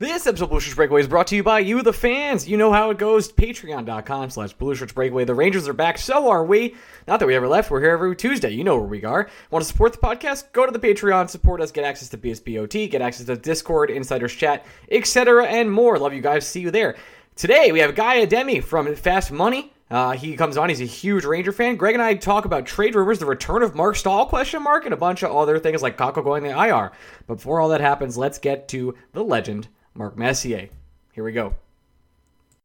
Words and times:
This 0.00 0.26
episode 0.26 0.44
of 0.44 0.50
Blue 0.50 0.60
Shirts 0.60 0.76
Breakaway 0.76 1.02
is 1.02 1.08
brought 1.08 1.26
to 1.26 1.36
you 1.36 1.42
by 1.42 1.58
you, 1.58 1.82
the 1.82 1.92
fans. 1.92 2.48
You 2.48 2.56
know 2.56 2.72
how 2.72 2.88
it 2.88 2.96
goes. 2.96 3.30
Patreon.com 3.30 4.30
slash 4.30 4.54
Blue 4.54 4.74
Shirts 4.74 4.94
Breakaway. 4.94 5.26
The 5.26 5.34
Rangers 5.34 5.68
are 5.68 5.74
back. 5.74 5.98
So 5.98 6.30
are 6.30 6.42
we. 6.42 6.74
Not 7.06 7.20
that 7.20 7.26
we 7.26 7.34
ever 7.34 7.46
left. 7.46 7.70
We're 7.70 7.82
here 7.82 7.90
every 7.90 8.16
Tuesday. 8.16 8.48
You 8.48 8.64
know 8.64 8.76
where 8.78 8.86
we 8.86 9.04
are. 9.04 9.28
Want 9.50 9.62
to 9.62 9.68
support 9.70 9.92
the 9.92 9.98
podcast? 9.98 10.52
Go 10.52 10.64
to 10.64 10.72
the 10.72 10.78
Patreon. 10.78 11.28
Support 11.28 11.60
us. 11.60 11.70
Get 11.70 11.84
access 11.84 12.08
to 12.08 12.16
BSBOT. 12.16 12.90
Get 12.90 13.02
access 13.02 13.26
to 13.26 13.36
Discord, 13.36 13.90
Insiders 13.90 14.34
Chat, 14.34 14.64
etc. 14.90 15.44
and 15.44 15.70
more. 15.70 15.98
Love 15.98 16.14
you 16.14 16.22
guys. 16.22 16.46
See 16.46 16.60
you 16.60 16.70
there. 16.70 16.96
Today, 17.36 17.70
we 17.70 17.80
have 17.80 17.94
Guy 17.94 18.22
Adami 18.22 18.60
from 18.60 18.96
Fast 18.96 19.30
Money. 19.30 19.70
Uh, 19.90 20.12
he 20.12 20.34
comes 20.34 20.56
on. 20.56 20.70
He's 20.70 20.80
a 20.80 20.86
huge 20.86 21.26
Ranger 21.26 21.52
fan. 21.52 21.76
Greg 21.76 21.94
and 21.94 22.02
I 22.02 22.14
talk 22.14 22.46
about 22.46 22.64
trade 22.64 22.94
rumors, 22.94 23.18
the 23.18 23.26
return 23.26 23.62
of 23.62 23.74
Marc 23.74 23.96
Staal 23.96 24.24
question 24.24 24.62
mark, 24.62 24.86
and 24.86 24.94
a 24.94 24.96
bunch 24.96 25.22
of 25.22 25.36
other 25.36 25.58
things 25.58 25.82
like 25.82 25.98
Kakko 25.98 26.24
going 26.24 26.42
the 26.42 26.58
IR. 26.58 26.90
But 27.26 27.34
before 27.34 27.60
all 27.60 27.68
that 27.68 27.82
happens, 27.82 28.16
let's 28.16 28.38
get 28.38 28.66
to 28.68 28.94
the 29.12 29.22
legend, 29.22 29.68
Mark 30.00 30.16
Messier. 30.16 30.70
Here 31.12 31.22
we 31.22 31.32
go. 31.32 31.54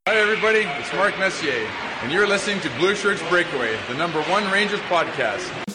Hi, 0.07 0.15
everybody. 0.15 0.59
It's 0.79 0.93
Mark 0.93 1.19
Messier, 1.19 1.67
and 2.01 2.09
you're 2.09 2.25
listening 2.25 2.61
to 2.61 2.69
Blue 2.77 2.95
Shirts 2.95 3.21
Breakaway, 3.27 3.77
the 3.89 3.95
number 3.95 4.21
one 4.21 4.49
Rangers 4.53 4.79
podcast. 4.87 5.74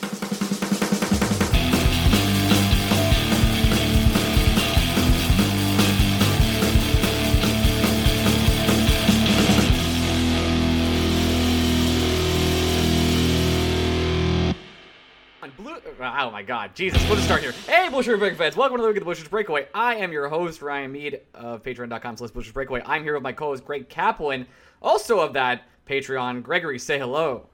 Blue, 16.11 16.27
oh 16.27 16.31
my 16.31 16.43
God, 16.43 16.75
Jesus! 16.75 17.03
We'll 17.07 17.15
just 17.15 17.27
start 17.27 17.41
here. 17.43 17.53
Hey, 17.67 17.89
Blue 17.89 18.03
Shirt 18.03 18.19
Breakaway 18.19 18.37
fans, 18.39 18.57
welcome 18.57 18.77
to 18.79 18.83
the 18.83 18.89
Look 18.89 18.97
at 18.97 19.01
the 19.01 19.05
Blue 19.05 19.15
Shirts 19.15 19.29
Breakaway. 19.29 19.69
I 19.75 19.95
am 19.97 20.11
your 20.13 20.29
host 20.29 20.61
Ryan 20.61 20.91
Mead 20.93 21.21
of 21.35 21.63
Patreon.com/slash 21.63 22.51
Breakaway. 22.53 22.83
I'm 22.85 23.03
here 23.05 23.15
with 23.15 23.23
my 23.23 23.33
co-host 23.33 23.65
Greg 23.65 23.89
Kaplan, 23.89 24.47
also 24.83 25.21
of 25.21 25.33
that 25.35 25.63
Patreon. 25.89 26.43
Gregory, 26.43 26.79
say 26.79 26.99
hello. 26.99 27.47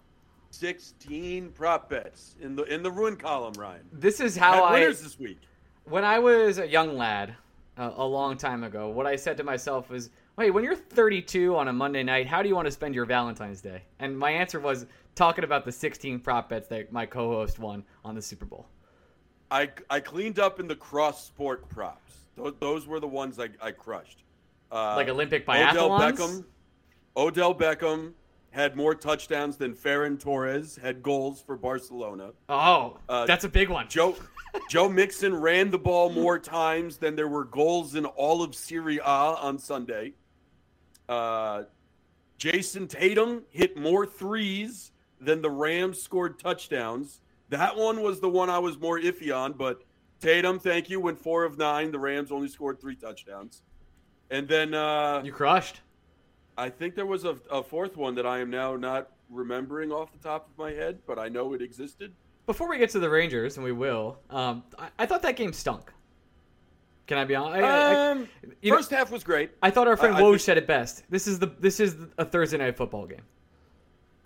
16 0.50 1.50
prop 1.50 1.90
bets 1.90 2.36
in 2.40 2.56
the 2.56 2.62
in 2.64 2.82
the 2.82 2.90
ruin 2.90 3.16
column, 3.16 3.52
Ryan. 3.58 3.82
This 3.92 4.20
is 4.20 4.36
Had 4.36 4.54
how 4.54 4.64
I 4.64 4.80
winners 4.80 5.02
this 5.02 5.18
week. 5.18 5.40
when 5.84 6.04
I 6.04 6.18
was 6.18 6.58
a 6.58 6.66
young 6.66 6.96
lad, 6.96 7.34
uh, 7.76 7.92
a 7.96 8.04
long 8.06 8.36
time 8.38 8.64
ago, 8.64 8.88
what 8.88 9.06
I 9.06 9.16
said 9.16 9.36
to 9.36 9.44
myself 9.44 9.90
was, 9.90 10.08
"Wait, 10.36 10.50
when 10.50 10.64
you're 10.64 10.74
32 10.76 11.54
on 11.56 11.68
a 11.68 11.72
Monday 11.74 12.02
night, 12.02 12.26
how 12.26 12.42
do 12.42 12.48
you 12.48 12.54
want 12.54 12.66
to 12.66 12.72
spend 12.72 12.94
your 12.94 13.04
Valentine's 13.04 13.60
Day?" 13.60 13.82
And 13.98 14.18
my 14.18 14.30
answer 14.30 14.60
was 14.60 14.86
talking 15.16 15.42
about 15.42 15.64
the 15.64 15.72
16 15.72 16.20
prop 16.20 16.48
bets 16.48 16.68
that 16.68 16.92
my 16.92 17.04
co-host 17.06 17.58
won 17.58 17.82
on 18.04 18.14
the 18.14 18.22
Super 18.22 18.44
Bowl. 18.44 18.66
I 19.50 19.70
I 19.90 19.98
cleaned 20.00 20.38
up 20.38 20.60
in 20.60 20.68
the 20.68 20.76
cross 20.76 21.24
sport 21.26 21.68
props. 21.68 22.14
Those, 22.36 22.54
those 22.60 22.86
were 22.86 23.00
the 23.00 23.08
ones 23.08 23.40
I, 23.40 23.48
I 23.60 23.72
crushed. 23.72 24.22
Uh, 24.70 24.94
Like 24.96 25.08
Olympic 25.08 25.48
Odell 25.48 25.88
biathlons? 25.90 26.12
Beckham. 26.16 26.44
Odell 27.16 27.54
Beckham 27.54 28.12
had 28.50 28.76
more 28.76 28.94
touchdowns 28.94 29.56
than 29.56 29.74
Ferran 29.74 30.18
Torres 30.18 30.76
had 30.82 31.02
goals 31.02 31.40
for 31.42 31.56
Barcelona. 31.56 32.30
Oh, 32.48 32.98
Uh, 33.08 33.24
that's 33.26 33.44
a 33.44 33.48
big 33.48 33.68
one. 33.68 33.88
Joe 33.88 34.16
Joe 34.70 34.88
Mixon 34.88 35.34
ran 35.34 35.70
the 35.70 35.78
ball 35.78 36.10
more 36.10 36.38
times 36.38 36.96
than 36.98 37.14
there 37.16 37.28
were 37.28 37.44
goals 37.44 37.94
in 37.94 38.04
all 38.06 38.42
of 38.42 38.54
Serie 38.54 38.98
A 38.98 39.02
on 39.04 39.58
Sunday. 39.58 40.12
Uh, 41.08 41.64
Jayson 42.38 42.88
Tatum 42.88 43.42
hit 43.50 43.76
more 43.76 44.04
threes 44.06 44.92
than 45.20 45.42
the 45.42 45.50
Rams 45.50 46.00
scored 46.02 46.38
touchdowns. 46.38 47.20
That 47.48 47.76
one 47.76 48.02
was 48.02 48.20
the 48.20 48.28
one 48.28 48.50
I 48.50 48.58
was 48.58 48.78
more 48.78 48.98
iffy 48.98 49.34
on, 49.34 49.52
but 49.52 49.82
Tatum, 50.20 50.58
thank 50.58 50.90
you, 50.90 50.98
went 51.00 51.18
four 51.18 51.44
of 51.44 51.58
nine. 51.58 51.90
The 51.92 51.98
Rams 51.98 52.32
only 52.32 52.48
scored 52.48 52.80
three 52.80 52.96
touchdowns. 52.96 53.62
And 54.30 54.48
then 54.48 54.74
uh, 54.74 55.22
You 55.24 55.32
crushed. 55.32 55.80
I 56.58 56.70
think 56.70 56.94
there 56.94 57.06
was 57.06 57.24
a, 57.24 57.36
a 57.50 57.62
fourth 57.62 57.96
one 57.96 58.14
that 58.16 58.26
I 58.26 58.38
am 58.40 58.50
now 58.50 58.76
not 58.76 59.10
remembering 59.30 59.92
off 59.92 60.10
the 60.12 60.18
top 60.18 60.48
of 60.50 60.56
my 60.58 60.70
head, 60.72 60.98
but 61.06 61.18
I 61.18 61.28
know 61.28 61.52
it 61.52 61.60
existed. 61.62 62.12
Before 62.46 62.68
we 62.68 62.78
get 62.78 62.90
to 62.90 62.98
the 62.98 63.10
Rangers, 63.10 63.56
and 63.56 63.64
we 63.64 63.72
will, 63.72 64.18
um, 64.30 64.62
I, 64.78 64.88
I 65.00 65.06
thought 65.06 65.22
that 65.22 65.36
game 65.36 65.52
stunk. 65.52 65.92
Can 67.06 67.18
I 67.18 67.24
be 67.24 67.34
honest? 67.36 67.62
I, 67.64 67.68
I- 67.68 68.10
Um, 68.10 68.28
know- 68.62 68.76
first 68.76 68.90
half 68.90 69.10
was 69.12 69.22
great. 69.22 69.50
I 69.62 69.70
thought 69.70 69.86
our 69.86 69.96
friend 69.96 70.16
I- 70.16 70.20
I 70.20 70.22
Woj 70.22 70.40
said 70.40 70.56
it 70.58 70.66
best. 70.66 71.04
This 71.10 71.26
is 71.26 71.38
the 71.38 71.46
this 71.60 71.78
is 71.78 71.94
a 72.18 72.24
Thursday 72.24 72.56
night 72.56 72.76
football 72.76 73.06
game. 73.06 73.22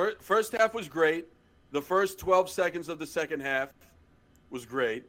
Fir- 0.00 0.15
First 0.21 0.53
half 0.53 0.72
was 0.72 0.88
great. 0.88 1.27
The 1.72 1.83
first 1.83 2.19
12 2.19 2.49
seconds 2.49 2.88
of 2.88 2.99
the 2.99 3.06
second 3.06 3.41
half 3.41 3.69
was 4.49 4.65
great. 4.65 5.05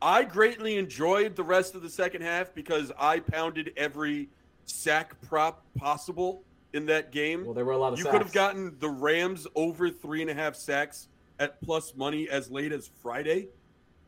I 0.00 0.22
greatly 0.22 0.76
enjoyed 0.76 1.34
the 1.34 1.42
rest 1.42 1.74
of 1.74 1.82
the 1.82 1.90
second 1.90 2.22
half 2.22 2.54
because 2.54 2.92
I 2.96 3.18
pounded 3.18 3.72
every 3.76 4.28
sack 4.64 5.20
prop 5.22 5.64
possible 5.76 6.44
in 6.72 6.86
that 6.86 7.10
game. 7.10 7.44
Well, 7.44 7.52
there 7.54 7.64
were 7.64 7.72
a 7.72 7.78
lot 7.78 7.92
of 7.94 7.98
you 7.98 8.04
sacks. 8.04 8.12
could 8.12 8.22
have 8.22 8.32
gotten 8.32 8.76
the 8.78 8.88
Rams 8.88 9.48
over 9.56 9.90
three 9.90 10.22
and 10.22 10.30
a 10.30 10.34
half 10.34 10.54
sacks 10.54 11.08
at 11.40 11.60
plus 11.60 11.96
money 11.96 12.28
as 12.28 12.48
late 12.48 12.72
as 12.72 12.88
Friday 13.02 13.48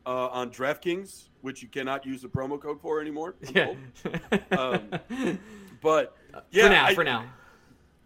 uh, 0.05 0.27
on 0.27 0.49
DraftKings, 0.49 1.27
which 1.41 1.61
you 1.61 1.67
cannot 1.67 2.05
use 2.05 2.21
the 2.21 2.29
promo 2.29 2.57
code 2.59 2.79
for 2.79 3.01
anymore. 3.01 3.35
I'm 3.49 3.53
Yeah. 3.55 3.73
Um, 4.57 5.37
But 5.81 6.15
yeah, 6.51 6.63
for 6.63 6.69
now, 6.69 6.85
I- 6.85 6.95
for 6.95 7.03
now. 7.03 7.25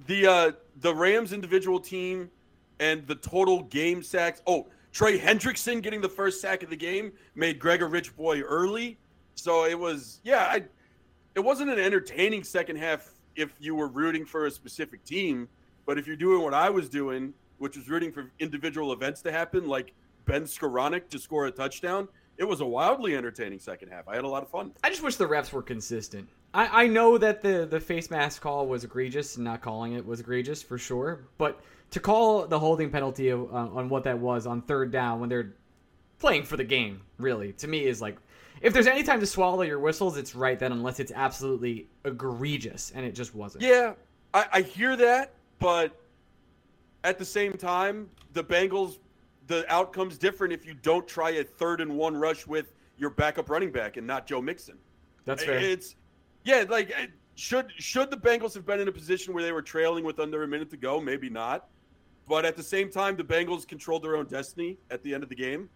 The 0.07 0.27
uh 0.27 0.51
the 0.81 0.93
Rams 0.93 1.33
individual 1.33 1.79
team 1.79 2.29
and 2.79 3.05
the 3.07 3.15
total 3.15 3.63
game 3.63 4.03
sacks. 4.03 4.41
Oh, 4.45 4.67
Trey 4.91 5.17
Hendrickson 5.19 5.81
getting 5.81 6.01
the 6.01 6.09
first 6.09 6.41
sack 6.41 6.63
of 6.63 6.69
the 6.69 6.75
game 6.75 7.11
made 7.35 7.59
Greg 7.59 7.81
a 7.81 7.85
rich 7.85 8.15
boy 8.15 8.41
early. 8.41 8.97
So 9.35 9.65
it 9.65 9.77
was 9.77 10.21
yeah, 10.23 10.47
I 10.51 10.63
it 11.35 11.39
wasn't 11.41 11.69
an 11.69 11.79
entertaining 11.79 12.43
second 12.43 12.77
half 12.77 13.11
if 13.35 13.53
you 13.59 13.75
were 13.75 13.87
rooting 13.87 14.25
for 14.25 14.45
a 14.45 14.51
specific 14.51 15.03
team, 15.03 15.49
but 15.85 15.97
if 15.97 16.07
you're 16.07 16.15
doing 16.15 16.41
what 16.41 16.53
I 16.53 16.69
was 16.69 16.87
doing, 16.87 17.33
which 17.57 17.75
was 17.75 17.89
rooting 17.89 18.11
for 18.11 18.31
individual 18.39 18.93
events 18.93 19.21
to 19.23 19.31
happen 19.31 19.67
like 19.67 19.93
Ben 20.25 20.43
Skowronek 20.43 21.09
to 21.09 21.19
score 21.19 21.45
a 21.47 21.51
touchdown, 21.51 22.07
it 22.37 22.45
was 22.45 22.61
a 22.61 22.65
wildly 22.65 23.15
entertaining 23.15 23.59
second 23.59 23.89
half. 23.89 24.07
I 24.07 24.15
had 24.15 24.23
a 24.23 24.27
lot 24.27 24.43
of 24.43 24.49
fun. 24.49 24.71
I 24.83 24.89
just 24.89 25.03
wish 25.03 25.15
the 25.15 25.27
refs 25.27 25.51
were 25.51 25.61
consistent. 25.61 26.27
I, 26.55 26.83
I 26.83 26.87
know 26.87 27.17
that 27.17 27.41
the, 27.41 27.67
the 27.69 27.81
face 27.81 28.09
mask 28.09 28.41
call 28.41 28.65
was 28.65 28.85
egregious, 28.85 29.35
and 29.35 29.43
not 29.43 29.61
calling 29.61 29.93
it 29.93 30.05
was 30.05 30.21
egregious 30.21 30.63
for 30.63 30.77
sure. 30.77 31.25
But 31.37 31.59
to 31.91 31.99
call 31.99 32.47
the 32.47 32.57
holding 32.57 32.89
penalty 32.89 33.29
of, 33.29 33.53
uh, 33.53 33.57
on 33.57 33.89
what 33.89 34.05
that 34.05 34.17
was 34.17 34.47
on 34.47 34.61
third 34.61 34.89
down 34.91 35.19
when 35.19 35.27
they're 35.27 35.53
playing 36.17 36.43
for 36.43 36.55
the 36.55 36.63
game, 36.63 37.01
really, 37.17 37.51
to 37.53 37.67
me 37.67 37.85
is 37.85 38.01
like, 38.01 38.17
if 38.61 38.73
there's 38.73 38.87
any 38.87 39.03
time 39.03 39.19
to 39.19 39.25
swallow 39.25 39.63
your 39.63 39.79
whistles, 39.79 40.17
it's 40.17 40.33
right 40.33 40.57
then, 40.57 40.71
unless 40.71 41.01
it's 41.01 41.11
absolutely 41.13 41.87
egregious, 42.05 42.93
and 42.95 43.05
it 43.05 43.13
just 43.13 43.35
wasn't. 43.35 43.63
Yeah, 43.63 43.93
I, 44.33 44.45
I 44.53 44.61
hear 44.61 44.95
that, 44.95 45.33
but 45.59 45.91
at 47.03 47.19
the 47.19 47.25
same 47.25 47.53
time, 47.53 48.09
the 48.31 48.43
Bengals, 48.43 48.97
the 49.47 49.71
outcome's 49.71 50.17
different 50.17 50.53
if 50.53 50.65
you 50.65 50.73
don't 50.73 51.05
try 51.05 51.31
a 51.31 51.43
third 51.43 51.81
and 51.81 51.97
one 51.97 52.15
rush 52.15 52.47
with 52.47 52.71
your 52.97 53.09
backup 53.09 53.49
running 53.49 53.71
back 53.71 53.97
and 53.97 54.07
not 54.07 54.25
Joe 54.25 54.41
Mixon. 54.41 54.77
that's 55.25 55.43
fair. 55.43 55.59
It's 55.59 55.95
yeah, 56.45 56.63
like 56.69 56.91
eh, 56.95 57.07
should 57.35 57.71
should 57.77 58.09
the 58.09 58.17
Bengals 58.17 58.53
have 58.53 58.65
been 58.65 58.79
in 58.79 58.87
a 58.87 58.91
position 58.91 59.33
where 59.33 59.43
they 59.43 59.51
were 59.51 59.61
trailing 59.61 60.05
with 60.05 60.19
under 60.19 60.43
a 60.43 60.47
minute 60.47 60.69
to 60.69 60.77
go? 60.77 61.01
Maybe 61.01 61.29
not. 61.29 61.67
But 62.27 62.45
at 62.45 62.55
the 62.55 62.63
same 62.63 62.89
time, 62.89 63.17
the 63.17 63.23
Bengals 63.23 63.67
controlled 63.67 64.03
their 64.03 64.15
own 64.15 64.25
destiny 64.25 64.77
at 64.89 65.03
the 65.03 65.13
end 65.13 65.21
of 65.21 65.29
the 65.29 65.35
game, 65.35 65.69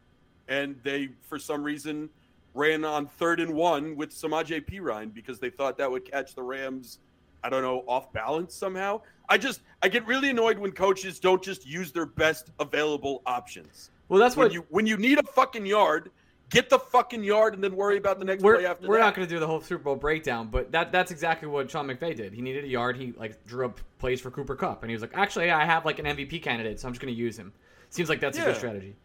and 0.48 0.76
they, 0.84 1.10
for 1.28 1.38
some 1.38 1.62
reason, 1.64 2.10
ran 2.56 2.84
on 2.86 3.06
third 3.06 3.40
and 3.40 3.54
one 3.54 3.96
with 3.96 4.12
Samaje 4.12 4.66
Perine 4.66 5.14
because 5.14 5.40
they 5.40 5.50
thought 5.50 5.78
that 5.78 5.92
would 5.92 6.06
catch 6.10 6.34
the 6.34 6.42
Rams. 6.42 7.00
I 7.44 7.50
don't 7.50 7.62
know, 7.62 7.84
off 7.88 8.12
balance 8.12 8.54
somehow. 8.54 9.02
I 9.30 9.38
just 9.38 9.62
I 9.82 9.90
get 9.90 10.06
really 10.08 10.30
annoyed 10.30 10.58
when 10.58 10.72
coaches 10.72 11.20
don't 11.20 11.42
just 11.42 11.66
use 11.66 11.92
their 11.92 12.06
best 12.06 12.52
available 12.60 13.22
options. 13.26 13.92
well, 14.10 14.20
that's 14.20 14.36
When 14.36 14.46
what 14.46 14.54
you 14.54 14.66
when 14.70 14.86
you 14.86 14.98
need 14.98 15.20
a 15.20 15.24
fucking 15.24 15.66
yard, 15.66 16.12
get 16.50 16.70
the 16.70 16.80
fucking 16.80 17.24
yard 17.24 17.54
and 17.54 17.64
then 17.64 17.76
worry 17.76 17.98
about 17.98 18.20
the 18.20 18.26
next 18.26 18.42
play 18.42 18.54
we're, 18.54 18.66
after 18.66 18.88
we're 18.88 18.98
that. 18.98 19.04
not 19.06 19.16
going 19.16 19.28
to 19.28 19.34
do 19.34 19.40
the 19.40 19.48
whole 19.48 19.62
Super 19.62 19.84
Bowl 19.84 19.96
breakdown, 19.96 20.48
but 20.48 20.72
that 20.72 20.92
that's 20.92 21.12
exactly 21.12 21.48
what 21.48 21.70
Sean 21.70 21.88
McVay 21.88 22.16
did. 22.16 22.34
He 22.34 22.42
needed 22.42 22.64
a 22.64 22.68
yard. 22.68 22.98
He 22.98 23.14
like 23.14 23.46
drew 23.46 23.66
up 23.66 23.80
plays 24.00 24.22
for 24.22 24.32
Cooper 24.32 24.56
Kupp, 24.56 24.84
and 24.84 24.90
he 24.90 24.96
was 24.96 25.02
like, 25.02 25.12
"Actually, 25.16 25.52
I 25.52 25.66
have 25.66 25.86
like 25.86 26.00
an 26.00 26.06
MVP 26.06 26.42
candidate, 26.42 26.80
so 26.80 26.88
I'm 26.88 26.94
just 26.94 27.02
going 27.02 27.14
to 27.14 27.20
use 27.20 27.38
him." 27.38 27.54
Seems 27.90 28.10
like 28.10 28.20
that's 28.20 28.38
a 28.38 28.42
good 28.42 28.56
strategy. 28.56 28.96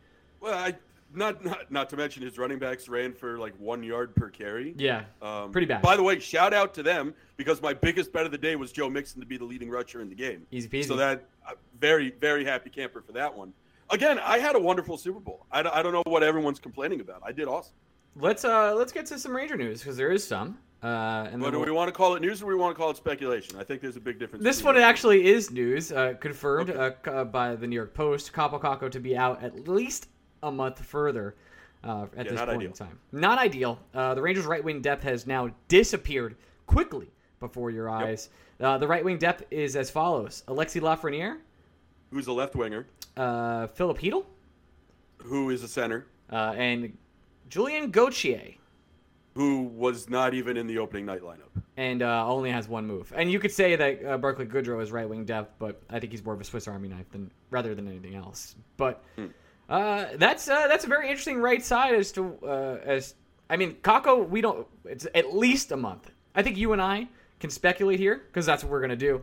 Well, 0.41 0.55
I 0.55 0.75
not 1.14 1.44
not 1.44 1.70
not 1.70 1.91
to 1.91 1.96
mention 1.96 2.23
his 2.23 2.38
running 2.38 2.58
backs 2.58 2.88
ran 2.88 3.12
for 3.12 3.38
like 3.38 3.55
one 3.58 3.82
yard 3.82 4.14
per 4.14 4.29
carry. 4.31 4.75
Yeah, 4.76 5.05
Um, 5.23 5.52
pretty 5.52 5.67
bad. 5.67 5.82
By 5.82 5.97
the 5.97 6.02
way, 6.02 6.19
shout 6.19 6.52
out 6.52 6.75
to 6.75 6.82
them 6.82 7.14
because 7.37 7.62
my 7.62 7.73
biggest 7.73 8.12
bet 8.12 8.26
of 8.26 8.32
the 8.32 8.38
day 8.38 8.56
was 8.56 8.73
Joe 8.73 8.90
Mixon 8.90 9.20
to 9.20 9.26
be 9.26 9.37
the 9.37 9.44
leading 9.44 9.70
rusher 9.70 10.00
in 10.00 10.08
the 10.08 10.14
game. 10.14 10.47
Easy 10.50 10.69
peasy. 10.69 10.87
So 10.87 10.97
that 10.97 11.26
uh, 11.49 11.52
very 11.79 12.11
very 12.20 12.44
happy 12.44 12.70
camper 12.70 13.00
for 13.00 13.12
that 13.12 13.35
one. 13.35 13.52
Again, 13.90 14.19
I 14.19 14.38
had 14.38 14.56
a 14.56 14.60
wonderful 14.60 14.96
Super 14.96 15.20
Bowl. 15.20 15.46
I, 15.52 15.62
don't- 15.62 15.75
I 15.75 15.82
don't 15.82 15.92
know 15.92 16.02
what 16.06 16.22
everyone's 16.22 16.58
complaining 16.58 17.00
about. 17.00 17.22
I 17.25 17.32
did 17.32 17.46
awesome. 17.48 17.75
let's 18.16 18.44
uh 18.44 18.75
let's 18.75 18.92
get 18.92 19.06
to 19.06 19.19
some 19.19 19.34
Ranger 19.34 19.56
news 19.56 19.81
because 19.81 19.96
there 19.96 20.10
is 20.10 20.26
some. 20.26 20.58
Uh, 20.82 21.28
and 21.32 21.40
But 21.40 21.50
do 21.52 21.58
we'll- 21.58 21.66
we 21.66 21.72
want 21.72 21.88
to 21.88 21.92
call 21.92 22.14
it 22.14 22.20
news 22.20 22.42
or 22.42 22.46
we 22.46 22.54
want 22.54 22.75
to 22.76 22.81
call 22.81 22.90
it 22.90 22.96
speculation? 22.96 23.56
I 23.58 23.64
think 23.64 23.81
there's 23.81 23.96
a 23.96 24.00
big 24.00 24.19
difference. 24.19 24.44
This 24.44 24.62
one 24.62 24.76
actually 24.76 25.26
is 25.26 25.50
news, 25.50 25.90
uh, 25.92 26.14
confirmed 26.20 26.70
Okay. 26.70 27.10
uh, 27.10 27.10
uh, 27.10 27.25
by 27.25 27.56
the 27.56 27.66
New 27.66 27.76
York 27.76 27.94
Post. 27.94 28.32
Kaapo 28.32 28.60
Kakko 28.60 28.90
to 28.90 29.00
be 29.00 29.16
out 29.16 29.42
at 29.42 29.66
least 29.69 30.08
a 30.42 30.50
month 30.52 30.84
further 30.84 31.37
uh, 31.82 32.06
at 32.16 32.26
Yeah, 32.26 32.32
this 32.32 32.40
point 32.40 32.50
ideal. 32.50 32.66
in 32.69 32.72
time. 32.72 32.98
Not 33.12 33.38
ideal. 33.38 33.78
Uh, 33.94 34.14
the 34.14 34.20
Rangers' 34.22 34.44
right 34.46 34.62
wing 34.62 34.80
depth 34.82 35.02
has 35.04 35.26
now 35.26 35.50
disappeared 35.69 36.37
quickly 36.66 37.10
before 37.40 37.70
your 37.70 37.88
eyes. 37.90 38.28
Uh, 38.60 38.76
the 38.78 38.87
right 38.87 39.04
wing 39.04 39.19
depth 39.19 39.44
is 39.50 39.76
as 39.76 39.90
follows: 39.90 40.42
Alexi 40.48 40.80
Lafreniere, 40.80 41.38
Who's 42.14 42.28
a 42.28 42.32
left 42.32 42.55
winger? 42.55 42.87
uh, 43.16 43.66
Philip 43.66 43.99
Who 45.19 45.50
is 45.50 45.64
a 45.64 45.69
center? 45.69 46.06
uh, 46.31 46.55
and 46.56 46.96
Julien 47.49 47.90
Gauthier. 47.90 48.55
Who 49.34 49.62
was 49.62 50.08
not 50.08 50.32
even 50.32 50.56
in 50.56 50.69
the 50.69 50.78
opening 50.78 51.06
night 51.06 51.22
lineup? 51.22 51.61
and 51.76 52.02
uh, 52.02 52.25
only 52.28 52.52
has 52.52 52.69
one 52.69 52.87
move. 52.87 53.12
And 53.16 53.32
you 53.32 53.40
could 53.40 53.50
say 53.50 53.75
that 53.75 54.05
uh, 54.06 54.16
Barclay 54.16 54.46
Goodrow 54.46 54.81
is 54.81 54.93
right 54.93 55.08
wing 55.08 55.25
depth, 55.25 55.55
but 55.58 55.82
I 55.90 55.99
think 55.99 56.12
he's 56.12 56.25
more 56.25 56.34
of 56.34 56.40
a 56.40 56.44
Swiss 56.44 56.69
Army 56.69 56.87
knife 56.87 57.11
than 57.11 57.32
rather 57.50 57.75
than 57.75 57.88
anything 57.88 58.14
else. 58.14 58.55
But 58.76 59.02
uh, 59.69 60.06
that's 60.14 60.49
uh, 60.49 60.69
that's 60.69 60.84
a 60.84 60.88
very 60.88 61.08
interesting 61.08 61.38
right 61.38 61.64
side 61.64 61.96
as 61.96 62.12
to 62.12 62.38
uh, 62.44 62.78
as 62.84 63.16
I 63.50 63.56
mean 63.56 63.75
Kakko. 63.82 64.28
We 64.28 64.40
don't. 64.40 64.69
It's 64.84 65.08
at 65.16 65.34
least 65.34 65.72
a 65.72 65.76
month. 65.76 66.12
I 66.37 66.44
think 66.44 66.56
you 66.56 66.72
and 66.72 66.81
I 66.81 67.08
can 67.40 67.50
speculate 67.50 67.99
here 67.99 68.22
because 68.28 68.46
that's 68.46 68.62
what 68.62 68.70
we're 68.70 68.82
gonna 68.82 68.94
do. 68.94 69.20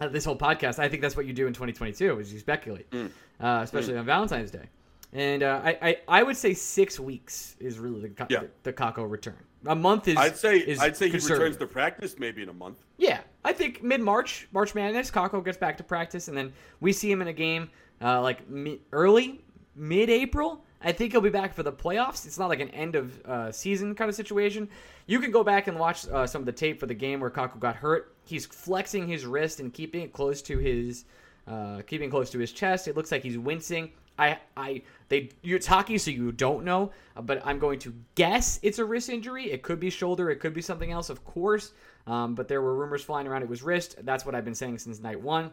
Uh, 0.00 0.06
this 0.08 0.24
whole 0.24 0.36
podcast, 0.36 0.78
I 0.78 0.88
think 0.88 1.02
that's 1.02 1.16
what 1.16 1.26
you 1.26 1.32
do 1.32 1.46
in 1.48 1.52
2022 1.52 2.20
is 2.20 2.32
you 2.32 2.38
speculate, 2.38 2.86
uh, 2.94 3.60
especially 3.64 3.96
on 3.96 4.04
Valentine's 4.04 4.50
Day. 4.50 4.66
And 5.12 5.42
uh, 5.42 5.60
I, 5.64 5.78
I, 5.82 5.96
I 6.06 6.22
would 6.22 6.36
say 6.36 6.54
six 6.54 7.00
weeks 7.00 7.56
is 7.58 7.78
really 7.78 8.00
the, 8.08 8.26
Yeah. 8.30 8.40
the, 8.40 8.48
the 8.64 8.72
Kakko 8.72 9.10
return. 9.10 9.38
A 9.66 9.74
month 9.74 10.06
is 10.06 10.16
I'd 10.16 10.36
say 10.36 10.58
is 10.58 10.78
I'd 10.78 10.96
say 10.96 11.08
he 11.08 11.16
returns 11.16 11.56
to 11.56 11.66
practice 11.66 12.14
maybe 12.16 12.42
in 12.42 12.48
a 12.48 12.52
month. 12.52 12.78
Yeah, 12.96 13.20
I 13.44 13.52
think 13.52 13.82
mid 13.82 14.00
March, 14.00 14.46
March 14.52 14.72
Madness, 14.76 15.10
Kakko 15.10 15.44
gets 15.44 15.58
back 15.58 15.76
to 15.78 15.82
practice, 15.82 16.28
and 16.28 16.36
then 16.36 16.52
we 16.78 16.92
see 16.92 17.10
him 17.10 17.20
in 17.22 17.26
a 17.28 17.32
game 17.32 17.68
uh, 18.00 18.22
like 18.22 18.48
mi- 18.48 18.80
early, 18.92 19.40
mid 19.74 20.10
April. 20.10 20.64
I 20.80 20.92
think 20.92 21.12
he'll 21.12 21.20
be 21.20 21.30
back 21.30 21.54
for 21.54 21.62
the 21.62 21.72
playoffs. 21.72 22.24
It's 22.24 22.38
not 22.38 22.48
like 22.48 22.60
an 22.60 22.70
end 22.70 22.94
of 22.94 23.20
uh, 23.24 23.50
season 23.50 23.94
kind 23.94 24.08
of 24.08 24.14
situation. 24.14 24.68
You 25.06 25.18
can 25.18 25.30
go 25.30 25.42
back 25.42 25.66
and 25.66 25.78
watch 25.78 26.06
uh, 26.08 26.26
some 26.26 26.42
of 26.42 26.46
the 26.46 26.52
tape 26.52 26.78
for 26.78 26.86
the 26.86 26.94
game 26.94 27.20
where 27.20 27.30
Kakko 27.30 27.58
got 27.58 27.76
hurt. 27.76 28.14
He's 28.24 28.46
flexing 28.46 29.08
his 29.08 29.26
wrist 29.26 29.58
and 29.58 29.72
keeping 29.72 30.02
it 30.02 30.12
close 30.12 30.40
to 30.42 30.58
his, 30.58 31.04
uh, 31.48 31.82
keeping 31.86 32.10
close 32.10 32.30
to 32.30 32.38
his 32.38 32.52
chest. 32.52 32.86
It 32.86 32.96
looks 32.96 33.10
like 33.10 33.22
he's 33.22 33.38
wincing. 33.38 33.90
I, 34.18 34.38
I, 34.56 34.82
they, 35.08 35.30
you're 35.42 35.60
talking, 35.60 35.98
so 35.98 36.10
you 36.10 36.32
don't 36.32 36.64
know, 36.64 36.92
uh, 37.16 37.22
but 37.22 37.40
I'm 37.44 37.58
going 37.58 37.78
to 37.80 37.94
guess 38.16 38.58
it's 38.62 38.78
a 38.78 38.84
wrist 38.84 39.08
injury. 39.08 39.50
It 39.50 39.62
could 39.62 39.78
be 39.78 39.90
shoulder, 39.90 40.30
it 40.30 40.36
could 40.36 40.54
be 40.54 40.62
something 40.62 40.90
else, 40.90 41.08
of 41.08 41.24
course. 41.24 41.72
Um, 42.06 42.34
but 42.34 42.48
there 42.48 42.62
were 42.62 42.74
rumors 42.74 43.02
flying 43.02 43.26
around 43.26 43.42
it 43.42 43.48
was 43.48 43.62
wrist. 43.62 43.96
That's 44.02 44.24
what 44.26 44.34
I've 44.34 44.44
been 44.44 44.54
saying 44.54 44.78
since 44.78 45.00
night 45.00 45.20
one, 45.20 45.50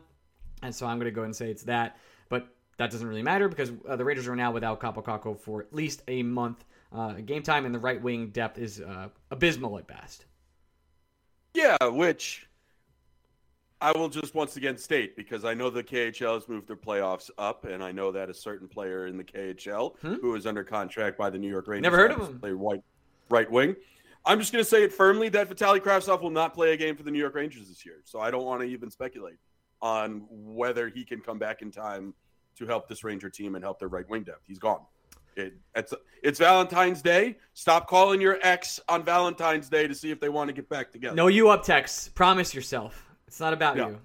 and 0.63 0.73
so 0.73 0.87
I'm 0.87 0.97
going 0.97 1.11
to 1.11 1.15
go 1.15 1.23
and 1.23 1.35
say 1.35 1.51
it's 1.51 1.63
that. 1.63 1.97
That 2.77 2.91
doesn't 2.91 3.07
really 3.07 3.23
matter 3.23 3.47
because 3.47 3.71
uh, 3.87 3.95
the 3.95 4.03
Raiders 4.03 4.27
are 4.27 4.35
now 4.35 4.51
without 4.51 4.79
Kaapo 4.79 5.03
Kakko 5.03 5.39
for 5.39 5.61
at 5.61 5.73
least 5.73 6.03
a 6.07 6.23
month. 6.23 6.65
Uh, 6.91 7.13
game 7.13 7.43
time 7.43 7.65
and 7.65 7.73
the 7.73 7.79
right 7.79 8.01
wing 8.01 8.27
depth 8.27 8.57
is 8.57 8.81
uh, 8.81 9.09
abysmal 9.31 9.77
at 9.77 9.87
best. 9.87 10.25
Yeah, 11.53 11.77
which 11.87 12.47
I 13.81 13.91
will 13.91 14.09
just 14.09 14.35
once 14.35 14.57
again 14.57 14.77
state 14.77 15.15
because 15.15 15.45
I 15.45 15.53
know 15.53 15.69
the 15.69 15.83
KHL 15.83 16.35
has 16.35 16.47
moved 16.47 16.67
their 16.67 16.75
playoffs 16.75 17.29
up, 17.37 17.65
and 17.65 17.83
I 17.83 17.91
know 17.91 18.11
that 18.11 18.29
a 18.29 18.33
certain 18.33 18.67
player 18.67 19.07
in 19.07 19.17
the 19.17 19.23
KHL 19.23 19.95
who 19.99 20.35
is 20.35 20.45
under 20.45 20.63
contract 20.63 21.17
by 21.17 21.29
the 21.29 21.37
New 21.37 21.49
York 21.49 21.67
Rangers 21.67 21.87
Hmm? 21.89 21.95
Never 21.95 21.97
heard 21.97 22.11
of 22.11 22.29
him. 22.29 22.39
Play 22.39 22.51
right, 22.51 22.81
right 23.29 23.49
wing. 23.49 23.75
I'm 24.25 24.39
just 24.39 24.51
going 24.51 24.63
to 24.63 24.69
say 24.69 24.83
it 24.83 24.91
firmly 24.91 25.29
that 25.29 25.49
Vitaly 25.49 25.79
Kravtsov 25.79 26.21
will 26.21 26.31
not 26.31 26.53
play 26.53 26.73
a 26.73 26.77
game 26.77 26.95
for 26.95 27.03
the 27.03 27.11
New 27.11 27.19
York 27.19 27.35
Rangers 27.35 27.67
this 27.67 27.85
year. 27.85 28.01
So 28.05 28.19
I 28.19 28.31
don't 28.31 28.43
want 28.43 28.61
to 28.61 28.67
even 28.67 28.89
speculate 28.89 29.37
on 29.81 30.25
whether 30.29 30.89
he 30.89 31.05
can 31.05 31.19
come 31.19 31.37
back 31.37 31.61
in 31.61 31.69
time 31.69 32.13
to 32.57 32.65
help 32.65 32.87
this 32.87 33.03
Ranger 33.03 33.29
team 33.29 33.55
and 33.55 33.63
help 33.63 33.79
their 33.79 33.87
right 33.89 34.07
wing 34.09 34.23
depth. 34.23 34.43
He's 34.47 34.59
gone. 34.59 34.81
It, 35.35 35.53
it's 35.75 35.93
it's 36.23 36.39
Valentine's 36.39 37.01
Day. 37.01 37.37
Stop 37.53 37.87
calling 37.87 38.21
your 38.21 38.39
ex 38.41 38.79
on 38.87 39.03
Valentine's 39.03 39.67
Day 39.69 39.85
to 39.87 39.93
see 39.93 40.09
if 40.11 40.19
they 40.19 40.29
want 40.29 40.47
to 40.47 40.53
get 40.53 40.69
back 40.69 40.91
together. 40.91 41.15
No, 41.15 41.27
you 41.27 41.49
up 41.49 41.63
Tex. 41.63 42.07
Promise 42.15 42.53
yourself. 42.53 43.05
It's 43.27 43.39
not 43.41 43.51
about 43.53 43.75
Yeah. 43.75 43.89
you. 43.89 43.99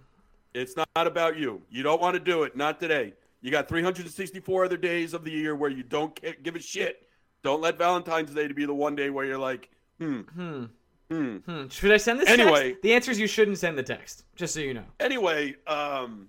It's 0.54 0.74
not 0.76 0.88
about 1.06 1.38
you. 1.38 1.62
You 1.70 1.84
don't 1.84 2.00
want 2.00 2.14
to 2.14 2.20
do 2.20 2.42
it. 2.42 2.56
Not 2.56 2.80
today. 2.80 3.14
You 3.42 3.52
got 3.52 3.68
364 3.68 4.64
other 4.64 4.76
days 4.76 5.14
of 5.14 5.22
the 5.24 5.30
year 5.30 5.54
where 5.54 5.70
you 5.70 5.84
don't 5.84 6.18
give 6.42 6.56
a 6.56 6.60
shit. 6.60 7.06
Don't 7.44 7.60
let 7.60 7.78
Valentine's 7.78 8.32
Day 8.34 8.48
to 8.48 8.52
be 8.54 8.66
the 8.66 8.74
one 8.74 8.96
day 8.96 9.10
where 9.10 9.24
you're 9.24 9.38
like, 9.38 9.70
hmm, 10.00 10.22
Hmm. 10.22 10.64
hmm. 11.08 11.36
Hmm. 11.36 11.68
Should 11.68 11.92
I 11.92 11.96
send 11.96 12.18
this 12.20 12.28
Anyway. 12.28 12.70
text? 12.70 12.82
The 12.82 12.92
answer 12.92 13.10
is 13.12 13.20
you 13.20 13.28
shouldn't 13.28 13.58
send 13.58 13.78
the 13.78 13.82
text, 13.84 14.24
just 14.34 14.52
so 14.52 14.60
you 14.60 14.74
know. 14.74 14.84
Anyway, 14.98 15.54
um, 15.68 16.28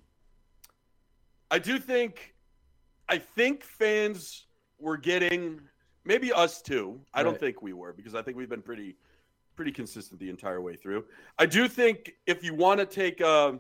I 1.52 1.60
do 1.60 1.78
think, 1.78 2.34
I 3.10 3.18
think 3.18 3.64
fans 3.64 4.48
were 4.80 4.96
getting, 4.96 5.60
maybe 6.06 6.32
us 6.32 6.62
too. 6.62 7.02
I 7.14 7.24
don't 7.24 7.38
think 7.38 7.62
we 7.62 7.74
were 7.74 7.92
because 7.92 8.16
I 8.16 8.22
think 8.22 8.38
we've 8.38 8.50
been 8.50 8.62
pretty, 8.62 8.96
pretty 9.58 9.74
consistent 9.74 10.22
the 10.22 10.30
entire 10.30 10.62
way 10.62 10.78
through. 10.78 11.04
I 11.38 11.46
do 11.46 11.68
think 11.68 12.14
if 12.26 12.42
you 12.42 12.56
want 12.56 12.80
to 12.80 12.86
take 12.86 13.20
a, 13.20 13.60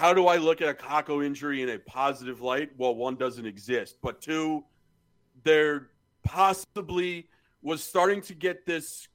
how 0.00 0.12
do 0.12 0.26
I 0.26 0.38
look 0.38 0.60
at 0.60 0.68
a 0.68 0.74
Kakko 0.74 1.24
injury 1.24 1.62
in 1.62 1.68
a 1.68 1.78
positive 1.78 2.40
light? 2.40 2.70
Well, 2.76 2.96
one 2.96 3.14
doesn't 3.14 3.46
exist, 3.46 3.98
but 4.02 4.20
two, 4.20 4.64
there 5.44 5.90
possibly 6.24 7.28
was 7.62 7.84
starting 7.84 8.22
to 8.22 8.34
get 8.34 8.66
this 8.66 9.06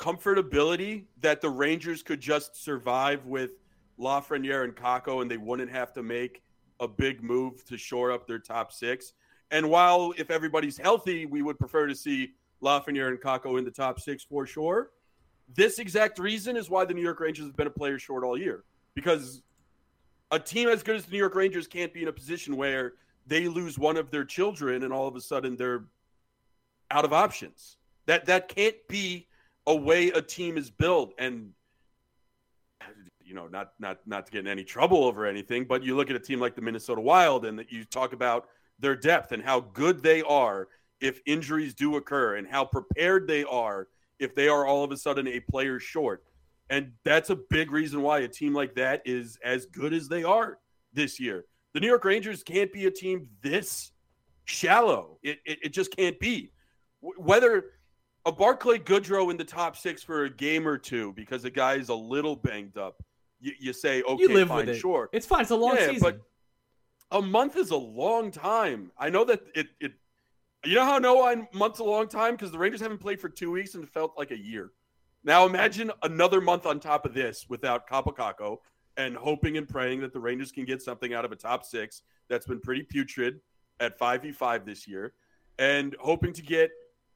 comfortability 0.00 1.04
that 1.20 1.40
the 1.40 1.50
Rangers 1.50 2.02
could 2.02 2.20
just 2.20 2.56
survive 2.56 3.24
with 3.24 3.52
Lafreniere 4.00 4.64
and 4.64 4.74
Kakko 4.74 5.22
and 5.22 5.30
they 5.30 5.36
wouldn't 5.36 5.70
have 5.70 5.92
to 5.92 6.02
make 6.02 6.42
a 6.80 6.88
big 6.88 7.22
move 7.22 7.64
to 7.66 7.76
shore 7.76 8.12
up 8.12 8.26
their 8.26 8.38
top 8.38 8.72
six. 8.72 9.14
And 9.50 9.68
while 9.68 10.14
if 10.16 10.30
everybody's 10.30 10.78
healthy, 10.78 11.26
we 11.26 11.42
would 11.42 11.58
prefer 11.58 11.86
to 11.86 11.94
see 11.94 12.32
Lafreniere 12.62 13.08
and 13.08 13.20
Kakko 13.20 13.58
in 13.58 13.64
the 13.64 13.70
top 13.70 14.00
six 14.00 14.24
for 14.24 14.46
sure. 14.46 14.90
This 15.54 15.78
exact 15.78 16.18
reason 16.18 16.56
is 16.56 16.70
why 16.70 16.84
the 16.84 16.94
New 16.94 17.02
York 17.02 17.20
Rangers 17.20 17.46
have 17.46 17.56
been 17.56 17.66
a 17.66 17.70
player 17.70 17.98
short 17.98 18.24
all 18.24 18.38
year. 18.38 18.64
Because 18.94 19.42
a 20.30 20.38
team 20.38 20.68
as 20.68 20.82
good 20.82 20.96
as 20.96 21.04
the 21.04 21.12
New 21.12 21.18
York 21.18 21.34
Rangers 21.34 21.66
can't 21.66 21.92
be 21.92 22.02
in 22.02 22.08
a 22.08 22.12
position 22.12 22.56
where 22.56 22.94
they 23.26 23.48
lose 23.48 23.78
one 23.78 23.96
of 23.96 24.10
their 24.10 24.24
children 24.24 24.82
and 24.82 24.92
all 24.92 25.06
of 25.06 25.16
a 25.16 25.20
sudden 25.20 25.56
they're 25.56 25.84
out 26.90 27.04
of 27.04 27.12
options. 27.12 27.76
That 28.06 28.26
that 28.26 28.48
can't 28.48 28.76
be 28.88 29.28
a 29.66 29.74
way 29.74 30.08
a 30.08 30.22
team 30.22 30.56
is 30.56 30.70
built. 30.70 31.12
And 31.18 31.52
you 33.32 33.38
know, 33.38 33.48
not 33.48 33.72
not 33.78 33.98
not 34.04 34.26
to 34.26 34.32
get 34.32 34.40
in 34.40 34.46
any 34.46 34.62
trouble 34.62 35.04
over 35.04 35.24
anything, 35.24 35.64
but 35.64 35.82
you 35.82 35.96
look 35.96 36.10
at 36.10 36.16
a 36.16 36.20
team 36.20 36.38
like 36.38 36.54
the 36.54 36.60
Minnesota 36.60 37.00
Wild 37.00 37.46
and 37.46 37.58
that 37.58 37.72
you 37.72 37.82
talk 37.86 38.12
about 38.12 38.46
their 38.78 38.94
depth 38.94 39.32
and 39.32 39.42
how 39.42 39.60
good 39.60 40.02
they 40.02 40.20
are 40.20 40.68
if 41.00 41.22
injuries 41.24 41.72
do 41.72 41.96
occur 41.96 42.36
and 42.36 42.46
how 42.46 42.62
prepared 42.62 43.26
they 43.26 43.42
are 43.44 43.88
if 44.18 44.34
they 44.34 44.48
are 44.48 44.66
all 44.66 44.84
of 44.84 44.92
a 44.92 44.98
sudden 44.98 45.26
a 45.26 45.40
player 45.40 45.80
short. 45.80 46.24
And 46.68 46.92
that's 47.04 47.30
a 47.30 47.36
big 47.36 47.72
reason 47.72 48.02
why 48.02 48.18
a 48.18 48.28
team 48.28 48.52
like 48.52 48.74
that 48.74 49.00
is 49.06 49.38
as 49.42 49.64
good 49.64 49.94
as 49.94 50.08
they 50.08 50.24
are 50.24 50.58
this 50.92 51.18
year. 51.18 51.46
The 51.72 51.80
New 51.80 51.88
York 51.88 52.04
Rangers 52.04 52.42
can't 52.42 52.70
be 52.70 52.84
a 52.84 52.90
team 52.90 53.28
this 53.40 53.92
shallow. 54.44 55.16
It, 55.22 55.38
it, 55.46 55.58
it 55.62 55.72
just 55.72 55.96
can't 55.96 56.20
be. 56.20 56.52
Whether 57.00 57.64
a 58.24 58.32
Barclay 58.32 58.78
Goodrow 58.78 59.30
in 59.30 59.36
the 59.36 59.44
top 59.44 59.76
six 59.76 60.02
for 60.02 60.24
a 60.24 60.30
game 60.30 60.68
or 60.68 60.78
two 60.78 61.12
because 61.14 61.42
the 61.42 61.50
guy 61.50 61.74
is 61.74 61.88
a 61.88 61.94
little 61.94 62.36
banged 62.36 62.76
up, 62.76 63.02
you, 63.42 63.52
you 63.58 63.72
say, 63.72 64.02
okay, 64.02 64.22
you 64.22 64.28
live 64.28 64.48
fine, 64.48 64.66
with 64.66 64.68
it. 64.70 64.78
sure. 64.78 65.10
It's 65.12 65.26
fine. 65.26 65.42
It's 65.42 65.50
a 65.50 65.56
long 65.56 65.76
Yeah, 65.76 65.88
season. 65.88 66.00
but 67.10 67.18
a 67.18 67.20
month 67.20 67.56
is 67.56 67.70
a 67.70 67.76
long 67.76 68.30
time. 68.30 68.92
I 68.96 69.10
know 69.10 69.24
that 69.24 69.42
it, 69.54 69.66
it 69.80 69.92
you 70.64 70.76
know 70.76 70.84
how 70.84 70.94
I 70.94 70.98
know 71.00 71.28
a 71.28 71.48
month's 71.56 71.80
a 71.80 71.84
long 71.84 72.06
time? 72.08 72.34
Because 72.34 72.52
the 72.52 72.58
Rangers 72.58 72.80
haven't 72.80 72.98
played 72.98 73.20
for 73.20 73.28
two 73.28 73.50
weeks 73.50 73.74
and 73.74 73.82
it 73.82 73.90
felt 73.90 74.14
like 74.16 74.30
a 74.30 74.38
year. 74.38 74.70
Now 75.24 75.44
imagine 75.44 75.90
another 76.02 76.40
month 76.40 76.66
on 76.66 76.78
top 76.80 77.04
of 77.04 77.14
this 77.14 77.46
without 77.48 77.88
Kaapo 77.88 78.14
Kakko 78.16 78.58
and 78.96 79.16
hoping 79.16 79.56
and 79.56 79.68
praying 79.68 80.00
that 80.00 80.12
the 80.12 80.20
Rangers 80.20 80.52
can 80.52 80.64
get 80.64 80.80
something 80.80 81.14
out 81.14 81.24
of 81.24 81.32
a 81.32 81.36
top 81.36 81.64
six 81.64 82.02
that's 82.28 82.46
been 82.46 82.60
pretty 82.60 82.82
putrid 82.82 83.40
at 83.80 83.98
5v5 83.98 84.64
this 84.64 84.86
year 84.86 85.14
and 85.58 85.96
hoping 86.00 86.32
to 86.32 86.42
get 86.42 86.70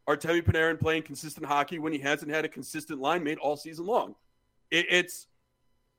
Artemi 0.09 0.43
Panarin 0.43 0.79
playing 0.81 1.03
consistent 1.03 1.47
hockey 1.47 1.79
when 1.79 1.93
he 1.93 1.99
hasn't 1.99 2.31
had 2.31 2.45
a 2.45 2.49
consistent 2.49 3.01
line 3.01 3.23
mate 3.25 3.39
all 3.39 3.57
season 3.57 3.87
long. 3.87 4.15
It, 4.71 4.87
it's 4.89 5.27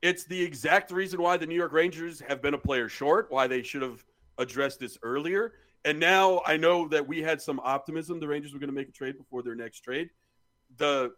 it's 0.02 0.24
the 0.24 0.40
exact 0.40 0.90
reason 0.90 1.20
why 1.20 1.36
the 1.36 1.46
New 1.46 1.54
York 1.54 1.72
Rangers 1.72 2.20
have 2.20 2.40
been 2.40 2.54
a 2.54 2.58
player 2.58 2.88
short, 2.88 3.26
why 3.30 3.46
they 3.46 3.62
should 3.62 3.82
have 3.82 4.04
addressed 4.38 4.78
this 4.78 4.96
earlier. 5.02 5.54
And 5.84 5.98
now 5.98 6.42
I 6.46 6.56
know 6.56 6.88
that 6.88 7.06
we 7.06 7.22
had 7.22 7.40
some 7.40 7.60
optimism 7.62 8.20
the 8.20 8.28
Rangers 8.28 8.52
were 8.52 8.58
going 8.58 8.70
to 8.70 8.74
make 8.74 8.88
a 8.88 8.92
trade 8.92 9.16
before 9.16 9.42
their 9.42 9.54
next 9.54 9.80
trade. 9.80 10.10
The 10.76 11.12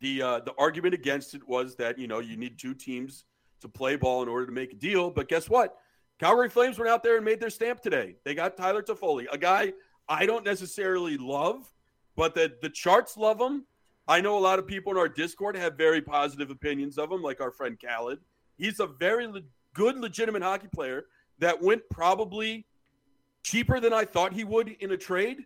the 0.00 0.22
uh, 0.22 0.40
the 0.40 0.54
argument 0.58 0.94
against 0.94 1.34
it 1.34 1.46
was 1.46 1.76
that 1.76 1.98
you 1.98 2.06
know 2.06 2.20
you 2.20 2.36
need 2.36 2.58
two 2.58 2.74
teams 2.74 3.24
to 3.60 3.68
play 3.68 3.96
ball 3.96 4.22
in 4.22 4.28
order 4.28 4.46
to 4.46 4.52
make 4.52 4.72
a 4.72 4.76
deal. 4.76 5.10
But 5.10 5.28
guess 5.28 5.48
what? 5.48 5.76
Calgary 6.18 6.48
Flames 6.48 6.78
went 6.78 6.90
out 6.90 7.02
there 7.02 7.16
and 7.16 7.24
made 7.24 7.40
their 7.40 7.50
stamp 7.50 7.80
today. 7.80 8.16
They 8.24 8.34
got 8.34 8.56
Tyler 8.56 8.82
Toffoli, 8.82 9.26
a 9.30 9.38
guy 9.38 9.72
I 10.08 10.26
don't 10.26 10.44
necessarily 10.44 11.16
love, 11.16 11.72
but 12.16 12.34
the 12.34 12.52
the 12.62 12.70
charts 12.70 13.16
love 13.16 13.40
him. 13.40 13.64
I 14.12 14.20
know 14.20 14.36
a 14.36 14.40
lot 14.40 14.58
of 14.58 14.66
people 14.66 14.92
in 14.92 14.98
our 14.98 15.08
Discord 15.08 15.56
have 15.56 15.78
very 15.78 16.02
positive 16.02 16.50
opinions 16.50 16.98
of 16.98 17.10
him, 17.10 17.22
like 17.22 17.40
our 17.40 17.50
friend 17.50 17.78
Khaled. 17.82 18.18
He's 18.58 18.78
a 18.78 18.86
very 18.86 19.26
le- 19.26 19.40
good, 19.72 19.96
legitimate 19.96 20.42
hockey 20.42 20.68
player 20.68 21.06
that 21.38 21.62
went 21.62 21.80
probably 21.90 22.66
cheaper 23.42 23.80
than 23.80 23.94
I 23.94 24.04
thought 24.04 24.34
he 24.34 24.44
would 24.44 24.68
in 24.68 24.92
a 24.92 24.98
trade. 24.98 25.38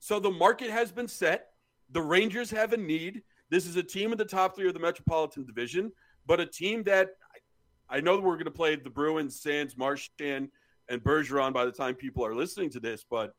So 0.00 0.20
the 0.20 0.30
market 0.30 0.68
has 0.68 0.92
been 0.92 1.08
set. 1.08 1.46
The 1.92 2.02
Rangers 2.02 2.50
have 2.50 2.74
a 2.74 2.76
need. 2.76 3.22
This 3.48 3.64
is 3.64 3.76
a 3.76 3.82
team 3.82 4.12
in 4.12 4.18
the 4.18 4.26
top 4.26 4.54
three 4.54 4.68
of 4.68 4.74
the 4.74 4.80
Metropolitan 4.80 5.46
Division, 5.46 5.90
but 6.26 6.40
a 6.40 6.46
team 6.46 6.82
that 6.82 7.12
I, 7.88 8.02
know 8.02 8.20
we're 8.20 8.34
going 8.34 8.44
to 8.44 8.50
play 8.50 8.76
the 8.76 8.90
Bruins, 8.90 9.40
Sands, 9.40 9.78
Marchand, 9.78 10.50
and 10.90 11.02
Bergeron 11.02 11.54
by 11.54 11.64
the 11.64 11.72
time 11.72 11.94
people 11.94 12.26
are 12.26 12.34
listening 12.34 12.68
to 12.72 12.80
this, 12.80 13.02
but 13.02 13.32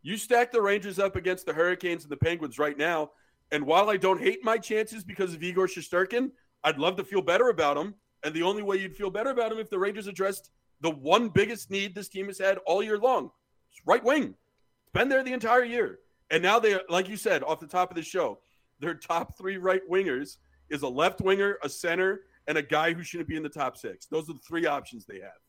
you 0.00 0.16
stack 0.16 0.50
the 0.50 0.62
Rangers 0.62 0.98
up 0.98 1.14
against 1.14 1.44
the 1.44 1.52
Hurricanes 1.52 2.04
and 2.04 2.10
the 2.10 2.16
Penguins 2.16 2.58
right 2.58 2.78
now. 2.78 3.10
And 3.54 3.64
while 3.64 3.88
I 3.88 3.96
don't 3.96 4.20
hate 4.20 4.42
my 4.42 4.58
chances 4.58 5.04
because 5.04 5.32
of 5.32 5.40
Igor 5.40 5.68
Shesterkin, 5.68 6.32
I'd 6.64 6.76
love 6.76 6.96
to 6.96 7.04
feel 7.04 7.22
better 7.22 7.50
about 7.50 7.76
him. 7.76 7.94
And 8.24 8.34
the 8.34 8.42
only 8.42 8.62
way 8.62 8.78
you'd 8.78 8.96
feel 8.96 9.10
better 9.10 9.30
about 9.30 9.52
him 9.52 9.60
if 9.60 9.70
the 9.70 9.78
Rangers 9.78 10.08
addressed 10.08 10.50
the 10.80 10.90
one 10.90 11.28
biggest 11.28 11.70
need 11.70 11.94
this 11.94 12.08
team 12.08 12.26
has 12.26 12.36
had 12.36 12.58
all 12.66 12.82
year 12.82 12.98
long. 12.98 13.30
Right 13.86 14.02
wing. 14.02 14.34
Been 14.92 15.08
there 15.08 15.22
the 15.22 15.32
entire 15.32 15.62
year. 15.62 16.00
And 16.32 16.42
now 16.42 16.58
they, 16.58 16.76
like 16.88 17.08
you 17.08 17.16
said, 17.16 17.44
off 17.44 17.60
the 17.60 17.68
top 17.68 17.92
of 17.92 17.94
the 17.94 18.02
show, 18.02 18.40
their 18.80 18.94
top 18.94 19.38
three 19.38 19.56
right 19.56 19.82
wingers 19.88 20.38
is 20.68 20.82
a 20.82 20.88
left 20.88 21.20
winger, 21.20 21.58
a 21.62 21.68
center, 21.68 22.22
and 22.48 22.58
a 22.58 22.62
guy 22.62 22.92
who 22.92 23.04
shouldn't 23.04 23.28
be 23.28 23.36
in 23.36 23.44
the 23.44 23.48
top 23.48 23.76
six. 23.76 24.06
Those 24.06 24.28
are 24.28 24.32
the 24.32 24.40
three 24.40 24.66
options 24.66 25.04
they 25.04 25.20
have. 25.20 25.43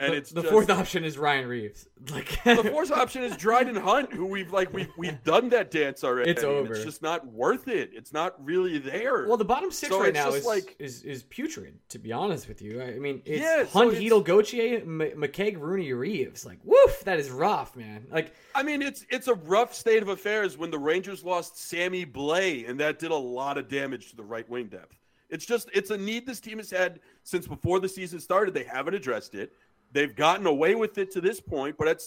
And 0.00 0.12
the, 0.12 0.16
it's 0.16 0.30
the 0.30 0.42
just- 0.42 0.52
fourth 0.52 0.70
option 0.70 1.04
is 1.04 1.18
Ryan 1.18 1.46
Reaves. 1.48 1.88
Like 2.12 2.42
the 2.44 2.62
fourth 2.62 2.92
option 2.92 3.24
is 3.24 3.36
Dryden 3.36 3.74
Hunt, 3.74 4.12
who 4.12 4.24
we've 4.24 4.52
like 4.52 4.72
we've 4.72 4.88
we've 4.96 5.22
done 5.24 5.48
that 5.48 5.70
dance 5.72 6.04
already. 6.04 6.30
It's 6.30 6.44
over. 6.44 6.72
It's 6.74 6.84
just 6.84 7.02
not 7.02 7.26
worth 7.26 7.66
it. 7.66 7.90
It's 7.92 8.12
not 8.12 8.36
really 8.44 8.78
there. 8.78 9.26
Well, 9.26 9.36
the 9.36 9.44
bottom 9.44 9.70
six 9.72 9.90
So 9.92 10.00
right 10.00 10.14
now 10.14 10.28
is, 10.32 10.46
like- 10.46 10.76
is 10.78 11.02
is 11.02 11.24
putrid. 11.24 11.74
To 11.88 11.98
be 11.98 12.12
honest 12.12 12.46
with 12.46 12.62
you, 12.62 12.80
I 12.80 12.92
mean, 13.00 13.20
it's 13.24 13.42
Yeah, 13.42 13.64
Hunt, 13.64 13.94
it's- 13.94 14.02
Heedle, 14.02 14.24
Gauthier, 14.24 14.78
M- 14.78 15.00
McKegg, 15.16 15.58
Rooney, 15.58 15.92
Reeves. 15.92 16.46
Like, 16.46 16.60
woof, 16.62 17.00
that 17.04 17.18
is 17.18 17.30
rough, 17.30 17.74
man. 17.74 18.06
Like, 18.12 18.32
I 18.54 18.62
mean, 18.62 18.80
it's 18.80 19.04
it's 19.10 19.26
a 19.26 19.34
rough 19.34 19.74
state 19.74 20.00
of 20.02 20.08
affairs 20.08 20.56
when 20.56 20.70
the 20.70 20.78
Rangers 20.78 21.24
lost 21.24 21.58
Sammy 21.58 22.06
Blais, 22.06 22.68
and 22.70 22.78
that 22.78 23.00
did 23.00 23.10
a 23.10 23.16
lot 23.16 23.58
of 23.58 23.68
damage 23.68 24.10
to 24.10 24.16
the 24.16 24.24
right 24.24 24.48
wing 24.48 24.68
depth. 24.68 24.96
It's 25.30 25.44
just 25.44 25.68
it's 25.74 25.90
a 25.90 25.98
need 25.98 26.26
this 26.26 26.40
team 26.40 26.56
has 26.58 26.70
had 26.70 27.00
since 27.24 27.46
before 27.46 27.80
the 27.80 27.88
season 27.88 28.18
started. 28.20 28.54
They 28.54 28.64
haven't 28.64 28.94
addressed 28.94 29.34
it. 29.34 29.52
They've 29.92 30.14
gotten 30.14 30.46
away 30.46 30.74
with 30.74 30.98
it 30.98 31.10
to 31.12 31.20
this 31.20 31.40
point, 31.40 31.76
but 31.78 31.88
at 31.88 32.00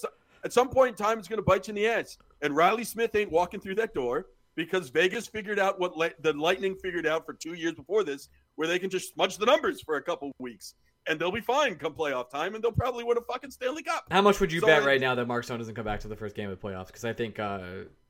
at 0.43 0.53
some 0.53 0.69
point 0.69 0.89
in 0.99 1.05
time, 1.05 1.19
it's 1.19 1.27
going 1.27 1.37
to 1.37 1.43
bite 1.43 1.67
you 1.67 1.71
in 1.71 1.75
the 1.75 1.87
ass. 1.87 2.17
And 2.41 2.55
Reilly 2.55 2.83
Smith 2.83 3.13
ain't 3.15 3.31
walking 3.31 3.59
through 3.59 3.75
that 3.75 3.93
door 3.93 4.25
because 4.55 4.89
Vegas 4.89 5.27
figured 5.27 5.59
out 5.59 5.79
what 5.79 5.95
li- 5.97 6.13
the 6.21 6.33
Lightning 6.33 6.75
figured 6.75 7.05
out 7.05 7.25
for 7.25 7.33
two 7.33 7.53
years 7.53 7.73
before 7.73 8.03
this, 8.03 8.29
where 8.55 8.67
they 8.67 8.79
can 8.79 8.89
just 8.89 9.13
smudge 9.13 9.37
the 9.37 9.45
numbers 9.45 9.81
for 9.81 9.95
a 9.97 10.01
couple 10.01 10.31
weeks, 10.39 10.73
and 11.07 11.19
they'll 11.19 11.31
be 11.31 11.41
fine 11.41 11.75
come 11.75 11.93
playoff 11.93 12.29
time, 12.29 12.55
and 12.55 12.63
they'll 12.63 12.71
probably 12.71 13.03
win 13.03 13.17
a 13.17 13.21
fucking 13.21 13.51
Stanley 13.51 13.83
Cup. 13.83 14.05
how 14.11 14.21
much 14.21 14.39
would 14.39 14.51
you 14.51 14.59
So 14.61 14.67
bet 14.67 14.81
I- 14.83 14.85
right 14.85 15.01
now 15.01 15.13
that 15.15 15.27
Mark 15.27 15.43
Stone 15.43 15.59
doesn't 15.59 15.75
come 15.75 15.85
back 15.85 15.99
to 16.01 16.07
the 16.07 16.15
first 16.15 16.35
game 16.35 16.49
of 16.49 16.59
the 16.59 16.67
playoffs? 16.67 16.87
Because 16.87 17.05
I 17.05 17.13
think 17.13 17.37
uh, 17.39 17.59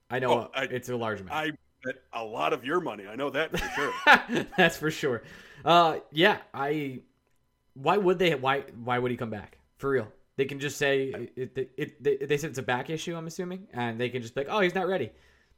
I 0.09 0.19
know 0.19 0.31
Oh, 0.33 0.51
I- 0.55 0.63
it's 0.63 0.87
a 0.89 0.95
large 0.95 1.19
amount. 1.21 1.35
I 1.35 1.51
bet 1.83 1.95
a 2.13 2.23
lot 2.23 2.53
of 2.53 2.63
your 2.65 2.79
money. 2.79 3.07
I 3.07 3.15
know 3.15 3.29
that 3.31 3.51
for 3.51 3.69
sure. 3.69 4.45
That's 4.57 4.77
for 4.77 4.89
sure. 4.91 5.23
Uh, 5.65 5.97
yeah, 6.11 6.37
I. 6.53 7.01
Why 7.73 7.97
would 7.97 8.19
they? 8.19 8.35
Why? 8.35 8.61
Why 8.83 8.99
would 8.99 9.11
he 9.11 9.17
come 9.17 9.29
back? 9.29 9.57
For 9.81 9.89
real, 9.89 10.07
they 10.37 10.45
can 10.45 10.59
just 10.59 10.77
say 10.77 11.05
it. 11.35 11.51
it, 11.55 11.73
it 11.75 12.03
they, 12.03 12.17
they 12.17 12.37
said 12.37 12.51
it's 12.51 12.59
a 12.59 12.63
back 12.63 12.91
issue. 12.91 13.15
I'm 13.15 13.25
assuming, 13.25 13.67
and 13.73 13.99
they 13.99 14.09
can 14.09 14.21
just 14.21 14.35
be 14.35 14.41
like, 14.41 14.47
"Oh, 14.51 14.59
he's 14.59 14.75
not 14.75 14.87
ready." 14.87 15.09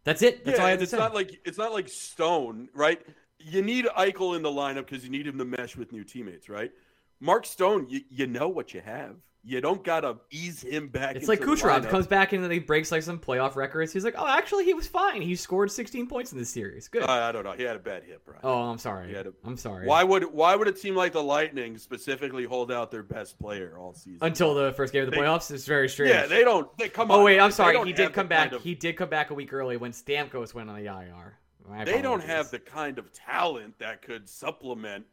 That's 0.05 0.21
it. 0.21 0.45
That's 0.45 0.59
all 0.59 0.65
I 0.65 0.69
yeah, 0.69 0.71
have 0.71 0.79
to 0.79 0.83
it's 0.83 0.91
say. 0.91 0.97
not 0.97 1.13
like 1.13 1.41
it's 1.43 1.57
not 1.57 1.73
like 1.73 1.89
Stone, 1.89 2.69
right? 2.73 3.01
You 3.37 3.61
need 3.61 3.83
Eichel 3.97 4.37
in 4.37 4.41
the 4.41 4.49
lineup 4.49 4.87
because 4.87 5.03
you 5.03 5.09
need 5.09 5.27
him 5.27 5.37
to 5.39 5.43
mesh 5.43 5.75
with 5.75 5.91
new 5.91 6.05
teammates, 6.05 6.47
right? 6.47 6.71
Mark 7.19 7.45
Stone, 7.45 7.87
you, 7.89 7.99
you 8.09 8.25
know 8.25 8.47
what 8.47 8.73
you 8.73 8.79
have. 8.79 9.17
You 9.45 9.59
don't 9.59 9.83
gotta 9.83 10.15
ease 10.31 10.61
him 10.61 10.87
back. 10.87 11.17
It's 11.17 11.27
like 11.27 11.41
Kucherov 11.41 11.89
comes 11.89 12.07
back 12.07 12.31
and 12.31 12.41
then 12.41 12.49
he 12.49 12.59
breaks 12.59 12.93
like 12.93 13.03
some 13.03 13.19
playoff 13.19 13.57
records. 13.57 13.91
He's 13.91 14.05
like, 14.05 14.15
"Oh, 14.17 14.25
actually, 14.25 14.63
he 14.63 14.73
was 14.73 14.87
fine. 14.87 15.21
He 15.21 15.35
scored 15.35 15.69
16 15.69 16.07
points 16.07 16.31
in 16.31 16.37
this 16.37 16.49
series. 16.49 16.87
Good." 16.87 17.03
Uh, 17.03 17.11
I 17.11 17.33
don't 17.33 17.43
know. 17.43 17.51
He 17.51 17.63
had 17.63 17.75
a 17.75 17.79
bad 17.79 18.03
hip, 18.05 18.21
right? 18.25 18.39
oh, 18.41 18.61
I'm 18.61 18.77
sorry. 18.77 19.09
he 19.09 19.13
had 19.13 19.27
a- 19.27 19.33
I'm 19.43 19.57
sorry. 19.57 19.85
Why 19.85 20.01
would 20.01 20.23
why 20.33 20.55
would 20.55 20.69
a 20.69 20.71
team 20.71 20.95
like 20.95 21.11
the 21.11 21.21
Lightning 21.21 21.77
specifically 21.77 22.45
hold 22.45 22.71
out 22.71 22.89
their 22.89 23.03
best 23.03 23.37
player 23.37 23.75
all 23.77 23.93
season? 23.93 24.19
Until 24.21 24.53
the 24.53 24.71
first 24.71 24.93
game 24.93 25.03
of 25.03 25.09
the 25.11 25.17
They- 25.17 25.21
playoffs, 25.21 25.51
it's 25.51 25.65
very 25.65 25.89
strange. 25.89 26.13
yeah, 26.13 26.25
they 26.25 26.45
don't. 26.45 26.75
They 26.77 26.87
come 26.87 27.11
on. 27.11 27.19
Oh 27.19 27.23
wait, 27.25 27.39
I'm 27.39 27.51
sorry. 27.51 27.77
He 27.83 27.91
did 27.91 28.13
come 28.13 28.27
back. 28.27 28.51
kind 28.51 28.53
of- 28.53 28.63
He 28.63 28.75
did 28.75 28.95
come 28.95 29.09
back 29.09 29.29
a 29.29 29.33
week 29.33 29.51
early 29.51 29.75
when 29.75 29.91
Stamkos 29.91 30.53
went 30.53 30.69
on 30.69 30.77
the 30.77 30.85
IR. 30.87 31.37
They 31.85 32.01
don't 32.01 32.23
have 32.23 32.49
the 32.51 32.59
kind 32.59 32.97
of 32.97 33.11
talent 33.13 33.79
that 33.79 34.01
could 34.01 34.27
supplement 34.29 35.05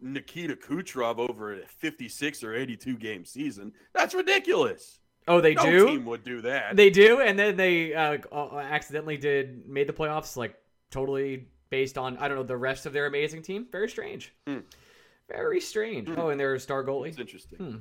Nikita 0.00 0.56
Kucherov 0.56 1.18
over 1.18 1.54
a 1.54 1.66
56 1.66 2.44
or 2.44 2.54
82 2.54 2.96
game 2.96 3.24
season. 3.24 3.72
That's 3.94 4.14
ridiculous. 4.14 5.00
Oh, 5.28 5.40
they 5.40 5.54
no 5.54 5.64
do. 5.64 5.86
team 5.88 6.04
would 6.04 6.22
do 6.22 6.40
that. 6.42 6.76
They 6.76 6.90
do, 6.90 7.20
and 7.20 7.38
then 7.38 7.56
they 7.56 7.94
uh, 7.94 8.18
accidentally 8.58 9.16
did 9.16 9.66
made 9.68 9.88
the 9.88 9.92
playoffs 9.92 10.36
like 10.36 10.56
totally 10.90 11.48
based 11.68 11.98
on 11.98 12.16
I 12.18 12.28
don't 12.28 12.36
know 12.36 12.44
the 12.44 12.56
rest 12.56 12.86
of 12.86 12.92
their 12.92 13.06
amazing 13.06 13.42
team. 13.42 13.66
Very 13.72 13.88
strange. 13.88 14.32
Hmm. 14.46 14.58
Very 15.28 15.60
strange. 15.60 16.08
Oh, 16.16 16.28
and 16.28 16.38
their 16.38 16.58
star 16.58 16.84
goalie 16.84 17.08
it's 17.08 17.18
interesting. 17.18 17.58
Hmm. 17.58 17.76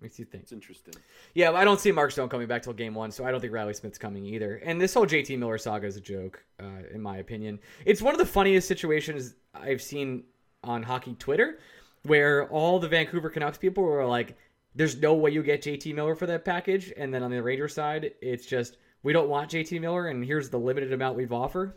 makes 0.00 0.18
you 0.18 0.24
think. 0.24 0.44
It's 0.44 0.52
interesting. 0.52 0.94
Yeah, 1.34 1.52
I 1.52 1.64
don't 1.64 1.78
see 1.78 1.92
Mark 1.92 2.12
Stone 2.12 2.30
coming 2.30 2.46
back 2.48 2.62
till 2.62 2.72
game 2.72 2.94
one, 2.94 3.10
so 3.10 3.26
I 3.26 3.30
don't 3.30 3.40
think 3.40 3.52
Reilly 3.52 3.74
Smith's 3.74 3.98
coming 3.98 4.24
either. 4.24 4.56
And 4.64 4.80
this 4.80 4.94
whole 4.94 5.06
JT 5.06 5.38
Miller 5.38 5.58
saga 5.58 5.86
is 5.86 5.96
a 5.96 6.00
joke, 6.00 6.42
uh, 6.58 6.84
in 6.94 7.02
my 7.02 7.18
opinion. 7.18 7.58
It's 7.84 8.00
one 8.00 8.14
of 8.14 8.18
the 8.18 8.26
funniest 8.26 8.66
situations 8.66 9.34
I've 9.54 9.82
seen 9.82 10.24
on 10.64 10.82
hockey 10.82 11.14
Twitter, 11.18 11.58
where 12.04 12.46
all 12.48 12.78
the 12.78 12.88
Vancouver 12.88 13.30
Canucks 13.30 13.58
people 13.58 13.82
were 13.84 14.04
like, 14.06 14.36
"There's 14.74 14.96
no 15.00 15.14
way 15.14 15.30
you 15.30 15.42
get 15.42 15.62
JT 15.62 15.94
Miller 15.94 16.14
for 16.14 16.26
that 16.26 16.44
package," 16.44 16.92
and 16.96 17.12
then 17.12 17.22
on 17.22 17.30
the 17.30 17.42
Rangers 17.42 17.74
side, 17.74 18.12
it's 18.20 18.46
just 18.46 18.76
we 19.02 19.12
don't 19.12 19.28
want 19.28 19.50
JT 19.50 19.80
Miller, 19.80 20.08
and 20.08 20.24
here's 20.24 20.50
the 20.50 20.58
limited 20.58 20.92
amount 20.92 21.16
we've 21.16 21.32
offered. 21.32 21.74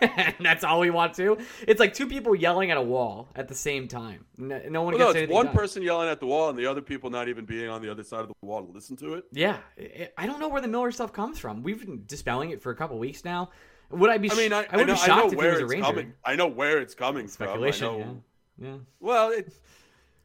and 0.00 0.34
that's 0.40 0.62
all 0.62 0.78
we 0.78 0.90
want 0.90 1.12
to. 1.14 1.36
It's 1.66 1.80
like 1.80 1.92
two 1.92 2.06
people 2.06 2.34
yelling 2.36 2.70
at 2.70 2.76
a 2.76 2.82
wall 2.82 3.28
at 3.34 3.48
the 3.48 3.54
same 3.54 3.88
time. 3.88 4.24
No, 4.38 4.60
no 4.68 4.82
one 4.82 4.94
Well, 4.96 5.08
gets 5.12 5.16
no, 5.16 5.22
it's 5.24 5.32
one 5.32 5.46
done. 5.46 5.54
person 5.56 5.82
yelling 5.82 6.08
at 6.08 6.20
the 6.20 6.26
wall 6.26 6.48
and 6.50 6.56
the 6.58 6.66
other 6.66 6.80
people 6.80 7.10
not 7.10 7.28
even 7.28 7.44
being 7.44 7.68
on 7.68 7.82
the 7.82 7.90
other 7.90 8.04
side 8.04 8.20
of 8.20 8.28
the 8.28 8.34
wall 8.42 8.64
to 8.64 8.70
listen 8.72 8.96
to 8.98 9.14
it. 9.14 9.24
Yeah, 9.32 9.58
I- 9.76 10.10
I 10.16 10.26
don't 10.26 10.38
know 10.38 10.48
where 10.48 10.60
the 10.62 10.68
Miller 10.68 10.92
stuff 10.92 11.12
comes 11.12 11.40
from. 11.40 11.64
We've 11.64 11.84
been 11.84 12.04
dispelling 12.06 12.50
it 12.50 12.62
for 12.62 12.70
a 12.70 12.76
couple 12.76 12.96
weeks 12.98 13.24
now. 13.24 13.50
Would 13.90 14.10
I 14.10 14.18
be? 14.18 14.30
I 14.30 14.34
mean, 14.34 14.52
I, 14.52 14.62
I 14.62 14.66
I 14.70 14.76
would 14.76 14.86
know, 14.88 14.94
be 14.94 15.00
I 15.00 15.06
shocked 15.06 15.26
if 15.26 15.30
he 15.32 15.36
where 15.36 15.50
was 15.52 15.60
a 15.60 15.64
it's 15.64 15.72
Ranger. 15.72 15.86
coming. 15.86 16.12
I 16.24 16.36
know 16.36 16.46
where 16.48 16.78
it's 16.80 16.94
coming 16.94 17.28
Speculation. 17.28 17.86
from. 17.88 17.94
I 17.94 17.98
know. 18.04 18.22
Yeah. 18.58 18.68
yeah. 18.68 18.76
Well, 19.00 19.30
it, 19.30 19.52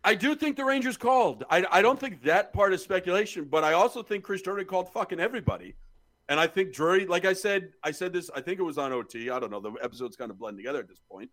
I 0.04 0.16
do 0.16 0.36
think 0.36 0.58
the 0.58 0.66
Rangers 0.66 0.98
called. 0.98 1.44
I, 1.50 1.66
I 1.72 1.82
don't 1.82 2.00
think 2.00 2.24
that 2.24 2.54
part 2.54 2.74
is 2.74 2.82
speculation, 2.82 3.46
but 3.46 3.64
I 3.64 3.74
also 3.74 4.02
think 4.02 4.24
Chris 4.24 4.42
Drury 4.42 4.66
called 4.66 4.92
fucking 4.92 5.20
everybody. 5.20 5.76
And 6.28 6.40
I 6.40 6.48
think 6.48 6.74
Drury, 6.74 7.06
like 7.06 7.26
I 7.26 7.34
said, 7.34 7.74
I 7.84 7.92
said 7.92 8.14
this, 8.14 8.30
I 8.36 8.42
think 8.42 8.60
it 8.60 8.64
was 8.64 8.78
on 8.78 8.94
OT. 8.94 9.30
I 9.30 9.40
don't 9.40 9.52
know. 9.52 9.60
The 9.60 9.74
episodes 9.84 10.16
kind 10.16 10.32
of 10.32 10.40
blend 10.40 10.58
together 10.58 10.80
at 10.80 10.88
this 10.88 11.02
point. 11.12 11.30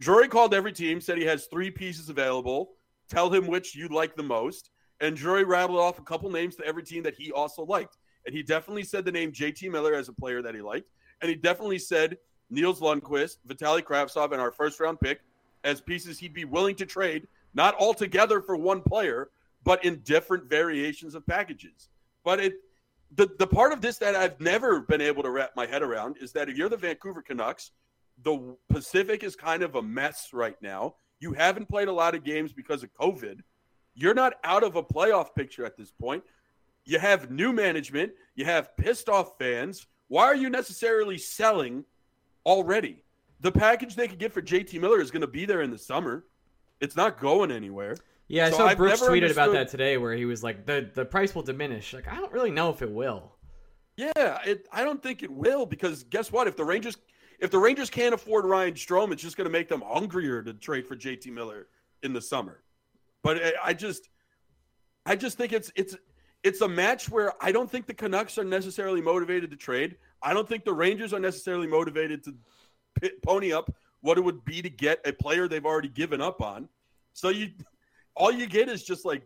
Drury 0.00 0.26
called 0.28 0.54
every 0.54 0.72
team, 0.72 1.00
said 1.00 1.18
he 1.18 1.24
has 1.26 1.46
three 1.46 1.70
pieces 1.70 2.08
available. 2.08 2.70
Tell 3.10 3.32
him 3.32 3.46
which 3.46 3.74
you 3.76 3.88
like 3.88 4.16
the 4.16 4.22
most. 4.22 4.70
And 5.00 5.16
Drury 5.16 5.44
rattled 5.44 5.78
off 5.78 5.98
a 5.98 6.02
couple 6.02 6.30
names 6.30 6.56
to 6.56 6.64
every 6.64 6.82
team 6.82 7.02
that 7.04 7.14
he 7.14 7.30
also 7.30 7.64
liked. 7.64 7.98
And 8.26 8.34
he 8.34 8.42
definitely 8.42 8.84
said 8.84 9.04
the 9.04 9.12
name 9.12 9.32
JT 9.32 9.70
Miller 9.70 9.94
as 9.94 10.08
a 10.08 10.12
player 10.12 10.42
that 10.42 10.54
he 10.54 10.60
liked. 10.60 10.88
And 11.20 11.28
he 11.28 11.34
definitely 11.34 11.78
said 11.78 12.18
Nils 12.50 12.80
Lundkvist, 12.80 13.38
Vitaly 13.46 13.82
Kravtsov, 13.82 14.32
and 14.32 14.40
our 14.40 14.50
first 14.50 14.80
round 14.80 15.00
pick 15.00 15.20
as 15.64 15.80
pieces 15.80 16.18
he'd 16.18 16.34
be 16.34 16.44
willing 16.44 16.76
to 16.76 16.86
trade, 16.86 17.26
not 17.54 17.74
all 17.74 17.94
together 17.94 18.40
for 18.40 18.56
one 18.56 18.80
player, 18.80 19.30
but 19.64 19.84
in 19.84 20.00
different 20.00 20.44
variations 20.44 21.14
of 21.14 21.26
packages. 21.26 21.88
But 22.24 22.40
it 22.40 22.54
the, 23.16 23.30
the 23.38 23.46
part 23.46 23.72
of 23.72 23.80
this 23.80 23.98
that 23.98 24.14
I've 24.14 24.40
never 24.40 24.80
been 24.80 25.00
able 25.00 25.22
to 25.22 25.30
wrap 25.30 25.52
my 25.56 25.66
head 25.66 25.82
around 25.82 26.16
is 26.20 26.32
that 26.32 26.48
if 26.48 26.56
you're 26.56 26.68
the 26.68 26.76
Vancouver 26.76 27.22
Canucks, 27.22 27.70
the 28.22 28.56
Pacific 28.68 29.22
is 29.22 29.36
kind 29.36 29.62
of 29.62 29.76
a 29.76 29.82
mess 29.82 30.30
right 30.32 30.60
now. 30.60 30.94
You 31.20 31.32
haven't 31.32 31.68
played 31.68 31.88
a 31.88 31.92
lot 31.92 32.14
of 32.14 32.24
games 32.24 32.52
because 32.52 32.82
of 32.82 32.92
COVID. 32.94 33.40
You're 33.94 34.14
not 34.14 34.34
out 34.44 34.62
of 34.62 34.76
a 34.76 34.82
playoff 34.82 35.34
picture 35.34 35.64
at 35.64 35.76
this 35.76 35.90
point. 35.90 36.22
You 36.84 36.98
have 36.98 37.30
new 37.30 37.52
management, 37.52 38.12
you 38.34 38.44
have 38.44 38.76
pissed 38.76 39.08
off 39.08 39.38
fans. 39.38 39.86
Why 40.08 40.24
are 40.24 40.34
you 40.34 40.50
necessarily 40.50 41.18
selling 41.18 41.84
already? 42.44 43.02
The 43.40 43.52
package 43.52 43.94
they 43.94 44.08
could 44.08 44.18
get 44.18 44.32
for 44.32 44.42
JT 44.42 44.80
Miller 44.80 45.00
is 45.00 45.10
going 45.10 45.20
to 45.20 45.28
be 45.28 45.44
there 45.44 45.62
in 45.62 45.70
the 45.70 45.78
summer. 45.78 46.24
It's 46.80 46.96
not 46.96 47.20
going 47.20 47.50
anywhere. 47.52 47.96
Yeah, 48.26 48.46
I 48.46 48.50
So 48.50 48.58
saw 48.58 48.66
I've 48.66 48.76
Brooks 48.76 49.00
tweeted 49.00 49.30
about 49.30 49.52
that 49.52 49.68
today, 49.68 49.96
where 49.96 50.14
he 50.14 50.24
was 50.26 50.42
like, 50.42 50.66
"the 50.66 50.90
the 50.92 51.04
price 51.04 51.34
will 51.34 51.42
diminish." 51.42 51.94
Like, 51.94 52.08
I 52.08 52.16
don't 52.16 52.32
really 52.32 52.50
know 52.50 52.68
if 52.68 52.82
it 52.82 52.90
will. 52.90 53.32
Yeah, 53.96 54.38
it, 54.44 54.68
I 54.70 54.84
don't 54.84 55.02
think 55.02 55.22
it 55.22 55.30
will 55.30 55.66
because 55.66 56.04
guess 56.04 56.30
what? 56.30 56.46
If 56.46 56.56
the 56.56 56.64
Rangers 56.64 56.96
if 57.38 57.50
the 57.50 57.58
Rangers 57.58 57.88
can't 57.88 58.14
afford 58.14 58.44
Ryan 58.44 58.74
Strome, 58.74 59.12
it's 59.12 59.22
just 59.22 59.36
going 59.36 59.46
to 59.46 59.50
make 59.50 59.68
them 59.68 59.82
hungrier 59.86 60.42
to 60.42 60.52
trade 60.54 60.86
for 60.86 60.96
JT 60.96 61.32
Miller 61.32 61.68
in 62.02 62.12
the 62.12 62.20
summer. 62.20 62.62
But 63.22 63.42
I, 63.42 63.52
I 63.64 63.74
just 63.74 64.08
I 65.06 65.16
just 65.16 65.38
think 65.38 65.52
it's 65.52 65.72
it's 65.74 65.96
it's 66.42 66.60
a 66.60 66.68
match 66.68 67.08
where 67.08 67.32
I 67.40 67.52
don't 67.52 67.70
think 67.70 67.86
the 67.86 67.94
Canucks 67.94 68.38
are 68.38 68.44
necessarily 68.44 69.00
motivated 69.00 69.50
to 69.50 69.56
trade. 69.56 69.96
I 70.22 70.32
don't 70.32 70.48
think 70.48 70.64
the 70.64 70.72
Rangers 70.72 71.12
are 71.12 71.20
necessarily 71.20 71.66
motivated 71.66 72.24
to 72.24 72.34
p- 73.00 73.12
pony 73.22 73.52
up 73.52 73.74
what 74.00 74.18
it 74.18 74.20
would 74.20 74.44
be 74.44 74.62
to 74.62 74.70
get 74.70 75.00
a 75.04 75.12
player 75.12 75.48
they've 75.48 75.66
already 75.66 75.88
given 75.88 76.20
up 76.20 76.40
on. 76.40 76.68
So 77.12 77.28
you 77.28 77.50
all 78.14 78.32
you 78.32 78.46
get 78.46 78.68
is 78.68 78.82
just 78.82 79.04
like 79.04 79.22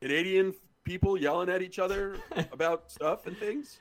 Canadian 0.00 0.54
people 0.84 1.18
yelling 1.18 1.48
at 1.48 1.62
each 1.62 1.78
other 1.78 2.16
about 2.52 2.90
stuff 2.90 3.26
and 3.26 3.36
things. 3.36 3.78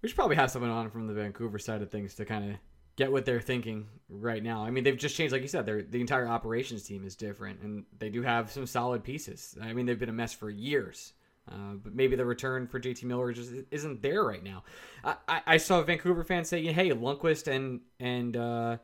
We 0.00 0.08
should 0.08 0.16
probably 0.16 0.36
have 0.36 0.50
someone 0.50 0.70
on 0.70 0.90
from 0.90 1.06
the 1.06 1.14
Vancouver 1.14 1.58
side 1.58 1.82
of 1.82 1.90
things 1.90 2.14
to 2.16 2.24
kind 2.24 2.50
of 2.50 2.56
get 2.96 3.10
what 3.10 3.24
they're 3.24 3.40
thinking 3.40 3.86
right 4.08 4.42
now. 4.42 4.64
I 4.64 4.70
mean, 4.70 4.84
they've 4.84 4.96
just 4.96 5.16
changed, 5.16 5.32
like 5.32 5.42
you 5.42 5.48
said, 5.48 5.64
they're, 5.64 5.82
the 5.82 6.00
entire 6.00 6.26
operations 6.26 6.82
team 6.82 7.06
is 7.06 7.14
different, 7.14 7.60
and 7.62 7.84
they 7.98 8.10
do 8.10 8.22
have 8.22 8.50
some 8.50 8.66
solid 8.66 9.04
pieces. 9.04 9.56
I 9.62 9.72
mean, 9.72 9.86
they've 9.86 9.98
been 9.98 10.08
a 10.08 10.12
mess 10.12 10.32
for 10.32 10.50
years. 10.50 11.12
Uh, 11.50 11.74
but 11.82 11.94
maybe 11.94 12.14
the 12.14 12.24
return 12.24 12.68
for 12.68 12.78
JT 12.78 13.02
Miller 13.04 13.32
just 13.32 13.52
isn't 13.70 14.00
there 14.00 14.22
right 14.22 14.42
now. 14.42 14.62
I, 15.04 15.16
I, 15.26 15.42
I 15.46 15.56
saw 15.56 15.80
a 15.80 15.84
Vancouver 15.84 16.22
fan 16.22 16.44
say, 16.44 16.64
"Hey, 16.64 16.90
Lundkvist 16.90 17.48
and 17.48 17.80
and 17.98 18.36
uh, 18.36 18.76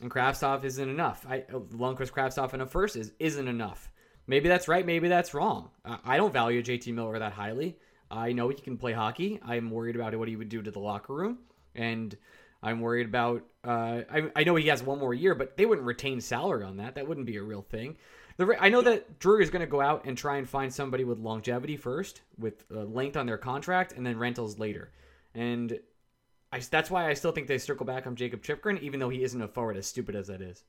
and 0.00 0.10
Kravtsov 0.10 0.64
isn't 0.64 0.88
enough. 0.88 1.26
I 1.28 1.40
Lundkvist, 1.40 2.12
Kravtsov, 2.12 2.52
and 2.52 2.62
a 2.62 2.66
first 2.66 2.96
is 2.96 3.12
isn't 3.18 3.48
enough. 3.48 3.90
Maybe 4.26 4.48
that's 4.48 4.66
right. 4.68 4.84
Maybe 4.84 5.08
that's 5.08 5.34
wrong. 5.34 5.70
I, 5.84 5.98
I 6.04 6.16
don't 6.16 6.32
value 6.32 6.62
JT 6.62 6.92
Miller 6.94 7.18
that 7.18 7.32
highly. 7.32 7.76
I 8.10 8.32
know 8.32 8.48
he 8.48 8.56
can 8.56 8.76
play 8.76 8.92
hockey. 8.92 9.38
I'm 9.44 9.70
worried 9.70 9.94
about 9.94 10.16
what 10.16 10.28
he 10.28 10.36
would 10.36 10.48
do 10.48 10.62
to 10.62 10.70
the 10.70 10.80
locker 10.80 11.14
room, 11.14 11.38
and 11.74 12.16
I'm 12.62 12.80
worried 12.80 13.06
about. 13.06 13.44
Uh, 13.62 14.02
I, 14.10 14.30
I 14.34 14.44
know 14.44 14.56
he 14.56 14.68
has 14.68 14.82
one 14.82 14.98
more 14.98 15.12
year, 15.12 15.34
but 15.34 15.56
they 15.56 15.66
wouldn't 15.66 15.86
retain 15.86 16.20
salary 16.20 16.64
on 16.64 16.78
that. 16.78 16.94
That 16.94 17.06
wouldn't 17.06 17.26
be 17.26 17.36
a 17.36 17.42
real 17.42 17.62
thing. 17.62 17.96
The, 18.40 18.56
I 18.58 18.70
know 18.70 18.80
that 18.80 19.18
Drew 19.18 19.42
is 19.42 19.50
going 19.50 19.60
to 19.60 19.66
go 19.66 19.82
out 19.82 20.06
and 20.06 20.16
try 20.16 20.38
and 20.38 20.48
find 20.48 20.72
somebody 20.72 21.04
with 21.04 21.18
longevity 21.18 21.76
first, 21.76 22.22
with 22.38 22.64
uh, 22.74 22.84
length 22.84 23.18
on 23.18 23.26
their 23.26 23.36
contract, 23.36 23.92
and 23.92 24.06
then 24.06 24.16
rentals 24.16 24.58
later. 24.58 24.92
And 25.34 25.78
I, 26.50 26.60
that's 26.60 26.90
why 26.90 27.10
I 27.10 27.12
still 27.12 27.32
think 27.32 27.48
they 27.48 27.58
circle 27.58 27.84
back 27.84 28.06
on 28.06 28.16
Jakob 28.16 28.42
Chychrun, 28.42 28.78
even 28.78 28.98
though 28.98 29.10
he 29.10 29.22
isn't 29.24 29.42
a 29.42 29.46
forward 29.46 29.76
as 29.76 29.86
stupid 29.86 30.16
as 30.16 30.28
that 30.28 30.40
is. 30.40 30.64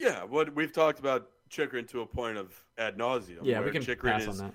Yeah, 0.00 0.24
what 0.24 0.52
we've 0.52 0.72
talked 0.72 0.98
about 0.98 1.28
Chychrun 1.48 1.86
to 1.90 2.00
a 2.00 2.06
point 2.06 2.36
of 2.36 2.52
ad 2.76 2.98
nauseum. 2.98 3.38
Yeah, 3.44 3.60
we 3.60 3.70
can 3.70 3.80
Chychrun 3.80 4.14
pass 4.14 4.22
is, 4.22 4.40
on 4.40 4.48
that. 4.48 4.54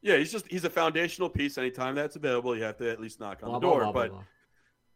Yeah, 0.00 0.16
he's 0.16 0.32
just 0.32 0.46
he's 0.46 0.64
a 0.64 0.70
foundational 0.70 1.28
piece. 1.28 1.58
Anytime 1.58 1.94
that's 1.94 2.16
available, 2.16 2.56
you 2.56 2.62
have 2.62 2.78
to 2.78 2.90
at 2.90 3.02
least 3.02 3.20
knock 3.20 3.40
on 3.42 3.50
blah, 3.50 3.58
the 3.58 3.66
door. 3.66 3.80
Blah, 3.80 3.92
blah, 3.92 4.08
but 4.08 4.24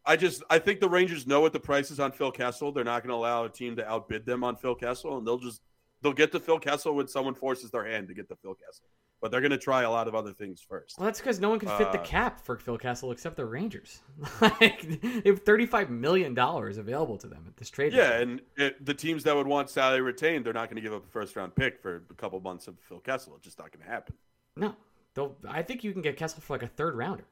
I 0.07 0.17
just 0.17 0.43
I 0.49 0.59
think 0.59 0.81
the 0.81 0.89
Rangers 0.89 1.27
know 1.27 1.43
what 1.43 1.53
the 1.53 1.61
price 1.61 1.91
is 1.91 2.01
on 2.01 2.11
Phil 2.11 2.33
Kessel. 2.33 2.73
They're 2.73 2.85
not 2.85 3.03
going 3.03 3.11
to 3.11 3.17
allow 3.17 3.45
a 3.45 3.51
team 3.51 3.77
to 3.77 3.87
outbid 3.87 4.25
them 4.25 4.43
on 4.43 4.57
Phil 4.57 4.75
Kessel, 4.75 5.19
and 5.19 5.27
they'll 5.27 5.37
just 5.37 5.61
they'll 6.03 6.13
get 6.13 6.33
to 6.33 6.41
Phil 6.41 6.59
Kessel 6.59 6.95
when 6.95 7.09
someone 7.09 7.35
forces 7.35 7.71
their 7.71 7.85
hand 7.85 8.09
to 8.09 8.15
get 8.15 8.29
to 8.29 8.37
Phil 8.37 8.55
Kessel. 8.55 8.85
But 9.21 9.31
they're 9.31 9.41
going 9.41 9.53
to 9.53 9.59
try 9.59 9.83
a 9.83 9.91
lot 9.91 10.09
of 10.09 10.17
other 10.17 10.33
things 10.33 10.61
first. 10.61 10.99
Well, 10.99 11.07
that's 11.07 11.21
because 11.21 11.39
no 11.39 11.49
one 11.49 11.61
can 11.61 11.69
fit 11.79 11.87
uh, 11.87 11.93
the 11.93 11.99
cap 11.99 12.45
for 12.45 12.57
Phil 12.59 12.77
Kessel 12.77 13.13
except 13.13 13.37
the 13.37 13.45
Rangers. 13.45 14.01
like 14.41 15.01
they 15.01 15.31
have 15.31 15.43
thirty-five 15.43 15.91
million 15.91 16.35
dollars 16.35 16.77
available 16.77 17.17
to 17.19 17.29
them 17.29 17.45
at 17.47 17.57
this 17.57 17.71
trade. 17.71 17.93
Yeah, 17.93 18.19
and 18.19 18.41
it, 18.57 18.85
the 18.85 18.95
teams 18.95 19.23
that 19.25 19.37
would 19.37 19.47
want 19.47 19.71
salary 19.71 20.01
retained, 20.01 20.45
they're 20.45 20.53
not 20.53 20.69
going 20.69 20.77
to 20.77 20.83
give 20.83 20.93
up 20.93 21.07
a 21.07 21.11
first-round 21.11 21.55
pick 21.55 21.81
for 21.81 22.03
a 22.11 22.15
couple 22.15 22.41
months 22.41 22.67
of 22.67 22.75
Phil 22.81 22.99
Kessel. 22.99 23.35
It's 23.37 23.45
just 23.45 23.59
not 23.59 23.71
going 23.71 23.85
to 23.85 23.91
happen. 23.91 24.17
No, 24.57 24.75
they'll. 25.15 25.37
I 25.49 25.63
think 25.63 25.85
you 25.85 25.93
can 25.93 26.03
get 26.03 26.17
Kessel 26.17 26.41
for 26.41 26.55
like 26.55 26.65
a 26.65 26.69
third 26.69 26.97
rounder. 26.97 27.25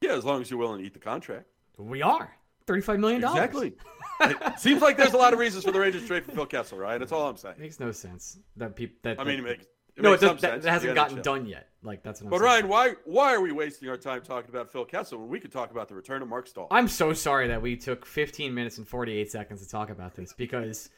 Yeah, 0.00 0.12
as 0.12 0.24
long 0.24 0.40
as 0.40 0.50
you're 0.50 0.58
willing 0.58 0.80
to 0.80 0.86
eat 0.86 0.94
the 0.94 1.00
contract. 1.00 1.46
We 1.76 2.02
are 2.02 2.36
thirty-five 2.66 2.98
million 2.98 3.20
dollars. 3.20 3.44
Exactly. 3.44 3.74
it 4.20 4.58
seems 4.58 4.82
like 4.82 4.96
there's 4.96 5.14
a 5.14 5.16
lot 5.16 5.32
of 5.32 5.38
reasons 5.38 5.64
for 5.64 5.72
the 5.72 5.80
Rangers 5.80 6.02
to 6.02 6.08
trade 6.08 6.24
for 6.24 6.32
Phil 6.32 6.46
Kessel, 6.46 6.78
right? 6.78 6.98
That's 6.98 7.12
all 7.12 7.28
I'm 7.28 7.36
saying. 7.36 7.56
Makes 7.58 7.80
no 7.80 7.92
sense 7.92 8.38
that 8.56 8.76
people. 8.76 8.96
That 9.02 9.20
I 9.20 9.24
mean, 9.24 9.40
it 9.40 9.42
makes. 9.42 9.64
It 9.94 10.02
no, 10.02 10.10
makes 10.12 10.22
it 10.22 10.26
does, 10.26 10.40
that, 10.40 10.62
that, 10.62 10.70
hasn't 10.70 10.94
gotten 10.94 11.20
done 11.20 11.46
yet. 11.46 11.68
Like 11.82 12.02
that's. 12.02 12.20
but 12.20 12.40
Ryan, 12.40 12.68
why 12.68 12.94
why 13.04 13.34
are 13.34 13.40
we 13.40 13.52
wasting 13.52 13.88
our 13.88 13.96
time 13.96 14.22
talking 14.22 14.50
about 14.50 14.72
Phil 14.72 14.84
Kessel 14.84 15.18
when 15.18 15.28
we 15.28 15.38
could 15.38 15.52
talk 15.52 15.70
about 15.70 15.88
the 15.88 15.94
return 15.94 16.22
of 16.22 16.28
Marc 16.28 16.46
Staal? 16.46 16.68
I'm 16.70 16.88
so 16.88 17.12
sorry 17.12 17.48
that 17.48 17.60
we 17.60 17.76
took 17.76 18.06
15 18.06 18.54
minutes 18.54 18.78
and 18.78 18.88
48 18.88 19.30
seconds 19.30 19.62
to 19.62 19.68
talk 19.68 19.90
about 19.90 20.14
this 20.14 20.32
because 20.32 20.88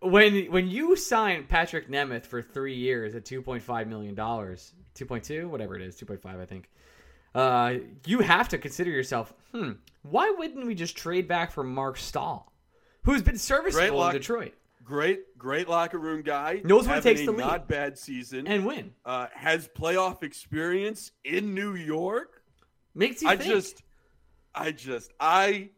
when 0.00 0.46
when 0.52 0.68
you 0.68 0.96
sign 0.96 1.44
Patrik 1.44 1.88
Nemeth 1.88 2.26
for 2.26 2.42
three 2.42 2.76
years 2.76 3.14
at 3.14 3.24
2.5 3.24 3.88
million 3.88 4.14
dollars, 4.14 4.74
2.2, 4.94 5.48
whatever 5.48 5.76
it 5.76 5.82
is, 5.82 5.96
2.5, 5.96 6.40
I 6.40 6.46
think. 6.46 6.70
Uh, 7.34 7.74
you 8.06 8.20
have 8.20 8.48
to 8.50 8.58
consider 8.58 8.90
yourself, 8.90 9.34
hmm, 9.52 9.72
why 10.02 10.30
wouldn't 10.30 10.66
we 10.66 10.74
just 10.74 10.96
trade 10.96 11.26
back 11.26 11.50
for 11.50 11.64
Marc 11.64 11.96
Staal, 11.96 12.52
who's 13.02 13.22
been 13.22 13.38
serviceable 13.38 13.98
lock- 13.98 14.14
in 14.14 14.20
Detroit? 14.20 14.54
Great, 14.84 15.38
great 15.38 15.66
locker 15.66 15.98
room 15.98 16.20
guy. 16.20 16.60
Knows 16.62 16.86
what 16.86 16.98
it 16.98 17.02
takes 17.02 17.22
to 17.22 17.30
lead. 17.30 17.38
Not 17.38 17.66
bad 17.66 17.98
season 17.98 18.46
and 18.46 18.66
win. 18.66 18.92
Uh, 19.04 19.28
has 19.34 19.66
playoff 19.66 20.22
experience 20.22 21.10
in 21.24 21.54
New 21.54 21.74
York. 21.74 22.42
Makes 22.94 23.22
you. 23.22 23.28
I 23.28 23.36
think. 23.36 23.50
just, 23.50 23.82
I 24.54 24.72
just, 24.72 25.12
I. 25.18 25.70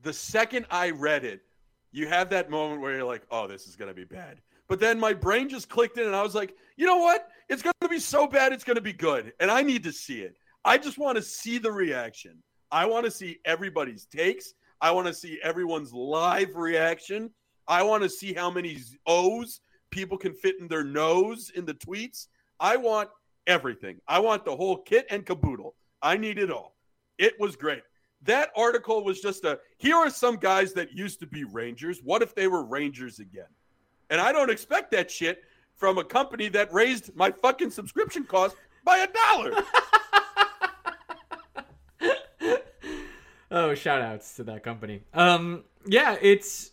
The 0.00 0.12
second 0.12 0.66
I 0.70 0.90
read 0.90 1.24
it, 1.24 1.42
you 1.92 2.06
have 2.08 2.30
that 2.30 2.50
moment 2.50 2.80
where 2.80 2.94
you're 2.94 3.04
like, 3.04 3.22
"Oh, 3.30 3.46
this 3.46 3.66
is 3.66 3.76
gonna 3.76 3.94
be 3.94 4.04
bad." 4.04 4.40
But 4.68 4.80
then 4.80 4.98
my 4.98 5.12
brain 5.12 5.50
just 5.50 5.68
clicked 5.68 5.98
in, 5.98 6.06
and 6.06 6.16
I 6.16 6.22
was 6.22 6.34
like, 6.34 6.56
"You 6.76 6.86
know 6.86 6.96
what? 6.98 7.28
It's 7.50 7.62
gonna 7.62 7.90
be 7.90 7.98
so 7.98 8.26
bad, 8.26 8.54
it's 8.54 8.64
gonna 8.64 8.80
be 8.80 8.94
good." 8.94 9.34
And 9.38 9.50
I 9.50 9.60
need 9.60 9.84
to 9.84 9.92
see 9.92 10.22
it. 10.22 10.38
I 10.64 10.78
just 10.78 10.98
want 10.98 11.16
to 11.16 11.22
see 11.22 11.58
the 11.58 11.72
reaction. 11.72 12.42
I 12.70 12.86
want 12.86 13.04
to 13.04 13.10
see 13.10 13.38
everybody's 13.44 14.06
takes. 14.06 14.54
I 14.80 14.90
want 14.90 15.06
to 15.06 15.14
see 15.14 15.38
everyone's 15.42 15.92
live 15.92 16.56
reaction. 16.56 17.30
I 17.68 17.82
want 17.82 18.02
to 18.02 18.08
see 18.08 18.32
how 18.32 18.50
many 18.50 18.78
O's 19.06 19.60
people 19.90 20.18
can 20.18 20.34
fit 20.34 20.56
in 20.60 20.68
their 20.68 20.84
nose 20.84 21.50
in 21.54 21.64
the 21.64 21.74
tweets. 21.74 22.26
I 22.58 22.76
want 22.76 23.08
everything. 23.46 24.00
I 24.08 24.18
want 24.18 24.44
the 24.44 24.56
whole 24.56 24.78
kit 24.78 25.06
and 25.10 25.24
caboodle. 25.24 25.74
I 26.02 26.16
need 26.16 26.38
it 26.38 26.50
all. 26.50 26.74
It 27.18 27.38
was 27.38 27.56
great. 27.56 27.82
That 28.22 28.50
article 28.56 29.04
was 29.04 29.20
just 29.20 29.44
a 29.44 29.58
here 29.78 29.96
are 29.96 30.10
some 30.10 30.36
guys 30.36 30.72
that 30.74 30.92
used 30.92 31.20
to 31.20 31.26
be 31.26 31.44
Rangers. 31.44 32.00
What 32.02 32.22
if 32.22 32.34
they 32.34 32.48
were 32.48 32.64
Rangers 32.64 33.18
again? 33.18 33.46
And 34.10 34.20
I 34.20 34.32
don't 34.32 34.50
expect 34.50 34.90
that 34.92 35.10
shit 35.10 35.42
from 35.76 35.98
a 35.98 36.04
company 36.04 36.48
that 36.48 36.72
raised 36.72 37.14
my 37.14 37.30
fucking 37.30 37.70
subscription 37.70 38.24
cost 38.24 38.56
by 38.84 38.98
a 38.98 39.08
dollar. 39.08 39.62
oh, 43.50 43.74
shout 43.74 44.02
outs 44.02 44.36
to 44.36 44.44
that 44.44 44.62
company. 44.62 45.02
Um, 45.12 45.64
yeah, 45.86 46.16
it's 46.20 46.72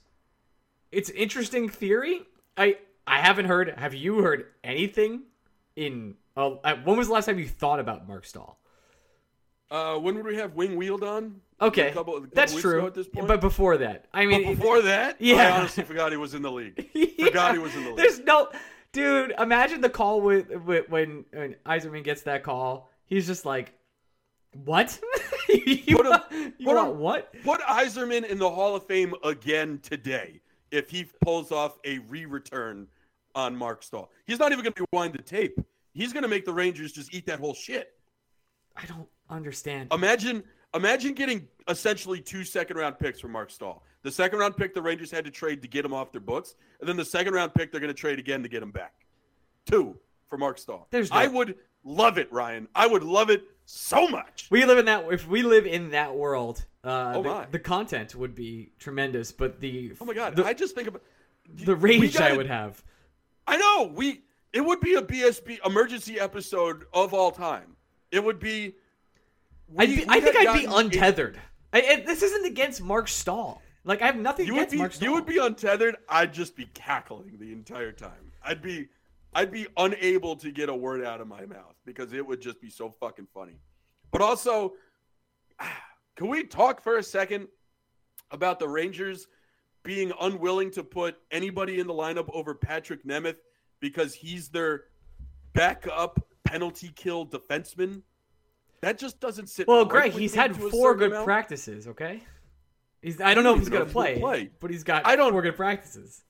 it's 0.91 1.09
interesting 1.09 1.69
theory. 1.69 2.21
I 2.57 2.77
I 3.07 3.19
haven't 3.19 3.45
heard. 3.45 3.73
Have 3.77 3.93
you 3.93 4.19
heard 4.19 4.45
anything 4.63 5.23
in? 5.75 6.15
Uh, 6.35 6.51
when 6.83 6.97
was 6.97 7.07
the 7.07 7.13
last 7.13 7.25
time 7.25 7.39
you 7.39 7.47
thought 7.47 7.79
about 7.79 8.07
Marc 8.07 8.25
Staal? 8.25 8.57
Uh, 9.71 9.97
when 9.97 10.15
would 10.15 10.25
we 10.25 10.35
have 10.35 10.53
Wing 10.53 10.75
Wheeled 10.75 11.03
on? 11.03 11.39
Okay, 11.61 11.89
a 11.89 11.93
couple, 11.93 12.17
a 12.17 12.21
couple 12.21 12.35
that's 12.35 12.53
true. 12.53 12.91
But 13.13 13.39
before 13.39 13.77
that, 13.77 14.05
I 14.13 14.25
mean, 14.25 14.43
but 14.43 14.55
before 14.57 14.81
that, 14.81 15.15
yeah, 15.21 15.35
I 15.35 15.59
honestly 15.59 15.83
forgot 15.85 16.11
he 16.11 16.17
was 16.17 16.33
in 16.33 16.41
the 16.41 16.51
league. 16.51 16.89
yeah. 16.93 17.27
Forgot 17.27 17.53
he 17.53 17.59
was 17.59 17.73
in 17.73 17.83
the 17.83 17.89
league. 17.91 17.97
There's 17.97 18.19
no, 18.19 18.49
dude. 18.91 19.33
Imagine 19.39 19.79
the 19.79 19.89
call 19.89 20.19
with, 20.19 20.49
with 20.49 20.89
when 20.89 21.23
when 21.31 21.55
Yzerman 21.65 22.03
gets 22.03 22.23
that 22.23 22.43
call. 22.43 22.89
He's 23.05 23.27
just 23.27 23.45
like, 23.45 23.73
what? 24.63 24.99
you 25.49 25.95
put 25.97 26.05
want, 26.05 26.23
you 26.31 26.65
put 26.65 26.75
want 26.75 26.91
him, 26.91 26.99
what? 26.99 27.33
Put 27.43 27.61
Yzerman 27.61 28.25
in 28.25 28.37
the 28.37 28.49
Hall 28.49 28.75
of 28.75 28.85
Fame 28.85 29.13
again 29.23 29.79
today 29.81 30.41
if 30.71 30.89
he 30.89 31.05
pulls 31.21 31.51
off 31.51 31.77
a 31.85 31.99
re-return 31.99 32.87
on 33.35 33.55
Marc 33.55 33.83
Staal. 33.83 34.11
He's 34.25 34.39
not 34.39 34.51
even 34.51 34.63
going 34.63 34.73
to 34.73 34.85
rewind 34.91 35.13
the 35.13 35.21
tape. 35.21 35.59
He's 35.93 36.13
going 36.13 36.23
to 36.23 36.29
make 36.29 36.45
the 36.45 36.53
Rangers 36.53 36.91
just 36.91 37.13
eat 37.13 37.25
that 37.27 37.39
whole 37.39 37.53
shit. 37.53 37.93
I 38.75 38.85
don't 38.85 39.07
understand. 39.29 39.91
Imagine, 39.91 40.43
imagine 40.73 41.13
getting 41.13 41.47
essentially 41.67 42.21
two 42.21 42.43
second-round 42.43 42.99
picks 42.99 43.19
from 43.19 43.31
Marc 43.31 43.51
Staal. 43.51 43.83
The 44.03 44.11
second-round 44.11 44.55
pick 44.57 44.73
the 44.73 44.81
Rangers 44.81 45.11
had 45.11 45.25
to 45.25 45.31
trade 45.31 45.61
to 45.61 45.67
get 45.67 45.83
him 45.83 45.93
off 45.93 46.11
their 46.11 46.21
books, 46.21 46.55
and 46.79 46.87
then 46.87 46.95
the 46.97 47.05
second-round 47.05 47.53
pick 47.53 47.71
they're 47.71 47.81
going 47.81 47.93
to 47.93 47.99
trade 47.99 48.19
again 48.19 48.41
to 48.43 48.49
get 48.49 48.63
him 48.63 48.71
back. 48.71 48.93
Two 49.65 49.97
for 50.29 50.37
Marc 50.37 50.57
Staal. 50.57 50.87
There's 50.91 51.11
no- 51.11 51.17
I 51.17 51.27
would 51.27 51.57
love 51.83 52.17
it, 52.17 52.31
Ryan. 52.31 52.67
I 52.75 52.87
would 52.87 53.03
love 53.03 53.29
it 53.29 53.43
so 53.65 54.07
much. 54.07 54.47
We 54.49 54.65
live 54.65 54.77
in 54.77 54.85
that. 54.85 55.05
If 55.11 55.27
we 55.27 55.43
live 55.43 55.65
in 55.65 55.91
that 55.91 56.15
world, 56.15 56.65
uh, 56.83 57.13
oh 57.15 57.23
the, 57.23 57.47
the, 57.51 57.59
content 57.59 58.15
would 58.15 58.35
be 58.35 58.71
tremendous. 58.79 59.31
But 59.31 59.59
the 59.59 59.93
oh 59.99 60.05
my 60.05 60.13
god, 60.13 60.35
the, 60.35 60.45
I 60.45 60.53
just 60.53 60.75
think 60.75 60.87
about 60.87 61.03
the 61.47 61.75
rage 61.75 62.13
gotta, 62.13 62.33
I 62.33 62.37
would 62.37 62.47
have. 62.47 62.83
I 63.47 63.57
know 63.57 63.91
we. 63.93 64.21
It 64.53 64.61
would 64.61 64.81
be 64.81 64.95
a 64.95 65.01
BSB 65.01 65.65
emergency 65.65 66.19
episode 66.19 66.85
of 66.93 67.13
all 67.13 67.31
time. 67.31 67.77
It 68.11 68.23
would 68.23 68.39
be. 68.39 68.75
We, 69.69 69.87
be 69.87 70.05
I 70.09 70.19
think 70.19 70.35
I'd 70.35 70.59
be 70.59 70.65
untethered. 70.69 71.39
I, 71.71 72.03
this 72.05 72.21
isn't 72.21 72.45
against 72.45 72.81
Marc 72.81 73.07
Staal. 73.07 73.61
Like 73.85 74.01
I 74.01 74.07
have 74.07 74.17
nothing 74.17 74.47
you 74.47 74.55
against 74.55 74.71
be, 74.71 74.77
Marc 74.77 74.93
Staal. 74.93 75.07
You 75.07 75.15
would 75.15 75.25
be 75.25 75.37
untethered. 75.37 75.95
I'd 76.09 76.33
just 76.33 76.55
be 76.55 76.65
cackling 76.73 77.37
the 77.39 77.53
entire 77.53 77.93
time. 77.93 78.31
I'd 78.43 78.61
be 78.61 78.89
I'd 79.33 79.51
be 79.51 79.67
unable 79.77 80.35
to 80.37 80.51
get 80.51 80.69
a 80.69 80.75
word 80.75 81.03
out 81.03 81.21
of 81.21 81.27
my 81.27 81.45
mouth 81.45 81.75
because 81.85 82.13
it 82.13 82.25
would 82.25 82.41
just 82.41 82.59
be 82.61 82.69
so 82.69 82.93
fucking 82.99 83.27
funny. 83.33 83.59
But 84.11 84.21
also, 84.21 84.73
can 86.15 86.27
we 86.27 86.43
talk 86.43 86.83
for 86.83 86.97
a 86.97 87.03
second 87.03 87.47
about 88.29 88.59
the 88.59 88.67
Rangers 88.67 89.27
being 89.83 90.11
unwilling 90.19 90.71
to 90.71 90.83
put 90.83 91.17
anybody 91.31 91.79
in 91.79 91.87
the 91.87 91.93
lineup 91.93 92.29
over 92.33 92.53
Patrik 92.53 93.05
Nemeth 93.05 93.37
because 93.79 94.13
he's 94.13 94.49
their 94.49 94.85
backup 95.53 96.19
penalty 96.43 96.91
kill 96.93 97.25
defenseman? 97.25 98.01
That 98.81 98.97
just 98.97 99.19
doesn't 99.19 99.47
sit. 99.47 99.67
Well, 99.67 99.85
Greg, 99.85 100.11
he's 100.11 100.33
had 100.33 100.55
four 100.55 100.95
good 100.95 101.11
amount. 101.11 101.25
practices. 101.25 101.87
Okay, 101.87 102.23
he's. 103.01 103.21
I 103.21 103.33
don't 103.33 103.43
know 103.43 103.53
if 103.53 103.59
he's 103.59 103.69
going 103.69 103.85
to 103.85 103.91
play, 103.91 104.19
play, 104.19 104.49
but 104.59 104.71
he's 104.71 104.83
got. 104.83 105.05
I 105.05 105.15
don't. 105.15 105.31
Four 105.31 105.43
good 105.43 105.55
practices. 105.55 106.23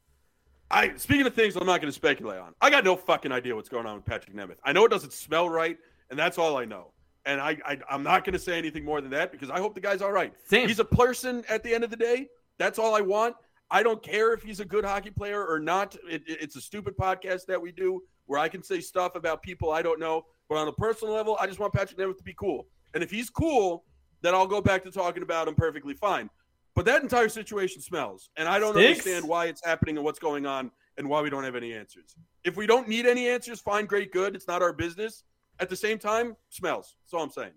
I 0.71 0.93
speaking 0.97 1.25
of 1.27 1.33
things 1.33 1.55
I'm 1.55 1.65
not 1.65 1.81
going 1.81 1.91
to 1.91 1.95
speculate 1.95 2.39
on. 2.39 2.53
I 2.61 2.69
got 2.69 2.83
no 2.83 2.95
fucking 2.95 3.31
idea 3.31 3.55
what's 3.55 3.69
going 3.69 3.85
on 3.85 3.95
with 3.95 4.05
Patrik 4.05 4.33
Nemeth. 4.33 4.57
I 4.63 4.71
know 4.73 4.85
it 4.85 4.89
doesn't 4.89 5.13
smell 5.13 5.49
right, 5.49 5.77
and 6.09 6.17
that's 6.17 6.37
all 6.37 6.57
I 6.57 6.65
know. 6.65 6.93
And 7.25 7.39
I, 7.39 7.57
I 7.65 7.77
I'm 7.89 8.03
not 8.03 8.23
going 8.23 8.33
to 8.33 8.39
say 8.39 8.57
anything 8.57 8.83
more 8.85 9.01
than 9.01 9.11
that 9.11 9.31
because 9.31 9.49
I 9.49 9.59
hope 9.59 9.75
the 9.75 9.81
guy's 9.81 10.01
all 10.01 10.11
right. 10.11 10.33
Same. 10.47 10.67
He's 10.67 10.79
a 10.79 10.85
person 10.85 11.43
at 11.49 11.63
the 11.63 11.73
end 11.73 11.83
of 11.83 11.89
the 11.89 11.97
day. 11.97 12.27
That's 12.57 12.79
all 12.79 12.95
I 12.95 13.01
want. 13.01 13.35
I 13.69 13.83
don't 13.83 14.01
care 14.03 14.33
if 14.33 14.41
he's 14.43 14.59
a 14.59 14.65
good 14.65 14.83
hockey 14.83 15.11
player 15.11 15.45
or 15.45 15.59
not. 15.59 15.95
It, 16.09 16.23
it- 16.27 16.39
it's 16.41 16.55
a 16.55 16.61
stupid 16.61 16.97
podcast 16.97 17.45
that 17.47 17.61
we 17.61 17.71
do 17.71 18.01
where 18.25 18.39
I 18.39 18.49
can 18.49 18.63
say 18.63 18.79
stuff 18.81 19.15
about 19.15 19.41
people 19.41 19.71
I 19.71 19.81
don't 19.81 19.99
know. 19.99 20.25
But 20.49 20.57
on 20.57 20.67
a 20.67 20.73
personal 20.73 21.13
level, 21.13 21.37
I 21.39 21.47
just 21.47 21.59
want 21.59 21.73
Patrik 21.73 21.95
Nemeth 21.97 22.17
to 22.17 22.23
be 22.23 22.33
cool. 22.33 22.67
And 22.93 23.01
if 23.03 23.09
he's 23.11 23.29
cool, 23.29 23.85
then 24.21 24.33
I'll 24.35 24.47
go 24.47 24.61
back 24.61 24.83
to 24.83 24.91
talking 24.91 25.23
about 25.23 25.47
him 25.47 25.55
perfectly 25.55 25.93
fine. 25.93 26.29
But 26.75 26.85
that 26.85 27.03
entire 27.03 27.29
situation 27.29 27.81
smells, 27.81 28.29
and 28.37 28.47
I 28.47 28.59
don't 28.59 28.73
Stinks. 28.73 28.99
understand 28.99 29.27
why 29.27 29.45
it's 29.45 29.63
happening 29.63 29.97
and 29.97 30.05
what's 30.05 30.19
going 30.19 30.45
on 30.45 30.71
and 30.97 31.09
why 31.09 31.21
we 31.21 31.29
don't 31.29 31.43
have 31.43 31.55
any 31.55 31.73
answers. 31.73 32.15
If 32.43 32.55
we 32.55 32.65
don't 32.65 32.87
need 32.87 33.05
any 33.05 33.27
answers, 33.27 33.59
fine, 33.59 33.85
great, 33.85 34.11
good. 34.11 34.35
It's 34.35 34.47
not 34.47 34.61
our 34.61 34.73
business. 34.73 35.23
At 35.59 35.69
the 35.69 35.75
same 35.75 35.99
time, 35.99 36.37
smells. 36.49 36.95
That's 37.03 37.13
all 37.13 37.23
I'm 37.23 37.29
saying. 37.31 37.51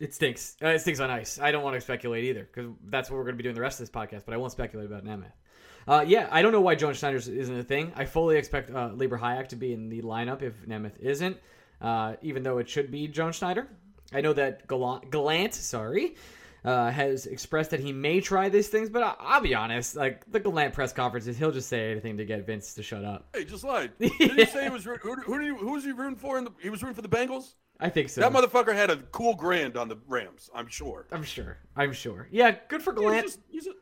It 0.00 0.12
stinks. 0.12 0.56
Uh, 0.62 0.68
it 0.68 0.80
stinks 0.80 0.98
on 0.98 1.10
ice. 1.10 1.38
I 1.40 1.52
don't 1.52 1.62
want 1.62 1.74
to 1.76 1.80
speculate 1.80 2.24
either 2.24 2.42
because 2.52 2.72
that's 2.86 3.08
what 3.08 3.16
we're 3.16 3.22
going 3.22 3.34
to 3.34 3.36
be 3.36 3.44
doing 3.44 3.54
the 3.54 3.60
rest 3.60 3.80
of 3.80 3.86
this 3.86 3.94
podcast. 3.94 4.24
But 4.26 4.34
I 4.34 4.36
won't 4.36 4.50
speculate 4.50 4.86
about 4.86 5.04
Nemeth. 5.04 5.32
Uh, 5.86 6.04
yeah, 6.06 6.28
I 6.30 6.42
don't 6.42 6.52
know 6.52 6.60
why 6.60 6.74
Joan 6.74 6.94
Schneider 6.94 7.16
isn't 7.16 7.58
a 7.58 7.62
thing. 7.62 7.92
I 7.94 8.04
fully 8.04 8.36
expect 8.36 8.70
uh, 8.70 8.90
Libor 8.94 9.18
Hajek 9.18 9.48
to 9.48 9.56
be 9.56 9.72
in 9.72 9.88
the 9.88 10.02
lineup 10.02 10.42
if 10.42 10.54
Nemeth 10.66 10.98
isn't, 10.98 11.36
uh, 11.80 12.14
even 12.22 12.42
though 12.42 12.58
it 12.58 12.68
should 12.68 12.90
be 12.90 13.08
Joan 13.08 13.32
Schneider. 13.32 13.68
I 14.12 14.20
know 14.20 14.32
that 14.32 14.66
Gallant, 14.68 15.10
Gallant 15.10 15.54
sorry, 15.54 16.16
uh, 16.64 16.90
has 16.90 17.26
expressed 17.26 17.70
that 17.70 17.80
he 17.80 17.92
may 17.92 18.20
try 18.20 18.48
these 18.48 18.68
things, 18.68 18.88
but 18.88 19.02
I, 19.02 19.14
I'll 19.18 19.40
be 19.40 19.54
honest. 19.54 19.96
Like 19.96 20.30
the 20.30 20.40
Gallant 20.40 20.72
press 20.72 20.92
conferences, 20.92 21.36
he'll 21.36 21.50
just 21.50 21.68
say 21.68 21.90
anything 21.90 22.16
to 22.18 22.24
get 22.24 22.46
Vince 22.46 22.74
to 22.74 22.82
shut 22.82 23.04
up. 23.04 23.28
Hey, 23.34 23.44
just 23.44 23.64
lied. 23.64 23.92
Did 23.98 24.12
he 24.12 24.44
say 24.44 24.64
he 24.64 24.70
was 24.70 24.84
who? 24.84 24.94
Who, 24.96 25.40
he, 25.40 25.48
who 25.48 25.72
was 25.72 25.84
he 25.84 25.92
rooting 25.92 26.16
for? 26.16 26.38
In 26.38 26.44
the, 26.44 26.50
he 26.60 26.70
was 26.70 26.82
rooting 26.82 26.94
for 26.94 27.02
the 27.02 27.08
Bengals. 27.08 27.54
I 27.80 27.88
think 27.88 28.10
so. 28.10 28.20
That 28.20 28.32
motherfucker 28.32 28.74
had 28.74 28.90
a 28.90 28.96
cool 28.96 29.34
grand 29.34 29.76
on 29.76 29.88
the 29.88 29.98
Rams. 30.06 30.50
I'm 30.54 30.68
sure. 30.68 31.08
I'm 31.10 31.24
sure. 31.24 31.58
I'm 31.74 31.92
sure. 31.92 32.28
Yeah, 32.30 32.54
good 32.68 32.82
for 32.82 32.92
He's, 32.92 33.00
Gallant. 33.00 33.26
just, 33.26 33.40
he's 33.48 33.66
a 33.66 33.72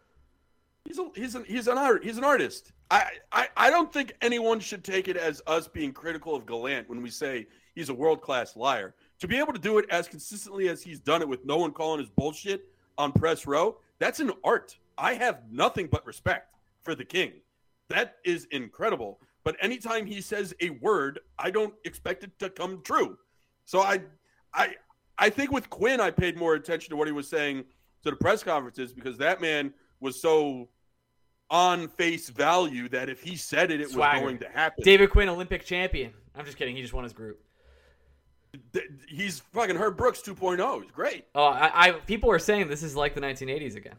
he's 0.87 0.99
a 0.99 1.11
he's 1.15 1.35
an 1.35 1.45
he's 1.47 1.69
an 1.69 1.77
art 1.77 2.03
he's 2.03 2.17
an 2.17 2.25
artist. 2.25 2.73
I, 2.91 3.05
I 3.31 3.49
I 3.57 3.71
don't 3.71 3.93
think 3.93 4.15
anyone 4.23 4.59
should 4.59 4.85
take 4.85 5.09
it 5.09 5.19
as 5.19 5.43
us 5.47 5.69
being 5.69 5.93
critical 5.93 6.35
of 6.35 6.47
Gallant 6.47 6.89
when 6.89 7.03
we 7.03 7.11
say 7.11 7.47
he's 7.75 7.91
a 7.91 7.95
world 7.95 8.23
class 8.23 8.57
liar. 8.57 8.95
To 9.21 9.29
be 9.29 9.39
able 9.39 9.53
to 9.53 9.59
do 9.59 9.79
it 9.79 9.85
as 9.91 10.09
consistently 10.09 10.69
as 10.69 10.83
he's 10.83 10.99
done 10.99 11.21
it 11.21 11.29
with 11.29 11.45
no 11.45 11.59
one 11.59 11.73
calling 11.73 12.01
his 12.01 12.09
bullshit 12.09 12.67
on 12.97 13.13
press 13.13 13.47
row, 13.47 13.77
that's 13.99 14.19
an 14.21 14.33
art. 14.43 14.77
I 14.97 15.15
have 15.15 15.43
nothing 15.51 15.89
but 15.91 16.05
respect 16.07 16.55
for 16.83 16.95
the 16.95 17.05
king. 17.05 17.33
That 17.89 18.17
is 18.25 18.47
incredible. 18.51 19.21
But 19.45 19.57
anytime 19.61 20.07
he 20.07 20.21
says 20.21 20.55
a 20.61 20.71
word, 20.71 21.21
I 21.39 21.51
don't 21.51 21.75
expect 21.85 22.25
it 22.25 22.39
to 22.39 22.51
come 22.51 22.83
true. 22.83 23.19
So 23.65 23.81
I 23.81 24.01
I 24.55 24.75
I 25.19 25.29
think 25.31 25.53
with 25.53 25.69
Quinn, 25.69 26.01
I 26.01 26.11
paid 26.11 26.37
more 26.37 26.55
attention 26.55 26.91
to 26.91 26.97
what 26.97 27.07
he 27.07 27.13
was 27.13 27.29
saying 27.29 27.65
to 28.05 28.11
the 28.11 28.17
press 28.17 28.43
conferences 28.43 28.93
because 28.93 29.19
that 29.19 29.41
man 29.41 29.73
was 30.01 30.21
so 30.21 30.69
on 31.51 31.89
face 31.89 32.31
value 32.31 32.89
that 32.89 33.09
if 33.11 33.21
he 33.21 33.37
said 33.37 33.71
it, 33.71 33.81
it 33.81 33.91
Swagger. 33.91 34.19
was 34.19 34.23
going 34.23 34.39
to 34.39 34.49
happen. 34.49 34.83
David 34.85 35.11
Quinn, 35.11 35.29
Olympic 35.29 35.65
champion. 35.65 36.13
I'm 36.35 36.45
just 36.45 36.57
kidding. 36.57 36.77
He 36.77 36.83
just 36.83 36.95
won 36.95 37.05
his 37.05 37.13
group. 37.13 37.43
He's 39.09 39.41
fucking 39.53 39.77
Herb 39.77 39.97
Brooks 39.97 40.23
2.0. 40.23 40.83
He's 40.83 40.91
great. 40.91 41.25
Oh, 41.35 41.45
I, 41.45 41.89
I 41.89 41.93
people 41.93 42.31
are 42.31 42.39
saying 42.39 42.69
this 42.69 42.83
is 42.83 42.97
like 42.97 43.15
the 43.15 43.21
1980s 43.21 43.77
again. 43.77 43.97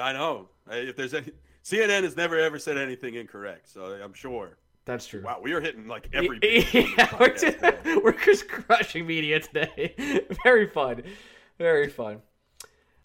I 0.00 0.12
know. 0.12 0.48
If 0.70 0.96
there's 0.96 1.14
any, 1.14 1.32
CNN 1.64 2.02
has 2.02 2.16
never 2.16 2.38
ever 2.38 2.58
said 2.58 2.76
anything 2.78 3.14
incorrect, 3.14 3.68
so 3.68 3.98
I'm 4.02 4.12
sure. 4.12 4.58
That's 4.84 5.06
true. 5.06 5.22
Wow, 5.22 5.40
we 5.42 5.52
are 5.52 5.60
hitting 5.60 5.86
like 5.86 6.08
every. 6.14 6.38
Yeah, 6.72 7.14
we're, 7.20 7.36
just, 7.36 7.58
we're 8.02 8.12
just 8.24 8.48
crushing 8.48 9.06
media 9.06 9.40
today. 9.40 9.94
Very 10.44 10.66
fun. 10.66 11.02
Very 11.58 11.88
fun. 11.88 12.22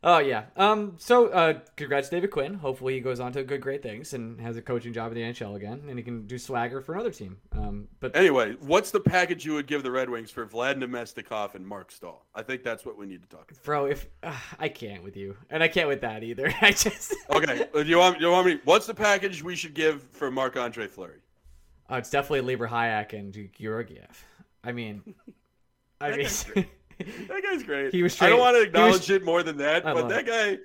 Oh 0.06 0.18
yeah. 0.18 0.46
Um. 0.58 0.96
So, 0.98 1.30
uh, 1.30 1.60
congrats, 1.78 2.10
David 2.10 2.30
Quinn. 2.30 2.56
Hopefully, 2.56 2.96
he 2.96 3.00
goes 3.00 3.22
on 3.22 3.32
to 3.34 3.44
good, 3.44 3.62
great 3.62 3.82
things 3.82 4.14
and 4.14 4.40
has 4.42 4.58
a 4.58 4.62
coaching 4.62 4.92
job 4.92 5.12
in 5.14 5.16
the 5.16 5.22
NHL 5.22 5.56
again, 5.56 5.84
and 5.88 5.98
he 5.98 6.04
can 6.04 6.28
do 6.28 6.38
swagger 6.38 6.82
for 6.82 6.94
another 6.94 7.12
team. 7.12 7.38
Um. 7.54 7.88
But 8.02 8.16
Anyway, 8.16 8.56
what's 8.60 8.92
the 8.92 9.00
package 9.00 9.46
you 9.46 9.54
would 9.54 9.66
give 9.66 9.82
the 9.82 9.92
Red 9.92 10.10
Wings 10.10 10.30
for 10.30 10.46
Vlad 10.46 10.76
Namestnikov 10.78 11.56
and 11.56 11.66
Marc 11.66 11.92
Staal? 11.92 12.26
I 12.36 12.42
think 12.44 12.64
that's 12.64 12.86
what 12.86 12.98
we 12.98 13.06
need 13.06 13.22
to 13.22 13.30
talk 13.30 13.50
about. 13.50 13.64
bro, 13.64 13.86
if 13.86 14.08
uh, 14.24 14.38
I 14.60 14.68
can't 14.68 15.04
with 15.04 15.16
you, 15.16 15.38
and 15.50 15.64
I 15.64 15.70
can't 15.70 15.88
with 15.88 16.02
that 16.02 16.22
either. 16.24 16.54
I 16.62 16.72
just. 16.72 17.16
Okay, 17.30 17.68
uh, 17.74 17.80
you 17.80 17.98
want 17.98 18.20
Do 18.20 18.26
you 18.26 18.32
want 18.32 18.48
me? 18.48 18.60
What's 18.66 18.86
the 18.86 18.94
package 18.94 19.42
we 19.42 19.56
should 19.56 19.74
give 19.74 20.04
for 20.12 20.30
Marc-Andre 20.30 20.88
Fleury? 20.88 21.20
Uh, 21.90 21.96
it's 21.96 22.10
definitely 22.10 22.42
Libor 22.42 22.68
Hajek 22.68 23.14
and 23.14 23.34
Georgiev. 23.58 24.26
I 24.66 24.72
mean, 24.74 25.16
I 26.02 26.18
mean, 26.18 26.28
That 27.00 27.42
guy's 27.44 27.64
great. 27.64 27.94
He 27.94 28.04
was 28.04 28.22
I 28.22 28.30
don't 28.30 28.40
want 28.40 28.56
to 28.56 28.60
he 28.60 28.66
was- 28.66 28.68
acknowledge 28.68 29.10
it 29.10 29.24
more 29.26 29.44
than 29.44 29.58
that, 29.58 29.86
I 29.86 29.94
but 29.94 30.10
that 30.10 30.26
guy, 30.26 30.58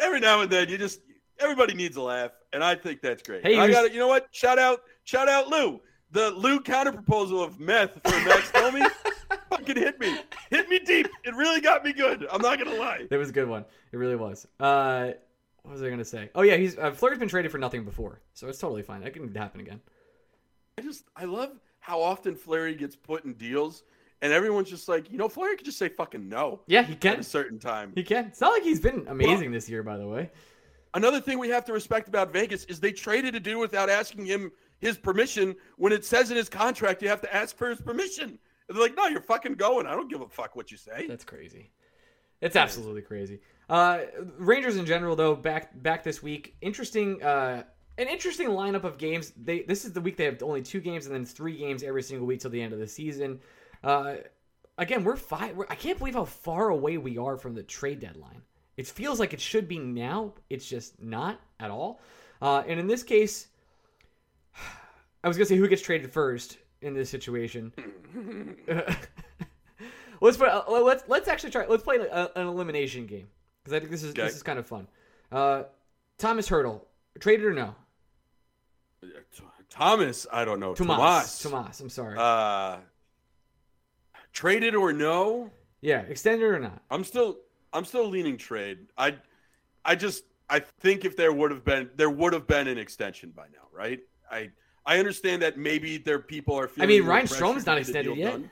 every 0.00 0.20
now 0.20 0.40
and 0.40 0.50
then, 0.50 0.68
you 0.68 0.78
just 0.78 1.00
everybody 1.38 1.74
needs 1.74 1.96
a 1.96 2.02
laugh, 2.02 2.32
and 2.52 2.62
I 2.62 2.74
think 2.74 3.00
that's 3.00 3.22
great. 3.22 3.44
Hey, 3.46 3.58
I 3.58 3.70
got 3.70 3.84
it. 3.84 3.92
You 3.92 3.98
know 3.98 4.08
what? 4.08 4.28
Shout 4.32 4.58
out, 4.58 4.82
shout 5.04 5.28
out, 5.28 5.48
Lou. 5.48 5.80
The 6.10 6.30
Lou 6.30 6.60
counter 6.60 6.92
proposal 6.92 7.42
of 7.42 7.58
meth 7.58 7.94
for 8.04 8.24
Max 8.24 8.52
Domi 8.52 8.82
fucking 9.50 9.76
hit 9.76 9.98
me, 9.98 10.16
hit 10.50 10.68
me 10.68 10.78
deep. 10.78 11.08
It 11.24 11.34
really 11.34 11.60
got 11.60 11.84
me 11.84 11.92
good. 11.92 12.26
I'm 12.30 12.40
not 12.40 12.58
gonna 12.58 12.76
lie. 12.78 13.06
It 13.10 13.16
was 13.16 13.30
a 13.30 13.32
good 13.32 13.48
one. 13.48 13.64
It 13.92 13.96
really 13.96 14.16
was. 14.16 14.46
Uh, 14.60 15.10
what 15.62 15.72
was 15.72 15.82
I 15.82 15.90
gonna 15.90 16.04
say? 16.04 16.30
Oh 16.34 16.42
yeah, 16.42 16.56
he's 16.56 16.78
uh, 16.78 16.92
Fleury's 16.92 17.18
been 17.18 17.28
traded 17.28 17.50
for 17.50 17.58
nothing 17.58 17.84
before, 17.84 18.20
so 18.32 18.46
it's 18.48 18.58
totally 18.58 18.82
fine. 18.82 19.02
That 19.02 19.12
can 19.12 19.34
happen 19.34 19.60
again. 19.60 19.80
I 20.78 20.82
just 20.82 21.04
I 21.16 21.24
love 21.24 21.58
how 21.80 22.00
often 22.00 22.34
Fleury 22.36 22.74
gets 22.74 22.94
put 22.96 23.24
in 23.24 23.34
deals, 23.34 23.82
and 24.24 24.32
everyone's 24.32 24.70
just 24.70 24.88
like, 24.88 25.12
you 25.12 25.18
know, 25.18 25.28
Fleury 25.28 25.54
could 25.54 25.66
just 25.66 25.78
say 25.78 25.88
fucking 25.88 26.28
no 26.28 26.62
Yeah, 26.66 26.82
he 26.82 26.96
can. 26.96 27.12
at 27.12 27.18
a 27.20 27.24
certain 27.24 27.58
time. 27.58 27.92
He 27.94 28.02
can. 28.02 28.24
It's 28.24 28.40
not 28.40 28.52
like 28.52 28.62
he's 28.62 28.80
been 28.80 29.04
amazing 29.06 29.52
this 29.52 29.68
year, 29.68 29.82
by 29.82 29.98
the 29.98 30.08
way. 30.08 30.30
Another 30.94 31.20
thing 31.20 31.38
we 31.38 31.50
have 31.50 31.64
to 31.66 31.74
respect 31.74 32.08
about 32.08 32.32
Vegas 32.32 32.64
is 32.64 32.80
they 32.80 32.90
traded 32.92 33.34
a 33.34 33.40
dude 33.40 33.58
without 33.58 33.90
asking 33.90 34.24
him 34.24 34.50
his 34.78 34.96
permission. 34.96 35.54
When 35.76 35.92
it 35.92 36.06
says 36.06 36.30
in 36.30 36.38
his 36.38 36.48
contract 36.48 37.02
you 37.02 37.08
have 37.08 37.20
to 37.20 37.34
ask 37.34 37.54
for 37.54 37.68
his 37.68 37.80
permission, 37.82 38.38
and 38.68 38.76
they're 38.76 38.82
like, 38.82 38.96
"No, 38.96 39.06
you're 39.08 39.20
fucking 39.20 39.54
going. 39.54 39.86
I 39.86 39.90
don't 39.94 40.08
give 40.08 40.22
a 40.22 40.28
fuck 40.28 40.56
what 40.56 40.70
you 40.70 40.78
say." 40.78 41.06
That's 41.06 41.24
crazy. 41.24 41.70
It's 42.40 42.56
absolutely 42.56 43.02
crazy. 43.02 43.40
Uh, 43.68 44.00
Rangers 44.38 44.76
in 44.76 44.86
general, 44.86 45.16
though, 45.16 45.34
back 45.34 45.82
back 45.82 46.02
this 46.02 46.22
week, 46.22 46.56
interesting. 46.62 47.22
Uh, 47.22 47.64
an 47.98 48.08
interesting 48.08 48.48
lineup 48.48 48.84
of 48.84 48.96
games. 48.96 49.32
They 49.36 49.62
this 49.62 49.84
is 49.84 49.92
the 49.92 50.00
week 50.00 50.16
they 50.16 50.24
have 50.24 50.42
only 50.42 50.62
two 50.62 50.80
games 50.80 51.06
and 51.06 51.14
then 51.14 51.24
three 51.24 51.56
games 51.58 51.82
every 51.82 52.02
single 52.02 52.26
week 52.26 52.40
till 52.40 52.50
the 52.50 52.62
end 52.62 52.72
of 52.72 52.78
the 52.78 52.88
season. 52.88 53.40
Uh, 53.84 54.16
again, 54.78 55.04
we're 55.04 55.16
five. 55.16 55.56
We're, 55.56 55.66
I 55.68 55.74
can't 55.74 55.98
believe 55.98 56.14
how 56.14 56.24
far 56.24 56.70
away 56.70 56.96
we 56.98 57.18
are 57.18 57.36
from 57.36 57.54
the 57.54 57.62
trade 57.62 58.00
deadline. 58.00 58.42
It 58.76 58.86
feels 58.86 59.20
like 59.20 59.32
it 59.32 59.40
should 59.40 59.68
be 59.68 59.78
now. 59.78 60.32
It's 60.50 60.66
just 60.66 61.00
not 61.00 61.40
at 61.60 61.70
all. 61.70 62.00
Uh, 62.42 62.62
and 62.66 62.80
in 62.80 62.86
this 62.86 63.02
case, 63.02 63.48
I 65.24 65.28
was 65.28 65.36
gonna 65.36 65.46
say 65.46 65.56
who 65.56 65.68
gets 65.68 65.82
traded 65.82 66.12
first 66.12 66.58
in 66.82 66.94
this 66.94 67.08
situation. 67.10 67.72
let's 70.20 70.36
put, 70.36 70.48
uh, 70.48 70.64
let's 70.68 71.04
let's 71.06 71.28
actually 71.28 71.50
try. 71.50 71.66
Let's 71.66 71.82
play 71.82 71.96
a, 71.96 72.30
an 72.36 72.46
elimination 72.46 73.06
game 73.06 73.28
because 73.62 73.76
I 73.76 73.78
think 73.80 73.90
this 73.90 74.02
is 74.02 74.10
Okay. 74.10 74.22
this 74.22 74.34
is 74.36 74.42
kind 74.42 74.58
of 74.58 74.66
fun. 74.66 74.88
Uh, 75.30 75.64
Thomas 76.18 76.48
Hertl 76.48 76.82
traded 77.20 77.46
or 77.46 77.52
no? 77.52 77.74
Thomas, 79.70 80.26
I 80.32 80.44
don't 80.44 80.60
know. 80.60 80.74
Tomas. 80.74 80.96
Tomas. 80.96 81.42
Tomas. 81.42 81.80
I'm 81.80 81.88
sorry. 81.90 82.16
Uh, 82.18 82.78
traded 84.34 84.74
or 84.74 84.92
no? 84.92 85.50
yeah, 85.80 86.00
extended 86.00 86.44
or 86.44 86.58
not? 86.58 86.82
I'm 86.90 87.04
still 87.04 87.38
I'm 87.72 87.84
still 87.84 88.08
leaning 88.08 88.36
trade. 88.36 88.78
I 88.98 89.16
I 89.84 89.94
just 89.94 90.24
I 90.48 90.60
think 90.60 91.04
if 91.04 91.16
there 91.16 91.32
would 91.32 91.50
have 91.50 91.64
been 91.64 91.90
there 91.96 92.10
would 92.10 92.32
have 92.32 92.46
been 92.46 92.68
an 92.68 92.78
extension 92.78 93.30
by 93.34 93.44
now, 93.44 93.68
right? 93.72 94.00
I 94.30 94.50
I 94.86 94.98
understand 94.98 95.42
that 95.42 95.58
maybe 95.58 95.96
there 95.98 96.18
people 96.18 96.58
are 96.58 96.68
feeling. 96.68 96.90
I 96.90 96.92
mean, 96.92 97.04
Ryan 97.04 97.26
Strome's 97.26 97.66
not 97.66 97.78
extended 97.78 98.16
yet. 98.16 98.32
done. 98.32 98.50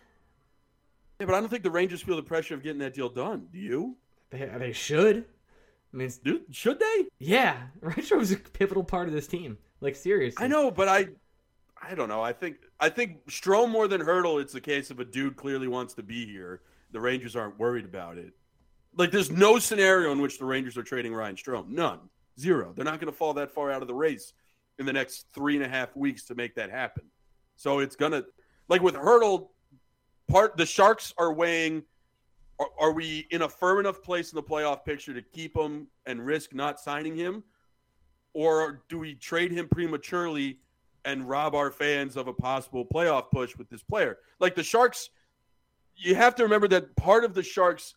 Yeah, 1.21 1.27
but 1.27 1.35
I 1.35 1.41
don't 1.41 1.49
think 1.49 1.63
the 1.63 1.71
Rangers 1.71 2.03
feel 2.03 2.17
the 2.17 2.23
pressure 2.23 2.55
of 2.55 2.63
getting 2.63 2.81
that 2.81 2.95
deal 2.95 3.09
done. 3.09 3.47
Do 3.53 3.59
you? 3.59 3.97
They, 4.31 4.51
they 4.59 4.73
should. 4.73 5.25
I 5.93 5.97
mean, 5.97 6.11
Dude, 6.25 6.45
should 6.51 6.81
they? 6.81 7.05
yeah, 7.19 7.57
Ryan 7.81 8.19
was 8.19 8.33
a 8.33 8.37
pivotal 8.37 8.83
part 8.83 9.09
of 9.09 9.15
this 9.15 9.27
team. 9.27 9.59
Like 9.81 9.95
seriously, 9.95 10.45
I 10.45 10.49
know, 10.49 10.71
but 10.71 10.89
I 10.89 11.09
I 11.83 11.95
don't 11.95 12.09
know. 12.09 12.23
I 12.23 12.33
think 12.33 12.59
I 12.79 12.89
think 12.89 13.27
Strome 13.27 13.71
more 13.71 13.89
than 13.89 14.01
Hertl. 14.01 14.41
It's 14.41 14.53
the 14.53 14.61
case 14.61 14.91
of 14.91 15.01
a 15.01 15.05
dude 15.05 15.37
clearly 15.37 15.69
wants 15.69 15.95
to 15.95 16.03
be 16.03 16.25
here. 16.25 16.63
The 16.93 17.01
Rangers 17.01 17.35
aren't 17.35 17.59
worried 17.59 17.85
about 17.85 18.19
it. 18.19 18.33
Like 18.97 19.11
there's 19.11 19.31
no 19.31 19.59
scenario 19.59 20.13
in 20.13 20.21
which 20.21 20.39
the 20.39 20.45
Rangers 20.45 20.77
are 20.77 20.83
trading 20.83 21.13
Ryan 21.13 21.37
Strome. 21.37 21.69
None. 21.69 21.99
Zero. 22.39 22.73
They're 22.75 22.85
not 22.85 23.01
going 23.01 23.13
to 23.13 23.17
fall 23.17 23.35
that 23.35 23.51
far 23.51 23.73
out 23.73 23.83
of 23.83 23.89
the 23.89 23.95
race 23.95 24.33
in 24.79 24.87
the 24.87 24.93
next 24.93 25.27
three 25.35 25.57
and 25.57 25.65
a 25.65 25.69
half 25.69 25.95
weeks 25.97 26.25
to 26.27 26.35
make 26.35 26.55
that 26.55 26.71
happen. 26.71 27.05
So 27.57 27.81
it's 27.81 27.97
gonna 27.97 28.25
like 28.69 28.83
with 28.83 28.95
Hertl. 28.95 29.49
Part 30.29 30.57
the 30.57 30.67
Sharks 30.67 31.13
are 31.19 31.33
weighing. 31.33 31.83
Are, 32.59 32.69
are 32.79 32.93
we 32.93 33.27
in 33.31 33.43
a 33.43 33.49
firm 33.49 33.81
enough 33.81 34.03
place 34.03 34.33
in 34.33 34.37
the 34.37 34.43
playoff 34.43 34.85
picture 34.85 35.13
to 35.15 35.23
keep 35.23 35.57
him 35.57 35.89
and 36.07 36.25
risk 36.25 36.55
not 36.55 36.79
signing 36.79 37.17
him, 37.17 37.43
or 38.35 38.83
do 38.89 38.99
we 38.99 39.15
trade 39.15 39.51
him 39.51 39.69
prematurely 39.69 40.59
and 41.05 41.29
rob 41.29 41.55
our 41.55 41.71
fans 41.71 42.17
of 42.17 42.29
a 42.29 42.33
possible 42.33 42.87
playoff 42.87 43.31
push 43.31 43.57
with 43.57 43.69
this 43.69 43.83
player? 43.83 44.19
Like 44.41 44.55
the 44.55 44.63
Sharks, 44.63 45.11
you 45.97 46.15
have 46.15 46.35
to 46.37 46.43
remember 46.43 46.69
that 46.69 46.95
part 46.97 47.25
of 47.25 47.35
the 47.35 47.43
Sharks' 47.43 47.95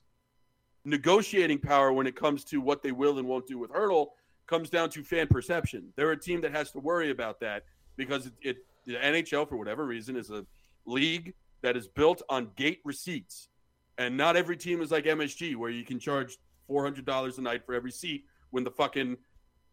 negotiating 0.83 1.59
power 1.59 1.91
when 1.91 2.07
it 2.07 2.15
comes 2.15 2.43
to 2.45 2.61
what 2.61 2.83
they 2.83 2.91
will 2.91 3.17
and 3.17 3.27
won't 3.27 3.47
do 3.47 3.57
with 3.57 3.71
Hertl 3.71 4.07
comes 4.47 4.69
down 4.69 4.89
to 4.91 5.03
fan 5.03 5.27
perception. 5.27 5.91
They're 5.95 6.11
a 6.11 6.19
team 6.19 6.41
that 6.41 6.51
has 6.51 6.71
to 6.71 6.79
worry 6.79 7.09
about 7.11 7.39
that 7.39 7.63
because 7.97 8.27
it, 8.27 8.33
it 8.41 8.57
the 8.85 8.95
NHL 8.95 9.49
for 9.49 9.57
whatever 9.57 9.85
reason 9.85 10.15
is 10.15 10.29
a 10.29 10.45
league 10.85 11.33
that 11.63 11.75
is 11.75 11.87
built 11.87 12.21
on 12.29 12.51
gate 12.55 12.81
receipts, 12.83 13.49
and 13.97 14.15
not 14.15 14.35
every 14.35 14.55
team 14.55 14.81
is 14.81 14.91
like 14.91 15.05
MSG 15.05 15.55
where 15.55 15.71
you 15.71 15.83
can 15.83 15.99
charge 15.99 16.37
four 16.67 16.83
hundred 16.83 17.05
dollars 17.05 17.37
a 17.39 17.41
night 17.41 17.65
for 17.65 17.73
every 17.73 17.91
seat 17.91 18.25
when 18.51 18.63
the 18.63 18.71
fucking 18.71 19.17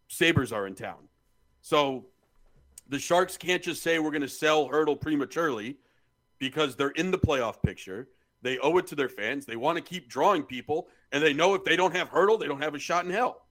Sabres 0.08 0.52
are 0.52 0.66
in 0.66 0.74
town. 0.74 1.08
So 1.60 2.06
the 2.92 2.98
Sharks 2.98 3.38
can't 3.38 3.62
just 3.62 3.82
say 3.82 3.98
we're 3.98 4.10
going 4.10 4.20
to 4.20 4.28
sell 4.28 4.68
Hertl 4.68 5.00
prematurely 5.00 5.78
because 6.38 6.76
they're 6.76 6.90
in 6.90 7.10
the 7.10 7.18
playoff 7.18 7.62
picture. 7.62 8.08
They 8.42 8.58
owe 8.58 8.76
it 8.76 8.86
to 8.88 8.94
their 8.94 9.08
fans. 9.08 9.46
They 9.46 9.56
want 9.56 9.76
to 9.76 9.82
keep 9.82 10.10
drawing 10.10 10.42
people, 10.42 10.88
and 11.10 11.24
they 11.24 11.32
know 11.32 11.54
if 11.54 11.64
they 11.64 11.74
don't 11.74 11.96
have 11.96 12.10
Hertl, 12.10 12.38
they 12.38 12.46
don't 12.46 12.62
have 12.62 12.74
a 12.74 12.78
shot 12.78 13.06
in 13.06 13.10
hell. 13.10 13.46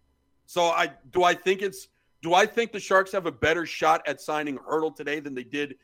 So 0.45 0.65
I 0.65 0.91
do 1.11 1.23
I 1.23 1.33
think 1.33 1.63
it's 1.63 1.87
do 2.21 2.35
I 2.35 2.45
think 2.45 2.71
the 2.71 2.79
Sharks 2.79 3.11
have 3.13 3.25
a 3.25 3.31
better 3.31 3.65
shot 3.65 4.07
at 4.07 4.21
signing 4.21 4.59
Hertl 4.59 4.95
today 4.95 5.19
than 5.19 5.33
they 5.33 5.43
did 5.43 5.75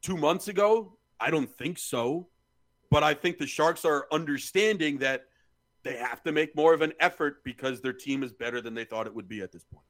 two 0.00 0.16
months 0.16 0.48
ago? 0.48 0.96
I 1.20 1.30
don't 1.30 1.50
think 1.58 1.76
so. 1.78 2.28
But 2.90 3.02
I 3.02 3.12
think 3.12 3.36
the 3.36 3.46
Sharks 3.46 3.84
are 3.84 4.06
understanding 4.10 4.98
that 4.98 5.26
they 5.82 5.96
have 5.96 6.22
to 6.22 6.32
make 6.32 6.56
more 6.56 6.72
of 6.72 6.80
an 6.80 6.94
effort 6.98 7.44
because 7.44 7.82
their 7.82 7.92
team 7.92 8.22
is 8.22 8.32
better 8.32 8.62
than 8.62 8.72
they 8.72 8.84
thought 8.84 9.06
it 9.06 9.14
would 9.14 9.28
be 9.28 9.42
at 9.42 9.52
this 9.52 9.64
point. 9.64 9.84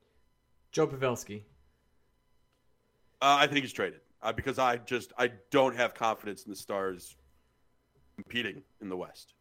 Joe 0.72 0.88
Pavelski. 0.88 1.42
Uh, 3.22 3.37
I 3.38 3.46
think 3.46 3.61
he's 3.61 3.72
traded 3.72 4.00
uh, 4.20 4.32
because 4.32 4.58
I 4.58 4.78
just 4.78 5.12
I 5.16 5.30
don't 5.50 5.76
have 5.76 5.94
confidence 5.94 6.44
in 6.44 6.50
the 6.50 6.56
Stars 6.56 7.16
competing 8.16 8.62
in 8.80 8.88
the 8.88 8.96
West. 8.96 9.35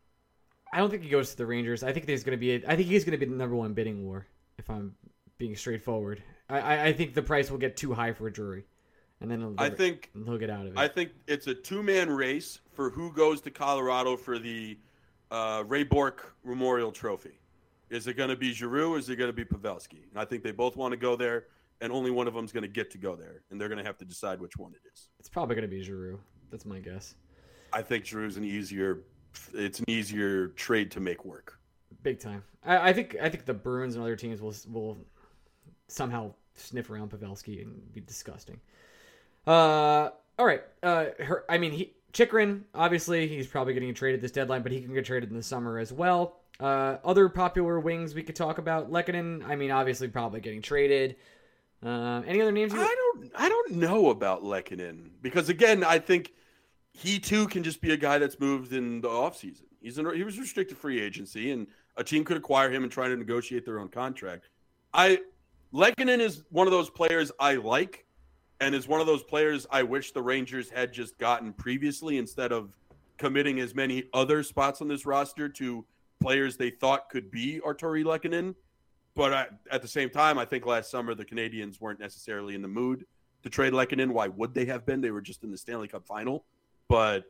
I 0.71 0.77
don't 0.77 0.91
think 0.91 1.01
he 1.01 1.09
goes 1.09 1.31
to 1.31 1.37
the 1.37 1.47
Rangers. 1.47 1.83
I 1.83 1.91
think 1.91 2.05
there's 2.05 2.23
going 2.23 2.37
to 2.37 2.39
be. 2.39 2.51
A, 2.51 2.61
I 2.67 2.75
think 2.75 2.87
he's 2.87 3.03
going 3.03 3.19
to 3.19 3.25
be 3.25 3.29
the 3.29 3.35
number 3.35 3.55
one 3.55 3.73
bidding 3.73 4.05
war. 4.05 4.27
If 4.59 4.69
I'm 4.69 4.95
being 5.39 5.55
straightforward, 5.55 6.21
I, 6.47 6.59
I, 6.59 6.83
I 6.85 6.93
think 6.93 7.15
the 7.15 7.23
price 7.23 7.49
will 7.49 7.57
get 7.57 7.75
too 7.75 7.91
high 7.91 8.13
for 8.13 8.29
Drury, 8.29 8.65
and 9.19 9.31
then 9.31 9.55
I 9.57 9.69
think 9.71 10.11
he'll 10.13 10.37
get 10.37 10.51
out 10.51 10.67
of 10.67 10.73
it. 10.73 10.77
I 10.77 10.87
think 10.87 11.11
it's 11.27 11.47
a 11.47 11.53
two 11.55 11.81
man 11.81 12.09
race 12.09 12.59
for 12.73 12.91
who 12.91 13.11
goes 13.11 13.41
to 13.41 13.51
Colorado 13.51 14.15
for 14.15 14.37
the 14.37 14.77
uh, 15.31 15.63
Ray 15.65 15.83
Bourque 15.83 16.35
Memorial 16.45 16.91
Trophy. 16.91 17.39
Is 17.89 18.05
it 18.05 18.13
going 18.13 18.29
to 18.29 18.37
be 18.37 18.53
Giroux 18.53 18.93
or 18.93 18.99
is 18.99 19.09
it 19.09 19.15
going 19.15 19.29
to 19.29 19.33
be 19.33 19.43
Pavelski? 19.43 20.03
And 20.11 20.17
I 20.17 20.23
think 20.23 20.43
they 20.43 20.51
both 20.51 20.77
want 20.77 20.93
to 20.93 20.97
go 20.97 21.15
there, 21.15 21.45
and 21.81 21.91
only 21.91 22.11
one 22.11 22.27
of 22.27 22.33
them 22.33 22.45
is 22.45 22.51
going 22.51 22.63
to 22.63 22.69
get 22.69 22.91
to 22.91 22.97
go 22.97 23.15
there, 23.15 23.41
and 23.49 23.59
they're 23.59 23.67
going 23.67 23.79
to 23.79 23.83
have 23.83 23.97
to 23.97 24.05
decide 24.05 24.39
which 24.39 24.55
one 24.57 24.71
it 24.73 24.81
is. 24.93 25.09
it's 25.19 25.29
probably 25.29 25.55
going 25.55 25.67
to 25.69 25.75
be 25.75 25.81
Giroux. 25.81 26.19
That's 26.51 26.65
my 26.65 26.79
guess. 26.79 27.15
I 27.73 27.81
think 27.81 28.05
Giroux's 28.05 28.37
an 28.37 28.43
easier, 28.43 29.03
it's 29.53 29.79
an 29.79 29.85
easier 29.89 30.49
trade 30.49 30.91
to 30.91 30.99
make 30.99 31.25
work. 31.25 31.57
Big 32.03 32.19
time. 32.19 32.43
I, 32.63 32.89
I 32.89 32.93
think 32.93 33.15
I 33.21 33.29
think 33.29 33.45
the 33.45 33.53
Bruins 33.53 33.95
and 33.95 34.03
other 34.03 34.15
teams 34.15 34.41
will 34.41 34.55
will 34.71 34.97
somehow 35.87 36.33
sniff 36.55 36.89
around 36.89 37.11
Pavelski 37.11 37.61
and 37.61 37.93
be 37.93 38.01
disgusting. 38.01 38.59
Uh, 39.45 40.09
all 40.39 40.45
right. 40.45 40.61
Uh, 40.81 41.05
her, 41.19 41.45
I 41.49 41.57
mean, 41.57 41.71
he 41.71 41.93
Chychrun 42.13 42.63
obviously 42.73 43.27
he's 43.27 43.47
probably 43.47 43.73
getting 43.73 43.93
traded 43.93 44.21
this 44.21 44.31
deadline, 44.31 44.63
but 44.63 44.71
he 44.71 44.81
can 44.81 44.93
get 44.93 45.05
traded 45.05 45.29
in 45.29 45.35
the 45.35 45.43
summer 45.43 45.77
as 45.77 45.93
well. 45.93 46.37
Uh, 46.59 46.97
other 47.03 47.29
popular 47.29 47.79
wings 47.79 48.13
we 48.13 48.23
could 48.23 48.35
talk 48.35 48.57
about. 48.57 48.91
Lehkonen, 48.91 49.45
I 49.47 49.55
mean, 49.55 49.71
obviously 49.71 50.07
probably 50.07 50.41
getting 50.41 50.61
traded. 50.61 51.15
Uh, 51.83 52.21
any 52.27 52.41
other 52.41 52.51
names? 52.51 52.73
You, 52.73 52.81
I 52.81 52.95
don't, 52.95 53.31
I 53.35 53.49
don't 53.49 53.71
know 53.73 54.09
about 54.09 54.43
Lehkonen 54.43 55.09
because 55.21 55.49
again, 55.49 55.83
I 55.83 55.99
think 55.99 56.31
he 56.93 57.19
too 57.19 57.47
can 57.47 57.63
just 57.63 57.81
be 57.81 57.91
a 57.91 57.97
guy 57.97 58.17
that's 58.17 58.39
moved 58.39 58.73
in 58.73 59.01
the 59.01 59.07
offseason. 59.07 59.63
He's 59.81 59.97
in, 59.97 60.13
he 60.15 60.23
was 60.23 60.39
restricted 60.39 60.77
free 60.77 61.01
agency, 61.01 61.51
and 61.51 61.67
a 61.97 62.03
team 62.03 62.23
could 62.23 62.37
acquire 62.37 62.71
him 62.71 62.83
and 62.83 62.91
try 62.91 63.07
to 63.07 63.15
negotiate 63.15 63.65
their 63.65 63.79
own 63.79 63.89
contract. 63.89 64.49
I 64.93 65.19
Lehkonen 65.73 66.19
is 66.19 66.43
one 66.49 66.67
of 66.67 66.71
those 66.71 66.89
players 66.89 67.31
I 67.39 67.55
like, 67.55 68.05
and 68.59 68.75
is 68.75 68.87
one 68.87 69.01
of 69.01 69.07
those 69.07 69.23
players 69.23 69.65
I 69.71 69.83
wish 69.83 70.11
the 70.11 70.21
Rangers 70.21 70.69
had 70.69 70.93
just 70.93 71.17
gotten 71.17 71.53
previously 71.53 72.17
instead 72.17 72.51
of 72.51 72.77
committing 73.17 73.59
as 73.59 73.73
many 73.73 74.03
other 74.13 74.43
spots 74.43 74.81
on 74.81 74.87
this 74.87 75.05
roster 75.05 75.47
to 75.47 75.85
players 76.19 76.57
they 76.57 76.69
thought 76.69 77.09
could 77.09 77.31
be 77.31 77.59
Artturi 77.65 78.03
Lehkonen. 78.03 78.53
But 79.15 79.33
I, 79.33 79.47
at 79.69 79.81
the 79.81 79.87
same 79.87 80.09
time, 80.09 80.37
I 80.37 80.45
think 80.45 80.65
last 80.65 80.89
summer 80.89 81.13
the 81.13 81.25
Canadiens 81.25 81.81
weren't 81.81 81.99
necessarily 81.99 82.55
in 82.55 82.61
the 82.61 82.67
mood 82.67 83.05
to 83.43 83.49
trade 83.49 83.73
Lehkonen. 83.73 84.11
Why 84.11 84.27
would 84.27 84.53
they 84.53 84.65
have 84.65 84.85
been? 84.85 85.01
They 85.01 85.11
were 85.11 85.21
just 85.21 85.43
in 85.43 85.51
the 85.51 85.57
Stanley 85.57 85.87
Cup 85.87 86.05
final. 86.05 86.45
But 86.87 87.25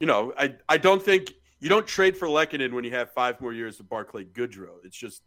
you 0.00 0.06
know, 0.06 0.32
I 0.36 0.56
I 0.68 0.76
don't 0.76 1.02
think 1.02 1.32
you 1.60 1.68
don't 1.68 1.86
trade 1.86 2.16
for 2.16 2.28
Lehkonen 2.28 2.72
when 2.72 2.84
you 2.84 2.90
have 2.90 3.12
five 3.12 3.40
more 3.40 3.52
years 3.52 3.80
of 3.80 3.88
Barclay 3.88 4.24
Goodrow. 4.24 4.84
It's 4.84 4.96
just 4.96 5.22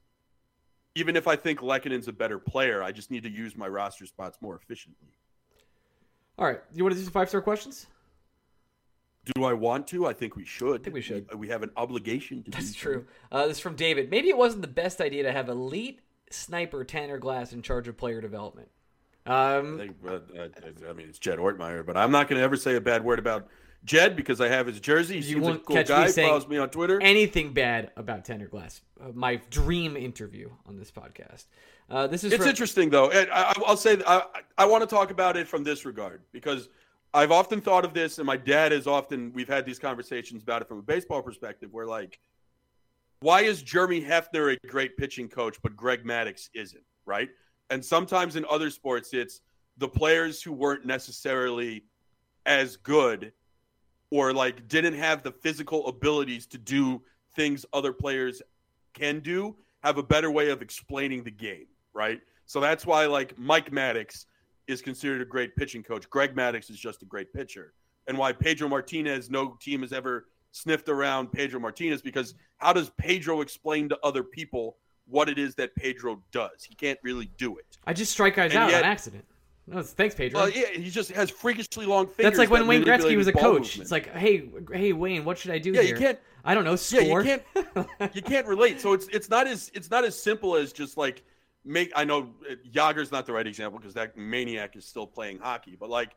even 0.96 1.16
if 1.16 1.28
I 1.28 1.36
think 1.36 1.60
Lehkonen's 1.60 2.08
a 2.08 2.14
better 2.14 2.40
player, 2.40 2.82
I 2.84 2.92
just 2.92 3.12
need 3.12 3.24
to 3.24 3.30
use 3.30 3.56
my 3.56 3.68
roster 3.68 4.06
spots 4.06 4.38
more 4.42 4.56
efficiently. 4.56 5.14
all 6.38 6.46
right. 6.46 6.60
You 6.74 6.84
want 6.84 6.94
to 6.94 7.00
do 7.00 7.04
some 7.04 7.14
five 7.14 7.30
star 7.30 7.42
questions? 7.42 7.88
Do 9.36 9.44
I 9.44 9.54
want 9.54 9.88
to? 9.88 10.06
I 10.08 10.14
think 10.14 10.36
we 10.36 10.46
should. 10.46 10.82
I 10.82 10.84
think 10.84 10.94
we 10.94 11.02
should. 11.02 11.34
We, 11.36 11.50
have 11.50 11.64
an 11.64 11.72
obligation 11.76 12.44
to. 12.44 12.52
That's 12.52 12.74
true. 12.74 13.06
Uh, 13.32 13.48
this 13.48 13.58
is 13.58 13.62
from 13.62 13.76
David. 13.76 14.10
Maybe 14.10 14.30
it 14.30 14.38
wasn't 14.38 14.62
the 14.62 14.68
best 14.68 15.02
idea 15.02 15.24
to 15.24 15.32
have 15.32 15.50
elite 15.50 16.02
sniper 16.32 16.84
Tanner 16.84 17.18
Glass 17.18 17.54
in 17.54 17.62
charge 17.62 17.88
of 17.88 17.98
player 17.98 18.22
development. 18.22 18.70
I, 19.26 19.56
Um, 19.58 19.78
think, 19.78 19.96
uh, 20.08 20.20
I, 20.38 20.90
I 20.90 20.94
mean, 20.94 21.10
it's 21.10 21.20
Jed 21.20 21.40
Ortmeyer, 21.40 21.86
but 21.86 21.98
I'm 21.98 22.12
not 22.12 22.28
going 22.30 22.38
to 22.40 22.44
ever 22.44 22.56
say 22.56 22.76
a 22.76 22.82
bad 22.82 23.04
word 23.04 23.20
about 23.20 23.48
Jed 23.84 24.16
because 24.16 24.40
I 24.40 24.48
have 24.48 24.68
his 24.68 24.80
jersey. 24.80 25.20
He 25.22 25.32
You 25.32 25.40
a 25.40 25.42
won't 25.42 25.66
cool 25.66 25.76
catch 25.76 25.90
me 25.90 25.96
guy. 25.96 26.08
saying 26.08 26.28
Follows 26.30 26.48
me 26.48 26.58
on 26.58 26.70
Twitter. 26.70 27.02
anything 27.02 27.54
bad 27.54 27.92
about 27.98 28.24
Tanner 28.26 28.48
Glass. 28.48 28.82
Uh, 29.02 29.10
my 29.14 29.42
dream 29.50 29.98
interview 29.98 30.50
on 30.66 30.78
this 30.78 30.92
podcast. 30.92 31.46
Uh, 31.90 32.08
this 32.08 32.24
is 32.24 32.34
It's 32.34 32.42
from, 32.44 32.50
interesting 32.50 32.90
though. 32.90 33.12
I, 33.12 33.28
I- 33.32 33.54
I'll 33.66 33.78
say 33.78 33.98
I, 34.06 34.24
I 34.58 34.66
want 34.66 34.82
to 34.84 34.88
talk 34.88 35.12
about 35.12 35.38
it 35.38 35.48
from 35.48 35.64
this 35.64 35.86
regard 35.86 36.22
because 36.32 36.70
I've 37.14 37.32
often 37.32 37.62
thought 37.62 37.86
of 37.86 37.94
this, 37.94 38.18
and 38.20 38.28
my 38.28 38.38
dad 38.38 38.72
has 38.72 38.88
often. 38.88 39.32
We've 39.34 39.48
had 39.48 39.66
these 39.66 39.80
conversations 39.80 40.44
about 40.44 40.62
it 40.62 40.68
from 40.68 40.80
a 40.80 40.84
baseball 40.84 41.22
perspective, 41.22 41.70
where 41.72 41.86
like, 41.86 42.20
why 43.22 43.42
is 43.42 43.62
Jeremy 43.62 44.02
Hefner 44.02 44.56
a 44.56 44.68
great 44.68 44.98
pitching 44.98 45.28
coach, 45.28 45.58
but 45.62 45.76
Greg 45.76 46.04
Maddux 46.04 46.50
isn't? 46.54 46.84
Right? 47.06 47.30
And 47.70 47.84
sometimes 47.84 48.36
in 48.36 48.46
other 48.50 48.70
sports, 48.70 49.14
it's 49.14 49.42
the 49.78 49.88
players 49.88 50.42
who 50.42 50.52
weren't 50.52 50.86
necessarily 50.86 51.84
as 52.46 52.78
good 52.78 53.34
or 54.10 54.34
like 54.34 54.68
didn't 54.68 54.94
have 54.96 55.24
the 55.24 55.32
physical 55.32 55.88
abilities 55.88 56.48
to 56.48 56.58
do 56.58 57.02
things 57.36 57.66
other 57.74 57.94
players 57.94 58.42
can 58.94 59.20
do 59.20 59.56
have 59.84 59.98
a 59.98 60.04
better 60.04 60.32
way 60.32 60.50
of 60.50 60.62
explaining 60.62 61.24
the 61.24 61.32
game, 61.32 61.68
right? 61.94 62.20
So 62.46 62.60
that's 62.60 62.86
why 62.86 63.06
like 63.06 63.38
Mike 63.38 63.72
Maddux 63.72 64.26
is 64.68 64.82
considered 64.82 65.22
a 65.22 65.26
great 65.26 65.56
pitching 65.56 65.84
coach. 65.84 66.10
Greg 66.10 66.36
Maddux 66.36 66.70
is 66.70 66.78
just 66.80 67.02
a 67.02 67.06
great 67.06 67.32
pitcher. 67.34 67.74
And 68.08 68.18
why 68.18 68.32
Pedro 68.34 68.70
Martinez, 68.70 69.30
no 69.30 69.58
team 69.62 69.82
has 69.82 69.92
ever 69.94 70.28
sniffed 70.52 70.90
around 70.90 71.32
Pedro 71.32 71.60
Martinez 71.60 72.02
because 72.02 72.36
how 72.58 72.74
does 72.74 72.90
Pedro 72.98 73.42
explain 73.42 73.90
to 73.90 73.98
other 74.04 74.24
people 74.24 74.78
what 75.08 75.30
it 75.30 75.38
is 75.38 75.56
that 75.56 75.76
Pedro 75.76 76.22
does? 76.32 76.64
He 76.64 76.76
can't 76.76 77.00
really 77.04 77.30
do 77.38 77.58
it. 77.58 77.78
I 77.86 77.94
just 77.94 78.12
strike 78.12 78.36
guys 78.36 78.52
And 78.52 78.60
out 78.64 78.72
yet- 78.72 78.84
on 78.84 78.90
accident. 78.90 79.26
No, 79.70 79.82
thanks, 79.82 80.16
Pedro. 80.16 80.40
Well, 80.40 80.50
yeah, 80.50 80.68
he 80.68 80.90
just 80.90 81.12
has 81.12 81.30
freakishly 81.30 81.86
long 81.86 82.08
fingers. 82.08 82.24
That's 82.24 82.38
like 82.38 82.50
when 82.50 82.62
that 82.62 82.68
Wayne 82.70 82.86
Gretzky 82.86 83.18
was 83.18 83.28
a 83.28 83.34
coach. 83.34 83.44
movement. 83.78 83.82
It's 83.82 83.92
like, 83.92 84.16
hey, 84.16 84.50
hey, 84.72 84.94
Wayne, 84.94 85.26
what 85.26 85.38
should 85.38 85.52
I 85.52 85.60
do 85.60 85.74
Yeah, 85.74 85.82
here? 85.82 85.94
you 85.94 86.00
can't 86.02 86.20
I 86.46 86.54
don't 86.56 86.64
know. 86.64 86.72
Yeah, 86.72 86.78
Score. 86.78 87.22
you 87.22 87.40
can't 87.76 88.16
you 88.16 88.22
can't 88.22 88.48
relate. 88.48 88.80
So 88.80 88.94
it's 88.94 89.08
it's 89.10 89.30
not 89.30 89.46
as 89.46 89.70
it's 89.74 89.92
not 89.92 90.06
as 90.06 90.18
simple 90.18 90.56
as 90.56 90.72
just 90.72 90.96
like 90.96 91.22
make. 91.68 91.92
I 91.96 92.04
know 92.04 92.34
uh, 92.50 92.56
Jagr's 92.72 93.12
not 93.12 93.26
the 93.26 93.34
right 93.34 93.48
example 93.48 93.80
because 93.80 93.94
that 93.94 94.18
maniac 94.18 94.76
is 94.76 94.86
still 94.86 95.08
playing 95.08 95.40
hockey, 95.40 95.76
but 95.80 95.90
like 95.90 96.16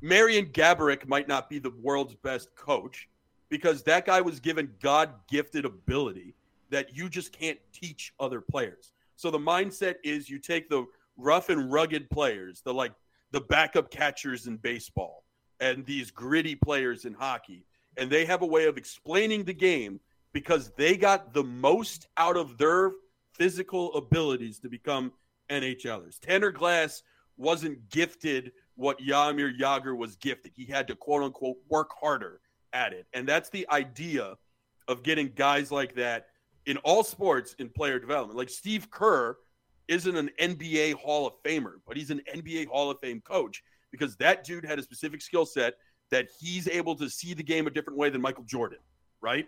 Marian 0.00 0.46
Gaborik 0.46 1.06
might 1.06 1.28
not 1.28 1.48
be 1.50 1.58
the 1.58 1.72
world's 1.82 2.14
best 2.14 2.54
coach 2.56 3.08
because 3.48 3.82
that 3.82 4.06
guy 4.06 4.20
was 4.20 4.40
given 4.40 4.72
God 4.80 5.10
gifted 5.28 5.64
ability 5.64 6.34
that 6.70 6.96
you 6.96 7.08
just 7.08 7.32
can't 7.32 7.58
teach 7.72 8.14
other 8.18 8.40
players. 8.40 8.92
So 9.16 9.30
the 9.30 9.38
mindset 9.38 9.96
is 10.04 10.30
you 10.30 10.38
take 10.38 10.70
the 10.70 10.86
rough 11.16 11.50
and 11.50 11.70
rugged 11.70 12.08
players, 12.10 12.62
the 12.62 12.72
like 12.72 12.92
the 13.32 13.40
backup 13.40 13.90
catchers 13.90 14.46
in 14.46 14.56
baseball 14.56 15.24
and 15.60 15.84
these 15.84 16.10
gritty 16.10 16.54
players 16.54 17.04
in 17.04 17.12
hockey, 17.12 17.64
and 17.96 18.10
they 18.10 18.24
have 18.24 18.42
a 18.42 18.46
way 18.46 18.64
of 18.64 18.78
explaining 18.78 19.44
the 19.44 19.52
game 19.52 20.00
because 20.32 20.70
they 20.76 20.96
got 20.96 21.34
the 21.34 21.44
most 21.44 22.06
out 22.16 22.36
of 22.36 22.56
their 22.56 22.92
physical 23.40 23.94
abilities 23.94 24.58
to 24.58 24.68
become 24.68 25.10
NHLers. 25.50 26.18
Tanner 26.20 26.50
Glass 26.50 27.02
wasn't 27.38 27.88
gifted 27.88 28.52
what 28.74 29.00
Jaromir 29.00 29.58
Jagr 29.58 29.96
was 29.96 30.14
gifted. 30.16 30.52
He 30.54 30.66
had 30.66 30.86
to 30.88 30.94
quote 30.94 31.22
unquote 31.22 31.56
work 31.70 31.88
harder 31.98 32.42
at 32.74 32.92
it. 32.92 33.06
And 33.14 33.26
that's 33.26 33.48
the 33.48 33.66
idea 33.70 34.34
of 34.88 35.02
getting 35.02 35.32
guys 35.34 35.72
like 35.72 35.94
that 35.94 36.26
in 36.66 36.76
all 36.78 37.02
sports 37.02 37.54
in 37.58 37.70
player 37.70 37.98
development. 37.98 38.36
Like 38.36 38.50
Steve 38.50 38.90
Kerr 38.90 39.38
isn't 39.88 40.16
an 40.16 40.28
NBA 40.38 40.92
Hall 40.94 41.26
of 41.26 41.32
Famer, 41.42 41.76
but 41.88 41.96
he's 41.96 42.10
an 42.10 42.20
NBA 42.30 42.66
Hall 42.66 42.90
of 42.90 43.00
Fame 43.00 43.22
coach 43.22 43.62
because 43.90 44.16
that 44.16 44.44
dude 44.44 44.66
had 44.66 44.78
a 44.78 44.82
specific 44.82 45.22
skill 45.22 45.46
set 45.46 45.74
that 46.10 46.28
he's 46.38 46.68
able 46.68 46.94
to 46.96 47.08
see 47.08 47.32
the 47.32 47.42
game 47.42 47.66
a 47.66 47.70
different 47.70 47.98
way 47.98 48.10
than 48.10 48.20
Michael 48.20 48.44
Jordan, 48.44 48.80
right? 49.22 49.46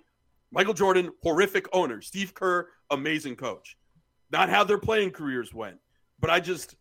Michael 0.51 0.75
Jordan, 0.75 1.11
horrific 1.23 1.69
owner. 1.75 2.01
Steve 2.01 2.33
Kerr, 2.33 2.69
amazing 2.91 3.37
coach. 3.37 3.77
Not 4.33 4.49
how 4.49 4.65
their 4.65 4.79
playing 4.79 5.11
careers 5.11 5.53
went. 5.53 5.77
But 6.19 6.31
I 6.31 6.41
just, 6.41 6.75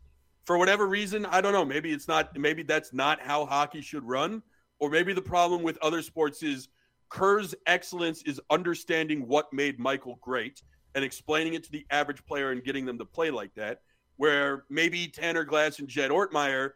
for 0.46 0.58
whatever 0.58 0.88
reason, 0.88 1.26
I 1.26 1.42
don't 1.42 1.54
know. 1.54 1.66
Maybe 1.66 1.92
it's 1.92 2.08
not, 2.08 2.36
maybe 2.38 2.64
that's 2.64 2.94
not 2.94 3.22
how 3.22 3.46
hockey 3.46 3.82
should 3.82 4.04
run. 4.04 4.42
Or 4.80 4.90
maybe 4.90 5.14
the 5.14 5.22
problem 5.22 5.62
with 5.62 5.78
other 5.82 6.02
sports 6.02 6.42
is 6.42 6.70
Kerr's 7.10 7.54
excellence 7.68 8.24
is 8.24 8.40
understanding 8.50 9.28
what 9.28 9.52
made 9.52 9.78
Michael 9.78 10.18
great 10.22 10.64
and 10.96 11.04
explaining 11.04 11.54
it 11.54 11.64
to 11.66 11.72
the 11.72 11.86
average 11.92 12.26
player 12.26 12.52
and 12.52 12.64
getting 12.64 12.86
them 12.86 12.98
to 12.98 13.06
play 13.06 13.30
like 13.30 13.54
that. 13.56 13.82
Where 14.16 14.66
maybe 14.70 15.08
Tanner 15.08 15.44
Glass 15.44 15.80
and 15.80 15.88
Jed 15.88 16.12
Ortmeyer 16.12 16.72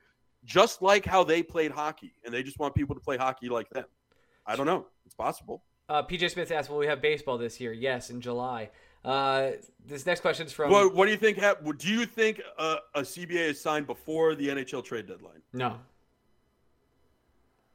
just 0.46 0.82
like 0.82 1.06
how 1.06 1.24
they 1.24 1.44
played 1.44 1.72
hockey, 1.72 2.14
and 2.24 2.34
they 2.34 2.44
just 2.44 2.60
want 2.60 2.76
people 2.76 2.96
to 2.96 3.02
play 3.02 3.18
hockey 3.18 3.50
like 3.50 3.70
them. 3.72 3.86
I 4.46 4.56
don't 4.56 4.68
know. 4.68 4.86
It's 5.06 5.16
possible. 5.16 5.64
Uh, 5.90 6.04
PJ 6.04 6.32
Smith 6.32 6.52
asked, 6.52 6.70
"Will 6.70 6.78
we 6.78 6.88
have 6.88 7.02
baseball 7.02 7.38
this 7.38 7.60
year?" 7.60 7.74
Yes, 7.74 8.10
in 8.10 8.22
July. 8.22 8.70
Uh, 9.06 9.52
this 9.86 10.06
next 10.06 10.22
question 10.22 10.48
is 10.48 10.52
from. 10.52 10.72
What, 10.72 10.96
what 10.96 11.06
do 11.06 11.12
you 11.12 11.18
think? 11.18 11.38
Ha- 11.40 11.56
do 11.78 11.88
you 11.88 12.06
think 12.06 12.42
uh, 12.58 12.78
a 12.96 13.02
CBA 13.02 13.50
is 13.52 13.62
signed 13.62 13.86
before 13.86 14.34
the 14.34 14.48
NHL 14.50 14.84
trade 14.84 15.06
deadline? 15.08 15.42
No. 15.54 15.78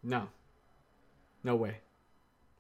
No. 0.03 0.29
No 1.45 1.55
way. 1.55 1.77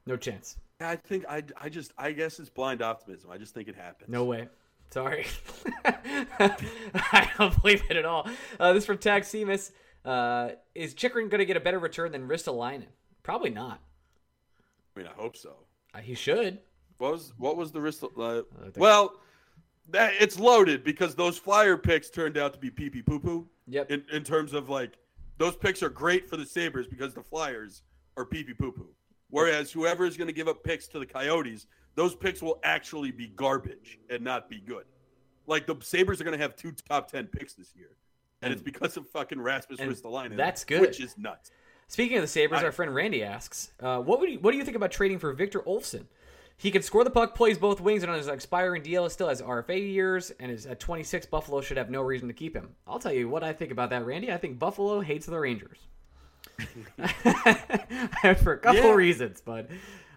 No 0.06 0.16
chance. 0.16 0.56
I 0.80 0.96
think 0.96 1.24
I, 1.28 1.42
I 1.61 1.68
just 1.68 1.92
I 1.98 2.12
guess 2.12 2.38
it's 2.38 2.48
blind 2.48 2.80
optimism. 2.80 3.30
I 3.30 3.38
just 3.38 3.52
think 3.52 3.68
it 3.68 3.74
happens. 3.76 4.09
No 4.09 4.24
way. 4.24 4.48
Sorry. 4.90 5.26
I 5.85 7.30
don't 7.38 7.61
believe 7.61 7.83
it 7.90 7.96
at 7.96 8.04
all. 8.04 8.28
Uh, 8.59 8.72
this 8.72 8.87
from 8.87 8.98
Tag 8.98 9.22
Seamus. 9.24 9.72
Uh, 10.04 10.50
is 10.74 10.94
Chychrun 10.94 11.28
going 11.28 11.40
to 11.40 11.44
get 11.44 11.56
a 11.56 11.61
better 11.61 11.78
return 11.78 12.12
than 12.12 12.26
Ristolainen? 12.26 12.87
Probably 13.22 13.50
not. 13.50 13.80
I 14.96 14.98
mean, 14.98 15.09
I 15.09 15.20
hope 15.20 15.37
so. 15.37 15.54
Uh, 15.94 15.98
he 15.98 16.14
should. 16.14 16.59
What 17.00 17.12
was 17.12 17.32
what 17.38 17.56
was 17.56 17.72
the 17.72 17.80
risk? 17.80 18.02
Uh, 18.04 18.42
well, 18.76 19.14
that, 19.88 20.12
it's 20.20 20.38
loaded 20.38 20.84
because 20.84 21.14
those 21.14 21.38
flyer 21.38 21.76
picks 21.76 22.10
turned 22.10 22.36
out 22.36 22.52
to 22.52 22.58
be 22.58 22.70
pee 22.70 22.90
pee 22.90 23.02
poo 23.02 23.18
poo. 23.18 23.48
Yep. 23.68 23.90
In, 23.90 24.04
in 24.12 24.22
terms 24.22 24.52
of 24.52 24.68
like, 24.68 24.98
those 25.38 25.56
picks 25.56 25.82
are 25.82 25.88
great 25.88 26.28
for 26.28 26.36
the 26.36 26.44
Sabres 26.44 26.86
because 26.86 27.14
the 27.14 27.22
Flyers 27.22 27.82
are 28.16 28.24
pee 28.24 28.44
pee 28.44 28.52
poo 28.52 28.72
poo. 28.72 28.90
Whereas 29.30 29.72
whoever 29.72 30.04
is 30.04 30.16
going 30.16 30.28
to 30.28 30.34
give 30.34 30.48
up 30.48 30.62
picks 30.62 30.88
to 30.88 30.98
the 30.98 31.06
Coyotes, 31.06 31.66
those 31.94 32.14
picks 32.14 32.42
will 32.42 32.58
actually 32.64 33.12
be 33.12 33.28
garbage 33.28 33.98
and 34.10 34.22
not 34.22 34.48
be 34.48 34.60
good. 34.60 34.84
Like 35.46 35.66
the 35.66 35.76
Sabres 35.80 36.20
are 36.20 36.24
going 36.24 36.36
to 36.36 36.42
have 36.42 36.56
two 36.56 36.72
top 36.88 37.10
10 37.10 37.28
picks 37.28 37.54
this 37.54 37.74
year 37.74 37.96
and, 38.42 38.52
it's 38.52 38.62
because 38.62 38.96
of 38.96 39.08
fucking 39.08 39.40
Rasmus 39.40 39.80
Ristolainen. 39.80 40.36
That's 40.36 40.64
good. 40.64 40.80
Which 40.80 41.00
is 41.00 41.16
nuts. 41.16 41.50
Speaking 41.88 42.18
of 42.18 42.22
the 42.22 42.28
Sabres, 42.28 42.60
I, 42.60 42.64
our 42.64 42.72
friend 42.72 42.94
Randy 42.94 43.24
asks, 43.24 43.72
uh, 43.80 43.98
what 43.98 44.20
would 44.20 44.30
you, 44.30 44.38
what 44.38 44.52
do 44.52 44.58
you 44.58 44.64
think 44.64 44.76
about 44.76 44.92
trading 44.92 45.18
for 45.18 45.32
Victor 45.32 45.60
Olofsson? 45.60 46.06
He 46.60 46.70
can 46.70 46.82
score 46.82 47.04
the 47.04 47.10
puck, 47.10 47.34
plays 47.34 47.56
both 47.56 47.80
wings, 47.80 48.02
and 48.02 48.12
on 48.12 48.18
his 48.18 48.28
expiring 48.28 48.82
deal 48.82 49.08
still 49.08 49.28
has 49.30 49.40
RFA 49.40 49.80
years, 49.80 50.30
and 50.38 50.52
is 50.52 50.66
at 50.66 50.78
26. 50.78 51.24
Buffalo 51.24 51.62
should 51.62 51.78
have 51.78 51.88
no 51.88 52.02
reason 52.02 52.28
to 52.28 52.34
keep 52.34 52.54
him. 52.54 52.76
I'll 52.86 52.98
tell 52.98 53.14
you 53.14 53.30
what 53.30 53.42
I 53.42 53.54
think 53.54 53.72
about 53.72 53.88
that, 53.88 54.04
Randy. 54.04 54.30
I 54.30 54.36
think 54.36 54.58
Buffalo 54.58 55.00
hates 55.00 55.24
the 55.24 55.38
Rangers 55.38 55.78
for 58.42 58.52
a 58.52 58.58
couple 58.58 58.82
yeah. 58.82 58.92
reasons, 58.92 59.40
but 59.40 59.70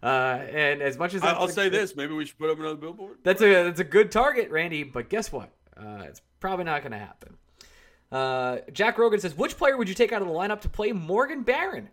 uh, 0.04 0.42
and 0.52 0.82
as 0.82 0.98
much 0.98 1.14
as 1.14 1.24
I'll 1.24 1.48
say 1.48 1.70
this, 1.70 1.96
maybe 1.96 2.14
we 2.14 2.26
should 2.26 2.38
put 2.38 2.50
up 2.50 2.60
another 2.60 2.76
billboard. 2.76 3.20
That's 3.24 3.42
a 3.42 3.64
that's 3.64 3.80
a 3.80 3.86
good 3.86 4.12
target, 4.12 4.52
Randy. 4.52 4.84
But 4.84 5.08
guess 5.08 5.32
what? 5.32 5.50
Uh, 5.78 6.04
it's 6.10 6.22
probably 6.42 6.66
not 6.66 6.82
going 6.82 6.92
to 6.92 6.98
happen. 6.98 7.38
Uh, 8.12 8.58
Jack 8.74 8.98
Rogan 8.98 9.22
says, 9.22 9.34
which 9.34 9.58
player 9.58 9.78
would 9.78 9.88
you 9.88 9.96
take 9.96 10.12
out 10.12 10.22
of 10.22 10.28
the 10.28 10.34
lineup 10.34 10.60
to 10.62 10.70
play 10.70 10.92
Morgan 10.92 11.44
Barron? 11.44 11.88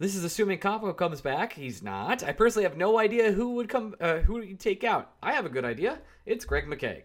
This 0.00 0.16
is 0.16 0.24
assuming 0.24 0.58
Kaapo 0.60 0.96
comes 0.96 1.20
back. 1.20 1.52
He's 1.52 1.82
not. 1.82 2.24
I 2.24 2.32
personally 2.32 2.64
have 2.64 2.78
no 2.78 2.98
idea 2.98 3.32
who 3.32 3.50
would 3.56 3.68
come. 3.68 3.94
Uh, 4.00 4.20
who 4.20 4.32
would 4.32 4.58
take 4.58 4.82
out? 4.82 5.12
I 5.22 5.34
have 5.34 5.44
a 5.44 5.50
good 5.50 5.66
idea. 5.66 5.98
It's 6.24 6.46
Greg 6.46 6.64
McKegg. 6.64 7.02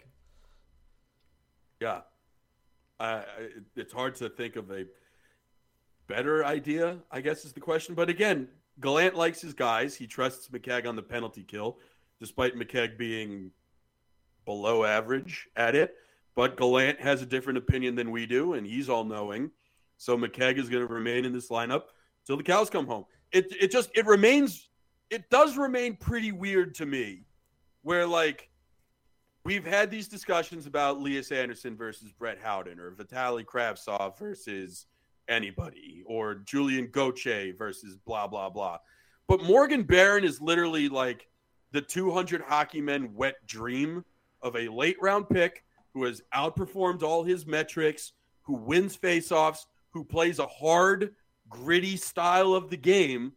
Yeah, 1.82 2.02
uh, 3.02 3.24
it's 3.76 3.92
hard 3.92 4.16
to 4.16 4.30
think 4.30 4.56
of 4.56 4.72
a 4.72 4.86
better 6.08 6.46
idea. 6.46 7.00
I 7.12 7.20
guess 7.20 7.44
is 7.44 7.52
the 7.52 7.60
question. 7.60 7.96
But 7.96 8.08
again, 8.08 8.48
Gallant 8.80 9.14
likes 9.14 9.42
his 9.42 9.54
guys. 9.54 9.94
He 9.94 10.08
trusts 10.08 10.48
McKegg 10.48 10.88
on 10.88 10.96
the 10.96 11.04
penalty 11.04 11.44
kill, 11.44 11.80
despite 12.22 12.56
McKegg 12.56 12.98
being 12.98 13.52
below 14.46 14.86
average 14.86 15.50
at 15.58 15.76
it. 15.76 15.96
But 16.34 16.56
Gallant 16.56 17.02
has 17.02 17.22
a 17.22 17.26
different 17.26 17.58
opinion 17.58 17.96
than 17.96 18.12
we 18.12 18.26
do, 18.26 18.54
and 18.54 18.66
he's 18.66 18.88
all 18.88 19.04
knowing. 19.04 19.52
So 19.98 20.18
McKegg 20.18 20.58
is 20.58 20.70
going 20.70 20.88
to 20.88 20.94
remain 20.94 21.26
in 21.26 21.34
this 21.34 21.50
lineup 21.50 21.88
till 22.26 22.38
the 22.38 22.44
cows 22.44 22.70
come 22.70 22.88
home. 22.88 23.06
It 23.32 23.48
it 23.60 23.72
just 23.72 23.90
it 23.96 24.06
remains 24.06 24.70
it 25.10 25.30
does 25.30 25.58
remain 25.58 25.96
pretty 25.96 26.32
weird 26.32 26.76
to 26.76 26.86
me, 26.86 27.26
where 27.84 28.06
like 28.06 28.50
we've 29.44 29.66
had 29.66 29.92
these 29.92 30.08
discussions 30.08 30.66
about 30.66 31.02
Lias 31.02 31.32
Andersson 31.32 31.76
versus 31.78 32.12
Brett 32.12 32.40
Howden 32.42 32.80
or 32.80 32.92
Vitaly 32.92 33.46
Kravtsov 33.46 34.18
versus 34.18 34.88
anybody 35.28 36.04
or 36.06 36.36
Julien 36.36 36.90
Gauthier 36.92 37.54
versus 37.58 37.98
blah 38.06 38.28
blah 38.28 38.50
blah. 38.50 38.80
But 39.28 39.44
Morgan 39.44 39.84
Barron 39.84 40.24
is 40.24 40.42
literally 40.42 40.90
like 40.90 41.28
the 41.72 41.82
200 41.82 42.42
hockey 42.42 42.82
men 42.82 43.14
wet 43.14 43.36
dream 43.48 44.06
of 44.42 44.56
a 44.56 44.70
late 44.70 44.98
round 45.02 45.28
pick 45.30 45.64
who 45.94 46.04
has 46.04 46.22
outperformed 46.34 47.04
all 47.04 47.24
his 47.24 47.46
metrics, 47.46 48.14
who 48.44 48.54
wins 48.54 48.98
faceoffs, 48.98 49.66
who 49.92 50.04
plays 50.04 50.40
a 50.40 50.48
hard, 50.48 51.16
gritty 51.56 51.98
style 51.98 52.54
of 52.54 52.70
the 52.70 52.78
game, 52.78 53.34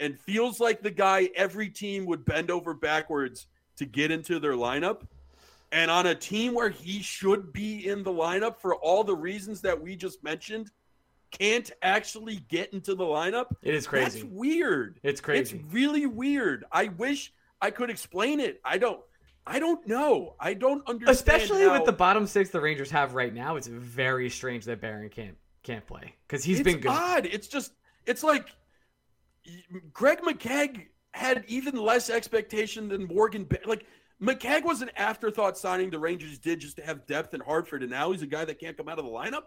and 0.00 0.18
feels 0.18 0.60
like 0.60 0.82
the 0.82 0.90
guy 0.90 1.28
every 1.34 1.68
team 1.68 2.06
would 2.06 2.24
bend 2.24 2.50
over 2.50 2.74
backwards 2.74 3.46
to 3.76 3.84
get 3.84 4.10
into 4.10 4.38
their 4.38 4.52
lineup. 4.52 5.02
And 5.70 5.90
on 5.90 6.06
a 6.06 6.14
team 6.14 6.54
where 6.54 6.70
he 6.70 7.02
should 7.02 7.52
be 7.52 7.88
in 7.88 8.02
the 8.02 8.12
lineup 8.12 8.56
for 8.56 8.74
all 8.76 9.04
the 9.04 9.14
reasons 9.14 9.60
that 9.62 9.78
we 9.80 9.96
just 9.96 10.24
mentioned, 10.24 10.70
can't 11.30 11.70
actually 11.82 12.36
get 12.48 12.72
into 12.72 12.94
the 12.94 13.04
lineup. 13.04 13.46
It 13.62 13.74
is 13.74 13.86
crazy. 13.86 14.20
That's 14.20 14.32
weird. 14.32 14.98
It's 15.02 15.20
crazy. 15.20 15.56
It's 15.56 15.72
really 15.72 16.06
weird. 16.06 16.64
I 16.72 16.88
wish 16.88 17.32
I 17.60 17.70
could 17.70 17.90
explain 17.90 18.40
it. 18.40 18.60
I 18.64 18.78
don't. 18.78 19.00
I 19.46 19.58
don't 19.58 19.86
know. 19.86 20.34
I 20.38 20.54
don't 20.54 20.86
understand. 20.88 21.16
Especially 21.16 21.62
how... 21.62 21.72
with 21.72 21.84
the 21.84 21.92
bottom 21.92 22.26
six 22.26 22.50
the 22.50 22.60
Rangers 22.60 22.90
have 22.90 23.14
right 23.14 23.34
now, 23.34 23.56
it's 23.56 23.66
very 23.66 24.30
strange 24.30 24.64
that 24.66 24.80
Barron 24.80 25.08
can't 25.08 25.36
can't 25.68 25.86
play 25.86 26.14
because 26.26 26.44
he's 26.44 26.60
it's 26.60 26.64
been 26.64 26.80
good. 26.80 26.90
Odd. 26.90 27.26
It's 27.26 27.48
just 27.48 27.72
it's 28.06 28.22
like 28.22 28.48
Greg 29.92 30.20
McKegg 30.20 30.86
had 31.12 31.44
even 31.48 31.76
less 31.76 32.10
expectation 32.10 32.88
than 32.88 33.06
Morgan. 33.06 33.48
Like 33.66 33.86
McKegg 34.20 34.64
was 34.64 34.82
an 34.82 34.90
afterthought 34.96 35.56
signing 35.56 35.90
the 35.90 35.98
Rangers 35.98 36.38
did 36.38 36.60
just 36.60 36.76
to 36.76 36.82
have 36.82 37.06
depth 37.06 37.34
in 37.34 37.40
Hartford, 37.40 37.82
and 37.82 37.90
now 37.90 38.10
he's 38.12 38.22
a 38.22 38.26
guy 38.26 38.44
that 38.44 38.58
can't 38.58 38.76
come 38.76 38.88
out 38.88 38.98
of 38.98 39.04
the 39.04 39.10
lineup 39.10 39.44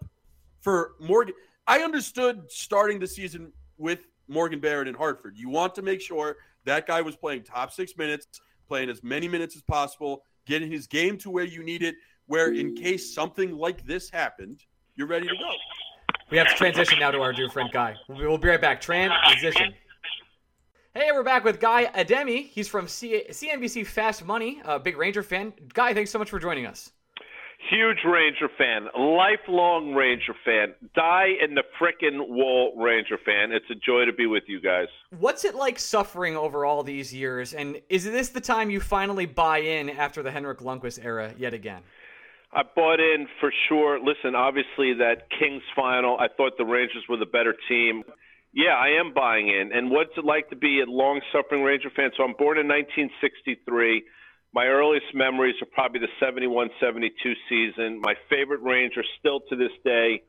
for 0.60 0.94
Morgan. 1.00 1.34
I 1.68 1.80
understood 1.80 2.52
starting 2.52 3.00
the 3.00 3.08
season 3.08 3.52
with 3.78 4.08
Morgan 4.28 4.60
Barron 4.60 4.88
in 4.88 4.96
Hartford. 4.96 5.38
You 5.38 5.50
want 5.50 5.76
to 5.76 5.82
make 5.82 6.02
sure 6.02 6.38
that 6.66 6.88
guy 6.88 7.02
was 7.02 7.16
playing 7.16 7.44
top 7.44 7.72
six 7.72 7.98
minutes 7.98 8.28
playing 8.72 8.90
as 8.90 9.04
many 9.04 9.28
minutes 9.28 9.54
as 9.58 9.62
possible, 9.64 10.24
getting 10.46 10.72
his 10.72 10.88
game 10.88 11.18
to 11.18 11.30
where 11.30 11.44
you 11.44 11.62
need 11.62 11.84
it, 11.84 11.94
where 12.28 12.54
in 12.54 12.74
mm. 12.74 12.82
case 12.82 13.14
something 13.14 13.52
like 13.52 13.86
this 13.86 14.10
happened, 14.10 14.64
you're 14.96 15.08
ready 15.08 15.28
to 15.28 15.36
go. 15.36 15.52
We 16.32 16.38
have 16.38 16.48
to 16.48 16.56
transition 16.56 16.98
now 17.00 17.12
to 17.12 17.20
our 17.20 17.34
dear 17.34 17.50
friend 17.50 17.70
Guy. 17.74 17.96
We'll 18.08 18.38
be 18.38 18.48
right 18.48 18.62
back. 18.62 18.80
Transition. 18.80 19.74
Hey, 20.96 21.10
we're 21.12 21.24
back 21.24 21.44
with 21.44 21.60
Guy 21.60 21.86
Adami. 21.94 22.44
He's 22.44 22.70
from 22.70 22.88
C- 22.88 23.24
CNBC 23.30 23.86
Fast 23.86 24.26
Money, 24.26 24.62
a 24.64 24.80
big 24.80 24.98
Ranger 24.98 25.24
fan. 25.24 25.52
Guy, 25.74 25.94
thanks 25.94 26.10
so 26.10 26.20
much 26.20 26.30
for 26.30 26.40
joining 26.40 26.66
us. 26.66 26.92
Huge 27.70 27.98
Ranger 28.06 28.50
fan, 28.58 28.88
lifelong 28.98 29.94
Ranger 29.94 30.34
fan, 30.44 30.74
die 30.96 31.34
in 31.44 31.54
the 31.54 31.64
frickin' 31.80 32.28
wall 32.28 32.74
Ranger 32.82 33.18
fan. 33.24 33.52
It's 33.52 33.70
a 33.70 33.76
joy 33.76 34.06
to 34.06 34.14
be 34.14 34.26
with 34.26 34.44
you 34.48 34.60
guys. 34.60 34.88
What's 35.20 35.46
it 35.46 35.54
like 35.56 35.80
suffering 35.80 36.36
over 36.36 36.66
all 36.66 36.82
these 36.82 37.14
years? 37.14 37.54
And 37.54 37.80
is 37.88 38.04
this 38.04 38.30
the 38.30 38.42
time 38.42 38.70
you 38.72 38.80
finally 38.80 39.26
buy 39.28 39.60
in 39.60 39.90
after 39.90 40.24
the 40.24 40.32
Henrik 40.32 40.60
Lundqvist 40.60 41.06
era 41.06 41.34
yet 41.38 41.54
again? 41.54 41.84
I 42.54 42.64
bought 42.64 43.00
in 43.00 43.28
for 43.40 43.52
sure. 43.70 44.00
Listen, 44.00 44.36
obviously 44.36 44.94
that 45.00 45.30
Kings 45.40 45.64
final, 45.76 46.18
I 46.20 46.28
thought 46.28 46.58
the 46.58 46.66
Rangers 46.66 47.06
were 47.08 47.18
the 47.18 47.26
better 47.26 47.56
team. 47.70 48.04
Yeah, 48.54 48.76
I 48.76 49.00
am 49.00 49.14
buying 49.14 49.48
in. 49.48 49.72
And 49.74 49.90
what's 49.90 50.12
it 50.18 50.26
like 50.26 50.50
to 50.50 50.58
be 50.58 50.82
a 50.82 50.86
long-suffering 50.86 51.64
Ranger 51.64 51.90
fan? 51.96 52.12
So 52.18 52.24
I'm 52.24 52.36
born 52.38 52.58
in 52.58 52.68
1963. 52.68 54.04
My 54.54 54.66
earliest 54.66 55.16
memories 55.16 55.56
are 55.62 55.72
probably 55.72 56.02
the 56.02 56.12
71 56.20 56.70
72 56.82 57.34
season. 57.48 58.02
My 58.02 58.16
favorite 58.30 58.62
Ranger 58.62 59.04
still 59.20 59.40
to 59.50 59.56
this 59.56 59.72
day 59.86 60.22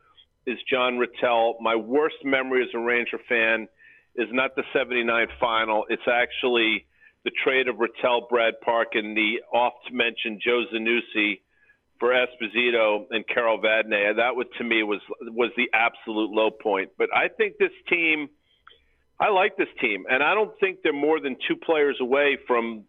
is 0.46 0.58
John 0.70 0.98
Ratelle. 0.98 1.56
My 1.60 1.74
worst 1.74 2.22
memory 2.22 2.62
as 2.62 2.68
a 2.72 2.78
Ranger 2.78 3.18
fan 3.28 3.66
is 4.14 4.28
not 4.30 4.54
the 4.54 4.62
79 4.72 5.26
final. 5.40 5.86
It's 5.88 6.06
actually 6.06 6.86
the 7.24 7.32
trade 7.42 7.66
of 7.66 7.80
Ratelle, 7.80 8.28
Brad 8.30 8.54
Park, 8.64 8.88
and 8.94 9.16
the 9.16 9.42
oft 9.52 9.90
mentioned 9.90 10.40
Joe 10.44 10.62
Zanussi 10.72 11.40
for 12.02 12.10
Esposito 12.10 13.06
and 13.12 13.24
Carol 13.28 13.60
Vadnais. 13.60 14.10
Uh, 14.10 14.14
that 14.14 14.34
would, 14.34 14.48
to 14.58 14.64
me, 14.64 14.82
was 14.82 15.00
was 15.20 15.52
the 15.56 15.70
absolute 15.72 16.32
low 16.32 16.50
point. 16.50 16.90
But 16.98 17.14
I 17.14 17.28
think 17.28 17.58
this 17.58 17.70
team– 17.88 18.28
I 19.20 19.28
like 19.28 19.56
this 19.56 19.68
team, 19.80 20.04
and 20.10 20.20
I 20.20 20.34
don't 20.34 20.50
think 20.58 20.78
they're 20.82 20.92
more 20.92 21.20
than 21.20 21.36
two 21.46 21.54
players 21.54 21.96
away 22.00 22.38
from 22.44 22.82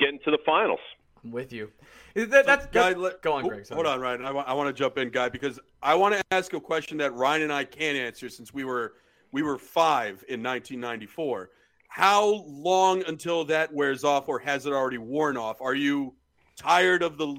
getting 0.00 0.18
to 0.24 0.32
the 0.32 0.38
finals. 0.44 0.80
I'm 1.22 1.30
with 1.30 1.52
you. 1.52 1.70
That, 2.16 2.44
that's, 2.44 2.66
Guy, 2.66 2.92
let- 2.94 3.22
go 3.22 3.34
on, 3.34 3.46
Greg. 3.46 3.66
sorry. 3.66 3.76
Hold 3.76 3.86
on, 3.86 4.00
Ryan. 4.00 4.24
I, 4.24 4.30
I 4.30 4.52
want 4.54 4.68
to 4.68 4.72
jump 4.72 4.98
in, 4.98 5.10
guy, 5.10 5.28
because 5.28 5.60
I 5.80 5.94
want 5.94 6.16
to 6.16 6.22
ask 6.32 6.52
a 6.54 6.60
question 6.60 6.98
that 6.98 7.14
Ryan 7.14 7.42
and 7.42 7.52
I 7.52 7.62
can't 7.62 7.96
answer 7.96 8.28
since 8.28 8.52
we 8.52 8.64
were 8.64 8.94
we 9.30 9.42
were 9.42 9.58
five 9.58 10.24
in 10.28 10.42
1994. 10.42 11.50
How 11.86 12.44
long 12.48 13.04
until 13.06 13.44
that 13.44 13.72
wears 13.72 14.02
off, 14.02 14.28
or 14.28 14.40
has 14.40 14.66
it 14.66 14.72
already 14.72 14.98
worn 14.98 15.36
off? 15.36 15.60
Are 15.60 15.74
you 15.74 16.14
tired 16.56 17.04
of 17.04 17.16
the 17.16 17.36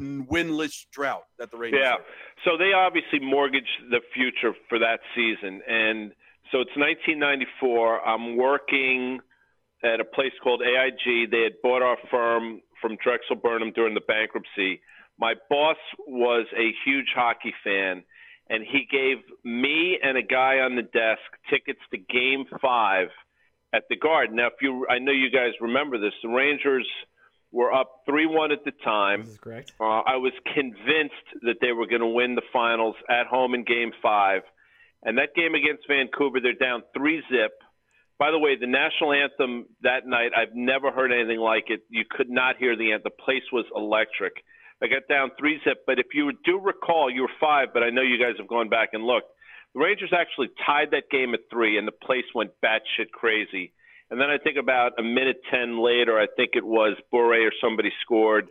winless 0.00 0.86
drought 0.92 1.24
that 1.38 1.50
the 1.50 1.56
Rangers? 1.56 1.80
Yeah. 1.82 1.96
So 2.44 2.56
they 2.56 2.72
obviously 2.72 3.20
mortgaged 3.20 3.90
the 3.90 4.00
future 4.14 4.54
for 4.68 4.78
that 4.78 5.00
season. 5.14 5.62
And 5.68 6.12
so 6.52 6.60
it's 6.60 6.76
1994. 6.76 8.06
I'm 8.06 8.36
working 8.36 9.20
at 9.82 10.00
a 10.00 10.04
place 10.04 10.32
called 10.42 10.62
AIG. 10.62 11.30
They 11.30 11.42
had 11.42 11.60
bought 11.62 11.82
our 11.82 11.96
firm 12.10 12.60
from 12.80 12.96
Drexel 13.02 13.36
Burnham 13.36 13.72
during 13.72 13.94
the 13.94 14.00
bankruptcy. 14.00 14.80
My 15.18 15.34
boss 15.48 15.76
was 16.06 16.46
a 16.56 16.72
huge 16.84 17.08
hockey 17.14 17.54
fan, 17.64 18.04
and 18.50 18.62
he 18.62 18.86
gave 18.90 19.18
me 19.44 19.98
and 20.02 20.18
a 20.18 20.22
guy 20.22 20.58
on 20.58 20.76
the 20.76 20.82
desk 20.82 21.24
tickets 21.48 21.80
to 21.90 21.98
Game 21.98 22.44
Five 22.60 23.08
at 23.72 23.84
the 23.88 23.96
Garden. 23.96 24.36
Now, 24.36 24.48
if 24.48 24.54
you, 24.60 24.86
I 24.88 24.98
know 24.98 25.12
you 25.12 25.30
guys 25.30 25.52
remember 25.60 25.98
this. 25.98 26.12
The 26.22 26.28
Rangers 26.28 26.86
were 27.56 27.72
up 27.72 28.02
three-one 28.04 28.52
at 28.52 28.64
the 28.66 28.72
time. 28.84 29.22
This 29.22 29.30
is 29.30 29.38
correct. 29.38 29.72
Uh, 29.80 30.04
I 30.04 30.16
was 30.16 30.32
convinced 30.52 31.26
that 31.40 31.56
they 31.62 31.72
were 31.72 31.86
going 31.86 32.02
to 32.02 32.12
win 32.20 32.34
the 32.34 32.44
finals 32.52 32.96
at 33.08 33.26
home 33.26 33.54
in 33.54 33.64
Game 33.64 33.92
Five, 34.02 34.42
and 35.02 35.16
that 35.16 35.34
game 35.34 35.54
against 35.54 35.88
Vancouver, 35.88 36.38
they're 36.40 36.52
down 36.52 36.82
three 36.94 37.22
zip. 37.32 37.52
By 38.18 38.30
the 38.30 38.38
way, 38.38 38.56
the 38.60 38.66
national 38.66 39.12
anthem 39.12 39.66
that 39.82 40.06
night, 40.06 40.32
I've 40.36 40.54
never 40.54 40.90
heard 40.90 41.12
anything 41.12 41.40
like 41.40 41.64
it. 41.68 41.80
You 41.88 42.04
could 42.08 42.28
not 42.28 42.56
hear 42.58 42.76
the 42.76 42.92
anthem. 42.92 43.10
The 43.16 43.22
place 43.24 43.44
was 43.52 43.64
electric. 43.74 44.34
I 44.82 44.88
got 44.88 45.08
down 45.08 45.30
three 45.38 45.58
zip, 45.64 45.78
but 45.86 45.98
if 45.98 46.12
you 46.12 46.32
do 46.44 46.60
recall, 46.60 47.10
you 47.10 47.22
were 47.22 47.40
five, 47.40 47.68
but 47.72 47.82
I 47.82 47.88
know 47.88 48.02
you 48.02 48.18
guys 48.18 48.36
have 48.38 48.48
gone 48.48 48.68
back 48.68 48.90
and 48.92 49.02
looked. 49.04 49.28
The 49.74 49.80
Rangers 49.80 50.12
actually 50.12 50.48
tied 50.66 50.90
that 50.92 51.08
game 51.10 51.32
at 51.32 51.40
three, 51.50 51.78
and 51.78 51.88
the 51.88 51.92
place 51.92 52.28
went 52.34 52.52
batshit 52.62 53.10
crazy. 53.12 53.72
And 54.10 54.20
then 54.20 54.30
I 54.30 54.38
think 54.38 54.56
about 54.56 54.92
a 54.98 55.02
minute 55.02 55.40
ten 55.50 55.82
later, 55.82 56.18
I 56.18 56.26
think 56.36 56.50
it 56.54 56.64
was 56.64 56.96
Bure 57.10 57.46
or 57.46 57.52
somebody 57.60 57.90
scored, 58.02 58.48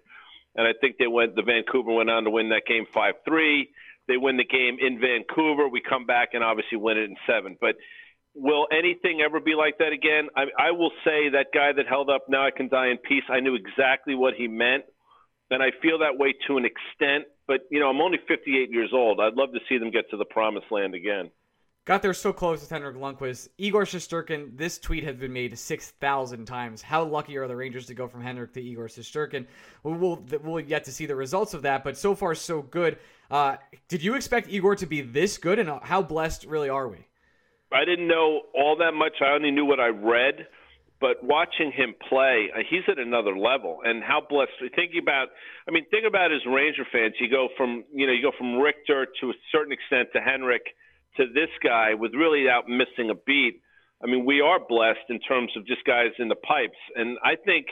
and 0.56 0.68
I 0.68 0.72
think 0.80 0.98
they 0.98 1.08
went. 1.08 1.36
The 1.36 1.44
Vancouver 1.44 1.94
went 1.94 2.10
on 2.10 2.26
to 2.26 2.30
win 2.30 2.50
that 2.50 2.64
game 2.68 2.86
five 2.94 3.16
three. 3.26 3.70
They 4.08 4.18
win 4.18 4.38
the 4.38 4.46
game 4.46 4.78
in 4.80 5.00
Vancouver. 5.00 5.68
We 5.68 5.82
come 5.82 6.06
back 6.06 6.30
and 6.34 6.44
obviously 6.44 6.78
win 6.78 6.98
it 6.98 7.10
in 7.10 7.16
seven. 7.26 7.58
But 7.60 7.76
will 8.36 8.68
anything 8.72 9.22
ever 9.26 9.40
be 9.40 9.56
like 9.56 9.80
that 9.80 9.94
again? 9.94 10.28
I, 10.36 10.44
I 10.60 10.72
will 10.72 10.92
say 11.04 11.30
that 11.30 11.48
guy 11.54 11.72
that 11.72 11.88
held 11.88 12.10
up 12.10 12.26
"Now 12.28 12.46
I 12.46 12.52
Can 12.52 12.68
Die 12.68 12.92
in 12.92 12.98
Peace." 12.98 13.24
I 13.30 13.40
knew 13.40 13.56
exactly 13.56 14.14
what 14.14 14.34
he 14.36 14.48
meant, 14.48 14.84
and 15.50 15.64
I 15.64 15.72
feel 15.82 16.00
that 16.00 16.20
way 16.20 16.34
to 16.48 16.58
an 16.58 16.66
extent. 16.66 17.26
But 17.48 17.62
you 17.72 17.80
know, 17.80 17.90
I'm 17.90 18.02
only 18.02 18.20
58 18.28 18.72
years 18.72 18.92
old. 18.94 19.22
I'd 19.22 19.36
love 19.36 19.54
to 19.54 19.60
see 19.70 19.78
them 19.78 19.92
get 19.92 20.10
to 20.12 20.18
the 20.18 20.26
promised 20.26 20.68
land 20.70 20.96
again. 20.96 21.32
Got 21.86 22.02
there 22.02 22.16
so 22.16 22.34
close 22.34 22.62
with 22.62 22.72
Henrik 22.72 22.98
Lundqvist. 22.98 23.50
Igor 23.60 23.84
Shesterkin, 23.84 24.58
this 24.58 24.80
tweet 24.80 25.04
has 25.04 25.18
been 25.18 25.32
made 25.32 25.56
6,000 25.56 26.46
times. 26.46 26.82
How 26.82 27.04
lucky 27.04 27.38
are 27.38 27.48
the 27.48 27.56
Rangers 27.56 27.86
to 27.86 27.94
go 27.94 28.08
from 28.08 28.22
Henrik 28.22 28.54
to 28.54 28.60
Igor 28.60 28.88
Shesterkin? 28.88 29.46
We 29.84 29.94
will, 29.94 30.26
we'll 30.42 30.62
yet 30.62 30.84
to 30.86 30.92
see 30.92 31.06
the 31.06 31.16
results 31.16 31.54
of 31.54 31.62
that, 31.62 31.84
but 31.84 31.96
so 31.96 32.16
far, 32.16 32.34
so 32.34 32.64
good. 32.64 32.98
Uh, 33.30 33.58
did 33.88 34.02
you 34.02 34.16
expect 34.16 34.50
Igor 34.50 34.78
to 34.78 34.88
be 34.88 35.02
this 35.02 35.38
good, 35.38 35.60
and 35.60 35.70
how 35.84 36.02
blessed 36.02 36.46
really 36.46 36.70
are 36.70 36.88
we? 36.88 37.06
I 37.72 37.86
didn't 37.86 38.08
know 38.08 38.42
all 38.56 38.78
that 38.78 38.96
much. 38.96 39.22
I 39.22 39.36
only 39.36 39.52
knew 39.52 39.66
what 39.66 39.80
I 39.80 39.90
read. 39.90 40.48
But 41.00 41.24
watching 41.24 41.72
him 41.72 41.94
play, 42.10 42.50
uh, 42.56 42.62
he's 42.68 42.82
at 42.88 42.98
another 42.98 43.38
level. 43.38 43.82
And 43.84 44.02
how 44.02 44.24
blessed! 44.28 44.54
Thinking 44.76 45.02
about, 45.04 45.28
I 45.68 45.72
mean, 45.72 45.86
think 45.92 46.06
about 46.08 46.32
as 46.32 46.42
Ranger 46.48 46.86
fans. 46.92 47.14
You 47.20 47.30
go 47.30 47.50
from, 47.56 47.84
you 47.94 48.08
know, 48.08 48.14
you 48.14 48.24
go 48.24 48.32
from 48.36 48.56
Richter 48.56 49.06
to 49.22 49.30
a 49.30 49.34
certain 49.52 49.72
extent 49.72 50.10
to 50.14 50.22
Henrik 50.22 50.64
to 51.18 51.26
this 51.34 51.50
guy 51.64 51.94
with 51.94 52.14
really 52.14 52.50
out 52.50 52.68
missing 52.68 53.10
a 53.10 53.16
beat. 53.16 53.62
I 54.04 54.08
mean, 54.08 54.26
we 54.26 54.42
are 54.42 54.60
blessed 54.60 55.10
in 55.10 55.20
terms 55.20 55.52
of 55.56 55.66
just 55.66 55.86
guys 55.86 56.12
in 56.20 56.28
the 56.28 56.36
pipes. 56.36 56.78
And 56.96 57.18
I 57.24 57.36
think 57.36 57.68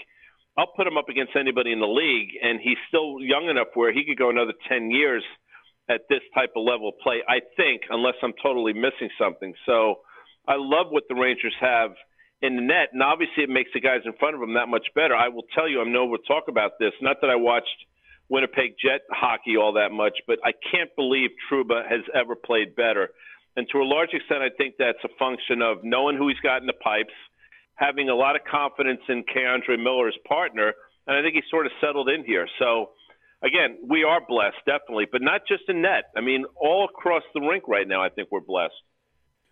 I'll 0.57 0.71
put 0.75 0.87
him 0.87 0.97
up 0.97 1.09
against 1.09 1.35
anybody 1.35 1.71
in 1.71 1.79
the 1.79 1.87
league, 1.87 2.29
and 2.41 2.59
he's 2.61 2.77
still 2.87 3.17
young 3.19 3.49
enough 3.49 3.67
where 3.73 3.91
he 3.91 4.05
could 4.05 4.17
go 4.17 4.29
another 4.29 4.53
10 4.69 4.91
years 4.91 5.23
at 5.89 6.01
this 6.09 6.21
type 6.33 6.51
of 6.55 6.63
level 6.63 6.89
of 6.89 6.95
play, 7.03 7.21
I 7.27 7.41
think, 7.57 7.81
unless 7.89 8.15
I'm 8.23 8.33
totally 8.41 8.73
missing 8.73 9.09
something. 9.19 9.53
So 9.65 9.99
I 10.47 10.55
love 10.55 10.87
what 10.89 11.03
the 11.09 11.15
Rangers 11.15 11.55
have 11.59 11.91
in 12.41 12.55
the 12.55 12.61
net, 12.61 12.89
and 12.93 13.01
obviously 13.01 13.43
it 13.43 13.49
makes 13.49 13.71
the 13.73 13.79
guys 13.79 14.01
in 14.05 14.13
front 14.19 14.35
of 14.35 14.41
them 14.41 14.53
that 14.55 14.67
much 14.67 14.87
better. 14.95 15.15
I 15.15 15.29
will 15.29 15.47
tell 15.55 15.67
you, 15.67 15.81
I 15.81 15.85
know 15.85 16.05
we'll 16.05 16.19
talk 16.19 16.45
about 16.47 16.79
this. 16.79 16.91
Not 17.01 17.17
that 17.21 17.29
I 17.29 17.35
watched 17.35 17.67
Winnipeg 18.29 18.75
Jet 18.83 19.01
hockey 19.09 19.57
all 19.57 19.73
that 19.73 19.91
much, 19.91 20.13
but 20.27 20.39
I 20.43 20.51
can't 20.71 20.89
believe 20.95 21.29
Trouba 21.49 21.87
has 21.89 22.01
ever 22.13 22.35
played 22.35 22.75
better. 22.75 23.09
And 23.55 23.67
to 23.71 23.79
a 23.79 23.83
large 23.83 24.09
extent, 24.13 24.41
I 24.41 24.49
think 24.57 24.75
that's 24.79 25.03
a 25.03 25.09
function 25.19 25.61
of 25.61 25.83
knowing 25.83 26.17
who 26.17 26.27
he's 26.27 26.39
got 26.39 26.61
in 26.61 26.67
the 26.67 26.73
pipes, 26.73 27.13
having 27.75 28.09
a 28.09 28.15
lot 28.15 28.35
of 28.35 28.41
confidence 28.49 29.01
in 29.09 29.23
K'Andre 29.23 29.81
Miller 29.81 30.07
as 30.07 30.15
partner, 30.27 30.73
and 31.05 31.17
I 31.17 31.21
think 31.21 31.35
he's 31.35 31.43
sort 31.49 31.65
of 31.65 31.71
settled 31.81 32.09
in 32.09 32.23
here. 32.23 32.47
So, 32.59 32.91
again, 33.43 33.77
we 33.87 34.03
are 34.03 34.21
blessed, 34.27 34.57
definitely, 34.65 35.05
but 35.11 35.21
not 35.21 35.41
just 35.47 35.63
in 35.67 35.81
net. 35.81 36.05
I 36.15 36.21
mean, 36.21 36.45
all 36.55 36.85
across 36.85 37.23
the 37.33 37.41
rink 37.41 37.67
right 37.67 37.87
now, 37.87 38.03
I 38.03 38.09
think 38.09 38.29
we're 38.31 38.39
blessed. 38.39 38.73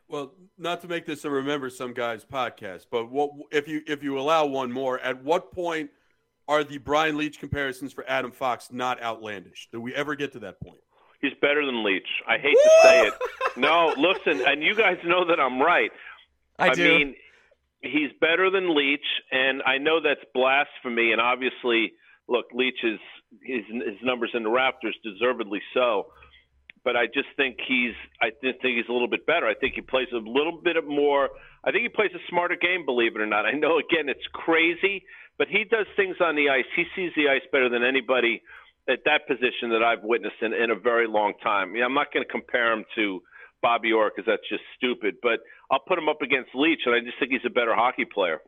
Well, 0.08 0.34
not 0.58 0.82
to 0.82 0.88
make 0.88 1.06
this 1.06 1.24
a 1.24 1.30
remember 1.30 1.70
some 1.70 1.94
guys 1.94 2.26
podcast, 2.26 2.88
but 2.92 3.10
what 3.10 3.32
if 3.50 3.68
you 3.70 3.82
if 3.88 4.04
you 4.04 4.20
allow 4.20 4.46
one 4.46 4.70
more? 4.70 5.00
At 5.00 5.24
what 5.24 5.54
point 5.54 5.90
are 6.50 6.66
the 6.66 6.80
Brian 6.80 7.16
Leetch 7.18 7.40
comparisons 7.40 7.94
for 7.94 8.04
Adam 8.10 8.32
Fox 8.32 8.74
not 8.74 9.02
outlandish? 9.02 9.70
Do 9.72 9.80
we 9.80 9.96
ever 9.96 10.16
get 10.16 10.34
to 10.34 10.40
that 10.40 10.60
point? 10.60 10.82
He's 11.22 11.34
better 11.40 11.66
than 11.66 11.84
Leetch. 11.84 12.08
I 12.28 12.38
hate 12.38 12.56
to 12.56 12.72
say 12.84 13.08
it. 13.08 13.14
No, 13.58 13.94
listen, 13.98 14.42
and 14.48 14.64
you 14.64 14.76
guys 14.76 14.98
know 15.06 15.28
that 15.28 15.40
I'm 15.40 15.62
right. 15.62 15.92
I, 16.58 16.74
do. 16.74 16.84
mean, 16.84 17.16
he's 17.82 18.12
better 18.20 18.50
than 18.50 18.76
Leetch, 18.76 19.06
and 19.32 19.62
I 19.64 19.78
know 19.78 20.00
that's 20.02 20.22
blasphemy. 20.34 21.12
And 21.12 21.22
obviously, 21.22 21.94
look, 22.28 22.46
Leetch 22.54 22.84
is 22.84 23.00
his 23.44 23.64
his 23.70 23.98
numbers 24.04 24.32
in 24.34 24.44
the 24.44 24.50
Raptors, 24.50 24.94
deservedly 25.04 25.62
so. 25.74 26.08
But 26.84 26.96
I 26.96 27.06
just 27.06 27.28
think 27.38 27.58
he's 27.68 27.94
I 28.22 28.30
just 28.44 28.62
think 28.62 28.78
he's 28.78 28.90
a 28.90 28.94
little 28.94 29.10
bit 29.10 29.26
better. 29.26 29.48
I 29.48 29.54
think 29.54 29.76
he 29.76 29.82
plays 29.82 30.08
a 30.14 30.18
little 30.18 30.60
bit 30.64 30.78
of 30.78 30.86
more. 30.88 31.30
I 31.64 31.72
think 31.72 31.84
he 31.84 31.90
plays 31.90 32.12
a 32.16 32.24
smarter 32.30 32.56
game, 32.56 32.86
believe 32.86 33.16
it 33.16 33.22
or 33.22 33.28
not. 33.28 33.46
I 33.46 33.52
know 33.52 33.78
again 33.78 34.10
it's 34.10 34.26
crazy, 34.34 35.04
but 35.38 35.48
he 35.48 35.64
does 35.64 35.86
things 35.96 36.16
on 36.20 36.36
the 36.36 36.50
ice. 36.50 36.66
He 36.76 36.86
sees 36.96 37.12
the 37.16 37.30
ice 37.30 37.46
better 37.52 37.70
than 37.70 37.84
anybody 37.84 38.42
at 38.90 39.00
that 39.06 39.28
position 39.28 39.70
that 39.72 39.84
I've 39.84 40.04
witnessed 40.04 40.42
in, 40.42 40.54
in 40.54 40.72
a 40.72 40.76
very 40.76 41.08
long 41.08 41.34
time. 41.44 41.70
I 41.70 41.72
mean, 41.72 41.84
I'm 41.84 41.94
not 41.94 42.14
going 42.14 42.26
to 42.26 42.32
compare 42.32 42.74
him 42.74 42.86
to 42.96 43.22
Bobby 43.62 43.92
Orr 43.92 44.12
because 44.14 44.26
that's 44.28 44.48
just 44.50 44.64
stupid. 44.76 45.16
But 45.22 45.40
I'll 45.70 45.84
put 45.88 45.98
him 45.98 46.10
up 46.10 46.22
against 46.22 46.50
Leetch, 46.56 46.82
and 46.86 46.96
I 46.96 47.00
just 47.00 47.20
think 47.20 47.32
he's 47.32 47.42
a 47.46 47.50
better 47.50 47.76
hockey 47.76 48.06
player. 48.06 48.40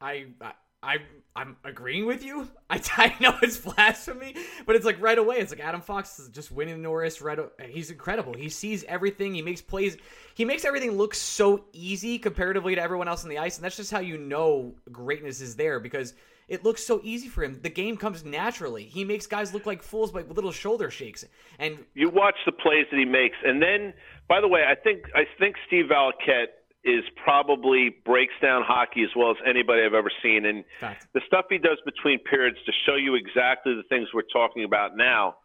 I, 0.00 0.26
I, 0.40 0.52
I, 0.82 0.96
I'm 1.34 1.56
agreeing 1.64 2.06
with 2.06 2.24
you. 2.24 2.48
I, 2.70 2.80
I 2.96 3.14
know 3.20 3.34
it's 3.42 3.56
blasphemy, 3.56 4.34
but 4.66 4.76
it's 4.76 4.84
like 4.84 5.00
right 5.00 5.18
away. 5.18 5.36
It's 5.36 5.52
like 5.52 5.64
Adam 5.64 5.80
Fox 5.80 6.18
is 6.18 6.28
just 6.28 6.50
winning 6.50 6.82
Norris. 6.82 7.22
Right, 7.22 7.38
he's 7.68 7.90
incredible. 7.90 8.34
He 8.34 8.48
sees 8.48 8.84
everything. 8.84 9.34
He 9.34 9.42
makes 9.42 9.62
plays. 9.62 9.96
He 10.34 10.44
makes 10.44 10.64
everything 10.64 10.92
look 10.92 11.14
so 11.14 11.64
easy 11.72 12.18
comparatively 12.18 12.74
to 12.74 12.82
everyone 12.82 13.08
else 13.08 13.24
on 13.24 13.30
the 13.30 13.38
ice, 13.38 13.56
and 13.56 13.64
that's 13.64 13.76
just 13.76 13.90
how 13.90 14.00
you 14.00 14.18
know 14.18 14.74
greatness 14.90 15.40
is 15.40 15.56
there 15.56 15.80
because 15.80 16.14
it 16.52 16.62
looks 16.64 16.84
so 16.84 17.00
easy 17.02 17.28
for 17.28 17.42
him. 17.42 17.58
The 17.62 17.70
game 17.70 17.96
comes 17.96 18.26
naturally. 18.26 18.84
He 18.84 19.04
makes 19.04 19.26
guys 19.26 19.54
look 19.54 19.64
like 19.64 19.82
fools 19.82 20.12
by 20.12 20.20
little 20.20 20.52
shoulder 20.52 20.90
shakes, 20.90 21.24
and 21.58 21.78
You 21.94 22.10
watch 22.10 22.36
the 22.44 22.52
plays 22.52 22.84
that 22.90 22.98
he 22.98 23.06
makes, 23.06 23.36
and 23.42 23.62
then, 23.62 23.94
by 24.28 24.42
the 24.42 24.48
way, 24.48 24.60
I 24.68 24.74
think 24.74 25.06
I 25.14 25.24
think 25.38 25.56
Steve 25.66 25.86
Valiquette 25.90 26.52
is 26.84 27.04
probably 27.24 27.96
breaks 28.04 28.34
down 28.42 28.62
hockey 28.66 29.02
as 29.02 29.08
well 29.16 29.30
as 29.30 29.38
anybody 29.48 29.82
I've 29.82 29.94
ever 29.94 30.10
seen. 30.22 30.44
And 30.44 30.64
fact. 30.78 31.06
the 31.14 31.22
stuff 31.26 31.46
he 31.48 31.56
does 31.56 31.78
between 31.86 32.18
periods 32.18 32.58
to 32.66 32.72
show 32.84 32.96
you 32.96 33.14
exactly 33.14 33.72
the 33.74 33.86
things 33.88 34.08
we're 34.12 34.28
talking 34.30 34.64
about 34.64 34.94
now, 34.94 35.36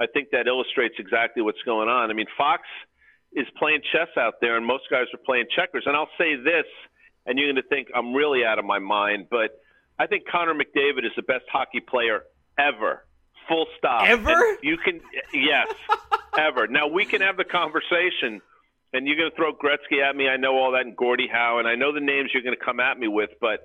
I 0.00 0.06
think 0.12 0.30
that 0.32 0.48
illustrates 0.48 0.96
exactly 0.98 1.42
what's 1.44 1.62
going 1.64 1.88
on. 1.88 2.10
I 2.10 2.14
mean, 2.14 2.26
Fox 2.36 2.62
is 3.34 3.46
playing 3.56 3.82
chess 3.92 4.08
out 4.18 4.40
there, 4.40 4.56
and 4.56 4.66
most 4.66 4.84
guys 4.90 5.06
are 5.14 5.22
playing 5.24 5.46
checkers. 5.54 5.84
And 5.86 5.94
I'll 5.94 6.10
say 6.18 6.34
this, 6.34 6.66
and 7.24 7.38
you're 7.38 7.52
going 7.52 7.62
to 7.62 7.68
think 7.68 7.86
I'm 7.94 8.14
really 8.14 8.44
out 8.44 8.58
of 8.58 8.64
my 8.64 8.80
mind, 8.80 9.26
but 9.30 9.50
I 9.98 10.06
think 10.06 10.24
Connor 10.30 10.54
McDavid 10.54 11.04
is 11.04 11.12
the 11.16 11.22
best 11.22 11.44
hockey 11.50 11.80
player 11.80 12.22
ever. 12.58 13.04
Full 13.48 13.66
stop. 13.78 14.06
Ever? 14.06 14.30
And 14.30 14.58
you 14.62 14.76
can, 14.76 15.00
yes, 15.32 15.68
ever. 16.38 16.66
Now 16.66 16.88
we 16.88 17.04
can 17.04 17.20
have 17.20 17.36
the 17.36 17.44
conversation, 17.44 18.40
and 18.92 19.06
you're 19.06 19.16
going 19.16 19.30
to 19.30 19.36
throw 19.36 19.52
Gretzky 19.52 20.02
at 20.02 20.16
me. 20.16 20.28
I 20.28 20.36
know 20.36 20.56
all 20.56 20.72
that, 20.72 20.82
and 20.82 20.96
Gordie 20.96 21.28
Howe, 21.32 21.58
and 21.58 21.68
I 21.68 21.76
know 21.76 21.92
the 21.92 22.00
names 22.00 22.30
you're 22.34 22.42
going 22.42 22.56
to 22.58 22.64
come 22.64 22.80
at 22.80 22.98
me 22.98 23.08
with, 23.08 23.30
but 23.40 23.60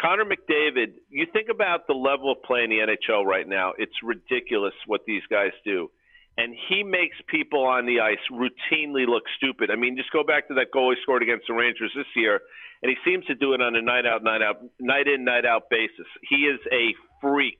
Connor 0.00 0.24
McDavid. 0.24 0.94
You 1.10 1.26
think 1.32 1.48
about 1.48 1.86
the 1.86 1.94
level 1.94 2.32
of 2.32 2.42
play 2.42 2.64
in 2.64 2.70
the 2.70 2.78
NHL 2.78 3.24
right 3.24 3.46
now. 3.46 3.72
It's 3.76 4.02
ridiculous 4.02 4.74
what 4.86 5.02
these 5.06 5.22
guys 5.30 5.52
do. 5.64 5.90
And 6.38 6.54
he 6.68 6.82
makes 6.82 7.16
people 7.28 7.64
on 7.64 7.86
the 7.86 8.00
ice 8.00 8.22
routinely 8.30 9.06
look 9.06 9.24
stupid. 9.36 9.70
I 9.70 9.76
mean, 9.76 9.96
just 9.96 10.10
go 10.12 10.24
back 10.24 10.48
to 10.48 10.54
that 10.54 10.70
goal 10.72 10.90
he 10.90 10.96
scored 11.02 11.22
against 11.22 11.46
the 11.46 11.54
Rangers 11.54 11.92
this 11.94 12.06
year, 12.16 12.40
and 12.82 12.90
he 12.90 12.96
seems 13.04 13.26
to 13.26 13.34
do 13.34 13.52
it 13.52 13.60
on 13.60 13.76
a 13.76 13.82
night 13.82 14.06
out, 14.06 14.24
night 14.24 14.42
out, 14.42 14.56
night 14.80 15.06
in, 15.06 15.24
night 15.24 15.44
out 15.44 15.68
basis. 15.70 16.06
He 16.28 16.46
is 16.46 16.60
a 16.72 16.94
freak 17.20 17.58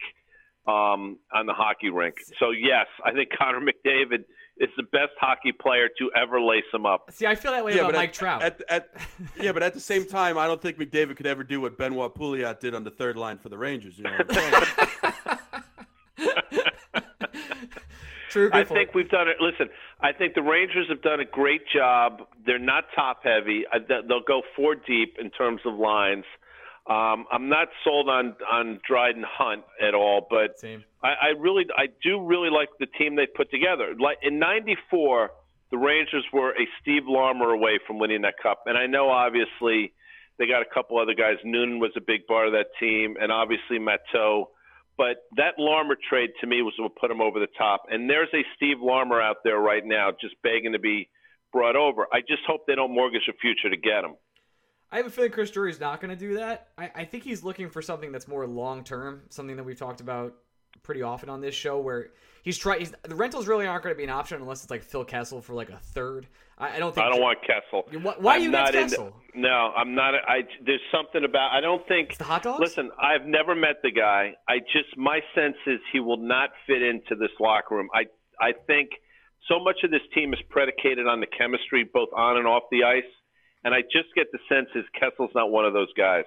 um, 0.66 1.18
on 1.34 1.46
the 1.46 1.52
hockey 1.52 1.90
rink. 1.90 2.16
So 2.38 2.50
yes, 2.50 2.86
I 3.04 3.12
think 3.12 3.30
Connor 3.36 3.60
McDavid 3.60 4.24
is 4.58 4.68
the 4.76 4.84
best 4.84 5.12
hockey 5.20 5.52
player 5.52 5.88
to 5.98 6.10
ever 6.16 6.40
lace 6.40 6.64
him 6.72 6.86
up. 6.86 7.10
See, 7.10 7.26
I 7.26 7.34
feel 7.34 7.52
that 7.52 7.64
way 7.64 7.78
about 7.78 7.94
Mike 7.94 8.10
at, 8.10 8.14
Trout. 8.14 8.42
At, 8.42 8.62
at, 8.68 8.90
yeah, 9.40 9.52
but 9.52 9.62
at 9.62 9.74
the 9.74 9.80
same 9.80 10.06
time, 10.06 10.38
I 10.38 10.46
don't 10.46 10.60
think 10.60 10.78
McDavid 10.78 11.16
could 11.16 11.26
ever 11.26 11.42
do 11.42 11.60
what 11.60 11.76
Benoit 11.76 12.14
Pouliot 12.14 12.60
did 12.60 12.74
on 12.74 12.84
the 12.84 12.90
third 12.90 13.16
line 13.16 13.38
for 13.38 13.48
the 13.48 13.58
Rangers. 13.58 13.98
You 13.98 14.04
know 14.04 14.12
what 14.18 14.36
I'm 14.36 14.64
saying? 15.04 15.38
True. 18.32 18.48
I 18.50 18.64
think 18.64 18.68
point. 18.68 18.94
we've 18.94 19.10
done 19.10 19.28
it. 19.28 19.36
Listen, 19.40 19.68
I 20.00 20.12
think 20.12 20.32
the 20.34 20.42
Rangers 20.42 20.86
have 20.88 21.02
done 21.02 21.20
a 21.20 21.24
great 21.26 21.62
job. 21.68 22.22
They're 22.46 22.58
not 22.58 22.84
top 22.94 23.22
heavy. 23.24 23.66
They- 23.88 24.00
They'll 24.08 24.22
go 24.26 24.40
four 24.56 24.74
deep 24.74 25.18
in 25.20 25.28
terms 25.30 25.60
of 25.66 25.74
lines. 25.74 26.24
Um, 26.86 27.26
I'm 27.30 27.50
not 27.50 27.68
sold 27.84 28.08
on 28.08 28.34
on 28.50 28.80
Dryden 28.88 29.22
Hunt 29.22 29.64
at 29.80 29.94
all, 29.94 30.26
but 30.28 30.58
I, 31.02 31.08
I 31.08 31.28
really, 31.38 31.66
I 31.76 31.86
do 32.02 32.20
really 32.20 32.48
like 32.50 32.70
the 32.80 32.86
team 32.86 33.16
they 33.16 33.26
put 33.26 33.50
together. 33.50 33.94
Like 34.00 34.16
in 34.22 34.38
'94, 34.38 35.30
the 35.70 35.76
Rangers 35.78 36.24
were 36.32 36.52
a 36.52 36.66
Steve 36.80 37.02
Larmer 37.06 37.50
away 37.50 37.78
from 37.86 37.98
winning 37.98 38.22
that 38.22 38.34
cup, 38.42 38.62
and 38.66 38.76
I 38.78 38.86
know 38.86 39.10
obviously 39.10 39.92
they 40.38 40.46
got 40.46 40.62
a 40.62 40.74
couple 40.74 40.98
other 40.98 41.14
guys. 41.14 41.36
Noonan 41.44 41.78
was 41.80 41.92
a 41.96 42.00
big 42.00 42.26
part 42.26 42.46
of 42.46 42.54
that 42.54 42.68
team, 42.80 43.16
and 43.20 43.30
obviously 43.30 43.78
Matteau. 43.78 44.46
But 44.96 45.24
that 45.36 45.54
Larmer 45.58 45.96
trade 46.08 46.30
to 46.40 46.46
me 46.46 46.62
was 46.62 46.74
what 46.78 46.94
put 46.96 47.10
him 47.10 47.20
over 47.20 47.40
the 47.40 47.48
top. 47.58 47.84
And 47.90 48.08
there's 48.08 48.28
a 48.34 48.44
Steve 48.56 48.76
Larmer 48.80 49.20
out 49.20 49.38
there 49.44 49.58
right 49.58 49.84
now, 49.84 50.10
just 50.20 50.34
begging 50.42 50.72
to 50.72 50.78
be 50.78 51.08
brought 51.52 51.76
over. 51.76 52.06
I 52.12 52.20
just 52.20 52.42
hope 52.46 52.66
they 52.66 52.74
don't 52.74 52.94
mortgage 52.94 53.28
a 53.28 53.32
future 53.34 53.70
to 53.70 53.76
get 53.76 54.04
him. 54.04 54.16
I 54.90 54.98
have 54.98 55.06
a 55.06 55.10
feeling 55.10 55.30
Chris 55.30 55.50
Drury's 55.50 55.80
not 55.80 56.00
going 56.00 56.10
to 56.10 56.16
do 56.16 56.34
that. 56.34 56.68
I, 56.76 56.90
I 56.94 57.04
think 57.04 57.24
he's 57.24 57.42
looking 57.42 57.70
for 57.70 57.80
something 57.80 58.12
that's 58.12 58.28
more 58.28 58.46
long 58.46 58.84
term, 58.84 59.22
something 59.30 59.56
that 59.56 59.64
we've 59.64 59.78
talked 59.78 60.02
about 60.02 60.34
pretty 60.82 61.00
often 61.00 61.30
on 61.30 61.40
this 61.40 61.54
show, 61.54 61.80
where 61.80 62.10
he's 62.42 62.58
trying. 62.58 62.80
He's, 62.80 62.92
the 63.02 63.14
rentals 63.14 63.46
really 63.46 63.66
aren't 63.66 63.82
going 63.82 63.94
to 63.94 63.98
be 63.98 64.04
an 64.04 64.10
option 64.10 64.40
unless 64.40 64.62
it's 64.62 64.70
like 64.70 64.82
Phil 64.82 65.04
Kessel 65.04 65.40
for 65.40 65.54
like 65.54 65.70
a 65.70 65.78
third. 65.78 66.26
I, 66.58 66.76
I 66.76 66.78
don't 66.78 66.94
think. 66.94 67.06
I 67.06 67.10
don't 67.10 67.20
want 67.22 67.38
Kessel. 67.40 67.84
Why- 68.02 68.14
why 68.18 68.36
are 68.36 68.40
you 68.40 68.50
not 68.50 68.70
against 68.70 68.94
into- 68.94 69.10
Kessel? 69.10 69.22
No, 69.34 69.72
I'm 69.74 69.94
not. 69.94 70.14
I 70.14 70.42
there's 70.64 70.80
something 70.92 71.24
about. 71.24 71.52
I 71.52 71.60
don't 71.60 71.86
think. 71.88 72.18
the 72.18 72.24
hot 72.24 72.42
dogs? 72.42 72.60
Listen, 72.60 72.90
I've 73.00 73.24
never 73.26 73.54
met 73.54 73.76
the 73.82 73.90
guy. 73.90 74.34
I 74.48 74.58
just 74.58 74.96
my 74.96 75.20
sense 75.34 75.56
is 75.66 75.80
he 75.92 76.00
will 76.00 76.18
not 76.18 76.50
fit 76.66 76.82
into 76.82 77.14
this 77.14 77.30
locker 77.40 77.74
room. 77.76 77.88
I 77.94 78.04
I 78.40 78.52
think 78.66 78.90
so 79.48 79.58
much 79.58 79.76
of 79.84 79.90
this 79.90 80.02
team 80.14 80.32
is 80.32 80.38
predicated 80.50 81.06
on 81.06 81.20
the 81.20 81.26
chemistry, 81.26 81.88
both 81.92 82.10
on 82.14 82.36
and 82.36 82.46
off 82.46 82.64
the 82.70 82.84
ice, 82.84 83.10
and 83.64 83.74
I 83.74 83.80
just 83.82 84.14
get 84.14 84.26
the 84.32 84.38
sense 84.48 84.68
is 84.74 84.84
Kessel's 84.98 85.30
not 85.34 85.50
one 85.50 85.64
of 85.64 85.72
those 85.72 85.92
guys. 85.96 86.24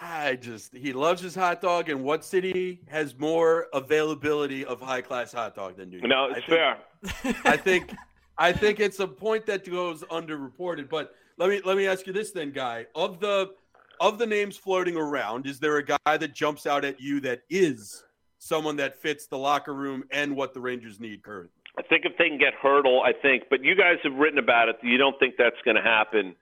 I 0.00 0.36
just 0.36 0.74
he 0.74 0.92
loves 0.92 1.22
his 1.22 1.34
hot 1.34 1.60
dog, 1.62 1.88
and 1.88 2.04
what 2.04 2.24
city 2.24 2.80
has 2.88 3.18
more 3.18 3.66
availability 3.72 4.64
of 4.64 4.80
high 4.80 5.00
class 5.00 5.32
hot 5.32 5.54
dog 5.54 5.76
than 5.76 5.90
New 5.90 5.98
York? 5.98 6.08
No, 6.08 6.26
I 6.26 6.36
it's 6.38 6.46
think- 6.46 7.34
fair. 7.34 7.34
I 7.52 7.56
think 7.56 7.94
I 8.38 8.52
think 8.52 8.80
it's 8.80 9.00
a 9.00 9.06
point 9.08 9.46
that 9.46 9.68
goes 9.70 10.02
underreported. 10.04 10.90
But 10.90 11.14
let 11.38 11.48
me 11.48 11.60
let 11.64 11.76
me 11.76 11.86
ask 11.86 12.06
you 12.06 12.12
this 12.12 12.32
then, 12.32 12.50
guy. 12.50 12.86
Of 12.94 13.20
the 13.20 13.52
of 14.00 14.18
the 14.18 14.26
names 14.26 14.58
floating 14.58 14.96
around, 14.96 15.46
is 15.46 15.58
there 15.58 15.78
a 15.78 15.82
guy 15.84 16.16
that 16.18 16.34
jumps 16.34 16.66
out 16.66 16.84
at 16.84 17.00
you 17.00 17.20
that 17.20 17.42
is 17.48 18.04
someone 18.38 18.76
that 18.76 19.00
fits 19.00 19.26
the 19.26 19.38
locker 19.38 19.72
room 19.72 20.04
and 20.10 20.36
what 20.36 20.52
the 20.52 20.60
Rangers 20.60 21.00
need 21.00 21.22
currently? 21.22 21.50
I 21.78 21.82
think 21.82 22.04
if 22.04 22.12
they 22.18 22.28
can 22.28 22.38
get 22.38 22.52
Hertl, 22.62 23.02
I 23.02 23.12
think. 23.12 23.44
But 23.48 23.62
you 23.64 23.74
guys 23.74 23.96
have 24.02 24.14
written 24.14 24.38
about 24.38 24.68
it. 24.68 24.76
You 24.82 24.98
don't 24.98 25.18
think 25.18 25.34
that's 25.38 25.56
going 25.64 25.76
to 25.76 25.82
happen. 25.82 26.34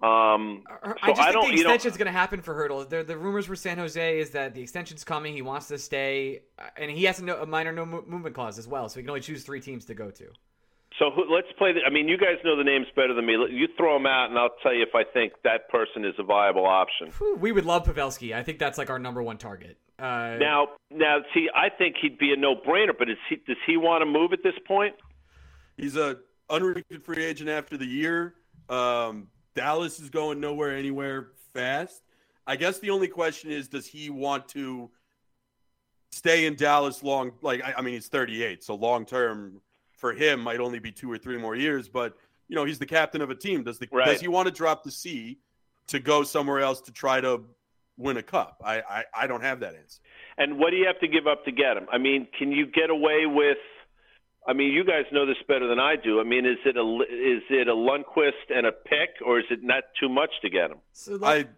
Um, 0.00 0.62
so 0.68 0.92
I 1.02 1.12
just 1.12 1.20
think 1.22 1.32
don't. 1.32 1.50
the 1.50 1.56
you 1.56 1.64
know, 1.64 1.70
extension's 1.70 1.96
going 1.96 2.06
to 2.06 2.12
happen 2.12 2.40
for 2.40 2.54
Hertl. 2.54 2.88
The, 2.88 3.02
the 3.02 3.16
rumors 3.16 3.46
for 3.46 3.56
San 3.56 3.78
Jose 3.78 4.20
is 4.20 4.30
that 4.30 4.54
the 4.54 4.62
extension's 4.62 5.02
coming. 5.02 5.34
He 5.34 5.42
wants 5.42 5.66
to 5.68 5.78
stay, 5.78 6.42
uh, 6.58 6.62
and 6.76 6.90
he 6.90 7.04
has 7.04 7.18
a, 7.18 7.24
no, 7.24 7.42
a 7.42 7.46
minor 7.46 7.72
no 7.72 7.84
movement 7.84 8.34
clause 8.34 8.58
as 8.58 8.68
well, 8.68 8.88
so 8.88 9.00
he 9.00 9.02
can 9.02 9.10
only 9.10 9.22
choose 9.22 9.42
three 9.42 9.60
teams 9.60 9.86
to 9.86 9.94
go 9.94 10.10
to. 10.12 10.26
So 11.00 11.10
who, 11.10 11.32
let's 11.32 11.48
play. 11.58 11.72
The, 11.72 11.80
I 11.84 11.90
mean, 11.90 12.08
you 12.08 12.16
guys 12.16 12.36
know 12.44 12.56
the 12.56 12.64
names 12.64 12.86
better 12.94 13.12
than 13.12 13.26
me. 13.26 13.32
You 13.50 13.66
throw 13.76 13.94
them 13.94 14.06
out, 14.06 14.30
and 14.30 14.38
I'll 14.38 14.54
tell 14.62 14.72
you 14.72 14.82
if 14.82 14.94
I 14.94 15.02
think 15.04 15.32
that 15.42 15.68
person 15.68 16.04
is 16.04 16.14
a 16.18 16.22
viable 16.22 16.66
option. 16.66 17.12
We 17.38 17.50
would 17.50 17.66
love 17.66 17.84
Pavelski. 17.84 18.34
I 18.34 18.42
think 18.42 18.58
that's 18.58 18.78
like 18.78 18.90
our 18.90 18.98
number 18.98 19.22
one 19.22 19.36
target. 19.36 19.78
Uh, 19.98 20.36
Now, 20.38 20.68
now, 20.90 21.18
see, 21.34 21.48
I 21.54 21.70
think 21.70 21.96
he'd 22.00 22.18
be 22.18 22.32
a 22.32 22.36
no-brainer. 22.36 22.96
But 22.96 23.10
is 23.10 23.16
he, 23.28 23.36
does 23.36 23.56
he 23.66 23.76
want 23.76 24.02
to 24.02 24.06
move 24.06 24.32
at 24.32 24.44
this 24.44 24.54
point? 24.66 24.94
He's 25.76 25.96
a 25.96 26.18
unrestricted 26.48 27.04
free 27.04 27.24
agent 27.24 27.50
after 27.50 27.76
the 27.76 27.86
year. 27.86 28.34
Um, 28.68 29.28
Dallas 29.58 29.98
is 29.98 30.08
going 30.08 30.38
nowhere 30.38 30.76
anywhere 30.76 31.32
fast. 31.52 32.02
I 32.46 32.54
guess 32.54 32.78
the 32.78 32.90
only 32.90 33.08
question 33.08 33.50
is, 33.50 33.66
does 33.66 33.88
he 33.88 34.08
want 34.08 34.46
to 34.50 34.88
stay 36.12 36.46
in 36.46 36.54
Dallas 36.54 37.02
long? 37.02 37.32
Like, 37.42 37.64
I, 37.64 37.74
I 37.78 37.82
mean, 37.82 37.94
he's 37.94 38.06
38, 38.06 38.62
so 38.62 38.76
long 38.76 39.04
term 39.04 39.60
for 39.90 40.12
him 40.12 40.38
might 40.38 40.60
only 40.60 40.78
be 40.78 40.92
two 40.92 41.10
or 41.10 41.18
three 41.18 41.38
more 41.38 41.56
years. 41.56 41.88
But 41.88 42.16
you 42.46 42.54
know, 42.54 42.64
he's 42.64 42.78
the 42.78 42.86
captain 42.86 43.20
of 43.20 43.30
a 43.30 43.34
team. 43.34 43.64
Does 43.64 43.80
the 43.80 43.88
Right. 43.90 44.06
does 44.06 44.20
he 44.20 44.28
want 44.28 44.46
to 44.46 44.54
drop 44.54 44.84
the 44.84 44.92
C 44.92 45.38
to 45.88 45.98
go 45.98 46.22
somewhere 46.22 46.60
else 46.60 46.80
to 46.82 46.92
try 46.92 47.20
to 47.20 47.42
win 47.96 48.16
a 48.16 48.22
cup? 48.22 48.62
I 48.64 48.80
I, 48.80 49.04
I 49.22 49.26
don't 49.26 49.42
have 49.42 49.58
that 49.58 49.74
answer. 49.74 49.98
And 50.36 50.56
what 50.60 50.70
do 50.70 50.76
you 50.76 50.86
have 50.86 51.00
to 51.00 51.08
give 51.08 51.26
up 51.26 51.44
to 51.46 51.50
get 51.50 51.76
him? 51.76 51.88
I 51.90 51.98
mean, 51.98 52.28
can 52.38 52.52
you 52.52 52.64
get 52.64 52.90
away 52.90 53.26
with? 53.26 53.58
I 54.48 54.54
mean, 54.54 54.72
you 54.72 54.82
guys 54.82 55.04
know 55.12 55.26
this 55.26 55.36
better 55.46 55.68
than 55.68 55.78
I 55.78 55.94
do. 55.96 56.20
I 56.20 56.24
mean, 56.24 56.46
is 56.46 56.56
it 56.64 56.78
a 56.78 56.80
is 56.80 57.42
it 57.50 57.68
a 57.68 57.74
Lundkvist 57.74 58.48
and 58.48 58.66
a 58.66 58.72
pick, 58.72 59.10
or 59.24 59.38
is 59.38 59.44
it 59.50 59.62
not 59.62 59.84
too 60.00 60.08
much 60.08 60.30
to 60.40 60.48
get 60.48 60.70
him? 60.70 60.78
so 60.92 61.16
I 61.16 61.16
like, 61.18 61.48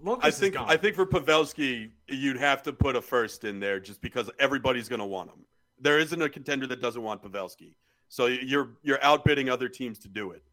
Lundkvist 0.00 0.18
I 0.22 0.30
think. 0.30 0.56
I 0.56 0.76
think 0.76 0.94
for 0.94 1.06
Pavelski, 1.06 1.90
you'd 2.08 2.38
have 2.38 2.62
to 2.62 2.72
put 2.72 2.94
a 2.94 3.02
first 3.02 3.42
in 3.42 3.58
there 3.58 3.80
just 3.80 4.00
because 4.00 4.30
everybody's 4.38 4.88
going 4.88 5.00
to 5.00 5.06
want 5.06 5.30
him. 5.30 5.44
There 5.80 5.98
isn't 5.98 6.22
a 6.22 6.28
contender 6.28 6.68
that 6.68 6.80
doesn't 6.80 7.02
want 7.02 7.20
Pavelski, 7.20 7.74
so 8.08 8.26
you're 8.26 8.76
you're 8.82 9.02
outbidding 9.02 9.50
other 9.50 9.68
teams 9.68 9.98
to 9.98 10.08
do 10.08 10.30
it. 10.30 10.44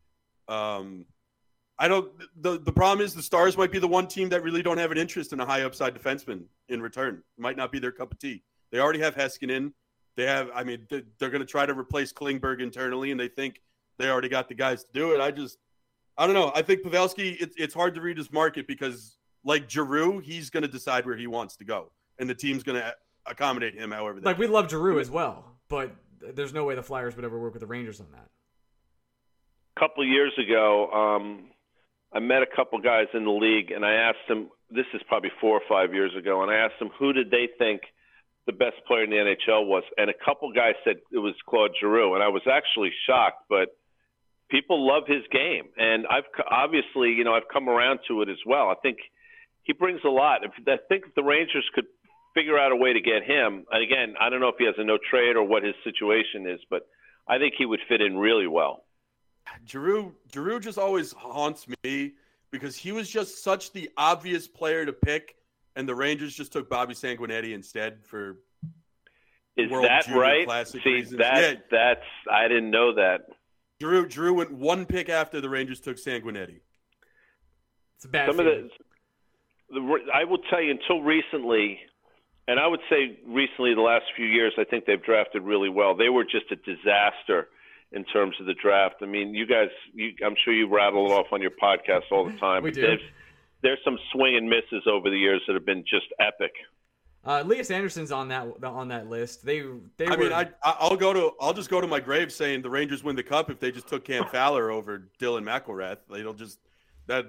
Um, 0.47 1.05
I 1.77 1.87
don't. 1.87 2.11
the 2.41 2.57
The 2.57 2.73
problem 2.73 3.05
is 3.05 3.13
the 3.13 3.21
Stars 3.21 3.55
might 3.55 3.71
be 3.71 3.77
the 3.77 3.87
one 3.87 4.07
team 4.07 4.29
that 4.29 4.41
really 4.41 4.63
don't 4.63 4.79
have 4.79 4.91
an 4.91 4.97
interest 4.97 5.31
in 5.31 5.39
a 5.39 5.45
high 5.45 5.61
upside 5.61 5.93
defenseman 5.93 6.45
in 6.69 6.81
return. 6.81 7.21
Might 7.37 7.55
not 7.55 7.71
be 7.71 7.77
their 7.77 7.91
cup 7.91 8.11
of 8.11 8.17
tea. 8.17 8.41
They 8.71 8.79
already 8.79 8.99
have 8.99 9.15
Heiskanen. 9.15 9.73
They 10.17 10.25
have. 10.25 10.49
I 10.53 10.63
mean, 10.63 10.85
they're, 10.89 11.03
they're 11.19 11.29
going 11.29 11.41
to 11.41 11.47
try 11.47 11.65
to 11.65 11.77
replace 11.77 12.11
Klingberg 12.11 12.59
internally, 12.59 13.11
and 13.11 13.19
they 13.19 13.27
think 13.29 13.61
they 13.99 14.09
already 14.09 14.29
got 14.29 14.49
the 14.49 14.55
guys 14.55 14.83
to 14.83 14.91
do 14.91 15.11
it. 15.11 15.21
I 15.21 15.31
just, 15.31 15.59
I 16.17 16.25
don't 16.25 16.35
know. 16.35 16.51
I 16.53 16.63
think 16.63 16.81
Pavelski. 16.81 17.37
It's 17.39 17.55
it's 17.57 17.73
hard 17.73 17.95
to 17.95 18.01
read 18.01 18.17
his 18.17 18.33
market 18.33 18.67
because 18.67 19.15
like 19.45 19.69
Giroux, 19.69 20.19
he's 20.19 20.49
going 20.49 20.63
to 20.63 20.67
decide 20.67 21.05
where 21.05 21.15
he 21.15 21.27
wants 21.27 21.55
to 21.57 21.65
go, 21.65 21.91
and 22.17 22.27
the 22.27 22.35
team's 22.35 22.63
going 22.63 22.81
to 22.81 22.95
accommodate 23.27 23.75
him 23.75 23.91
however. 23.91 24.19
They 24.19 24.25
like 24.25 24.39
we 24.39 24.47
love 24.47 24.69
Giroux 24.69 24.99
as 24.99 25.11
well, 25.11 25.45
but 25.69 25.95
there's 26.33 26.53
no 26.53 26.65
way 26.65 26.73
the 26.73 26.83
Flyers 26.83 27.15
would 27.15 27.23
ever 27.23 27.39
work 27.39 27.53
with 27.53 27.61
the 27.61 27.67
Rangers 27.67 28.01
on 28.01 28.07
that. 28.11 28.27
A 29.77 29.79
couple 29.79 30.01
of 30.01 30.09
years 30.09 30.33
ago, 30.43 30.89
um, 30.91 31.51
I 32.11 32.19
met 32.19 32.41
a 32.41 32.47
couple 32.55 32.79
guys 32.79 33.05
in 33.13 33.23
the 33.23 33.31
league, 33.31 33.69
and 33.69 33.85
I 33.85 33.93
asked 33.93 34.27
them. 34.27 34.49
This 34.69 34.87
is 34.93 35.01
probably 35.07 35.31
four 35.39 35.55
or 35.55 35.61
five 35.69 35.93
years 35.93 36.11
ago, 36.17 36.41
and 36.41 36.51
I 36.51 36.55
asked 36.55 36.79
them 36.79 36.89
who 36.97 37.13
did 37.13 37.29
they 37.29 37.47
think 37.57 37.83
the 38.47 38.53
best 38.53 38.77
player 38.87 39.03
in 39.03 39.09
the 39.09 39.17
NHL 39.17 39.67
was, 39.67 39.83
and 39.97 40.09
a 40.09 40.13
couple 40.25 40.51
guys 40.51 40.73
said 40.83 40.95
it 41.11 41.19
was 41.19 41.35
Claude 41.47 41.71
Giroux, 41.79 42.15
and 42.15 42.23
I 42.23 42.29
was 42.29 42.41
actually 42.49 42.91
shocked, 43.05 43.43
but 43.49 43.77
people 44.49 44.87
love 44.87 45.03
his 45.05 45.23
game, 45.31 45.65
and 45.77 46.07
I've 46.07 46.23
obviously, 46.49 47.09
you 47.11 47.23
know, 47.23 47.33
I've 47.33 47.49
come 47.51 47.69
around 47.69 47.99
to 48.07 48.21
it 48.21 48.29
as 48.29 48.37
well. 48.45 48.69
I 48.69 48.75
think 48.81 48.97
he 49.63 49.73
brings 49.73 49.99
a 50.05 50.09
lot. 50.09 50.43
If 50.43 50.51
I 50.65 50.77
think 50.87 51.05
if 51.07 51.15
the 51.15 51.23
Rangers 51.23 51.69
could 51.75 51.85
figure 52.33 52.57
out 52.57 52.71
a 52.71 52.75
way 52.75 52.93
to 52.93 53.01
get 53.01 53.23
him, 53.23 53.65
and 53.69 53.83
again, 53.83 54.15
I 54.19 54.29
don't 54.29 54.39
know 54.39 54.49
if 54.49 54.55
he 54.57 54.65
has 54.65 54.75
a 54.77 54.83
no 54.83 54.97
trade 54.97 55.35
or 55.35 55.43
what 55.43 55.63
his 55.63 55.75
situation 55.83 56.47
is, 56.47 56.61
but 56.69 56.87
I 57.27 57.37
think 57.37 57.55
he 57.57 57.65
would 57.65 57.81
fit 57.89 58.01
in 58.01 58.17
really 58.17 58.47
well. 58.47 58.85
Giroux, 59.67 60.15
Giroux 60.33 60.59
just 60.59 60.77
always 60.77 61.11
haunts 61.11 61.67
me 61.83 62.13
because 62.51 62.75
he 62.75 62.91
was 62.91 63.09
just 63.09 63.43
such 63.43 63.71
the 63.73 63.89
obvious 63.97 64.47
player 64.47 64.85
to 64.85 64.93
pick, 64.93 65.35
and 65.77 65.87
the 65.87 65.95
Rangers 65.95 66.35
just 66.35 66.51
took 66.51 66.69
Bobby 66.69 66.93
Sanguinetti 66.93 67.53
instead 67.53 68.03
for 68.03 68.37
Is 69.55 69.69
World 69.71 69.85
that 69.85 70.05
Junior 70.05 70.19
right? 70.19 70.45
Classic 70.45 70.81
See, 70.83 70.89
reasons. 70.89 71.19
that 71.19 71.41
Yeah. 71.41 71.61
that's 71.71 72.05
I 72.31 72.47
didn't 72.47 72.71
know 72.71 72.93
that. 72.95 73.27
Drew. 73.79 74.07
Drew 74.07 74.33
went 74.33 74.51
one 74.51 74.85
pick 74.85 75.07
after 75.07 75.39
the 75.39 75.49
Rangers 75.49 75.79
took 75.79 75.97
Sanguinetti. 75.97 76.59
It's 77.95 78.05
a 78.05 78.09
bad. 78.09 78.27
Some 78.27 78.39
of 78.39 78.45
the, 78.45 78.69
the 79.69 79.97
I 80.13 80.23
will 80.23 80.39
tell 80.49 80.61
you 80.61 80.71
until 80.71 81.01
recently, 81.03 81.79
and 82.47 82.59
I 82.59 82.67
would 82.67 82.79
say 82.89 83.19
recently 83.25 83.75
the 83.75 83.81
last 83.81 84.05
few 84.15 84.25
years, 84.25 84.53
I 84.57 84.63
think 84.63 84.85
they've 84.85 85.03
drafted 85.03 85.43
really 85.43 85.69
well. 85.69 85.95
They 85.95 86.09
were 86.09 86.23
just 86.23 86.51
a 86.51 86.55
disaster 86.55 87.49
in 87.91 88.03
terms 88.05 88.35
of 88.39 88.47
the 88.47 88.53
draft. 88.53 88.95
I 89.01 89.05
mean, 89.05 89.33
you 89.33 89.45
guys, 89.45 89.69
you, 89.93 90.11
I'm 90.25 90.35
sure 90.43 90.53
you 90.53 90.67
rattle 90.67 91.05
it 91.05 91.11
off 91.13 91.27
on 91.31 91.41
your 91.41 91.51
podcast 91.51 92.03
all 92.11 92.25
the 92.25 92.37
time. 92.37 92.63
We 92.63 92.71
but 92.71 92.75
do. 92.75 92.81
There's, 92.81 93.01
there's 93.61 93.79
some 93.83 93.97
swing 94.11 94.35
and 94.35 94.49
misses 94.49 94.87
over 94.89 95.09
the 95.09 95.17
years 95.17 95.41
that 95.47 95.53
have 95.53 95.65
been 95.65 95.83
just 95.89 96.07
epic. 96.19 96.51
Uh, 97.25 97.43
Lias 97.45 97.71
Andersson's 97.71 98.11
on 98.11 98.29
that 98.29 98.63
on 98.63 98.87
that 98.87 99.09
list. 99.09 99.45
They 99.45 99.63
they. 99.97 100.05
I 100.05 100.11
were, 100.11 100.17
mean, 100.17 100.33
I 100.33 100.49
I'll 100.63 100.95
go 100.95 101.11
to 101.11 101.31
I'll 101.41 101.53
just 101.53 101.69
go 101.69 101.81
to 101.81 101.87
my 101.87 101.99
grave 101.99 102.31
saying 102.31 102.61
the 102.61 102.69
Rangers 102.69 103.03
win 103.03 103.15
the 103.15 103.23
cup 103.23 103.49
if 103.49 103.59
they 103.59 103.71
just 103.71 103.87
took 103.87 104.05
Cam 104.05 104.25
Fowler 104.31 104.71
over 104.71 105.09
Dylan 105.19 105.43
McIlrath. 105.43 105.97
They'll 106.09 106.33
just 106.33 106.59
that. 107.07 107.25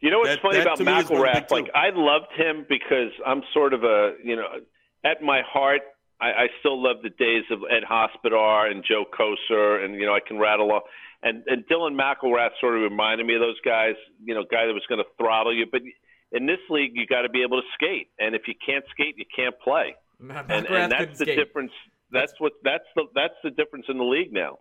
You 0.00 0.10
know 0.10 0.18
what's 0.18 0.30
that, 0.30 0.42
funny 0.42 0.58
that 0.58 0.66
about 0.66 0.78
McIlrath? 0.78 1.50
Like 1.50 1.70
I 1.74 1.90
loved 1.94 2.32
him 2.34 2.64
because 2.68 3.12
I'm 3.26 3.42
sort 3.52 3.74
of 3.74 3.84
a 3.84 4.14
you 4.24 4.36
know 4.36 4.46
at 5.04 5.22
my 5.22 5.42
heart 5.46 5.82
I, 6.22 6.26
I 6.26 6.46
still 6.60 6.80
love 6.82 6.96
the 7.02 7.10
days 7.10 7.44
of 7.50 7.60
Ed 7.68 7.82
Hospodar 7.86 8.68
and 8.68 8.84
Joe 8.88 9.04
Kocur 9.04 9.84
and 9.84 9.96
you 9.96 10.06
know 10.06 10.14
I 10.14 10.20
can 10.26 10.38
rattle 10.38 10.72
off 10.72 10.84
and 11.22 11.42
and 11.46 11.64
Dylan 11.66 11.94
McIlrath 11.94 12.50
sort 12.60 12.76
of 12.76 12.82
reminded 12.82 13.26
me 13.26 13.34
of 13.34 13.40
those 13.40 13.60
guys. 13.64 13.94
You 14.24 14.34
know, 14.34 14.42
guy 14.42 14.66
that 14.66 14.72
was 14.72 14.84
going 14.88 14.98
to 14.98 15.10
throttle 15.18 15.54
you, 15.54 15.66
but 15.70 15.82
in 16.32 16.46
this 16.46 16.60
league, 16.70 16.92
you 16.94 17.06
got 17.06 17.22
to 17.22 17.28
be 17.28 17.42
able 17.42 17.60
to 17.60 17.66
skate, 17.74 18.08
and 18.18 18.34
if 18.34 18.42
you 18.48 18.54
can't 18.64 18.84
skate, 18.90 19.16
you 19.18 19.24
can't 19.34 19.54
play. 19.60 19.94
And, 20.20 20.66
and, 20.66 20.92
that's 20.92 21.18
the 21.18 21.24
skate. 21.24 21.36
difference. 21.36 21.72
That's, 22.10 22.32
that's 22.32 22.40
what 22.40 22.52
that's 22.64 22.84
the 22.96 23.04
that's 23.14 23.34
the 23.44 23.50
difference 23.50 23.86
in 23.88 23.98
the 23.98 24.04
league 24.04 24.32
now. 24.32 24.58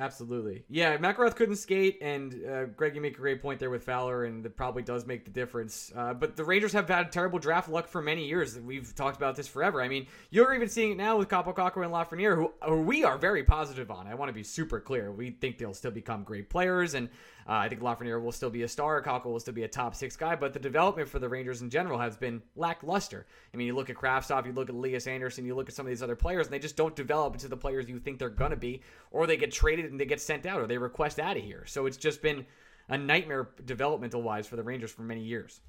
Absolutely. 0.00 0.62
Yeah, 0.68 0.96
McIlrath 0.96 1.34
couldn't 1.34 1.56
skate, 1.56 1.98
and 2.00 2.40
uh, 2.48 2.64
Greg, 2.66 2.94
you 2.94 3.00
make 3.00 3.14
a 3.14 3.20
great 3.20 3.42
point 3.42 3.58
there 3.58 3.68
with 3.68 3.82
Fowler, 3.82 4.26
and 4.26 4.46
it 4.46 4.56
probably 4.56 4.84
does 4.84 5.06
make 5.06 5.24
the 5.24 5.30
difference. 5.32 5.90
Uh, 5.94 6.14
but 6.14 6.36
the 6.36 6.44
Rangers 6.44 6.72
have 6.72 6.86
had 6.86 7.10
terrible 7.10 7.40
draft 7.40 7.68
luck 7.68 7.88
for 7.88 8.00
many 8.00 8.24
years. 8.24 8.56
We've 8.60 8.94
talked 8.94 9.16
about 9.16 9.34
this 9.34 9.48
forever. 9.48 9.82
I 9.82 9.88
mean, 9.88 10.06
you're 10.30 10.54
even 10.54 10.68
seeing 10.68 10.92
it 10.92 10.98
now 10.98 11.16
with 11.16 11.28
Kakko 11.28 11.48
and 11.82 11.92
Lafreniere, 11.92 12.36
who, 12.36 12.52
who 12.62 12.82
we 12.82 13.02
are 13.02 13.18
very 13.18 13.42
positive 13.42 13.90
on. 13.90 14.06
I 14.06 14.14
want 14.14 14.28
to 14.28 14.32
be 14.32 14.44
super 14.44 14.78
clear. 14.78 15.10
We 15.10 15.30
think 15.30 15.58
they'll 15.58 15.74
still 15.74 15.90
become 15.90 16.22
great 16.22 16.48
players, 16.48 16.94
and 16.94 17.08
uh, 17.48 17.52
I 17.52 17.68
think 17.70 17.80
Lafreniere 17.80 18.22
will 18.22 18.32
still 18.32 18.50
be 18.50 18.62
a 18.62 18.68
star. 18.68 19.02
Kakko 19.02 19.26
will 19.26 19.40
still 19.40 19.54
be 19.54 19.62
a 19.62 19.68
top 19.68 19.94
six 19.94 20.16
guy, 20.16 20.36
but 20.36 20.52
the 20.52 20.58
development 20.58 21.08
for 21.08 21.18
the 21.18 21.28
Rangers 21.28 21.62
in 21.62 21.70
general 21.70 21.98
has 21.98 22.14
been 22.14 22.42
lackluster. 22.56 23.26
I 23.54 23.56
mean, 23.56 23.66
you 23.66 23.74
look 23.74 23.88
at 23.88 23.96
Kravtsov, 23.96 24.44
you 24.44 24.52
look 24.52 24.68
at 24.68 24.74
Lias 24.74 25.06
Andersson, 25.06 25.46
you 25.46 25.54
look 25.54 25.70
at 25.70 25.74
some 25.74 25.86
of 25.86 25.90
these 25.90 26.02
other 26.02 26.16
players, 26.16 26.46
and 26.46 26.52
they 26.52 26.58
just 26.58 26.76
don't 26.76 26.94
develop 26.94 27.32
into 27.32 27.48
the 27.48 27.56
players 27.56 27.88
you 27.88 28.00
think 28.00 28.18
they're 28.18 28.28
going 28.28 28.50
to 28.50 28.56
be, 28.56 28.82
or 29.10 29.26
they 29.26 29.38
get 29.38 29.50
traded 29.50 29.90
and 29.90 29.98
they 29.98 30.04
get 30.04 30.20
sent 30.20 30.44
out, 30.44 30.60
or 30.60 30.66
they 30.66 30.76
request 30.76 31.18
out 31.18 31.38
of 31.38 31.42
here. 31.42 31.64
So 31.66 31.86
it's 31.86 31.96
just 31.96 32.20
been 32.20 32.44
a 32.90 32.98
nightmare 32.98 33.48
developmental 33.64 34.20
wise 34.20 34.46
for 34.46 34.56
the 34.56 34.62
Rangers 34.62 34.90
for 34.90 35.02
many 35.02 35.22
years. 35.22 35.60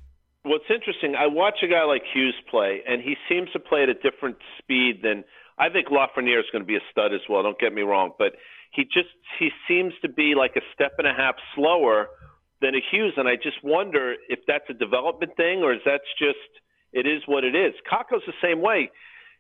What's 0.44 0.66
interesting, 0.70 1.16
I 1.16 1.28
watch 1.28 1.60
a 1.64 1.68
guy 1.68 1.84
like 1.84 2.02
Hughes 2.14 2.36
play, 2.50 2.82
and 2.88 3.02
he 3.02 3.16
seems 3.30 3.52
to 3.52 3.60
play 3.60 3.84
at 3.84 3.90
a 3.90 3.94
different 3.94 4.38
speed 4.58 5.02
than 5.02 5.24
I 5.58 5.70
think 5.70 5.88
Lafreniere 5.88 6.40
is 6.40 6.46
going 6.52 6.64
to 6.64 6.68
be 6.68 6.76
a 6.76 6.84
stud 6.92 7.14
as 7.14 7.22
well. 7.30 7.44
Don't 7.44 7.60
get 7.60 7.74
me 7.74 7.82
wrong, 7.82 8.12
but 8.18 8.34
he 8.72 8.84
just 8.84 9.10
he 9.40 9.50
seems 9.68 9.94
to 10.02 10.10
be 10.10 10.36
like 10.36 10.56
a 10.56 10.62
step 10.74 10.94
and 10.98 11.08
a 11.08 11.14
half 11.14 11.36
slower 11.56 12.08
than 12.62 12.76
a 12.76 12.82
Hughes, 12.92 13.14
and 13.18 13.28
I 13.28 13.36
just 13.36 13.64
wonder 13.64 14.16
if 14.28 14.40
that's 14.48 14.66
a 14.70 14.74
development 14.74 15.32
thing 15.38 15.64
or 15.64 15.74
is 15.74 15.82
that's 15.86 16.04
just 16.20 16.38
it 16.92 17.08
is 17.08 17.22
what 17.26 17.44
it 17.44 17.56
is. 17.56 17.74
Kakko's 17.90 18.24
the 18.26 18.34
same 18.42 18.62
way. 18.62 18.92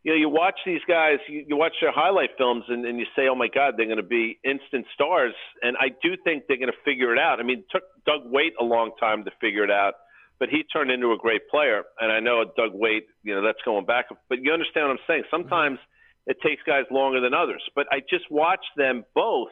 You 0.03 0.13
know, 0.13 0.17
you 0.17 0.29
watch 0.29 0.55
these 0.65 0.79
guys, 0.87 1.17
you, 1.27 1.43
you 1.45 1.57
watch 1.57 1.73
their 1.81 1.91
highlight 1.91 2.29
films, 2.37 2.63
and, 2.69 2.85
and 2.85 2.97
you 2.97 3.05
say, 3.15 3.27
"Oh 3.29 3.35
my 3.35 3.49
God, 3.53 3.73
they're 3.75 3.85
going 3.85 3.97
to 3.97 4.03
be 4.03 4.39
instant 4.43 4.85
stars." 4.93 5.33
And 5.61 5.75
I 5.77 5.89
do 6.01 6.15
think 6.23 6.43
they're 6.47 6.57
going 6.57 6.71
to 6.71 6.83
figure 6.85 7.13
it 7.13 7.19
out. 7.19 7.39
I 7.39 7.43
mean, 7.43 7.59
it 7.59 7.65
took 7.69 7.83
Doug 8.05 8.31
Weight 8.31 8.53
a 8.59 8.63
long 8.63 8.91
time 8.99 9.25
to 9.25 9.31
figure 9.41 9.63
it 9.63 9.71
out, 9.71 9.93
but 10.39 10.49
he 10.49 10.63
turned 10.63 10.89
into 10.89 11.11
a 11.11 11.17
great 11.17 11.49
player. 11.51 11.83
And 11.99 12.11
I 12.11 12.21
know 12.21 12.45
Doug 12.55 12.71
Weight, 12.73 13.07
you 13.23 13.35
know, 13.35 13.43
that's 13.43 13.59
going 13.65 13.85
back. 13.85 14.05
But 14.29 14.39
you 14.41 14.53
understand 14.53 14.87
what 14.87 14.93
I'm 14.93 15.05
saying? 15.05 15.23
Sometimes. 15.29 15.77
Mm-hmm 15.77 15.95
it 16.27 16.37
takes 16.41 16.61
guys 16.63 16.85
longer 16.91 17.21
than 17.21 17.33
others. 17.33 17.63
But 17.75 17.87
I 17.91 17.99
just 17.99 18.29
watched 18.29 18.71
them 18.77 19.03
both, 19.15 19.49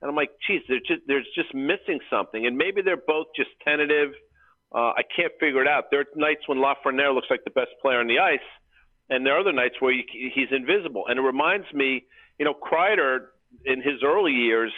and 0.00 0.08
I'm 0.10 0.16
like, 0.16 0.30
geez, 0.46 0.62
there's 0.68 0.82
just 0.86 1.02
there's 1.06 1.28
just 1.34 1.54
missing 1.54 2.00
something, 2.10 2.46
and 2.46 2.56
maybe 2.56 2.82
they're 2.82 2.96
both 2.96 3.28
just 3.36 3.50
tentative. 3.64 4.12
Uh, 4.74 4.92
I 4.96 5.02
can't 5.14 5.32
figure 5.38 5.60
it 5.60 5.68
out. 5.68 5.84
There 5.90 6.00
are 6.00 6.06
nights 6.16 6.42
when 6.46 6.58
Lafreniere 6.58 7.14
looks 7.14 7.28
like 7.28 7.44
the 7.44 7.50
best 7.50 7.70
player 7.82 8.00
on 8.00 8.06
the 8.06 8.18
ice, 8.18 8.48
and 9.10 9.26
there 9.26 9.36
are 9.36 9.40
other 9.40 9.52
nights 9.52 9.76
where 9.80 9.92
he's 9.92 10.48
invisible. 10.50 11.04
And 11.08 11.18
it 11.18 11.22
reminds 11.22 11.66
me, 11.74 12.04
you 12.38 12.44
know, 12.44 12.54
Kreider 12.54 13.26
in 13.66 13.82
his 13.82 14.02
early 14.02 14.32
years. 14.32 14.72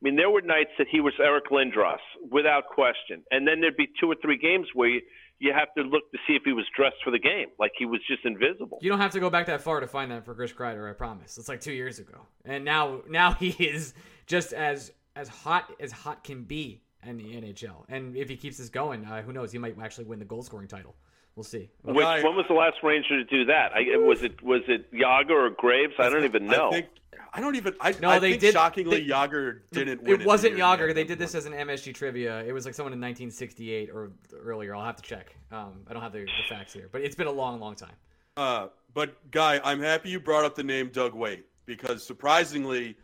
mean, 0.02 0.16
there 0.16 0.30
were 0.30 0.40
nights 0.40 0.70
that 0.78 0.86
he 0.90 1.00
was 1.00 1.12
Eric 1.18 1.44
Lindros 1.50 2.04
without 2.30 2.66
question, 2.66 3.22
and 3.30 3.46
then 3.46 3.60
there'd 3.60 3.76
be 3.76 3.88
two 4.00 4.10
or 4.10 4.16
three 4.22 4.38
games 4.38 4.66
where 4.74 4.88
you, 4.88 5.00
you 5.40 5.52
have 5.54 5.72
to 5.74 5.82
look 5.82 6.10
to 6.12 6.18
see 6.26 6.34
if 6.34 6.42
he 6.44 6.52
was 6.52 6.66
dressed 6.76 6.98
for 7.02 7.10
the 7.10 7.18
game, 7.18 7.48
like 7.58 7.72
he 7.76 7.86
was 7.86 8.00
just 8.06 8.24
invisible. 8.24 8.78
You 8.82 8.90
don't 8.90 9.00
have 9.00 9.12
to 9.12 9.20
go 9.20 9.30
back 9.30 9.46
that 9.46 9.62
far 9.62 9.80
to 9.80 9.86
find 9.86 10.10
that 10.12 10.24
for 10.24 10.34
Chris 10.34 10.52
Kreider. 10.52 10.88
I 10.88 10.92
promise. 10.92 11.38
It's 11.38 11.48
like 11.48 11.60
two 11.60 11.72
years 11.72 11.98
ago, 11.98 12.26
and 12.44 12.64
now 12.64 13.00
now 13.08 13.32
he 13.40 13.48
is 13.48 13.94
just 14.26 14.52
as 14.52 14.92
as 15.16 15.28
hot 15.28 15.72
as 15.80 15.90
hot 15.90 16.22
can 16.22 16.44
be 16.44 16.82
in 17.04 17.16
the 17.16 17.24
NHL. 17.24 17.84
And 17.88 18.16
if 18.16 18.28
he 18.28 18.36
keeps 18.36 18.58
this 18.58 18.68
going, 18.68 19.04
uh, 19.04 19.22
who 19.22 19.32
knows? 19.32 19.50
He 19.50 19.58
might 19.58 19.76
actually 19.80 20.04
win 20.04 20.18
the 20.18 20.24
goal 20.26 20.42
scoring 20.42 20.68
title. 20.68 20.94
We'll 21.36 21.44
see. 21.44 21.70
Which, 21.82 21.96
when 21.96 22.36
was 22.36 22.44
the 22.48 22.54
last 22.54 22.76
Ranger 22.82 23.16
to 23.16 23.24
do 23.24 23.46
that? 23.46 23.72
I, 23.72 23.96
was 23.96 24.22
it 24.22 24.42
was 24.42 24.62
it 24.68 24.92
Jagr 24.92 25.30
or 25.30 25.50
Graves? 25.50 25.94
I 25.98 26.10
don't 26.10 26.24
even 26.24 26.46
know. 26.46 26.68
I, 26.68 26.72
think, 26.72 26.86
I 27.32 27.40
don't 27.40 27.54
even. 27.54 27.74
I, 27.80 27.94
no, 28.00 28.10
I 28.10 28.18
they 28.18 28.36
did. 28.36 28.52
Shockingly, 28.52 29.00
they, 29.00 29.08
Jagr 29.08 29.60
didn't. 29.72 30.06
It, 30.06 30.22
it 30.22 30.26
wasn't 30.26 30.56
Jagr. 30.56 30.94
They 30.94 31.04
did 31.04 31.18
this 31.18 31.34
as 31.34 31.46
an 31.46 31.52
MSG 31.52 31.94
trivia. 31.94 32.42
It 32.44 32.52
was 32.52 32.64
like 32.64 32.74
someone 32.74 32.92
in 32.92 33.00
1968 33.00 33.90
or 33.90 34.10
earlier. 34.34 34.74
I'll 34.74 34.84
have 34.84 34.96
to 34.96 35.02
check. 35.02 35.36
Um, 35.52 35.80
I 35.88 35.92
don't 35.92 36.02
have 36.02 36.12
the, 36.12 36.20
the, 36.20 36.54
facts 36.54 36.72
here, 36.72 36.88
but 36.90 37.02
it's 37.02 37.14
been 37.14 37.28
a 37.28 37.32
long, 37.32 37.60
long 37.60 37.74
time. 37.74 37.94
Uh, 38.36 38.68
but 38.94 39.30
guy, 39.30 39.60
I'm 39.62 39.80
happy 39.80 40.10
you 40.10 40.20
brought 40.20 40.44
up 40.44 40.54
the 40.54 40.62
name 40.62 40.90
Doug 40.92 41.14
Weight 41.14 41.46
because 41.66 42.04
surprisingly 42.04 42.96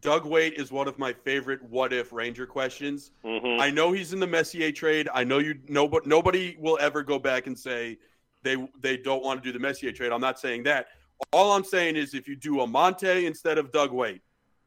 Doug 0.00 0.26
Weight 0.26 0.54
is 0.54 0.72
one 0.72 0.88
of 0.88 0.98
my 0.98 1.12
favorite 1.12 1.62
what 1.62 1.92
if 1.92 2.12
Ranger 2.12 2.46
questions. 2.46 3.12
Mm-hmm. 3.24 3.60
I 3.60 3.70
know 3.70 3.92
he's 3.92 4.12
in 4.12 4.20
the 4.20 4.26
Messier 4.26 4.72
trade. 4.72 5.08
I 5.12 5.24
know 5.24 5.38
you 5.38 5.58
know, 5.68 5.88
but 5.88 6.06
nobody 6.06 6.56
will 6.58 6.78
ever 6.80 7.02
go 7.02 7.18
back 7.18 7.46
and 7.46 7.58
say 7.58 7.98
they 8.42 8.56
they 8.80 8.96
don't 8.96 9.22
want 9.22 9.42
to 9.42 9.48
do 9.48 9.52
the 9.52 9.58
Messier 9.58 9.92
trade. 9.92 10.12
I'm 10.12 10.20
not 10.20 10.38
saying 10.38 10.64
that. 10.64 10.88
All 11.32 11.52
I'm 11.52 11.64
saying 11.64 11.96
is 11.96 12.14
if 12.14 12.26
you 12.28 12.36
do 12.36 12.56
Amonte 12.56 13.24
instead 13.24 13.58
of 13.58 13.72
Doug 13.72 13.92
Weight, 13.92 14.22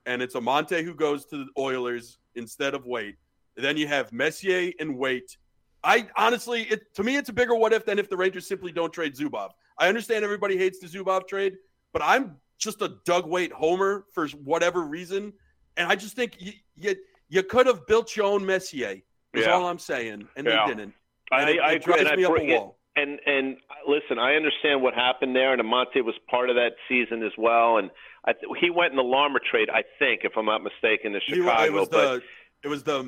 and 0.05 0.21
it's 0.21 0.35
Amonte 0.35 0.83
who 0.83 0.93
goes 0.93 1.25
to 1.25 1.37
the 1.37 1.47
Oilers 1.57 2.17
instead 2.35 2.73
of 2.73 2.85
Weight, 2.85 3.15
then 3.55 3.77
you 3.77 3.87
have 3.87 4.11
Messier 4.11 4.71
and 4.79 4.97
Weight. 4.97 5.37
I 5.83 6.07
honestly, 6.15 6.63
it 6.63 6.93
to 6.95 7.03
me, 7.03 7.17
it's 7.17 7.29
a 7.29 7.33
bigger 7.33 7.55
what 7.55 7.73
if 7.73 7.85
than 7.85 7.99
if 7.99 8.09
the 8.09 8.17
Rangers 8.17 8.47
simply 8.47 8.71
don't 8.71 8.93
trade 8.93 9.15
Zubov. 9.15 9.49
I 9.77 9.87
understand 9.89 10.23
everybody 10.23 10.57
hates 10.57 10.79
the 10.79 10.87
Zubov 10.87 11.27
trade, 11.27 11.57
but 11.91 12.01
I'm 12.03 12.37
just 12.57 12.81
a 12.81 12.95
Doug 13.05 13.27
Weight 13.27 13.51
homer 13.51 14.05
for 14.13 14.27
whatever 14.29 14.81
reason. 14.83 15.33
And 15.75 15.91
I 15.91 15.95
just 15.95 16.15
think 16.15 16.35
you 16.39 16.53
you, 16.75 16.95
you 17.29 17.43
could 17.43 17.67
have 17.67 17.85
built 17.87 18.15
your 18.15 18.25
own 18.25 18.45
Messier. 18.45 19.01
Is 19.33 19.45
yeah. 19.45 19.51
all 19.51 19.67
I'm 19.67 19.79
saying, 19.79 20.27
and 20.35 20.45
yeah. 20.45 20.65
they 20.65 20.73
didn't. 20.73 20.93
And 21.31 21.45
I, 21.45 21.49
it, 21.49 21.59
I 21.59 21.71
it 21.73 21.83
drives 21.83 22.11
me 22.15 22.25
up 22.25 22.37
a 22.37 22.53
wall. 22.53 22.77
And 22.95 23.19
and 23.25 23.57
listen, 23.87 24.19
I 24.19 24.35
understand 24.35 24.83
what 24.83 24.93
happened 24.93 25.35
there, 25.35 25.51
and 25.51 25.61
Amonte 25.61 26.03
was 26.03 26.15
part 26.29 26.49
of 26.49 26.55
that 26.55 26.73
season 26.87 27.23
as 27.23 27.31
well. 27.37 27.77
And 27.77 27.89
I, 28.25 28.33
he 28.61 28.69
went 28.69 28.91
in 28.91 28.97
the 28.97 29.03
Larmer 29.03 29.39
trade, 29.39 29.69
I 29.73 29.83
think, 29.97 30.21
if 30.23 30.33
I'm 30.37 30.45
not 30.45 30.61
mistaken, 30.61 31.13
to 31.13 31.19
Chicago. 31.19 31.63
He, 31.63 31.69
was 31.71 31.89
the, 31.89 32.21
it 32.63 32.67
was 32.67 32.83
the 32.83 33.03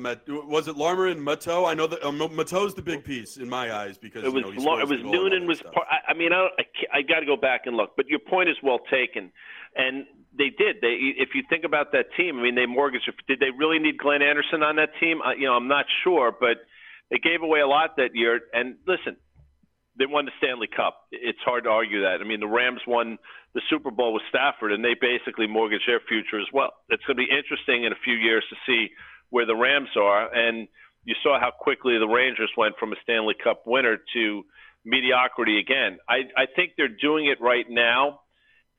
was 0.46 0.68
it 0.68 0.76
Larmer 0.76 1.06
and 1.06 1.26
Matteau? 1.26 1.66
I 1.66 1.74
know 1.74 1.86
that 1.86 2.04
um, 2.04 2.18
Matteau's 2.18 2.74
the 2.74 2.82
big 2.82 3.04
piece 3.04 3.38
in 3.38 3.48
my 3.48 3.74
eyes 3.74 3.96
because 3.96 4.24
it 4.24 4.32
was 4.32 4.44
you 4.44 4.64
know, 4.64 4.78
it 4.78 4.88
was 4.88 5.02
Noonan 5.02 5.46
was 5.46 5.62
part, 5.62 5.86
I, 5.90 6.10
I 6.10 6.14
mean 6.14 6.32
I 6.32 6.48
I, 6.58 6.98
I 6.98 7.02
got 7.02 7.20
to 7.20 7.26
go 7.26 7.36
back 7.36 7.62
and 7.64 7.76
look, 7.76 7.96
but 7.96 8.06
your 8.06 8.18
point 8.18 8.50
is 8.50 8.56
well 8.62 8.80
taken, 8.90 9.32
and 9.74 10.04
they 10.36 10.50
did. 10.50 10.82
They 10.82 10.98
if 11.16 11.30
you 11.34 11.42
think 11.48 11.64
about 11.64 11.92
that 11.92 12.06
team, 12.16 12.38
I 12.38 12.42
mean 12.42 12.54
they 12.54 12.66
mortgaged. 12.66 13.10
Did 13.28 13.40
they 13.40 13.50
really 13.56 13.78
need 13.78 13.96
Glenn 13.96 14.20
Anderson 14.20 14.62
on 14.62 14.76
that 14.76 14.90
team? 15.00 15.20
I, 15.24 15.34
you 15.34 15.46
know 15.46 15.54
I'm 15.54 15.68
not 15.68 15.86
sure, 16.04 16.36
but 16.38 16.58
they 17.10 17.18
gave 17.18 17.42
away 17.42 17.60
a 17.60 17.66
lot 17.66 17.96
that 17.96 18.10
year. 18.14 18.40
And 18.52 18.76
listen, 18.86 19.16
they 19.98 20.06
won 20.06 20.26
the 20.26 20.32
Stanley 20.38 20.68
Cup. 20.68 21.06
It's 21.10 21.38
hard 21.44 21.64
to 21.64 21.70
argue 21.70 22.02
that. 22.02 22.20
I 22.20 22.24
mean 22.24 22.40
the 22.40 22.46
Rams 22.46 22.80
won 22.86 23.18
the 23.54 23.62
Super 23.70 23.90
Bowl 23.90 24.12
with 24.12 24.22
Stafford, 24.28 24.72
and 24.72 24.84
they 24.84 24.94
basically 25.00 25.46
mortgaged 25.46 25.88
their 25.88 26.00
future 26.06 26.38
as 26.38 26.46
well. 26.52 26.72
It's 26.90 27.04
going 27.04 27.16
to 27.16 27.24
be 27.24 27.30
interesting 27.30 27.84
in 27.84 27.92
a 27.92 28.00
few 28.04 28.14
years 28.14 28.44
to 28.50 28.56
see 28.66 28.92
where 29.30 29.46
the 29.46 29.56
Rams 29.56 29.88
are. 29.96 30.32
And 30.32 30.68
you 31.04 31.14
saw 31.22 31.40
how 31.40 31.50
quickly 31.50 31.98
the 31.98 32.06
Rangers 32.06 32.50
went 32.56 32.76
from 32.78 32.92
a 32.92 32.96
Stanley 33.02 33.34
Cup 33.42 33.62
winner 33.66 33.96
to 34.12 34.44
mediocrity 34.84 35.58
again. 35.58 35.98
I, 36.08 36.28
I 36.36 36.46
think 36.54 36.72
they're 36.76 36.88
doing 36.88 37.26
it 37.26 37.40
right 37.40 37.64
now, 37.68 38.20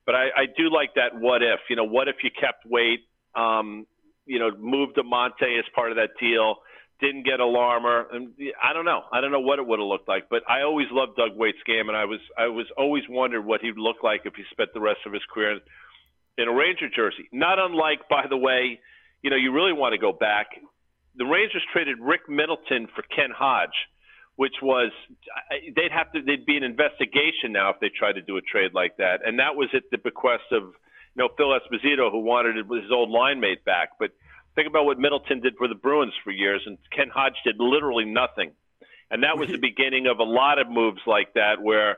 but 0.05 0.15
I, 0.15 0.25
I 0.35 0.45
do 0.45 0.69
like 0.71 0.93
that 0.95 1.19
what 1.19 1.41
if. 1.41 1.59
You 1.69 1.75
know, 1.75 1.85
what 1.85 2.07
if 2.07 2.17
you 2.23 2.29
kept 2.29 2.65
Weight, 2.65 2.99
um, 3.35 3.87
you 4.25 4.39
know, 4.39 4.51
moved 4.57 4.97
Amonte 4.97 5.57
as 5.57 5.65
part 5.73 5.91
of 5.91 5.97
that 5.97 6.11
deal, 6.19 6.57
didn't 6.99 7.25
get 7.25 7.39
a 7.39 7.45
Larmer, 7.45 8.07
and 8.11 8.33
I 8.61 8.73
don't 8.73 8.85
know. 8.85 9.03
I 9.11 9.21
don't 9.21 9.31
know 9.31 9.39
what 9.39 9.59
it 9.59 9.67
would 9.67 9.79
have 9.79 9.87
looked 9.87 10.07
like, 10.07 10.29
but 10.29 10.41
I 10.49 10.61
always 10.63 10.87
loved 10.91 11.15
Doug 11.15 11.37
Weight's 11.37 11.61
game, 11.65 11.89
and 11.89 11.97
I 11.97 12.05
was 12.05 12.19
I 12.37 12.47
was 12.47 12.65
always 12.77 13.03
wondered 13.09 13.45
what 13.45 13.61
he'd 13.61 13.77
look 13.77 13.97
like 14.03 14.21
if 14.25 14.33
he 14.35 14.43
spent 14.51 14.69
the 14.73 14.81
rest 14.81 15.01
of 15.05 15.13
his 15.13 15.21
career 15.31 15.59
in 16.37 16.47
a 16.47 16.53
Ranger 16.53 16.89
jersey. 16.89 17.29
Not 17.31 17.59
unlike, 17.59 18.09
by 18.09 18.25
the 18.29 18.37
way, 18.37 18.79
you 19.21 19.29
know, 19.29 19.35
you 19.35 19.51
really 19.51 19.73
want 19.73 19.93
to 19.93 19.99
go 19.99 20.11
back. 20.11 20.47
The 21.15 21.25
Rangers 21.25 21.63
traded 21.73 21.97
Rick 21.99 22.29
Middleton 22.29 22.87
for 22.95 23.03
Ken 23.03 23.29
Hodge, 23.35 23.77
which 24.35 24.53
was 24.61 24.91
they'd 25.75 25.91
have 25.91 26.11
to 26.13 26.21
they'd 26.21 26.45
be 26.45 26.57
an 26.57 26.63
investigation 26.63 27.51
now 27.51 27.69
if 27.69 27.79
they 27.79 27.89
tried 27.89 28.13
to 28.13 28.21
do 28.21 28.37
a 28.37 28.41
trade 28.41 28.71
like 28.73 28.97
that, 28.97 29.21
and 29.25 29.37
that 29.39 29.55
was 29.55 29.69
at 29.75 29.83
the 29.91 29.97
bequest 29.97 30.49
of 30.51 30.63
you 30.63 31.19
know 31.21 31.29
Phil 31.37 31.53
Esposito 31.53 32.11
who 32.11 32.21
wanted 32.21 32.55
his 32.55 32.91
old 32.91 33.09
line 33.09 33.39
mate 33.39 33.65
back. 33.65 33.89
But 33.99 34.11
think 34.57 34.67
about 34.67 34.85
what 34.85 34.97
Middleton 34.97 35.39
did 35.39 35.55
for 35.55 35.67
the 35.67 35.75
Bruins 35.75 36.13
for 36.23 36.31
years, 36.31 36.63
and 36.65 36.77
Ken 36.93 37.09
Hodge 37.13 37.35
did 37.45 37.55
literally 37.59 38.05
nothing, 38.05 38.51
and 39.11 39.23
that 39.23 39.37
was 39.37 39.49
the 39.49 39.57
beginning 39.61 40.07
of 40.07 40.17
a 40.17 40.23
lot 40.23 40.59
of 40.59 40.67
moves 40.67 40.99
like 41.05 41.33
that 41.35 41.61
where 41.61 41.97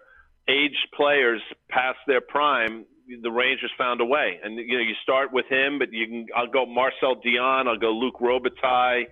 aged 0.49 0.87
players 0.93 1.41
past 1.69 1.99
their 2.05 2.21
prime, 2.21 2.85
the 3.21 3.31
Rangers 3.31 3.71
found 3.77 4.01
a 4.01 4.05
way. 4.05 4.39
And 4.43 4.57
you 4.57 4.77
know, 4.77 4.83
you 4.83 4.93
start 5.01 5.31
with 5.31 5.45
him, 5.49 5.79
but 5.79 5.93
you 5.93 6.05
can. 6.05 6.25
I'll 6.35 6.51
go 6.51 6.65
Marcel 6.65 7.15
Dionne. 7.15 7.67
I'll 7.67 7.79
go 7.79 7.91
Luc 7.91 8.15
Robitaille. 8.19 9.05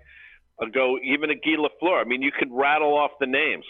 I'll 0.62 0.70
go 0.70 0.98
even 1.04 1.30
a 1.30 1.36
Guy 1.36 1.56
Lafleur. 1.58 2.02
I 2.02 2.04
mean, 2.04 2.22
you 2.22 2.32
could 2.38 2.50
rattle 2.52 2.96
off 2.98 3.12
the 3.20 3.28
names. 3.28 3.66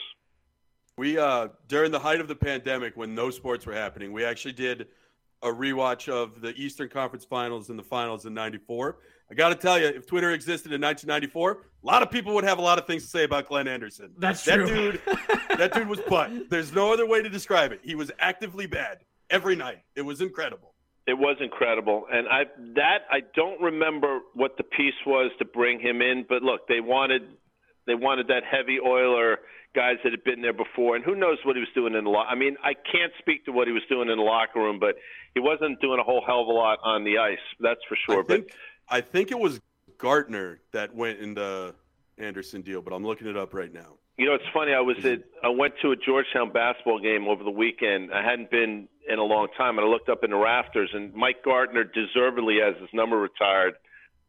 We 0.98 1.20
uh 1.20 1.50
during 1.68 1.92
the 1.92 2.00
height 2.00 2.20
of 2.20 2.28
the 2.28 2.36
pandemic, 2.36 2.98
when 2.98 3.14
no 3.14 3.30
sports 3.30 3.66
were 3.68 3.74
happening, 3.74 4.12
we 4.12 4.26
actually 4.26 4.54
did 4.54 4.88
a 5.42 5.48
rewatch 5.48 6.10
of 6.10 6.42
the 6.42 6.54
Eastern 6.56 6.90
Conference 6.90 7.26
Finals 7.26 7.70
and 7.70 7.78
the 7.78 7.84
Finals 7.84 8.26
in 8.26 8.34
'94. 8.34 8.98
I 9.30 9.34
got 9.34 9.50
to 9.50 9.56
tell 9.56 9.78
you, 9.78 9.88
if 9.88 10.06
Twitter 10.06 10.32
existed 10.32 10.72
in 10.72 10.82
1994, 10.82 11.52
a 11.52 11.86
lot 11.86 12.02
of 12.02 12.10
people 12.10 12.34
would 12.36 12.46
have 12.46 12.60
a 12.60 12.62
lot 12.62 12.80
of 12.80 12.88
things 12.88 13.04
to 13.04 13.10
say 13.10 13.24
about 13.26 13.48
Glenn 13.50 13.68
Anderson. 13.68 14.12
That's 14.18 14.44
that 14.46 14.56
true. 14.56 14.68
dude. 14.68 15.02
that 15.58 15.74
dude 15.74 15.90
was 15.90 16.00
butt. 16.02 16.50
There's 16.50 16.72
no 16.72 16.94
other 16.94 17.06
way 17.06 17.22
to 17.22 17.30
describe 17.30 17.72
it. 17.74 17.82
He 17.84 17.96
was 17.96 18.10
actively 18.20 18.68
bad 18.68 19.00
every 19.30 19.56
night. 19.56 19.80
It 19.96 20.04
was 20.04 20.22
incredible. 20.22 20.74
It 21.08 21.18
was 21.18 21.38
incredible, 21.40 22.06
and 22.12 22.28
I 22.28 22.44
that 22.76 23.04
I 23.10 23.22
don't 23.34 23.62
remember 23.62 24.20
what 24.34 24.58
the 24.58 24.64
piece 24.64 24.94
was 25.06 25.32
to 25.40 25.46
bring 25.46 25.80
him 25.80 26.02
in, 26.02 26.26
but 26.28 26.42
look, 26.44 26.68
they 26.68 26.82
wanted 26.82 27.22
they 27.86 27.96
wanted 27.96 28.28
that 28.28 28.44
heavy 28.44 28.78
oiler 28.86 29.40
guys 29.78 29.98
that 30.04 30.12
had 30.12 30.24
been 30.24 30.42
there 30.42 30.54
before, 30.54 30.96
and 30.96 31.06
who 31.06 31.14
knows 31.14 31.38
what 31.46 31.56
he 31.56 31.60
was 31.60 31.70
doing 31.76 31.94
in 31.94 32.04
the 32.04 32.10
locker. 32.10 32.30
I 32.30 32.36
mean, 32.36 32.58
I 32.64 32.74
can't 32.74 33.14
speak 33.20 33.46
to 33.46 33.52
what 33.52 33.68
he 33.68 33.74
was 33.74 33.84
doing 33.88 34.10
in 34.10 34.18
the 34.18 34.24
locker 34.24 34.60
room, 34.60 34.80
but 34.80 34.96
he 35.36 35.40
wasn't 35.40 35.80
doing 35.80 36.00
a 36.00 36.04
whole 36.04 36.24
hell 36.26 36.42
of 36.42 36.48
a 36.48 36.52
lot 36.52 36.80
on 36.84 37.04
the 37.04 37.20
ice. 37.20 37.38
That's 37.60 37.80
for 37.88 37.96
sure. 38.08 38.24
I 38.24 38.26
think, 38.26 38.50
I 38.90 39.02
think 39.02 39.30
it 39.30 39.38
was 39.38 39.62
Gartner 40.00 40.60
that 40.74 40.96
went 40.96 41.20
in 41.20 41.36
the 41.36 41.76
Anderson 42.18 42.64
deal, 42.64 42.82
but 42.82 42.92
I'm 42.92 43.06
looking 43.06 43.28
it 43.28 43.38
up 43.38 43.54
right 43.54 43.72
now. 43.72 44.00
You 44.18 44.26
know, 44.26 44.34
it's 44.34 44.50
funny. 44.52 44.74
I 44.74 44.80
was 44.80 44.98
at 45.06 45.20
I 45.44 45.50
went 45.50 45.76
to 45.84 45.92
a 45.92 45.96
Georgetown 45.96 46.52
basketball 46.52 47.00
game 47.00 47.28
over 47.28 47.44
the 47.44 47.52
weekend. 47.52 48.12
I 48.12 48.24
hadn't 48.24 48.50
been 48.50 48.88
in 49.08 49.20
a 49.20 49.24
long 49.24 49.48
time, 49.56 49.78
and 49.78 49.86
I 49.86 49.90
looked 49.90 50.10
up 50.10 50.24
in 50.24 50.32
the 50.32 50.38
rafters, 50.38 50.90
and 50.92 51.14
Mike 51.14 51.44
Gartner 51.46 51.84
deservedly 51.84 52.58
has 52.64 52.74
his 52.82 52.90
number 52.94 53.16
retired 53.16 53.76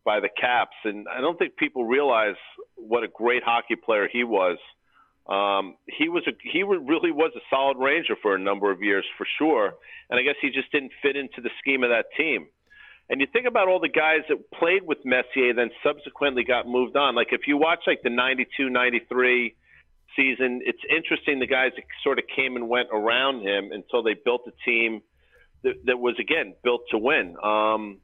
by 0.05 0.21
the 0.21 0.29
Caps. 0.29 0.77
And 0.85 1.07
I 1.09 1.23
don't 1.23 1.39
think 1.39 1.57
people 1.57 1.87
realize 1.87 2.37
what 2.77 3.03
a 3.03 3.09
great 3.09 3.43
hockey 3.43 3.77
player 3.77 4.09
he 4.13 4.25
was. 4.25 4.59
Um, 5.29 5.77
he 5.87 6.09
was 6.09 6.25
a 6.27 6.33
he 6.43 6.63
really 6.63 7.13
was 7.13 7.33
a 7.37 7.41
solid 7.51 7.77
Ranger 7.77 8.17
for 8.21 8.35
a 8.35 8.39
number 8.39 8.71
of 8.71 8.83
years 8.83 9.05
for 9.19 9.27
sure, 9.39 9.75
and 10.09 10.19
I 10.19 10.23
guess 10.23 10.37
he 10.41 10.49
just 10.51 10.73
didn't 10.73 10.93
fit 11.03 11.17
into 11.17 11.43
the 11.43 11.51
scheme 11.61 11.83
of 11.83 11.91
that 11.91 12.07
team. 12.17 12.49
And 13.11 13.21
you 13.21 13.27
think 13.33 13.47
about 13.47 13.69
all 13.69 13.81
the 13.81 13.89
guys 13.89 14.21
that 14.29 14.51
played 14.51 14.83
with 14.83 14.99
Messier, 15.05 15.55
then 15.55 15.71
subsequently 15.83 16.45
got 16.45 16.67
moved 16.67 16.97
on. 16.97 17.15
Like 17.15 17.29
if 17.33 17.43
you 17.47 17.59
watch 17.59 17.81
like 17.87 18.01
the 18.03 18.11
'92, 18.11 18.71
'93 18.71 19.55
season, 20.17 20.61
it's 20.65 20.81
interesting 20.89 21.41
the 21.41 21.47
guys 21.47 21.73
that 21.77 21.85
sort 22.03 22.19
of 22.19 22.25
came 22.35 22.57
and 22.57 22.69
went 22.69 22.89
around 22.93 23.43
him 23.43 23.71
until 23.73 24.03
they 24.03 24.15
built 24.15 24.43
a 24.47 24.53
team 24.65 25.03
that, 25.63 25.75
that 25.85 25.99
was 25.99 26.17
again 26.19 26.55
built 26.65 26.83
to 26.91 26.99
win. 26.99 27.37
Um, 27.43 27.99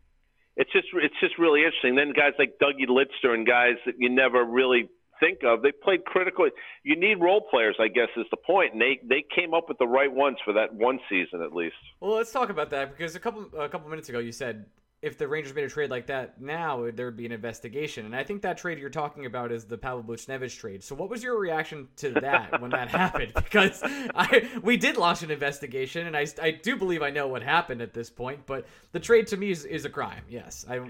it's 0.57 0.73
just 0.73 0.89
it's 0.95 1.19
just 1.21 1.39
really 1.39 1.65
interesting. 1.65 1.97
Then 1.97 2.13
guys 2.13 2.33
like 2.39 2.59
Dougie 2.61 2.89
Lidster 2.89 3.33
and 3.35 3.47
guys 3.47 3.77
that 3.87 3.95
you 3.99 4.11
never 4.11 4.45
really 4.45 4.89
think 5.21 5.41
of, 5.45 5.63
they 5.63 5.73
played 5.73 6.05
critical. 6.05 6.49
You 6.83 6.97
need 6.99 7.21
role 7.21 7.41
players, 7.51 7.77
I 7.81 7.89
guess, 7.89 8.09
is 8.17 8.27
the 8.31 8.37
point, 8.37 8.73
and 8.73 8.81
they 8.81 9.01
they 9.03 9.25
came 9.35 9.55
up 9.55 9.69
with 9.69 9.79
the 9.79 9.87
right 9.87 10.13
ones 10.13 10.39
for 10.45 10.53
that 10.55 10.75
one 10.75 10.99
season 11.09 11.43
at 11.43 11.53
least. 11.53 11.77
Well, 12.01 12.15
let's 12.15 12.33
talk 12.33 12.51
about 12.51 12.71
that 12.71 12.97
because 12.97 13.15
a 13.15 13.21
couple 13.21 13.49
a 13.59 13.69
couple 13.69 13.89
minutes 13.91 14.09
ago 14.09 14.19
you 14.19 14.33
said 14.33 14.67
if 15.05 15.19
the 15.19 15.29
Rangers 15.29 15.55
made 15.55 15.65
a 15.65 15.69
trade 15.69 15.91
like 15.91 16.07
that 16.07 16.41
now, 16.41 16.89
there 16.91 17.05
would 17.07 17.17
be 17.17 17.27
an 17.27 17.33
investigation. 17.33 18.07
And 18.07 18.17
I 18.17 18.25
think 18.25 18.41
that 18.43 18.57
trade 18.57 18.79
you're 18.79 18.89
talking 18.89 19.27
about 19.27 19.53
is 19.53 19.67
the 19.67 19.77
Pavel 19.77 20.03
Buchnevich 20.03 20.59
trade. 20.59 20.83
So 20.83 20.95
what 20.95 21.11
was 21.11 21.23
your 21.23 21.39
reaction 21.39 21.89
to 21.97 22.11
that 22.21 22.59
when 22.61 22.71
that 22.71 22.89
happened? 23.03 23.33
Because 23.35 23.81
I 23.85 24.49
we 24.63 24.79
did 24.79 24.97
launch 24.97 25.23
an 25.23 25.31
investigation, 25.31 26.07
and 26.07 26.17
I, 26.17 26.27
I 26.41 26.53
do 26.53 26.77
believe 26.77 27.03
I 27.03 27.11
know 27.11 27.29
what 27.29 27.43
happened 27.43 27.83
at 27.83 27.93
this 27.93 28.09
point. 28.09 28.47
But 28.47 28.67
the 28.93 29.01
trade 29.01 29.27
to 29.29 29.37
me 29.37 29.51
is, 29.51 29.67
is 29.67 29.85
a 29.85 29.91
crime. 29.91 30.23
Yes, 30.29 30.65
I. 30.69 30.81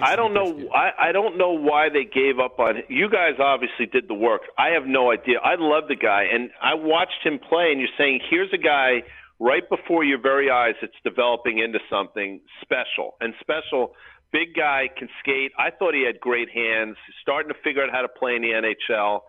I 0.00 0.14
don't 0.14 0.32
know. 0.32 0.68
I, 0.72 1.08
I 1.08 1.12
don't 1.12 1.36
know 1.36 1.50
why 1.50 1.88
they 1.88 2.04
gave 2.04 2.38
up 2.38 2.60
on 2.60 2.82
you 2.88 3.10
guys. 3.10 3.34
Obviously, 3.40 3.86
did 3.86 4.06
the 4.06 4.14
work. 4.14 4.42
I 4.56 4.68
have 4.68 4.86
no 4.86 5.10
idea. 5.10 5.40
I 5.42 5.56
love 5.58 5.88
the 5.88 5.96
guy, 5.96 6.26
and 6.32 6.50
I 6.62 6.74
watched 6.74 7.24
him 7.24 7.40
play. 7.40 7.72
And 7.72 7.80
you're 7.80 7.90
saying 7.98 8.20
here's 8.30 8.52
a 8.52 8.58
guy 8.58 9.02
right 9.38 9.68
before 9.68 10.04
your 10.04 10.20
very 10.20 10.50
eyes, 10.50 10.74
it's 10.82 10.94
developing 11.04 11.58
into 11.58 11.78
something 11.90 12.40
special. 12.62 13.16
And 13.20 13.34
special, 13.40 13.94
big 14.32 14.54
guy, 14.56 14.88
can 14.98 15.08
skate. 15.20 15.52
I 15.58 15.70
thought 15.70 15.94
he 15.94 16.04
had 16.04 16.20
great 16.20 16.48
hands, 16.50 16.96
starting 17.22 17.48
to 17.52 17.58
figure 17.62 17.82
out 17.82 17.90
how 17.90 18.02
to 18.02 18.08
play 18.08 18.36
in 18.36 18.42
the 18.42 18.48
NHL. 18.50 19.20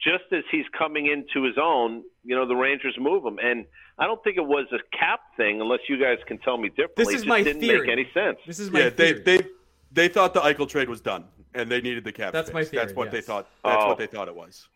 Just 0.00 0.24
as 0.32 0.44
he's 0.52 0.64
coming 0.76 1.06
into 1.06 1.44
his 1.44 1.56
own, 1.60 2.04
you 2.22 2.36
know, 2.36 2.46
the 2.46 2.54
Rangers 2.54 2.94
move 3.00 3.24
him. 3.24 3.38
And 3.42 3.66
I 3.98 4.06
don't 4.06 4.22
think 4.22 4.36
it 4.36 4.46
was 4.46 4.66
a 4.72 4.78
cap 4.96 5.20
thing, 5.36 5.60
unless 5.60 5.80
you 5.88 6.00
guys 6.00 6.18
can 6.28 6.38
tell 6.38 6.56
me 6.56 6.68
differently. 6.68 7.04
This 7.04 7.08
is 7.08 7.14
it 7.14 7.16
just 7.18 7.26
my 7.28 7.42
didn't 7.42 7.60
theory. 7.62 7.80
make 7.80 7.90
any 7.90 8.08
sense. 8.14 8.38
This 8.46 8.60
is 8.60 8.70
my 8.70 8.78
yeah, 8.84 8.90
theory. 8.90 9.20
they 9.24 9.38
they 9.38 9.46
they 9.90 10.08
thought 10.08 10.34
the 10.34 10.40
Eichel 10.40 10.68
trade 10.68 10.88
was 10.88 11.00
done, 11.00 11.24
and 11.54 11.68
they 11.68 11.80
needed 11.80 12.04
the 12.04 12.12
cap. 12.12 12.32
That's 12.32 12.48
space. 12.48 12.54
my 12.54 12.64
theory, 12.64 12.84
That's 12.84 12.96
what 12.96 13.10
they 13.10 13.20
thought. 13.20 13.48
That's 13.64 13.82
Oh. 13.82 13.88
what 13.88 13.98
they 13.98 14.06
thought 14.06 14.28
it 14.28 14.36
was. 14.36 14.68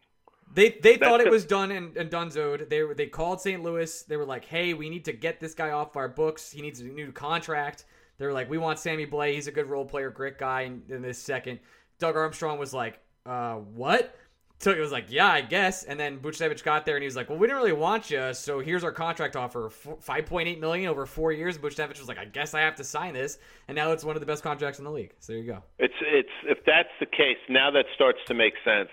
They 0.55 0.71
they 0.71 0.97
That's 0.97 1.09
thought 1.09 1.21
it 1.21 1.31
was 1.39 1.45
done 1.45 1.71
and, 1.71 1.97
and 1.97 2.11
donezoed. 2.11 2.69
They 2.69 2.83
were 2.83 2.95
they 2.95 3.07
called 3.07 3.41
St. 3.41 3.63
Louis. 3.63 4.03
They 4.03 4.17
were 4.17 4.27
like, 4.27 4.45
"Hey, 4.45 4.75
we 4.75 4.91
need 4.91 5.05
to 5.07 5.13
get 5.13 5.41
this 5.41 5.55
guy 5.55 5.71
off 5.71 5.97
our 5.97 6.09
books. 6.09 6.51
He 6.51 6.63
needs 6.63 6.81
a 6.81 6.85
new 6.85 7.13
contract." 7.13 7.85
They 8.19 8.27
were 8.27 8.33
like, 8.33 8.51
"We 8.51 8.59
want 8.59 8.79
Sammy 8.79 9.07
Blais. 9.07 9.35
He's 9.35 9.47
a 9.47 9.53
good 9.53 9.67
role 9.67 9.85
player, 9.85 10.11
great 10.11 10.39
guy." 10.39 10.63
In, 10.63 10.83
in 10.89 11.03
this 11.03 11.19
second, 11.19 11.61
Doug 11.99 12.17
Armstrong 12.17 12.59
was 12.59 12.75
like, 12.75 13.01
"Uh, 13.25 13.57
what?" 13.57 14.15
So 14.59 14.71
it 14.71 14.79
was 14.79 14.93
like, 14.93 15.07
"Yeah, 15.09 15.27
I 15.27 15.41
guess." 15.41 15.83
And 15.83 15.99
then 15.99 16.21
Buchnevich 16.21 16.63
got 16.63 16.87
there 16.87 16.95
and 16.95 17.03
he 17.03 17.07
was 17.07 17.17
like, 17.17 17.29
"Well, 17.29 17.39
we 17.39 17.49
didn't 17.49 17.59
really 17.59 17.73
want 17.73 18.11
you, 18.11 18.33
so 18.33 18.61
here's 18.61 18.85
our 18.85 18.93
contract 18.93 19.35
offer: 19.35 19.71
five 19.71 20.27
point 20.27 20.49
eight 20.49 20.61
million 20.61 20.89
over 20.89 21.05
four 21.07 21.33
years." 21.33 21.59
Buchnevich 21.59 21.99
was 21.99 22.07
like, 22.07 22.19
"I 22.19 22.27
guess 22.27 22.55
I 22.55 22.61
have 22.61 22.77
to 22.77 22.85
sign 22.85 23.15
this," 23.15 23.39
and 23.67 23.75
now 23.75 23.91
it's 23.91 24.05
one 24.05 24.15
of 24.15 24.21
the 24.21 24.27
best 24.27 24.43
contracts 24.43 24.79
in 24.79 24.85
the 24.85 24.93
league. 24.93 25.15
So 25.19 25.33
there 25.33 25.43
you 25.43 25.51
go. 25.51 25.63
It's 25.79 25.95
it's 26.03 26.29
if 26.45 26.59
that's 26.65 26.91
the 27.01 27.07
case, 27.07 27.39
now 27.49 27.71
that 27.73 27.87
starts 27.95 28.21
to 28.29 28.35
make 28.35 28.55
sense. 28.65 28.91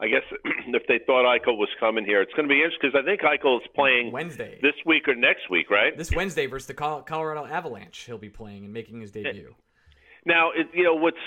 I 0.00 0.08
guess 0.08 0.22
if 0.66 0.82
they 0.88 1.00
thought 1.06 1.24
Eichel 1.24 1.56
was 1.56 1.68
coming 1.78 2.04
here, 2.04 2.20
it's 2.20 2.32
going 2.34 2.48
to 2.48 2.52
be 2.52 2.60
interesting 2.60 2.90
because 2.90 3.00
I 3.00 3.04
think 3.04 3.20
Eichel 3.22 3.60
is 3.60 3.66
playing 3.74 4.12
Wednesday. 4.12 4.58
this 4.60 4.74
week 4.84 5.06
or 5.08 5.14
next 5.14 5.48
week, 5.50 5.70
right? 5.70 5.96
This 5.96 6.12
Wednesday 6.12 6.46
versus 6.46 6.66
the 6.66 6.74
Colorado 6.74 7.46
Avalanche, 7.46 8.04
he'll 8.06 8.18
be 8.18 8.28
playing 8.28 8.64
and 8.64 8.72
making 8.72 9.00
his 9.00 9.10
eh. 9.10 9.22
debut. 9.22 9.54
Now, 10.26 10.50
it, 10.50 10.66
you 10.72 10.82
know 10.82 10.94
what's 10.94 11.18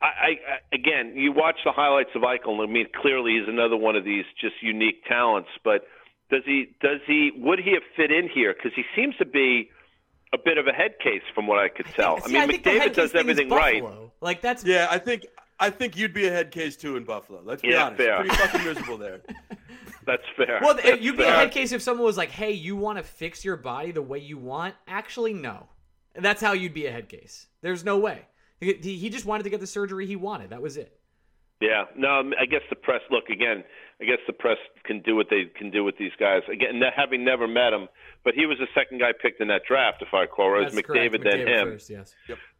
I, 0.00 0.06
I 0.06 0.28
I- 0.28 0.74
again, 0.74 1.14
you 1.16 1.32
watch 1.32 1.56
the 1.64 1.72
highlights 1.72 2.10
of 2.14 2.22
Eichel. 2.22 2.60
and 2.60 2.62
I 2.62 2.72
mean, 2.72 2.86
clearly 3.00 3.38
he's 3.38 3.48
another 3.48 3.76
one 3.76 3.96
of 3.96 4.04
these 4.04 4.24
just 4.40 4.54
unique 4.62 5.04
talents. 5.06 5.50
But 5.64 5.82
does 6.30 6.42
he 6.44 6.74
does 6.80 7.00
he 7.06 7.30
would 7.36 7.58
he 7.58 7.72
have 7.72 7.82
fit 7.96 8.10
in 8.10 8.28
here? 8.28 8.54
Because 8.54 8.72
he 8.74 8.82
seems 8.96 9.16
to 9.16 9.26
be 9.26 9.70
a 10.32 10.38
bit 10.38 10.58
of 10.58 10.66
a 10.66 10.72
head 10.72 10.92
case 11.02 11.22
from 11.34 11.46
what 11.46 11.58
I 11.58 11.68
could 11.68 11.86
tell. 11.86 12.20
See, 12.20 12.36
I 12.36 12.46
mean, 12.46 12.62
think 12.62 12.64
the 12.64 12.70
McDavid 12.70 12.94
does 12.94 13.14
everything 13.14 13.48
right. 13.48 13.82
Like 14.20 14.42
that's 14.42 14.64
Yeah, 14.64 14.88
I 14.90 14.98
think 14.98 15.24
I 15.60 15.70
think 15.70 15.96
you'd 15.96 16.14
be 16.14 16.26
a 16.26 16.30
head 16.30 16.50
case 16.50 16.76
too 16.76 16.96
in 16.96 17.04
Buffalo. 17.04 17.40
Let's 17.44 17.62
be 17.62 17.68
Yeah, 17.68 17.84
honest. 17.86 17.98
fair. 18.02 18.16
Pretty 18.20 18.34
fucking 18.36 18.64
miserable 18.64 18.96
there. 18.98 19.20
That's 20.06 20.22
fair. 20.36 20.60
well, 20.62 20.74
That's 20.74 21.00
you'd 21.02 21.16
be 21.16 21.24
a 21.24 21.26
fair. 21.26 21.34
head 21.36 21.50
case 21.52 21.72
if 21.72 21.82
someone 21.82 22.04
was 22.06 22.16
like, 22.16 22.30
"Hey, 22.30 22.52
you 22.52 22.76
want 22.76 22.98
to 22.98 23.04
fix 23.04 23.44
your 23.44 23.56
body 23.56 23.90
the 23.90 24.02
way 24.02 24.18
you 24.18 24.38
want?" 24.38 24.74
Actually, 24.86 25.34
no. 25.34 25.66
And 26.14 26.24
that's 26.24 26.40
how 26.40 26.52
you'd 26.52 26.74
be 26.74 26.86
a 26.86 26.90
head 26.92 27.08
case. 27.08 27.46
There's 27.60 27.84
no 27.84 27.98
way. 27.98 28.22
He, 28.60 28.72
he 28.74 29.08
just 29.10 29.24
wanted 29.24 29.42
to 29.44 29.50
get 29.50 29.60
the 29.60 29.66
surgery 29.68 30.06
he 30.06 30.16
wanted. 30.16 30.50
That 30.50 30.62
was 30.62 30.76
it. 30.76 30.98
Yeah, 31.60 31.84
no, 31.96 32.20
um, 32.20 32.32
I 32.40 32.46
guess 32.46 32.62
the 32.70 32.76
press. 32.76 33.00
Look 33.10 33.28
again. 33.28 33.64
I 34.00 34.04
guess 34.04 34.18
the 34.26 34.32
press 34.32 34.56
can 34.84 35.02
do 35.02 35.14
what 35.16 35.26
they 35.28 35.44
can 35.56 35.70
do 35.70 35.82
with 35.84 35.96
these 35.98 36.12
guys. 36.18 36.42
Again, 36.50 36.80
having 36.96 37.24
never 37.24 37.46
met 37.48 37.72
him, 37.72 37.88
but 38.24 38.34
he 38.34 38.46
was 38.46 38.58
the 38.58 38.68
second 38.74 39.00
guy 39.00 39.10
picked 39.20 39.40
in 39.40 39.48
that 39.48 39.62
draft, 39.66 40.00
if 40.02 40.08
I 40.14 40.20
recall. 40.22 40.56
It 40.60 40.64
was 40.66 40.74
That's 40.74 40.86
McDavid, 40.86 41.22
correct. 41.22 41.24
then 41.24 41.38
McDavid 41.46 41.58
him. 41.62 41.68
First, 41.72 41.90
yes. 41.90 42.14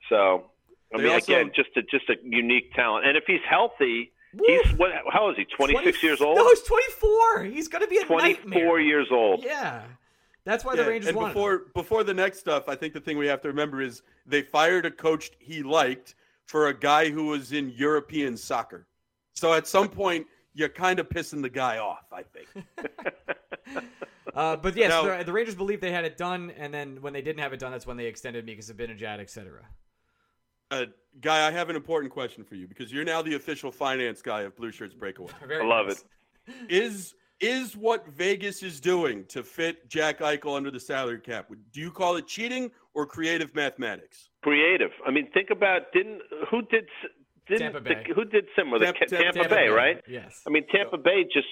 So, 0.09 0.47
I 0.93 0.97
They 0.99 1.05
mean, 1.05 1.13
also- 1.13 1.33
again, 1.33 1.53
just 1.55 1.71
a 1.77 1.83
just 1.83 2.09
a 2.09 2.17
unique 2.23 2.73
talent. 2.75 3.07
And 3.07 3.17
if 3.17 3.25
he's 3.27 3.41
healthy, 3.49 4.13
he's 4.47 4.73
what? 4.77 4.91
How 5.11 5.31
is 5.31 5.37
he? 5.37 5.45
Twenty 5.45 5.77
six 5.85 6.03
years 6.03 6.21
old. 6.21 6.37
No, 6.39 6.49
he's 6.49 6.63
24. 6.63 7.45
He's 7.45 7.69
gonna 7.69 7.87
be 7.87 7.99
a 7.99 8.05
Twenty 8.05 8.35
nightmare. 8.35 8.65
four 8.67 8.81
years 8.81 9.09
old. 9.11 9.45
Yeah, 9.45 9.83
that's 10.45 10.65
why 10.65 10.75
Yeah, 10.75 10.83
the 10.85 10.89
Rangers 10.89 11.09
and 11.09 11.17
wanted. 11.17 11.35
before 11.35 11.59
before 11.75 12.05
the 12.05 12.15
next 12.15 12.39
stuff, 12.39 12.69
I 12.69 12.75
think 12.75 12.95
the 12.95 13.01
thing 13.01 13.19
we 13.19 13.27
have 13.27 13.41
to 13.43 13.49
remember 13.49 13.83
is 13.83 14.03
they 14.27 14.43
fired 14.43 14.87
a 14.87 14.91
coach 14.91 15.31
he 15.39 15.63
liked 15.63 16.15
for 16.47 16.69
a 16.69 16.75
guy 16.75 17.11
who 17.11 17.27
was 17.27 17.53
in 17.53 17.69
European 17.71 18.37
soccer. 18.37 18.87
So 19.35 19.53
at 19.53 19.67
some 19.69 19.89
point, 19.89 20.27
you're 20.55 20.71
kind 20.71 20.99
of 20.99 21.09
pissing 21.11 21.43
the 21.43 21.51
guy 21.51 21.77
off. 21.79 22.07
I 22.13 22.23
think. 22.23 22.49
Uh, 24.35 24.55
but 24.57 24.77
yes, 24.77 24.91
Now- 24.91 25.17
the, 25.19 25.25
the 25.25 25.33
Rangers 25.33 25.55
believed 25.55 25.83
they 25.83 25.91
had 25.91 26.05
it 26.05 26.17
done, 26.17 26.53
and 26.57 26.73
then 26.73 26.99
when 27.01 27.13
they 27.13 27.23
didn't 27.23 27.41
have 27.41 27.53
it 27.53 27.59
done, 27.59 27.73
that's 27.73 27.87
when 27.87 27.97
they 27.97 28.07
extended 28.07 28.45
me 28.45 28.53
because 28.53 28.69
of 28.71 28.79
Mika 28.79 28.93
Zibanejad, 28.95 29.21
etc. 29.21 29.63
Uh, 30.71 30.85
guy, 31.21 31.47
I 31.47 31.51
have 31.51 31.71
an 31.71 31.77
important 31.77 32.13
question 32.13 32.45
for 32.45 32.55
you 32.55 32.67
because 32.67 32.93
you're 32.93 33.05
now 33.05 33.23
the 33.23 33.35
official 33.35 33.73
finance 33.73 34.23
guy 34.23 34.43
of 34.43 34.57
Blue 34.57 34.71
Shirts 34.71 34.95
Breakaway. 34.95 35.33
Very 35.47 35.65
I 35.65 35.69
love 35.69 35.89
nice. 35.89 36.05
Is 36.69 37.15
is 37.41 37.77
what 37.77 38.07
Vegas 38.09 38.63
is 38.63 38.81
doing 38.81 39.25
to 39.29 39.43
fit 39.43 39.89
Jack 39.89 40.19
Eichel 40.19 40.57
under 40.57 40.71
the 40.71 40.81
salary 40.81 41.21
cap? 41.21 41.49
Do 41.73 41.81
you 41.81 41.91
call 41.91 42.17
it 42.17 42.27
cheating 42.27 42.71
or 42.95 43.07
creative 43.07 43.55
mathematics? 43.55 44.31
Creative. 44.43 44.91
I 45.07 45.11
mean, 45.11 45.31
think 45.33 45.51
about 45.51 45.93
didn't 45.93 46.21
who 46.51 46.63
did 46.63 46.87
didn't 47.47 47.73
Tampa 47.73 47.81
Bay. 47.81 48.05
The, 48.07 48.15
who 48.15 48.25
did 48.25 48.47
similar? 48.57 48.79
Tampa- 48.85 49.07
Tampa- 49.07 49.17
Tampa, 49.17 49.39
Tampa 49.39 49.49
Bay, 49.49 49.67
Bay, 49.67 49.69
right? 49.69 50.03
yes. 50.09 50.43
I 50.47 50.51
mean, 50.51 50.67
Tampa 50.73 50.99
Bay 50.99 51.25
just 51.25 51.47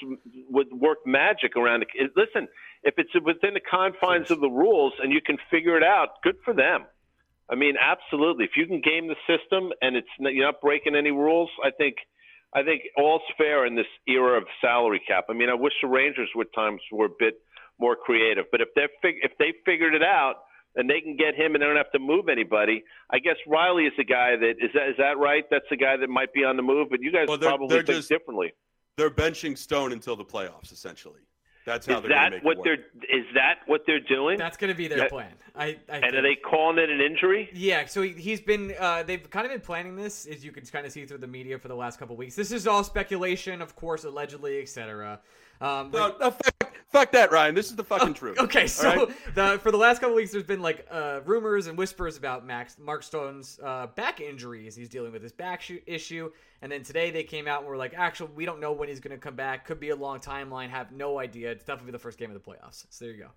would 0.51 0.69
work 0.73 0.99
magic 1.07 1.57
around 1.57 1.83
it. 1.83 1.89
Listen, 2.17 2.49
if 2.83 2.95
it's 2.99 3.11
within 3.25 3.55
the 3.55 3.61
confines 3.61 4.31
of 4.31 4.41
the 4.41 4.51
rules 4.51 4.93
and 5.03 5.13
you 5.13 5.21
can 5.25 5.39
figure 5.51 5.77
it 5.77 5.83
out, 5.83 6.21
good 6.23 6.37
for 6.45 6.53
them. 6.53 6.85
I 7.51 7.55
mean, 7.55 7.75
absolutely. 7.81 8.45
If 8.45 8.53
you 8.57 8.67
can 8.67 8.81
game 8.81 9.09
the 9.09 9.17
system 9.27 9.71
and 9.81 9.97
it's 9.97 10.09
you're 10.19 10.45
not 10.47 10.61
breaking 10.61 10.97
any 10.97 11.11
rules, 11.11 11.51
I 11.65 11.71
think 11.71 11.97
I 12.55 12.63
think 12.63 12.83
all's 12.97 13.23
fair 13.39 13.67
in 13.67 13.75
this 13.77 13.87
era 14.09 14.39
of 14.39 14.45
salary 14.61 15.01
cap. 15.07 15.27
I 15.29 15.33
mean, 15.35 15.49
I 15.49 15.55
wish 15.55 15.73
the 15.83 15.89
Rangers 15.89 16.29
would 16.35 16.53
times 16.55 16.81
were 16.91 17.07
a 17.07 17.17
bit 17.19 17.35
more 17.79 17.95
creative, 17.97 18.47
but 18.51 18.61
if 18.61 18.69
they 18.75 18.87
fig- 19.03 19.21
if 19.23 19.33
they 19.39 19.53
figured 19.65 19.95
it 19.95 20.03
out 20.03 20.37
and 20.75 20.89
they 20.91 21.01
can 21.01 21.17
get 21.17 21.35
him 21.35 21.55
and 21.55 21.63
they 21.63 21.67
don't 21.67 21.77
have 21.77 21.93
to 21.93 21.99
move 21.99 22.29
anybody, 22.29 22.83
I 23.11 23.19
guess 23.19 23.37
Reilly 23.47 23.85
is 23.85 23.93
the 23.97 24.05
guy 24.05 24.37
that 24.37 24.55
is 24.61 24.71
that 24.75 24.89
is 24.91 24.97
that 24.99 25.19
right? 25.19 25.45
That's 25.51 25.69
the 25.71 25.77
guy 25.77 25.97
that 25.97 26.09
might 26.09 26.33
be 26.33 26.45
on 26.45 26.57
the 26.57 26.63
move, 26.63 26.89
but 26.91 27.01
you 27.01 27.13
guys 27.13 27.29
Well, 27.29 27.39
they're- 27.39 27.49
probably 27.51 27.69
they're 27.69 27.83
think 27.85 27.99
just- 27.99 28.09
differently. 28.09 28.53
They're 28.97 29.11
benching 29.11 29.59
Stone 29.59 29.93
until 29.93 30.17
the 30.17 30.25
playoffs, 30.25 30.73
essentially. 30.73 31.21
That's 31.67 31.85
how 31.85 31.97
Is 31.97 32.03
they're 32.03 32.11
going 32.11 32.31
to 32.33 32.37
that 32.39 32.45
make 32.45 32.45
what 32.45 32.59
it 32.59 32.65
they're 33.03 33.19
is 33.19 33.27
that 33.35 33.59
what 33.67 33.83
they're 33.87 33.99
doing? 34.01 34.39
That's 34.39 34.57
going 34.57 34.73
to 34.73 34.77
be 34.77 34.87
their 34.87 34.99
Yeah. 34.99 35.09
plan. 35.09 35.33
I, 35.57 35.65
I 35.65 35.73
and 35.89 36.03
think. 36.03 36.15
are 36.15 36.23
they 36.23 36.37
calling 36.37 36.79
it 36.79 36.89
an 36.91 37.01
injury? 37.01 37.51
Yeah, 37.53 37.87
so 37.87 38.03
he, 38.03 38.11
he's 38.11 38.41
been. 38.41 38.73
Uh, 38.79 39.03
they've 39.03 39.29
kind 39.31 39.45
of 39.45 39.51
been 39.53 39.61
planning 39.61 39.97
this, 39.97 40.27
as 40.27 40.45
you 40.45 40.53
can 40.53 40.65
kind 40.67 40.87
of 40.87 40.93
see 40.93 41.05
through 41.07 41.19
the 41.19 41.27
media 41.27 41.59
for 41.59 41.67
the 41.67 41.75
last 41.75 41.99
couple 41.99 42.15
weeks. 42.17 42.37
This 42.37 42.53
is 42.53 42.69
all 42.69 42.85
speculation, 42.85 43.61
of 43.61 43.75
course, 43.75 44.05
allegedly, 44.05 44.61
etc. 44.63 45.19
Um, 45.61 45.91
No, 45.91 45.99
like- 45.99 46.21
no, 46.21 46.31
fuck, 46.31 46.73
fuck 46.91 47.13
that, 47.13 47.31
Ryan. 47.33 47.55
This 47.55 47.71
is 47.71 47.77
the 47.77 47.85
fucking 47.85 48.15
truth. 48.15 48.39
Okay, 48.39 48.67
so 48.67 48.89
All 48.91 48.97
right? 49.07 49.35
the 49.35 49.59
for 49.63 49.71
the 49.71 49.77
last 49.79 50.01
couple 50.01 50.15
weeks, 50.15 50.31
there's 50.33 50.45
been 50.45 50.63
like 50.63 50.87
uh, 50.91 51.21
rumors 51.25 51.67
and 51.67 51.77
whispers 51.79 52.17
about 52.17 52.47
Max 52.47 52.77
Mark 52.79 53.03
Stone's 53.03 53.59
uh, 53.63 53.87
back 53.89 54.21
injuries. 54.21 54.77
He's 54.77 54.89
dealing 54.89 55.13
with 55.13 55.23
his 55.23 55.33
back 55.33 55.63
sh- 55.63 55.73
issue, 55.87 56.31
and 56.63 56.71
then 56.71 56.83
today 56.83 57.11
they 57.11 57.23
came 57.25 57.49
out 57.49 57.61
and 57.61 57.69
were 57.69 57.77
like, 57.77 57.95
"Actually, 57.97 58.31
we 58.35 58.45
don't 58.45 58.61
know 58.61 58.73
when 58.73 58.89
he's 58.89 59.01
going 59.01 59.17
to 59.17 59.21
come 59.23 59.35
back. 59.37 59.67
Could 59.67 59.81
be 59.81 59.91
a 59.91 59.97
long 59.97 60.21
timeline. 60.21 60.69
Have 60.71 60.93
no 60.93 61.19
idea. 61.19 61.51
It's 61.51 61.65
definitely 61.65 61.93
the 61.93 61.99
first 61.99 62.19
game 62.19 62.31
of 62.31 62.35
the 62.35 62.51
playoffs." 62.51 62.87
So 62.91 63.05
there 63.07 63.15
you 63.15 63.23
go. 63.25 63.31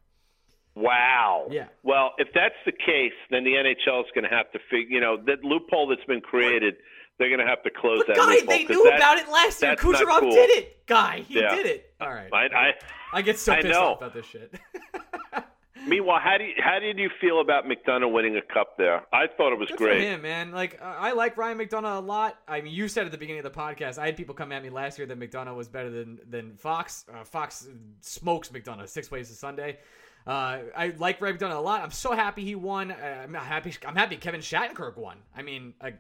Wow. 0.76 1.48
Yeah. 1.50 1.68
Well, 1.84 2.12
if 2.20 2.30
that's 2.34 2.56
the 2.66 2.72
case, 2.72 3.12
then 3.32 3.44
the 3.44 3.52
NHL 3.54 4.02
is 4.02 4.06
going 4.14 4.24
to 4.24 4.30
have 4.36 4.52
to 4.52 4.60
figure. 4.70 4.90
You 4.96 5.02
know, 5.02 5.18
that 5.26 5.44
loophole 5.44 5.88
that's 5.88 6.04
been 6.06 6.22
created, 6.22 6.76
they're 7.20 7.30
going 7.30 7.40
to 7.40 7.46
have 7.46 7.62
to 7.64 7.70
close 7.70 8.00
But 8.08 8.16
that 8.16 8.18
guy, 8.18 8.40
they 8.48 8.64
knew 8.64 8.84
that- 8.86 8.98
about 8.98 9.18
it 9.20 9.30
last 9.30 9.62
year. 9.62 9.76
Kucherov 9.76 10.22
cool. 10.22 10.32
did 10.32 10.50
it. 10.50 10.86
Guy, 10.88 11.20
he 11.28 11.40
Yeah. 11.40 11.54
did 11.54 11.66
it. 11.68 11.94
All 12.02 12.10
right. 12.10 12.34
I, 12.34 12.46
I, 12.48 12.74
I 13.14 13.22
get 13.22 13.38
so 13.38 13.54
I 13.54 13.62
pissed 13.62 13.76
off 13.78 13.98
about 13.98 14.14
this 14.16 14.26
shit. 14.26 14.54
meanwhile, 15.88 16.20
how 16.20 16.38
do 16.38 16.44
you, 16.46 16.54
how 16.60 16.80
did 16.80 16.98
you 16.98 17.10
feel 17.22 17.42
about 17.42 17.66
McDonagh 17.66 18.12
winning 18.12 18.36
a 18.38 18.42
cup 18.42 18.78
there? 18.78 19.04
I 19.14 19.28
thought 19.28 19.54
it 19.54 19.60
was 19.60 19.70
Good 19.70 19.78
great. 19.78 19.98
for 19.98 20.04
him, 20.04 20.22
man. 20.22 20.52
Like 20.52 20.80
uh, 20.82 20.86
I 20.86 21.14
like 21.14 21.38
Ryan 21.38 21.58
McDonagh 21.58 21.98
a 21.98 22.00
lot. 22.02 22.38
I 22.48 22.62
mean, 22.62 22.74
you 22.74 22.88
said 22.88 23.06
at 23.06 23.12
the 23.12 23.18
beginning 23.18 23.46
of 23.46 23.54
the 23.54 23.60
podcast, 23.60 23.98
I 23.98 24.06
had 24.08 24.18
people 24.18 24.36
come 24.36 24.52
at 24.52 24.62
me 24.64 24.70
last 24.70 24.98
year 24.98 25.08
that 25.08 25.20
McDonagh 25.20 25.56
was 25.56 25.68
better 25.68 25.90
than 25.90 26.20
than 26.30 26.56
Fox. 26.58 27.06
Uh, 27.14 27.24
Fox 27.24 27.68
smokes 28.02 28.50
McDonagh 28.50 28.88
six 28.90 29.10
ways 29.12 29.30
to 29.30 29.36
Sunday. 29.36 29.80
Uh, 30.28 30.60
I 30.78 30.94
like 30.98 31.22
Ryan 31.22 31.38
McDonagh 31.38 31.56
a 31.56 31.60
lot. 31.60 31.82
I'm 31.82 31.92
so 31.92 32.14
happy 32.14 32.44
he 32.44 32.56
won. 32.56 32.92
Uh, 32.92 33.22
I'm 33.24 33.34
happy. 33.34 33.74
I'm 33.88 33.96
happy 33.96 34.18
Kevin 34.18 34.42
Shattenkirk 34.42 34.98
won. 34.98 35.18
I 35.36 35.42
mean, 35.42 35.74
like, 35.82 35.98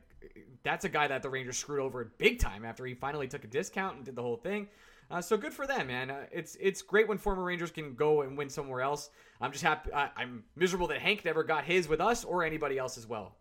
that's 0.63 0.85
a 0.85 0.89
guy 0.89 1.07
that 1.07 1.21
the 1.21 1.29
Rangers 1.29 1.57
screwed 1.57 1.79
over 1.79 2.11
big 2.17 2.39
time 2.39 2.65
after 2.65 2.85
he 2.85 2.93
finally 2.93 3.27
took 3.27 3.43
a 3.43 3.47
discount 3.47 3.97
and 3.97 4.05
did 4.05 4.15
the 4.15 4.21
whole 4.21 4.37
thing. 4.37 4.67
Uh, 5.11 5.21
so 5.21 5.37
good 5.37 5.53
for 5.53 5.65
them, 5.65 5.87
man. 5.87 6.11
Uh, 6.11 6.25
it's 6.31 6.55
it's 6.59 6.81
great 6.81 7.07
when 7.07 7.17
former 7.17 7.43
Rangers 7.43 7.71
can 7.71 7.95
go 7.95 8.21
and 8.21 8.37
win 8.37 8.49
somewhere 8.49 8.81
else. 8.81 9.09
I'm 9.41 9.51
just 9.51 9.63
happy. 9.63 9.91
I, 9.91 10.09
I'm 10.15 10.43
miserable 10.55 10.87
that 10.87 10.99
Hank 10.99 11.25
never 11.25 11.43
got 11.43 11.63
his 11.63 11.87
with 11.87 11.99
us 11.99 12.23
or 12.23 12.43
anybody 12.43 12.77
else 12.77 12.97
as 12.97 13.07
well. 13.07 13.35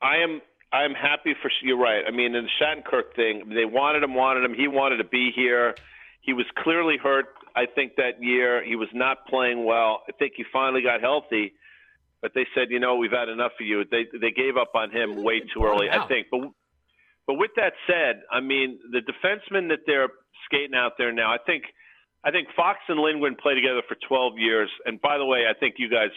I 0.00 0.18
am 0.18 0.40
I'm 0.72 0.92
happy 0.92 1.34
for 1.40 1.50
you're 1.62 1.78
right. 1.78 2.04
I 2.06 2.10
mean, 2.10 2.34
in 2.34 2.44
the 2.44 2.50
Shattenkirk 2.62 3.14
thing, 3.16 3.48
they 3.48 3.64
wanted 3.64 4.02
him, 4.02 4.14
wanted 4.14 4.44
him. 4.44 4.54
He 4.54 4.68
wanted 4.68 4.98
to 4.98 5.04
be 5.04 5.30
here. 5.34 5.74
He 6.20 6.32
was 6.32 6.46
clearly 6.62 6.96
hurt. 7.02 7.26
I 7.56 7.64
think 7.66 7.96
that 7.96 8.22
year 8.22 8.62
he 8.62 8.76
was 8.76 8.88
not 8.92 9.26
playing 9.26 9.64
well. 9.64 10.02
I 10.08 10.12
think 10.12 10.34
he 10.36 10.44
finally 10.52 10.82
got 10.82 11.00
healthy, 11.00 11.54
but 12.22 12.32
they 12.34 12.46
said, 12.54 12.68
you 12.70 12.80
know, 12.80 12.96
we've 12.96 13.12
had 13.12 13.28
enough 13.28 13.52
of 13.60 13.66
you. 13.66 13.84
They 13.90 14.06
they 14.18 14.30
gave 14.30 14.56
up 14.56 14.72
on 14.74 14.90
him 14.90 15.22
way 15.22 15.40
too 15.40 15.64
early. 15.64 15.88
I 15.90 16.06
think. 16.08 16.28
But 16.30 16.40
but 17.26 17.34
with 17.34 17.52
that 17.56 17.72
said, 17.86 18.22
I 18.32 18.40
mean, 18.40 18.78
the 18.90 19.00
defensemen 19.00 19.68
that 19.68 19.80
they're 19.86 20.08
skating 20.46 20.74
out 20.74 20.92
there 20.98 21.12
now, 21.12 21.32
I 21.32 21.38
think. 21.44 21.64
I 22.24 22.32
think 22.32 22.48
Fox 22.56 22.80
and 22.88 22.98
Lindgren 22.98 23.36
play 23.40 23.54
together 23.54 23.80
for 23.86 23.96
12 24.08 24.38
years. 24.38 24.68
And 24.84 25.00
by 25.00 25.18
the 25.18 25.24
way, 25.24 25.44
I 25.48 25.54
think 25.54 25.76
you 25.78 25.88
guys 25.88 26.10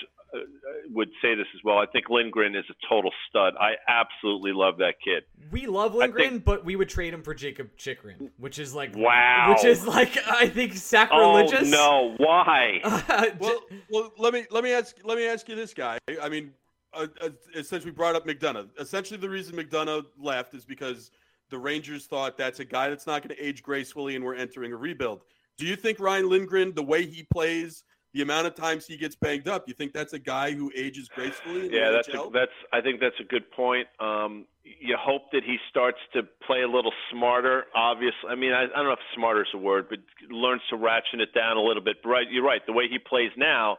would 0.93 1.09
say 1.21 1.35
this 1.35 1.47
as 1.55 1.61
well. 1.63 1.77
I 1.77 1.85
think 1.87 2.09
Lindgren 2.09 2.55
is 2.55 2.65
a 2.69 2.73
total 2.89 3.11
stud. 3.29 3.53
I 3.59 3.71
absolutely 3.87 4.51
love 4.53 4.77
that 4.77 4.95
kid. 5.03 5.23
We 5.51 5.67
love 5.67 5.93
Lindgren, 5.95 6.29
think- 6.31 6.45
but 6.45 6.63
we 6.65 6.75
would 6.75 6.89
trade 6.89 7.13
him 7.13 7.21
for 7.23 7.33
Jakob 7.33 7.69
Chychrun, 7.77 8.31
which 8.37 8.59
is 8.59 8.73
like 8.73 8.95
Wow. 8.95 9.53
which 9.55 9.65
is 9.65 9.85
like 9.85 10.17
I 10.27 10.47
think 10.47 10.71
Oh 10.73 10.75
sacrilegious. 10.75 11.69
no! 11.69 12.15
Why? 12.17 12.79
Well, 13.39 13.61
well, 13.89 14.13
let 14.17 14.33
me 14.33 14.45
let 14.51 14.63
me 14.63 14.71
ask 14.71 14.95
let 15.03 15.17
me 15.17 15.25
ask 15.27 15.47
you 15.49 15.55
this, 15.55 15.73
guy. 15.73 15.97
I 16.21 16.29
mean, 16.29 16.51
uh, 16.93 17.07
uh, 17.21 17.29
since 17.63 17.85
we 17.85 17.91
brought 17.91 18.15
up 18.15 18.25
McDonagh, 18.25 18.69
essentially 18.79 19.19
the 19.19 19.29
reason 19.29 19.55
McDonagh 19.55 20.05
left 20.19 20.53
is 20.53 20.65
because 20.65 21.11
the 21.49 21.57
Rangers 21.57 22.05
thought 22.05 22.37
that's 22.37 22.59
a 22.59 22.65
guy 22.65 22.89
that's 22.89 23.05
not 23.07 23.21
going 23.21 23.35
to 23.35 23.43
age 23.45 23.61
gracefully, 23.63 24.15
and 24.15 24.23
we're 24.23 24.35
entering 24.35 24.71
a 24.71 24.77
rebuild. 24.77 25.21
Do 25.57 25.65
you 25.65 25.75
think 25.75 25.99
Ryan 25.99 26.29
Lindgren, 26.29 26.73
the 26.73 26.83
way 26.83 27.05
he 27.05 27.23
plays, 27.23 27.83
the 28.13 28.21
amount 28.21 28.47
of 28.47 28.55
times 28.55 28.85
he 28.85 28.97
gets 28.97 29.15
banged 29.15 29.47
up, 29.47 29.67
you 29.67 29.73
think 29.73 29.93
that's 29.93 30.13
a 30.13 30.19
guy 30.19 30.51
who 30.51 30.71
ages 30.75 31.07
gracefully? 31.07 31.69
Yeah, 31.71 31.91
that's 31.91 32.09
a, 32.09 32.29
that's. 32.33 32.51
I 32.73 32.81
think 32.81 32.99
that's 32.99 33.19
a 33.19 33.23
good 33.23 33.49
point. 33.51 33.87
Um, 33.99 34.45
you 34.63 34.97
hope 34.99 35.31
that 35.31 35.43
he 35.45 35.57
starts 35.69 35.97
to 36.13 36.23
play 36.45 36.61
a 36.61 36.67
little 36.67 36.91
smarter. 37.11 37.65
Obviously, 37.73 38.29
I 38.29 38.35
mean, 38.35 38.51
I, 38.51 38.63
I 38.63 38.75
don't 38.75 38.85
know 38.85 38.91
if 38.93 38.99
smarter 39.15 39.41
is 39.41 39.47
a 39.53 39.57
word, 39.57 39.87
but 39.89 39.99
learns 40.29 40.61
to 40.69 40.75
ratchet 40.75 41.21
it 41.21 41.33
down 41.33 41.57
a 41.57 41.61
little 41.61 41.83
bit. 41.83 41.97
But 42.03 42.09
right, 42.09 42.27
you're 42.29 42.43
right. 42.43 42.61
The 42.65 42.73
way 42.73 42.85
he 42.89 42.99
plays 42.99 43.31
now, 43.37 43.77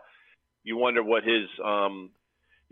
you 0.65 0.77
wonder 0.77 1.03
what 1.03 1.25
his 1.25 1.49
um, 1.65 2.11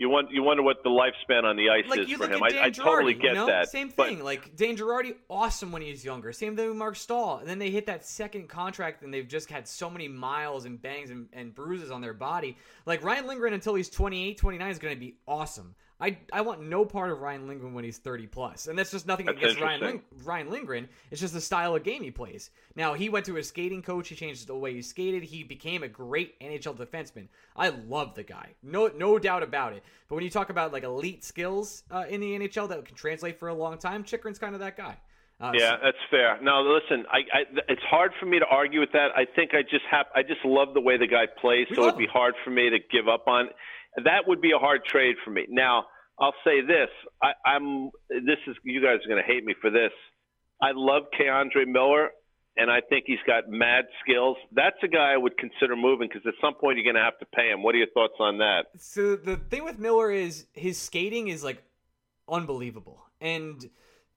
you 0.00 0.08
want 0.08 0.30
you 0.30 0.42
wonder 0.42 0.62
what 0.62 0.82
the 0.82 0.88
lifespan 0.88 1.44
on 1.44 1.56
the 1.56 1.68
ice 1.68 1.84
like 1.86 2.00
is 2.00 2.10
for 2.12 2.26
him. 2.26 2.42
I, 2.42 2.58
I 2.62 2.70
totally 2.70 3.12
get 3.12 3.24
you 3.24 3.34
know? 3.34 3.46
that. 3.46 3.68
Same 3.68 3.92
but- 3.94 4.08
thing. 4.08 4.24
like 4.24 4.56
Dan 4.56 4.74
Girardi, 4.74 5.14
awesome 5.28 5.72
when 5.72 5.82
he 5.82 5.90
was 5.90 6.02
younger. 6.02 6.32
Same 6.32 6.56
thing 6.56 6.68
with 6.68 6.76
Marc 6.78 6.96
Staal. 6.96 7.36
And 7.40 7.46
then 7.46 7.58
they 7.58 7.70
hit 7.70 7.84
that 7.84 8.06
second 8.06 8.48
contract, 8.48 9.02
and 9.02 9.12
they've 9.12 9.28
just 9.28 9.50
had 9.50 9.68
so 9.68 9.90
many 9.90 10.08
miles 10.08 10.64
and 10.64 10.80
bangs 10.80 11.10
and, 11.10 11.28
and 11.34 11.54
bruises 11.54 11.90
on 11.90 12.00
their 12.00 12.14
body. 12.14 12.56
Like 12.86 13.04
Ryan 13.04 13.26
Lindgren, 13.26 13.52
until 13.52 13.74
he's 13.74 13.90
28, 13.90 14.38
29, 14.38 14.70
is 14.70 14.78
going 14.78 14.94
to 14.94 14.98
be 14.98 15.16
awesome. 15.28 15.74
I, 16.00 16.16
I 16.32 16.40
want 16.40 16.62
no 16.62 16.84
part 16.84 17.10
of 17.10 17.20
Ryan 17.20 17.46
Lindgren 17.46 17.74
when 17.74 17.84
he's 17.84 17.98
30 17.98 18.26
plus, 18.26 18.66
and 18.68 18.78
that's 18.78 18.90
just 18.90 19.06
nothing 19.06 19.26
That's 19.26 19.38
against 19.38 19.60
Ryan, 19.60 19.80
Ling- 19.80 20.02
Ryan 20.24 20.50
Lindgren. 20.50 20.88
It's 21.10 21.20
just 21.20 21.34
the 21.34 21.40
style 21.40 21.76
of 21.76 21.82
game 21.82 22.02
he 22.02 22.10
plays. 22.10 22.50
Now 22.74 22.94
he 22.94 23.08
went 23.08 23.26
to 23.26 23.36
a 23.36 23.42
skating 23.42 23.82
coach. 23.82 24.08
He 24.08 24.14
changed 24.14 24.46
the 24.46 24.54
way 24.54 24.72
he 24.72 24.82
skated. 24.82 25.22
He 25.22 25.44
became 25.44 25.82
a 25.82 25.88
great 25.88 26.38
NHL 26.40 26.76
defenseman. 26.76 27.28
I 27.56 27.68
love 27.68 28.14
the 28.14 28.22
guy, 28.22 28.54
no 28.62 28.88
no 28.96 29.18
doubt 29.18 29.42
about 29.42 29.72
it. 29.74 29.82
But 30.08 30.14
when 30.14 30.24
you 30.24 30.30
talk 30.30 30.50
about 30.50 30.72
like 30.72 30.84
elite 30.84 31.24
skills 31.24 31.82
uh, 31.90 32.04
in 32.08 32.20
the 32.20 32.38
NHL 32.38 32.68
that 32.70 32.84
can 32.84 32.96
translate 32.96 33.38
for 33.38 33.48
a 33.48 33.54
long 33.54 33.76
time, 33.78 34.04
Chychrun's 34.04 34.38
kind 34.38 34.54
of 34.54 34.60
that 34.60 34.76
guy. 34.76 34.96
Uh, 35.40 35.52
Yeah, 35.54 35.76
that's 35.82 35.96
fair. 36.10 36.38
Now, 36.42 36.60
listen, 36.60 37.06
I, 37.10 37.18
I, 37.32 37.42
it's 37.68 37.82
hard 37.88 38.12
for 38.20 38.26
me 38.26 38.38
to 38.38 38.44
argue 38.44 38.78
with 38.80 38.92
that. 38.92 39.08
I 39.16 39.24
think 39.24 39.54
I 39.54 39.62
just 39.62 39.84
have, 39.90 40.04
I 40.14 40.22
just 40.22 40.44
love 40.44 40.74
the 40.74 40.82
way 40.82 40.98
the 40.98 41.06
guy 41.06 41.24
plays, 41.40 41.66
We 41.70 41.76
so 41.76 41.84
it'd 41.84 41.96
be 41.96 42.04
him. 42.04 42.10
hard 42.12 42.34
for 42.44 42.50
me 42.50 42.68
to 42.68 42.78
give 42.78 43.08
up 43.08 43.26
on. 43.26 43.48
That 43.96 44.26
would 44.26 44.40
be 44.40 44.52
a 44.52 44.58
hard 44.58 44.84
trade 44.84 45.16
for 45.24 45.30
me. 45.30 45.46
Now, 45.48 45.86
I'll 46.18 46.34
say 46.44 46.60
this: 46.60 46.88
I, 47.22 47.32
I'm. 47.46 47.90
This 48.08 48.38
is 48.46 48.56
you 48.62 48.80
guys 48.82 48.98
are 49.04 49.08
going 49.08 49.22
to 49.22 49.26
hate 49.26 49.44
me 49.44 49.54
for 49.60 49.70
this. 49.70 49.92
I 50.62 50.72
love 50.74 51.04
K'Andre 51.18 51.66
Miller, 51.66 52.10
and 52.56 52.70
I 52.70 52.80
think 52.88 53.04
he's 53.06 53.18
got 53.26 53.48
mad 53.48 53.86
skills. 54.02 54.36
That's 54.52 54.76
a 54.82 54.88
guy 54.88 55.12
I 55.12 55.16
would 55.16 55.38
consider 55.38 55.74
moving 55.74 56.08
because 56.08 56.26
at 56.26 56.34
some 56.40 56.54
point 56.54 56.76
you're 56.76 56.84
going 56.84 57.02
to 57.02 57.02
have 57.02 57.18
to 57.20 57.26
pay 57.26 57.50
him. 57.50 57.62
What 57.62 57.74
are 57.74 57.78
your 57.78 57.90
thoughts 57.94 58.14
on 58.20 58.38
that? 58.38 58.66
So 58.78 59.16
the 59.16 59.36
thing 59.36 59.64
with 59.64 59.78
Miller 59.78 60.10
is 60.10 60.46
his 60.52 60.78
skating 60.78 61.28
is 61.28 61.42
like 61.42 61.62
unbelievable, 62.28 63.02
and 63.20 63.70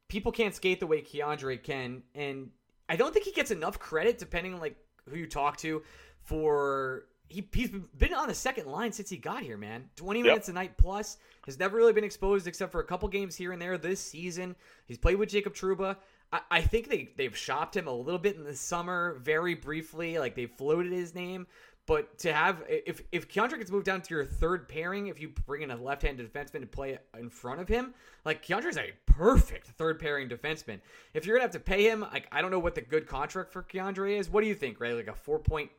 people 0.10 0.32
can't 0.32 0.54
skate 0.54 0.80
the 0.80 0.88
way 0.88 1.02
K'Andre 1.02 1.62
can, 1.64 2.04
and 2.14 2.52
I 2.90 2.98
don't 2.98 3.14
think 3.14 3.26
he 3.26 3.32
gets 3.32 3.50
enough 3.50 3.80
credit, 3.80 4.18
depending 4.18 4.54
on 4.54 4.60
like 4.60 4.76
who 5.10 5.18
you 5.18 5.28
talk 5.28 5.58
to, 5.58 5.82
for 6.22 7.06
he 7.30 7.48
he's 7.54 7.70
been 7.70 8.14
on 8.14 8.28
the 8.28 8.34
second 8.34 8.68
line 8.68 8.92
since 8.92 9.10
he 9.10 9.18
got 9.18 9.42
here, 9.44 9.58
man. 9.58 9.90
Twenty 9.96 10.20
Yep. 10.20 10.26
minutes 10.26 10.50
a 10.50 10.54
night 10.54 10.78
plus 10.78 11.18
has 11.46 11.58
never 11.60 11.78
really 11.78 11.94
been 11.94 12.04
exposed 12.04 12.48
except 12.48 12.72
for 12.72 12.80
a 12.82 12.86
couple 12.86 13.08
games 13.10 13.36
here 13.36 13.52
and 13.52 13.62
there 13.62 13.78
this 13.78 14.00
season. 14.00 14.56
He's 14.86 14.98
played 14.98 15.16
with 15.18 15.30
Jacob 15.30 15.54
Trouba. 15.54 15.98
I, 16.32 16.42
I 16.52 16.62
think 16.62 16.90
they 16.90 17.10
they've 17.18 17.36
shopped 17.36 17.76
him 17.76 17.88
a 17.88 17.94
little 17.94 18.20
bit 18.20 18.36
in 18.36 18.44
the 18.44 18.56
summer, 18.56 19.20
very 19.22 19.56
briefly, 19.56 20.20
like 20.20 20.36
they 20.36 20.46
floated 20.46 20.92
his 20.92 21.16
name. 21.16 21.48
But 21.86 22.18
to 22.20 22.32
have 22.32 22.64
if 22.70 23.02
if 23.12 23.28
K'Andre 23.28 23.58
gets 23.58 23.70
moved 23.70 23.86
down 23.86 24.02
to 24.04 24.14
your 24.14 24.24
third 24.24 24.70
pairing, 24.70 25.08
if 25.08 25.20
you 25.20 25.34
bring 25.46 25.64
in 25.64 25.72
a 25.72 25.76
left-handed 25.76 26.32
defenseman 26.32 26.62
to 26.62 26.66
play 26.66 26.98
in 27.20 27.30
front 27.30 27.60
of 27.60 27.68
him, 27.68 27.94
like 28.24 28.46
K'Andre's 28.46 28.78
a 28.78 28.94
perfect 29.06 29.68
third 29.68 30.00
pairing 30.00 30.30
defenseman. 30.30 30.80
If 31.14 31.26
you're 31.26 31.36
gonna 31.36 31.44
have 31.44 31.52
to 31.52 31.60
pay 31.60 31.84
him, 31.90 32.02
like 32.02 32.28
I 32.32 32.42
don't 32.42 32.52
know 32.52 32.60
what 32.60 32.76
the 32.76 32.82
good 32.82 33.06
contract 33.06 33.52
for 33.52 33.64
K'Andre 33.64 34.18
is. 34.18 34.30
What 34.30 34.42
do 34.44 34.48
you 34.48 34.56
think, 34.56 34.80
Ray? 34.80 34.94
Like 34.94 35.08
a 35.08 35.14
four 35.14 35.40
point, 35.40 35.72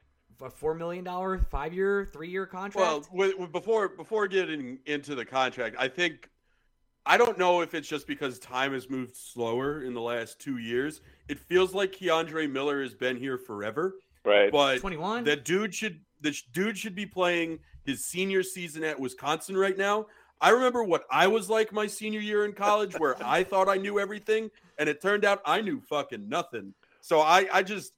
a 0.43 0.51
four 0.51 0.75
million 0.75 1.05
dollar, 1.05 1.39
five 1.39 1.73
year, 1.73 2.05
three 2.13 2.29
year 2.29 2.47
contract? 2.47 2.77
Well, 2.77 3.07
with, 3.13 3.39
with- 3.39 3.53
before 3.53 3.89
before 3.89 4.27
getting 4.29 4.79
into 4.87 5.15
the 5.15 5.25
contract, 5.25 5.77
I 5.79 5.89
think 5.89 6.29
I 7.07 7.17
don't 7.17 7.39
know 7.39 7.61
if 7.61 7.75
it's 7.75 7.89
just 7.89 8.07
because 8.07 8.39
time 8.39 8.73
has 8.73 8.89
moved 8.89 9.17
slower 9.17 9.83
in 9.83 9.95
the 9.95 10.01
last 10.01 10.41
two 10.41 10.59
years. 10.59 11.01
It 11.29 11.39
feels 11.39 11.75
like 11.75 11.93
K'Andre 11.93 12.51
Miller 12.51 12.83
has 12.83 12.95
been 12.95 13.17
here 13.17 13.37
forever. 13.37 13.97
Right. 14.25 14.51
But 14.51 14.79
21? 14.79 15.25
that 15.25 15.45
dude 15.45 15.75
should 15.75 16.01
the 16.21 16.35
dude 16.53 16.79
should 16.79 16.95
be 16.95 17.07
playing 17.07 17.59
his 17.85 18.05
senior 18.05 18.43
season 18.43 18.83
at 18.85 18.99
Wisconsin 18.99 19.57
right 19.57 19.77
now. 19.77 20.07
I 20.41 20.51
remember 20.51 20.83
what 20.83 21.05
I 21.11 21.27
was 21.27 21.49
like 21.49 21.73
my 21.73 21.87
senior 21.87 22.21
year 22.21 22.45
in 22.45 22.53
college, 22.53 22.95
where 22.99 23.17
I 23.25 23.45
thought 23.45 23.69
I 23.69 23.77
knew 23.77 23.99
everything, 23.99 24.51
and 24.79 24.89
it 24.89 25.01
turned 25.01 25.25
out 25.25 25.41
I 25.45 25.61
knew 25.61 25.81
fucking 25.81 26.29
nothing. 26.29 26.75
So 27.01 27.21
I, 27.21 27.47
I 27.53 27.63
just, 27.63 27.93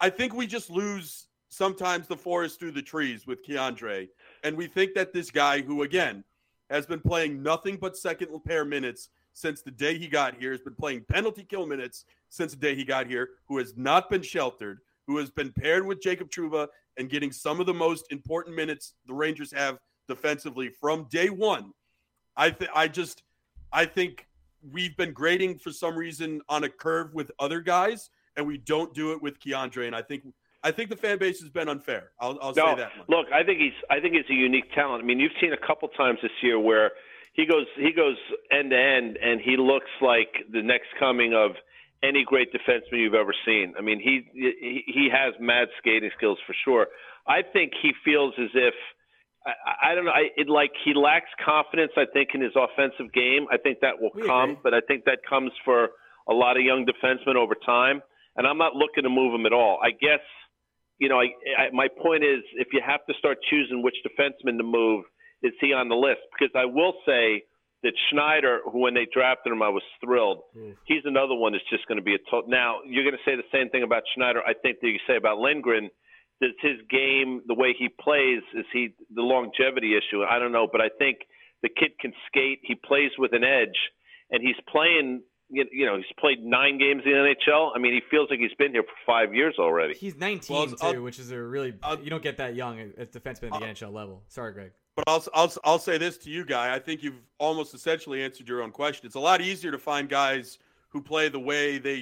I 0.00 0.10
think 0.10 0.34
we 0.34 0.46
just 0.46 0.70
lose 0.70 1.26
sometimes 1.54 2.08
the 2.08 2.16
forest 2.16 2.58
through 2.58 2.72
the 2.72 2.82
trees 2.82 3.26
with 3.26 3.46
K'Andre, 3.46 4.08
and 4.42 4.56
we 4.56 4.66
think 4.66 4.94
that 4.94 5.12
this 5.12 5.30
guy, 5.30 5.60
who 5.60 5.82
again 5.82 6.24
has 6.70 6.86
been 6.86 7.00
playing 7.00 7.42
nothing 7.42 7.76
but 7.76 7.96
second 7.96 8.28
pair 8.44 8.64
minutes 8.64 9.10
since 9.32 9.62
the 9.62 9.70
day 9.70 9.96
he 9.96 10.08
got 10.08 10.34
here, 10.34 10.50
has 10.50 10.60
been 10.60 10.74
playing 10.74 11.04
penalty 11.08 11.44
kill 11.44 11.66
minutes 11.66 12.04
since 12.28 12.52
the 12.52 12.58
day 12.58 12.74
he 12.74 12.84
got 12.84 13.06
here, 13.06 13.30
who 13.46 13.58
has 13.58 13.76
not 13.76 14.10
been 14.10 14.22
sheltered, 14.22 14.80
who 15.06 15.18
has 15.18 15.30
been 15.30 15.52
paired 15.52 15.86
with 15.86 16.02
Jacob 16.02 16.30
Trouba 16.30 16.66
and 16.96 17.10
getting 17.10 17.30
some 17.30 17.60
of 17.60 17.66
the 17.66 17.74
most 17.74 18.10
important 18.10 18.56
minutes 18.56 18.94
the 19.06 19.14
Rangers 19.14 19.52
have 19.52 19.78
defensively 20.08 20.68
from 20.68 21.06
day 21.10 21.30
one. 21.30 21.72
I 22.36 22.50
th- 22.50 22.70
I 22.74 22.88
just 22.88 23.22
I 23.72 23.84
think 23.86 24.26
we've 24.72 24.96
been 24.96 25.12
grading 25.12 25.58
for 25.58 25.70
some 25.70 25.94
reason 25.96 26.40
on 26.48 26.64
a 26.64 26.68
curve 26.68 27.14
with 27.14 27.30
other 27.38 27.60
guys, 27.60 28.10
and 28.36 28.46
we 28.46 28.58
don't 28.58 28.92
do 28.94 29.12
it 29.12 29.22
with 29.22 29.38
K'Andre. 29.38 29.86
And 29.86 29.94
I 29.94 30.02
think 30.02 30.24
I 30.64 30.72
think 30.72 30.88
the 30.90 30.96
fan 30.96 31.18
base 31.18 31.40
has 31.40 31.50
been 31.50 31.68
unfair. 31.68 32.10
I'll, 32.18 32.38
I'll 32.42 32.54
no, 32.54 32.74
say 32.74 32.74
that. 32.82 32.90
Much. 32.98 33.08
look, 33.08 33.26
I 33.32 33.44
think 33.44 33.60
he's 33.60 33.76
I 33.90 34.00
think 34.00 34.14
he's 34.14 34.28
a 34.30 34.34
unique 34.34 34.72
talent. 34.74 35.02
I 35.04 35.06
mean, 35.06 35.20
you've 35.20 35.36
seen 35.40 35.52
a 35.52 35.66
couple 35.66 35.86
times 35.90 36.18
this 36.22 36.32
year 36.42 36.58
where 36.58 36.92
he 37.34 37.44
goes 37.46 37.66
he 37.76 37.92
goes 37.92 38.16
end 38.50 38.70
to 38.70 38.78
end, 38.78 39.18
and 39.22 39.40
he 39.40 39.56
looks 39.56 39.90
like 40.00 40.32
the 40.50 40.62
next 40.62 40.88
coming 40.98 41.34
of 41.34 41.52
any 42.02 42.24
great 42.24 42.48
defenseman 42.52 42.98
you've 43.00 43.14
ever 43.14 43.34
seen. 43.46 43.74
I 43.78 43.82
mean, 43.82 44.00
he 44.00 44.26
he, 44.32 44.82
he 44.86 45.08
has 45.12 45.34
mad 45.38 45.68
skating 45.78 46.10
skills 46.16 46.38
for 46.46 46.54
sure. 46.64 46.86
I 47.26 47.42
think 47.52 47.72
he 47.82 47.92
feels 48.04 48.34
as 48.38 48.50
if 48.54 48.74
I, 49.46 49.90
I 49.90 49.94
don't 49.94 50.04
know. 50.06 50.12
I, 50.12 50.28
it 50.36 50.48
like 50.48 50.72
he 50.84 50.94
lacks 50.94 51.30
confidence. 51.44 51.92
I 51.96 52.04
think 52.12 52.30
in 52.34 52.40
his 52.40 52.52
offensive 52.56 53.12
game. 53.12 53.46
I 53.52 53.58
think 53.58 53.80
that 53.80 54.00
will 54.00 54.10
We 54.14 54.26
come, 54.26 54.50
agree. 54.50 54.60
but 54.64 54.74
I 54.74 54.80
think 54.80 55.04
that 55.04 55.18
comes 55.28 55.52
for 55.64 55.88
a 56.28 56.32
lot 56.32 56.56
of 56.56 56.62
young 56.62 56.86
defensemen 56.86 57.36
over 57.36 57.54
time. 57.66 58.00
And 58.36 58.46
I'm 58.46 58.58
not 58.58 58.74
looking 58.74 59.04
to 59.04 59.10
move 59.10 59.32
him 59.34 59.46
at 59.46 59.52
all. 59.52 59.78
I 59.82 59.90
guess 59.90 60.20
you 60.98 61.08
know. 61.08 61.18
I, 61.18 61.26
I 61.58 61.70
my 61.72 61.88
point 61.88 62.24
is, 62.24 62.40
if 62.54 62.68
you 62.72 62.80
have 62.84 63.04
to 63.06 63.14
start 63.18 63.38
choosing 63.50 63.82
which 63.82 63.96
defenseman 64.06 64.58
to 64.58 64.64
move, 64.64 65.04
is 65.42 65.52
he 65.60 65.72
on 65.72 65.88
the 65.88 65.96
list? 65.96 66.20
Because 66.32 66.52
I 66.54 66.64
will 66.64 66.94
say 67.06 67.44
that 67.82 67.92
Schneider, 68.10 68.60
who 68.64 68.80
when 68.80 68.94
they 68.94 69.06
drafted 69.12 69.52
him, 69.52 69.62
I 69.62 69.68
was 69.68 69.82
thrilled. 70.02 70.40
Mm. 70.56 70.74
He's 70.86 71.04
another 71.04 71.34
one 71.34 71.52
that's 71.52 71.68
just 71.70 71.86
going 71.86 71.98
to 71.98 72.04
be 72.04 72.14
a 72.14 72.22
total. 72.30 72.48
Now 72.48 72.78
you're 72.86 73.04
going 73.04 73.16
to 73.16 73.30
say 73.30 73.36
the 73.36 73.48
same 73.52 73.68
thing 73.68 73.82
about 73.82 74.02
Schneider. 74.16 74.40
I 74.40 74.54
think 74.54 74.80
that 74.80 74.88
you 74.88 74.98
say 75.06 75.16
about 75.16 75.38
Lindgren. 75.38 75.90
Does 76.40 76.50
his 76.60 76.80
game, 76.90 77.42
the 77.46 77.54
way 77.54 77.74
he 77.78 77.88
plays, 77.88 78.42
is 78.54 78.66
he 78.72 78.88
the 79.14 79.22
longevity 79.22 79.94
issue? 79.96 80.24
I 80.24 80.40
don't 80.40 80.50
know, 80.50 80.66
but 80.70 80.80
I 80.80 80.88
think 80.98 81.18
the 81.62 81.68
kid 81.68 81.92
can 82.00 82.12
skate. 82.26 82.58
He 82.62 82.74
plays 82.74 83.12
with 83.16 83.32
an 83.32 83.44
edge, 83.44 83.78
and 84.30 84.42
he's 84.42 84.58
playing. 84.68 85.22
You 85.50 85.64
you 85.72 85.86
know, 85.86 85.96
he's 85.96 86.06
played 86.18 86.42
nine 86.42 86.78
games 86.78 87.02
in 87.04 87.12
the 87.12 87.34
NHL. 87.50 87.72
I 87.74 87.78
mean, 87.78 87.92
he 87.92 88.00
feels 88.10 88.28
like 88.30 88.38
he's 88.38 88.54
been 88.58 88.72
here 88.72 88.82
for 88.82 88.94
five 89.06 89.34
years 89.34 89.56
already. 89.58 89.94
He's 89.94 90.16
19 90.16 90.54
Well, 90.56 90.66
too, 90.66 90.76
I'll- 90.80 91.02
which 91.02 91.18
is 91.18 91.30
a 91.30 91.40
really 91.40 91.74
I'll- 91.82 92.00
you 92.00 92.10
don't 92.10 92.22
get 92.22 92.38
that 92.38 92.54
young 92.54 92.78
as 92.96 93.08
defenseman 93.08 93.52
at 93.52 93.60
the 93.60 93.66
NHL 93.66 93.92
level. 93.92 94.22
Sorry, 94.28 94.52
Greg. 94.52 94.72
But 94.96 95.04
I'll, 95.08 95.24
I'll, 95.34 95.52
I'll 95.64 95.78
say 95.80 95.98
this 95.98 96.16
to 96.18 96.30
you, 96.30 96.44
Guy. 96.44 96.72
I 96.72 96.78
think 96.78 97.02
you've 97.02 97.20
almost 97.38 97.74
essentially 97.74 98.22
answered 98.22 98.48
your 98.48 98.62
own 98.62 98.70
question. 98.70 99.06
It's 99.06 99.16
a 99.16 99.20
lot 99.20 99.40
easier 99.40 99.72
to 99.72 99.78
find 99.78 100.08
guys 100.08 100.58
who 100.88 101.02
play 101.02 101.28
the 101.28 101.40
way 101.40 101.78
they, 101.78 101.94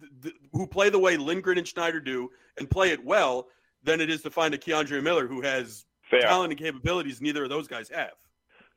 th- 0.00 0.12
th- 0.22 0.34
who 0.52 0.66
play 0.66 0.88
the 0.88 0.98
way 0.98 1.18
Lindgren 1.18 1.58
and 1.58 1.68
Schneider 1.68 2.00
do 2.00 2.30
and 2.56 2.68
play 2.70 2.90
it 2.90 3.04
well 3.04 3.48
than 3.82 4.00
it 4.00 4.08
is 4.08 4.22
to 4.22 4.30
find 4.30 4.54
a 4.54 4.58
K'Andre 4.58 5.02
Miller 5.02 5.26
who 5.26 5.42
has 5.42 5.84
Fair. 6.10 6.20
talent 6.22 6.50
and 6.52 6.58
capabilities 6.58 7.20
neither 7.20 7.44
of 7.44 7.50
those 7.50 7.68
guys 7.68 7.90
have. 7.90 8.12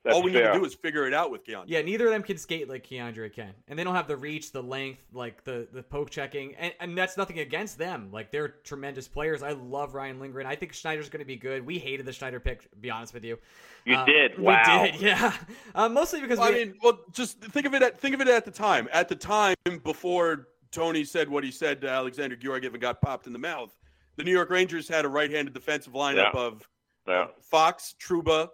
That's 0.03 0.15
All 0.15 0.23
we 0.23 0.33
fair. 0.33 0.47
need 0.47 0.53
to 0.53 0.59
do 0.59 0.65
is 0.65 0.73
figure 0.73 1.05
it 1.05 1.13
out 1.13 1.29
with 1.29 1.45
K'Andre. 1.45 1.65
Yeah, 1.67 1.83
neither 1.83 2.07
of 2.07 2.11
them 2.11 2.23
can 2.23 2.35
skate 2.35 2.67
like 2.67 2.83
K'Andre 2.87 3.31
can, 3.31 3.53
and 3.67 3.77
they 3.77 3.83
don't 3.83 3.93
have 3.93 4.07
the 4.07 4.17
reach, 4.17 4.51
the 4.51 4.61
length, 4.63 5.05
like 5.13 5.43
the 5.43 5.67
the 5.71 5.83
poke 5.83 6.09
checking, 6.09 6.55
and, 6.55 6.73
and 6.79 6.97
that's 6.97 7.17
nothing 7.17 7.37
against 7.37 7.77
them. 7.77 8.09
Like 8.11 8.31
they're 8.31 8.47
tremendous 8.63 9.07
players. 9.07 9.43
I 9.43 9.51
love 9.51 9.93
Ryan 9.93 10.19
Lindgren. 10.19 10.47
I 10.47 10.55
think 10.55 10.73
Schneider's 10.73 11.07
going 11.07 11.19
to 11.19 11.25
be 11.25 11.35
good. 11.35 11.63
We 11.63 11.77
hated 11.77 12.07
the 12.07 12.13
Schneider 12.13 12.39
pick. 12.39 12.69
To 12.71 12.77
be 12.77 12.89
honest 12.89 13.13
with 13.13 13.23
you, 13.23 13.37
You 13.85 13.95
Uh, 13.95 14.05
did. 14.05 14.39
We 14.39 14.55
did. 14.65 14.95
Yeah, 15.01 15.35
uh, 15.75 15.87
mostly 15.87 16.19
because 16.19 16.39
Well, 16.39 16.49
I 16.49 16.51
mean, 16.51 16.73
well, 16.81 16.99
just 17.11 17.39
think 17.39 17.67
of 17.67 17.75
it. 17.75 17.83
At, 17.83 17.99
think 17.99 18.15
of 18.15 18.21
it 18.21 18.27
at 18.27 18.43
the 18.43 18.51
time. 18.51 18.89
At 18.91 19.07
the 19.07 19.15
time, 19.15 19.55
before 19.83 20.47
Tony 20.71 21.03
said 21.03 21.29
what 21.29 21.43
he 21.43 21.51
said 21.51 21.79
to 21.81 21.89
Alexander 21.89 22.35
Georgiev 22.35 22.73
and 22.73 22.81
got 22.81 23.01
popped 23.01 23.27
in 23.27 23.33
the 23.33 23.39
mouth, 23.39 23.75
the 24.15 24.23
New 24.23 24.31
York 24.31 24.49
Rangers 24.49 24.87
had 24.87 25.05
a 25.05 25.07
right-handed 25.09 25.53
defensive 25.53 25.93
lineup 25.93 26.33
Yeah. 26.33 26.39
of 26.41 26.67
Yeah. 27.07 27.27
Fox, 27.41 27.93
Trouba, 28.01 28.49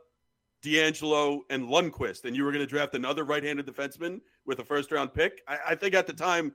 D'Angelo, 0.67 1.43
and 1.49 1.63
Lundkvist, 1.63 2.25
and 2.25 2.35
you 2.35 2.43
were 2.43 2.51
going 2.51 2.63
to 2.63 2.69
draft 2.69 2.93
another 2.93 3.23
right-handed 3.23 3.65
defenseman 3.65 4.19
with 4.45 4.59
a 4.59 4.65
first-round 4.65 5.13
pick. 5.13 5.41
I, 5.47 5.57
I 5.69 5.75
think 5.75 5.93
at 5.93 6.07
the 6.07 6.13
time, 6.13 6.53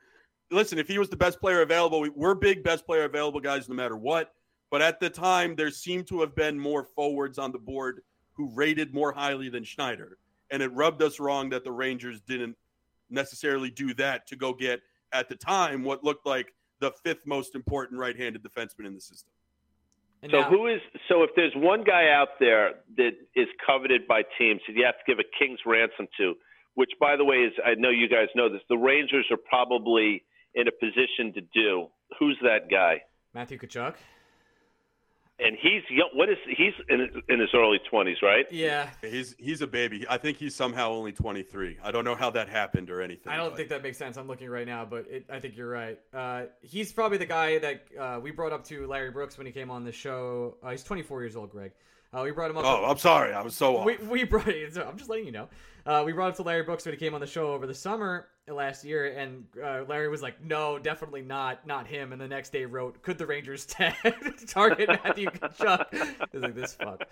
listen, 0.50 0.78
if 0.78 0.86
he 0.86 0.98
was 0.98 1.08
the 1.08 1.16
best 1.16 1.40
player 1.40 1.62
available, 1.62 2.00
we, 2.00 2.10
we're 2.10 2.34
big 2.34 2.62
best 2.62 2.84
player 2.84 3.04
available 3.04 3.40
guys 3.40 3.68
no 3.68 3.74
matter 3.74 3.96
what. 3.96 4.34
But 4.70 4.82
at 4.82 5.00
the 5.00 5.10
time, 5.10 5.56
there 5.56 5.70
seemed 5.70 6.06
to 6.08 6.20
have 6.20 6.34
been 6.34 6.58
more 6.58 6.84
forwards 6.84 7.38
on 7.38 7.52
the 7.52 7.58
board 7.58 8.02
who 8.34 8.50
rated 8.54 8.94
more 8.94 9.12
highly 9.12 9.48
than 9.48 9.64
Schneider, 9.64 10.18
and 10.50 10.62
it 10.62 10.72
rubbed 10.72 11.02
us 11.02 11.18
wrong 11.18 11.48
that 11.50 11.64
the 11.64 11.72
Rangers 11.72 12.20
didn't 12.20 12.56
necessarily 13.10 13.70
do 13.70 13.94
that 13.94 14.26
to 14.28 14.36
go 14.36 14.52
get 14.52 14.80
at 15.12 15.28
the 15.28 15.36
time 15.36 15.84
what 15.84 16.04
looked 16.04 16.26
like 16.26 16.54
the 16.80 16.90
fifth 17.04 17.26
most 17.26 17.54
important 17.54 18.00
right-handed 18.00 18.42
defenseman 18.42 18.86
in 18.86 18.94
the 18.94 19.00
system. 19.00 19.32
And 20.22 20.30
So 20.30 20.40
now- 20.40 20.48
who 20.48 20.66
is 20.68 20.80
so 21.08 21.22
if 21.24 21.30
there's 21.34 21.54
one 21.56 21.82
guy 21.82 22.08
out 22.10 22.38
there 22.38 22.74
that 22.96 23.12
is 23.34 23.48
coveted 23.66 24.06
by 24.06 24.22
teams 24.38 24.60
that 24.66 24.76
you 24.76 24.84
have 24.84 24.96
to 24.98 25.04
give 25.06 25.18
a 25.18 25.24
king's 25.38 25.58
ransom 25.66 26.06
to, 26.18 26.34
which 26.74 26.90
by 27.00 27.16
the 27.16 27.24
way 27.24 27.38
is 27.44 27.52
I 27.64 27.74
know 27.74 27.90
you 27.90 28.08
guys 28.08 28.28
know 28.34 28.48
this, 28.48 28.62
the 28.68 28.78
Rangers 28.78 29.26
are 29.30 29.36
probably 29.36 30.24
in 30.54 30.68
a 30.68 30.72
position 30.72 31.32
to 31.34 31.40
do. 31.52 31.88
Who's 32.18 32.38
that 32.42 32.70
guy? 32.70 33.02
Matthew 33.34 33.58
Tkachuk. 33.58 33.96
And 35.44 35.56
he's 35.60 35.82
young, 35.90 36.10
what 36.14 36.28
is 36.28 36.36
he's 36.46 36.72
in 36.88 37.00
his, 37.00 37.08
in 37.28 37.40
his 37.40 37.48
early 37.54 37.80
20s, 37.92 38.22
right? 38.22 38.46
Yeah, 38.50 38.90
He's 39.02 39.34
he's 39.38 39.60
a 39.62 39.66
baby. 39.66 40.06
I 40.08 40.18
think 40.18 40.36
he's 40.36 40.54
somehow 40.54 40.90
only 40.92 41.12
23. 41.12 41.78
I 41.82 41.90
don't 41.90 42.04
know 42.04 42.14
how 42.14 42.30
that 42.30 42.48
happened 42.48 42.90
or 42.90 43.00
anything. 43.02 43.32
I 43.32 43.36
don't 43.36 43.50
but- 43.50 43.56
think 43.56 43.68
that 43.70 43.82
makes 43.82 43.98
sense. 43.98 44.16
I'm 44.16 44.28
looking 44.28 44.48
right 44.48 44.66
now, 44.66 44.84
but 44.84 45.06
it, 45.10 45.24
I 45.30 45.40
think 45.40 45.56
you're 45.56 45.68
right. 45.70 45.98
Uh, 46.14 46.44
he's 46.60 46.92
probably 46.92 47.18
the 47.18 47.26
guy 47.26 47.58
that 47.58 47.82
uh, 47.98 48.20
we 48.22 48.30
brought 48.30 48.52
up 48.52 48.64
to 48.66 48.86
Larry 48.86 49.10
Brooks 49.10 49.36
when 49.38 49.46
he 49.46 49.52
came 49.52 49.70
on 49.70 49.84
the 49.84 49.92
show. 49.92 50.56
Uh, 50.62 50.70
he's 50.70 50.84
24 50.84 51.22
years 51.22 51.36
old, 51.36 51.50
Greg. 51.50 51.72
Uh, 52.14 52.20
we 52.24 52.30
brought 52.30 52.50
him 52.50 52.58
up. 52.58 52.64
Oh, 52.66 52.84
I'm 52.84 52.98
sorry. 52.98 53.32
I 53.32 53.40
was 53.40 53.54
so 53.56 53.78
off. 53.78 53.86
we, 53.86 53.96
we 53.96 54.24
brought 54.24 54.46
I'm 54.48 54.98
just 54.98 55.08
letting 55.08 55.24
you 55.24 55.32
know. 55.32 55.48
Uh, 55.86 56.02
we 56.04 56.12
brought 56.12 56.28
up 56.30 56.36
to 56.36 56.42
Larry 56.42 56.62
Brooks 56.62 56.84
when 56.84 56.92
he 56.92 56.98
came 56.98 57.14
on 57.14 57.20
the 57.20 57.26
show 57.26 57.52
over 57.52 57.66
the 57.66 57.74
summer 57.74 58.28
last 58.48 58.84
year, 58.84 59.16
and 59.16 59.44
uh, 59.62 59.82
Larry 59.88 60.08
was 60.08 60.20
like, 60.22 60.42
"No, 60.44 60.78
definitely 60.78 61.22
not, 61.22 61.66
not 61.66 61.86
him." 61.86 62.12
And 62.12 62.20
the 62.20 62.26
next 62.26 62.50
day 62.52 62.64
wrote, 62.64 63.00
"Could 63.02 63.16
the 63.18 63.26
Rangers 63.26 63.64
tag 63.66 63.94
target 64.48 64.88
Matthew 64.88 65.28
Tkachuk?" 65.30 65.86
I 65.92 66.26
was 66.32 66.42
like, 66.42 66.54
"This 66.54 66.74
fuck." 66.74 67.02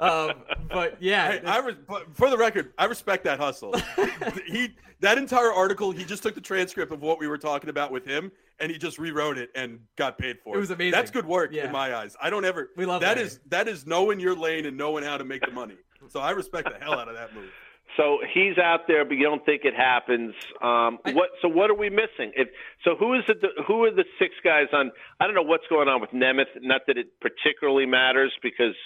Um, 0.00 0.32
but 0.70 1.00
yeah, 1.00 1.32
Hey, 1.32 1.40
I 1.44 1.58
res- 1.58 1.76
but 1.86 2.14
for 2.16 2.30
the 2.30 2.38
record, 2.38 2.72
I 2.78 2.86
respect 2.86 3.24
that 3.24 3.38
hustle. 3.38 3.74
he 4.46 4.70
that 5.00 5.18
entire 5.18 5.52
article, 5.52 5.90
he 5.92 6.04
just 6.04 6.22
took 6.22 6.34
the 6.34 6.40
transcript 6.40 6.92
of 6.92 7.02
what 7.02 7.20
we 7.20 7.28
were 7.28 7.38
talking 7.38 7.68
about 7.70 7.92
with 7.92 8.04
him, 8.06 8.32
and 8.58 8.70
he 8.72 8.78
just 8.78 8.98
rewrote 8.98 9.36
it 9.38 9.50
and 9.54 9.78
got 9.96 10.16
paid 10.18 10.38
for 10.42 10.54
it. 10.54 10.56
It 10.56 10.60
was 10.60 10.70
amazing. 10.70 10.92
That's 10.92 11.10
good 11.10 11.26
work 11.26 11.50
Yeah. 11.52 11.66
in 11.66 11.72
my 11.72 11.94
eyes. 11.94 12.16
I 12.20 12.30
don't 12.30 12.44
ever. 12.44 12.70
We 12.76 12.86
love 12.86 13.02
that 13.02 13.16
Larry. 13.16 13.26
is 13.28 13.40
that 13.48 13.68
is 13.68 13.86
knowing 13.86 14.20
your 14.20 14.34
lane 14.34 14.64
and 14.66 14.76
knowing 14.76 15.04
how 15.04 15.18
to 15.18 15.24
make 15.24 15.42
the 15.44 15.52
money. 15.52 15.76
So 16.08 16.20
I 16.20 16.30
respect 16.30 16.70
the 16.72 16.82
hell 16.82 16.94
out 16.98 17.08
of 17.08 17.14
that 17.14 17.34
move. 17.34 17.50
So 17.98 18.18
he's 18.32 18.56
out 18.58 18.86
there, 18.86 19.04
but 19.04 19.14
you 19.14 19.24
don't 19.24 19.44
think 19.44 19.62
it 19.64 19.74
happens. 19.74 20.32
Um, 20.62 20.98
what? 21.02 21.30
So 21.42 21.48
what 21.48 21.68
are 21.68 21.74
we 21.74 21.90
missing? 21.90 22.30
If, 22.36 22.48
so 22.84 22.94
who 22.96 23.14
is 23.14 23.24
it? 23.26 23.42
Who 23.66 23.84
are 23.84 23.90
the 23.90 24.04
six 24.20 24.34
guys 24.44 24.68
on? 24.72 24.92
I 25.18 25.26
don't 25.26 25.34
know 25.34 25.42
what's 25.42 25.66
going 25.68 25.88
on 25.88 26.00
with 26.00 26.10
Nemeth. 26.10 26.54
Not 26.62 26.82
that 26.86 26.96
it 26.96 27.08
particularly 27.20 27.86
matters 27.86 28.32
because 28.40 28.76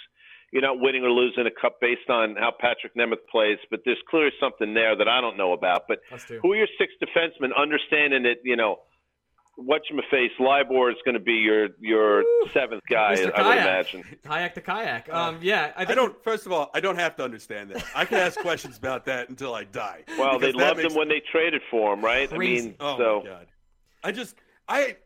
you're 0.51 0.63
not 0.63 0.79
winning 0.79 1.03
or 1.03 1.11
losing 1.11 1.45
a 1.45 1.53
cup 1.61 1.77
based 1.79 2.09
on 2.09 2.35
how 2.35 2.51
Patrik 2.51 2.97
Nemeth 2.97 3.29
plays, 3.31 3.59
but 3.69 3.81
there's 3.85 4.01
clearly 4.09 4.31
something 4.39 4.73
there 4.73 4.97
that 4.97 5.07
I 5.07 5.21
don't 5.21 5.37
know 5.37 5.53
about. 5.53 5.83
But 5.87 5.99
who 6.41 6.53
are 6.53 6.55
your 6.55 6.67
six 6.79 6.93
defensemen? 6.97 7.49
Understanding 7.55 8.23
that 8.23 8.41
you 8.43 8.57
know. 8.57 8.79
Whatchamaface, 9.57 10.31
Libor 10.39 10.89
is 10.89 10.97
going 11.05 11.13
to 11.13 11.19
be 11.19 11.33
your 11.33 11.69
your 11.79 12.23
seventh 12.53 12.81
guy, 12.89 13.15
Mr. 13.15 13.31
I 13.35 13.47
would 13.47 13.57
imagine. 13.59 14.03
kayak 14.25 14.55
to 14.55 14.61
kayak. 14.61 15.13
Um, 15.13 15.37
yeah, 15.41 15.71
I, 15.75 15.85
think 15.85 15.91
I 15.91 15.95
don't. 15.95 16.23
First 16.23 16.47
of 16.47 16.51
all, 16.51 16.71
I 16.73 16.79
don't 16.79 16.97
have 16.97 17.15
to 17.17 17.23
understand 17.23 17.69
that. 17.69 17.85
I 17.95 18.05
can 18.05 18.17
ask 18.17 18.39
questions 18.39 18.77
about 18.77 19.05
that 19.05 19.29
until 19.29 19.53
I 19.53 19.65
die. 19.65 20.05
Well, 20.17 20.39
they 20.39 20.47
because 20.47 20.59
that 20.59 20.67
loved 20.67 20.77
makes- 20.79 20.93
him 20.93 20.97
when 20.97 21.07
they 21.07 21.21
traded 21.31 21.61
for 21.69 21.93
him, 21.93 22.01
right? 22.03 22.29
Crazy. 22.29 22.59
I 22.59 22.61
mean, 22.63 22.75
Oh 22.79 22.97
so 22.97 23.21
my 23.23 23.29
god! 23.29 23.47
I 24.03 24.11
just 24.11 24.35
I. 24.67 24.97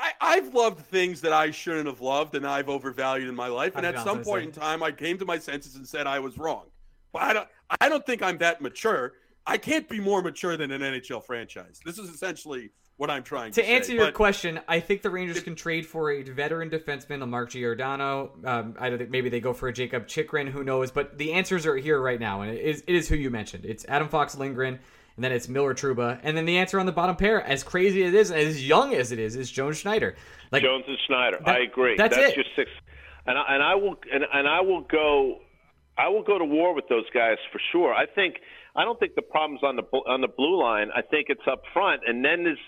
I, 0.00 0.12
I've 0.20 0.54
loved 0.54 0.78
things 0.86 1.22
that 1.22 1.32
I 1.32 1.50
shouldn't 1.50 1.86
have 1.88 2.00
loved 2.00 2.36
and 2.36 2.46
I've 2.46 2.68
overvalued 2.68 3.28
in 3.28 3.34
my 3.34 3.48
life. 3.48 3.74
And 3.74 3.84
at 3.84 3.98
some 4.04 4.22
point 4.22 4.44
in 4.44 4.52
time, 4.52 4.80
I 4.80 4.92
came 4.92 5.18
to 5.18 5.24
my 5.24 5.38
senses 5.40 5.74
and 5.74 5.84
said 5.88 6.06
I 6.06 6.20
was 6.20 6.38
wrong. 6.38 6.66
But 7.12 7.22
I 7.22 7.32
don't. 7.32 7.48
I 7.80 7.88
don't 7.88 8.06
think 8.06 8.22
I'm 8.22 8.38
that 8.38 8.60
mature. 8.60 9.14
I 9.44 9.56
can't 9.56 9.88
be 9.88 9.98
more 9.98 10.22
mature 10.22 10.56
than 10.56 10.70
an 10.70 10.82
NHL 10.82 11.24
franchise. 11.24 11.80
This 11.84 11.98
is 11.98 12.10
essentially 12.10 12.70
what 12.98 13.10
I'm 13.10 13.22
trying 13.22 13.52
to 13.52 13.62
to, 13.62 13.66
answer 13.68 13.88
say. 13.92 13.94
your 13.94 14.06
But 14.06 14.14
question, 14.14 14.60
I 14.68 14.80
think 14.80 15.02
the 15.02 15.08
Rangers 15.10 15.40
can 15.40 15.54
trade 15.54 15.86
for 15.86 16.10
a 16.10 16.22
veteran 16.22 16.68
defenseman, 16.68 17.22
a 17.22 17.26
Mark 17.26 17.50
Giordano. 17.50 18.32
Um, 18.44 18.74
I 18.78 18.90
don't 18.90 18.98
think 18.98 19.10
maybe 19.10 19.30
they 19.30 19.40
go 19.40 19.52
for 19.54 19.68
a 19.68 19.72
Jakob 19.72 20.06
Chychrun. 20.08 20.48
Who 20.48 20.62
knows? 20.64 20.90
But 20.90 21.16
the 21.16 21.32
answers 21.32 21.64
are 21.64 21.76
here 21.76 22.00
right 22.00 22.20
now, 22.20 22.42
and 22.42 22.50
it 22.50 22.60
is, 22.60 22.82
it 22.86 22.94
is 22.94 23.08
who 23.08 23.14
you 23.16 23.30
mentioned. 23.30 23.64
It's 23.64 23.84
Adam 23.88 24.08
Fox 24.08 24.36
Lindgren, 24.36 24.78
and 25.14 25.24
then 25.24 25.32
it's 25.32 25.48
Miller 25.48 25.74
Trouba, 25.74 26.18
and 26.22 26.36
then 26.36 26.44
the 26.44 26.58
answer 26.58 26.78
on 26.78 26.86
the 26.86 26.92
bottom 26.92 27.16
pair, 27.16 27.40
as 27.40 27.62
crazy 27.62 28.02
as 28.04 28.12
it 28.12 28.18
is, 28.18 28.30
as 28.30 28.68
young 28.68 28.92
as 28.94 29.12
it 29.12 29.18
is, 29.18 29.36
is 29.36 29.50
Jones 29.50 29.78
Schneider. 29.78 30.16
Like 30.50 30.62
Jones 30.62 30.84
and 30.86 30.98
Schneider. 31.06 31.38
That- 31.44 31.56
I 31.56 31.60
agree. 31.62 31.96
that's 31.96 32.16
it. 32.16 32.36
your 32.36 32.44
six. 32.56 32.70
And 33.26 33.38
I, 33.38 33.44
and 33.54 33.62
I 33.62 33.74
will 33.74 33.96
and, 34.12 34.24
and 34.32 34.48
I 34.48 34.60
will 34.62 34.80
go. 34.80 35.40
I 35.98 36.08
will 36.08 36.22
go 36.22 36.38
to 36.38 36.44
war 36.44 36.74
with 36.74 36.88
those 36.88 37.04
guys 37.12 37.36
for 37.52 37.60
sure. 37.72 37.92
I 37.92 38.06
think 38.06 38.36
I 38.74 38.84
don't 38.84 38.98
think 38.98 39.16
the 39.16 39.22
problem's 39.22 39.62
on 39.62 39.76
the 39.76 39.82
on 39.82 40.20
the 40.20 40.28
blue 40.28 40.60
line. 40.62 40.88
I 40.96 41.02
think 41.02 41.26
it's 41.28 41.42
up 41.50 41.62
front, 41.74 42.02
and 42.06 42.24
then 42.24 42.44
there's 42.44 42.58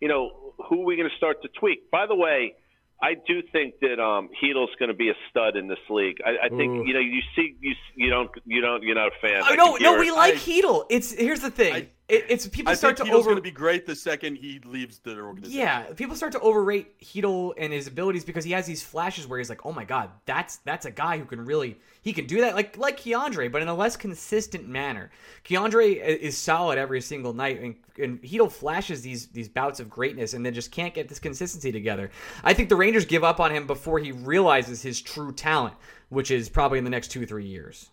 you 0.00 0.08
know 0.08 0.54
who 0.68 0.82
are 0.82 0.84
we 0.84 0.96
going 0.96 1.08
to 1.08 1.16
start 1.16 1.42
to 1.42 1.48
tweak. 1.58 1.90
By 1.90 2.06
the 2.06 2.14
way, 2.14 2.54
I 3.02 3.14
do 3.14 3.42
think 3.52 3.74
that 3.80 3.98
um, 3.98 4.28
Chytil's 4.42 4.74
going 4.78 4.90
to 4.90 4.94
be 4.94 5.08
a 5.08 5.14
stud 5.30 5.56
in 5.56 5.68
this 5.68 5.78
league. 5.88 6.18
I, 6.24 6.46
I 6.46 6.48
think 6.48 6.72
Ooh. 6.72 6.86
you 6.86 6.92
know 6.92 7.00
you 7.00 7.20
see 7.34 7.56
you 7.60 7.74
you 7.96 8.10
don't 8.10 8.30
you 8.44 8.60
don't 8.60 8.82
you're 8.82 8.94
not 8.94 9.08
a 9.08 9.20
fan. 9.20 9.42
Oh, 9.48 9.54
no, 9.54 9.76
no, 9.76 9.98
we 9.98 10.08
it. 10.08 10.14
like 10.14 10.34
I- 10.34 10.38
Chytil. 10.38 10.84
It's 10.90 11.12
here's 11.12 11.40
the 11.40 11.50
thing. 11.50 11.74
I- 11.74 11.88
it, 12.10 12.24
it's 12.28 12.46
people 12.48 12.72
I 12.72 12.74
start 12.74 12.96
think 12.96 13.08
to 13.08 13.14
Chytil's 13.14 13.20
over. 13.20 13.30
going 13.30 13.36
to 13.36 13.42
be 13.42 13.50
great 13.50 13.86
the 13.86 13.94
second 13.94 14.36
he 14.36 14.60
leaves 14.64 14.98
the 14.98 15.18
organization. 15.18 15.60
Yeah, 15.60 15.84
people 15.94 16.16
start 16.16 16.32
to 16.32 16.40
overrate 16.40 17.00
Chytil 17.00 17.54
and 17.56 17.72
his 17.72 17.86
abilities 17.86 18.24
because 18.24 18.44
he 18.44 18.52
has 18.52 18.66
these 18.66 18.82
flashes 18.82 19.26
where 19.26 19.38
he's 19.38 19.48
like, 19.48 19.64
"Oh 19.64 19.72
my 19.72 19.84
god, 19.84 20.10
that's 20.26 20.56
that's 20.58 20.86
a 20.86 20.90
guy 20.90 21.18
who 21.18 21.24
can 21.24 21.44
really 21.44 21.78
he 22.02 22.12
can 22.12 22.26
do 22.26 22.40
that." 22.40 22.54
Like 22.54 22.76
like 22.76 22.98
K'Andre, 22.98 23.50
but 23.50 23.62
in 23.62 23.68
a 23.68 23.74
less 23.74 23.96
consistent 23.96 24.68
manner. 24.68 25.10
K'Andre 25.44 25.96
is 25.96 26.36
solid 26.36 26.78
every 26.78 27.00
single 27.00 27.32
night, 27.32 27.60
and, 27.60 27.74
and 27.98 28.22
Chytil 28.22 28.50
flashes 28.50 29.02
these 29.02 29.28
these 29.28 29.48
bouts 29.48 29.80
of 29.80 29.88
greatness, 29.88 30.34
and 30.34 30.44
then 30.44 30.52
just 30.52 30.72
can't 30.72 30.94
get 30.94 31.08
this 31.08 31.18
consistency 31.18 31.70
together. 31.72 32.10
I 32.42 32.54
think 32.54 32.68
the 32.68 32.76
Rangers 32.76 33.04
give 33.04 33.24
up 33.24 33.40
on 33.40 33.52
him 33.52 33.66
before 33.66 33.98
he 33.98 34.12
realizes 34.12 34.82
his 34.82 35.00
true 35.00 35.32
talent, 35.32 35.74
which 36.08 36.30
is 36.30 36.48
probably 36.48 36.78
in 36.78 36.84
the 36.84 36.90
next 36.90 37.08
two 37.08 37.24
three 37.26 37.46
years. 37.46 37.90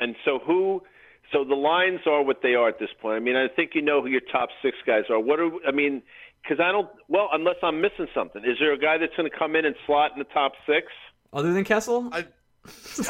And 0.00 0.16
so 0.24 0.38
who? 0.38 0.82
So 1.32 1.44
the 1.44 1.54
lines 1.54 2.00
are 2.06 2.22
what 2.22 2.42
they 2.42 2.54
are 2.54 2.68
at 2.68 2.78
this 2.78 2.90
point. 3.00 3.16
I 3.16 3.20
mean, 3.20 3.36
I 3.36 3.48
think 3.48 3.70
you 3.74 3.82
know 3.82 4.02
who 4.02 4.08
your 4.08 4.20
top 4.20 4.50
six 4.62 4.76
guys 4.86 5.04
are. 5.08 5.18
What 5.18 5.40
are 5.40 5.50
I 5.66 5.72
mean? 5.72 6.02
Because 6.42 6.60
I 6.60 6.70
don't. 6.72 6.88
Well, 7.08 7.28
unless 7.32 7.56
I'm 7.62 7.80
missing 7.80 8.06
something, 8.14 8.44
is 8.44 8.58
there 8.60 8.72
a 8.72 8.78
guy 8.78 8.98
that's 8.98 9.16
going 9.16 9.30
to 9.30 9.36
come 9.36 9.56
in 9.56 9.64
and 9.64 9.74
slot 9.86 10.12
in 10.12 10.18
the 10.18 10.24
top 10.26 10.52
six? 10.66 10.88
Other 11.32 11.52
than 11.52 11.64
Kessel, 11.64 12.10
I, 12.12 12.26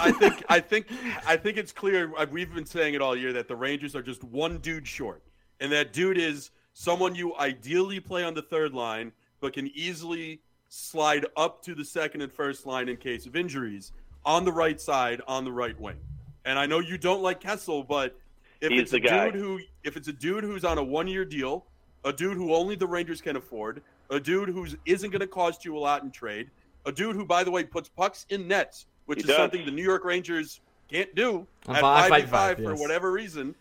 I 0.01 0.12
think 0.12 0.45
I 0.49 0.61
think 0.61 0.87
I 1.27 1.37
think 1.37 1.57
it's 1.57 1.73
clear. 1.73 2.12
uh, 2.16 2.27
We've 2.31 2.53
been 2.55 2.66
saying 2.66 2.95
it 2.95 3.03
all 3.03 3.16
year 3.16 3.33
that 3.33 3.49
the 3.49 3.57
Rangers 3.57 3.97
are 3.97 4.03
just 4.03 4.23
one 4.23 4.59
dude 4.59 4.87
short, 4.87 5.23
and 5.61 5.73
that 5.73 5.93
dude 5.93 6.18
is 6.18 6.51
someone 6.75 7.14
you 7.14 7.35
ideally 7.37 8.01
play 8.01 8.23
on 8.23 8.35
the 8.35 8.43
third 8.43 8.73
line, 8.73 9.12
but 9.41 9.53
can 9.55 9.68
easily 9.75 10.41
slide 10.68 11.27
up 11.37 11.62
to 11.62 11.75
the 11.75 11.85
second 11.85 12.23
and 12.23 12.33
first 12.33 12.66
line 12.66 12.89
in 12.89 12.97
case 12.97 13.27
of 13.27 13.35
injuries 13.35 13.93
on 14.25 14.45
the 14.45 14.53
right 14.53 14.81
side 14.81 15.20
on 15.27 15.45
the 15.45 15.53
right 15.53 15.79
wing. 15.81 15.97
And 16.45 16.59
I 16.59 16.66
know 16.66 16.80
you 16.80 16.99
don't 16.99 17.22
like 17.22 17.40
Kessel, 17.40 17.82
but 17.84 18.16
if 18.61 18.70
He's 18.70 18.82
it's 18.82 18.90
the 18.93 18.97
a 18.99 19.01
guy. 19.01 19.30
dude 19.30 19.40
who 19.40 19.61
if 19.84 19.97
it's 19.97 20.09
a 20.09 20.12
dude 20.12 20.45
who's 20.45 20.64
on 20.64 20.78
a 20.78 20.82
one 20.84 21.07
year 21.09 21.24
deal, 21.24 21.66
a 22.05 22.12
dude 22.12 22.36
who 22.36 22.55
only 22.55 22.74
the 22.76 22.86
Rangers 22.86 23.20
can 23.20 23.36
afford, 23.36 23.82
a 24.11 24.18
dude 24.20 24.49
who 24.49 24.66
isn't 24.86 25.11
going 25.11 25.20
to 25.20 25.26
cost 25.26 25.64
you 25.64 25.76
a 25.76 25.78
lot 25.78 26.03
in 26.03 26.11
trade, 26.11 26.51
a 26.86 26.93
dude 26.93 27.14
who, 27.16 27.24
by 27.24 27.45
the 27.45 27.51
way, 27.51 27.62
puts 27.64 27.88
pucks 27.88 28.26
in 28.30 28.49
nets, 28.49 28.86
which 29.07 29.18
He 29.18 29.22
is 29.22 29.26
does. 29.28 29.36
something 29.36 29.64
the 29.64 29.70
New 29.70 29.84
York 29.84 30.05
Rangers 30.05 30.61
can't 30.90 31.14
do 31.14 31.47
On 31.68 31.76
at 31.76 31.80
five- 31.80 31.82
five 31.82 32.11
five- 32.11 32.11
five 32.11 32.30
five, 32.30 32.57
for 32.64 32.72
yes. 32.72 32.80
whatever 32.80 33.12
reason. 33.12 33.55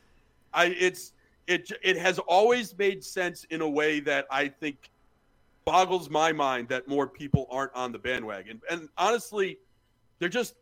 I 0.53 0.65
it's 0.65 1.13
it 1.47 1.71
it 1.82 1.97
has 1.97 2.19
always 2.19 2.77
made 2.77 3.03
sense 3.03 3.45
in 3.51 3.61
a 3.61 3.69
way 3.69 3.99
that 4.01 4.25
I 4.29 4.47
think 4.47 4.89
boggles 5.65 6.09
my 6.09 6.32
mind 6.32 6.67
that 6.69 6.88
more 6.88 7.07
people 7.07 7.47
aren't 7.51 7.73
on 7.75 7.91
the 7.91 7.99
bandwagon. 7.99 8.61
And 8.69 8.89
honestly, 8.97 9.59
they're 10.19 10.29
just 10.29 10.55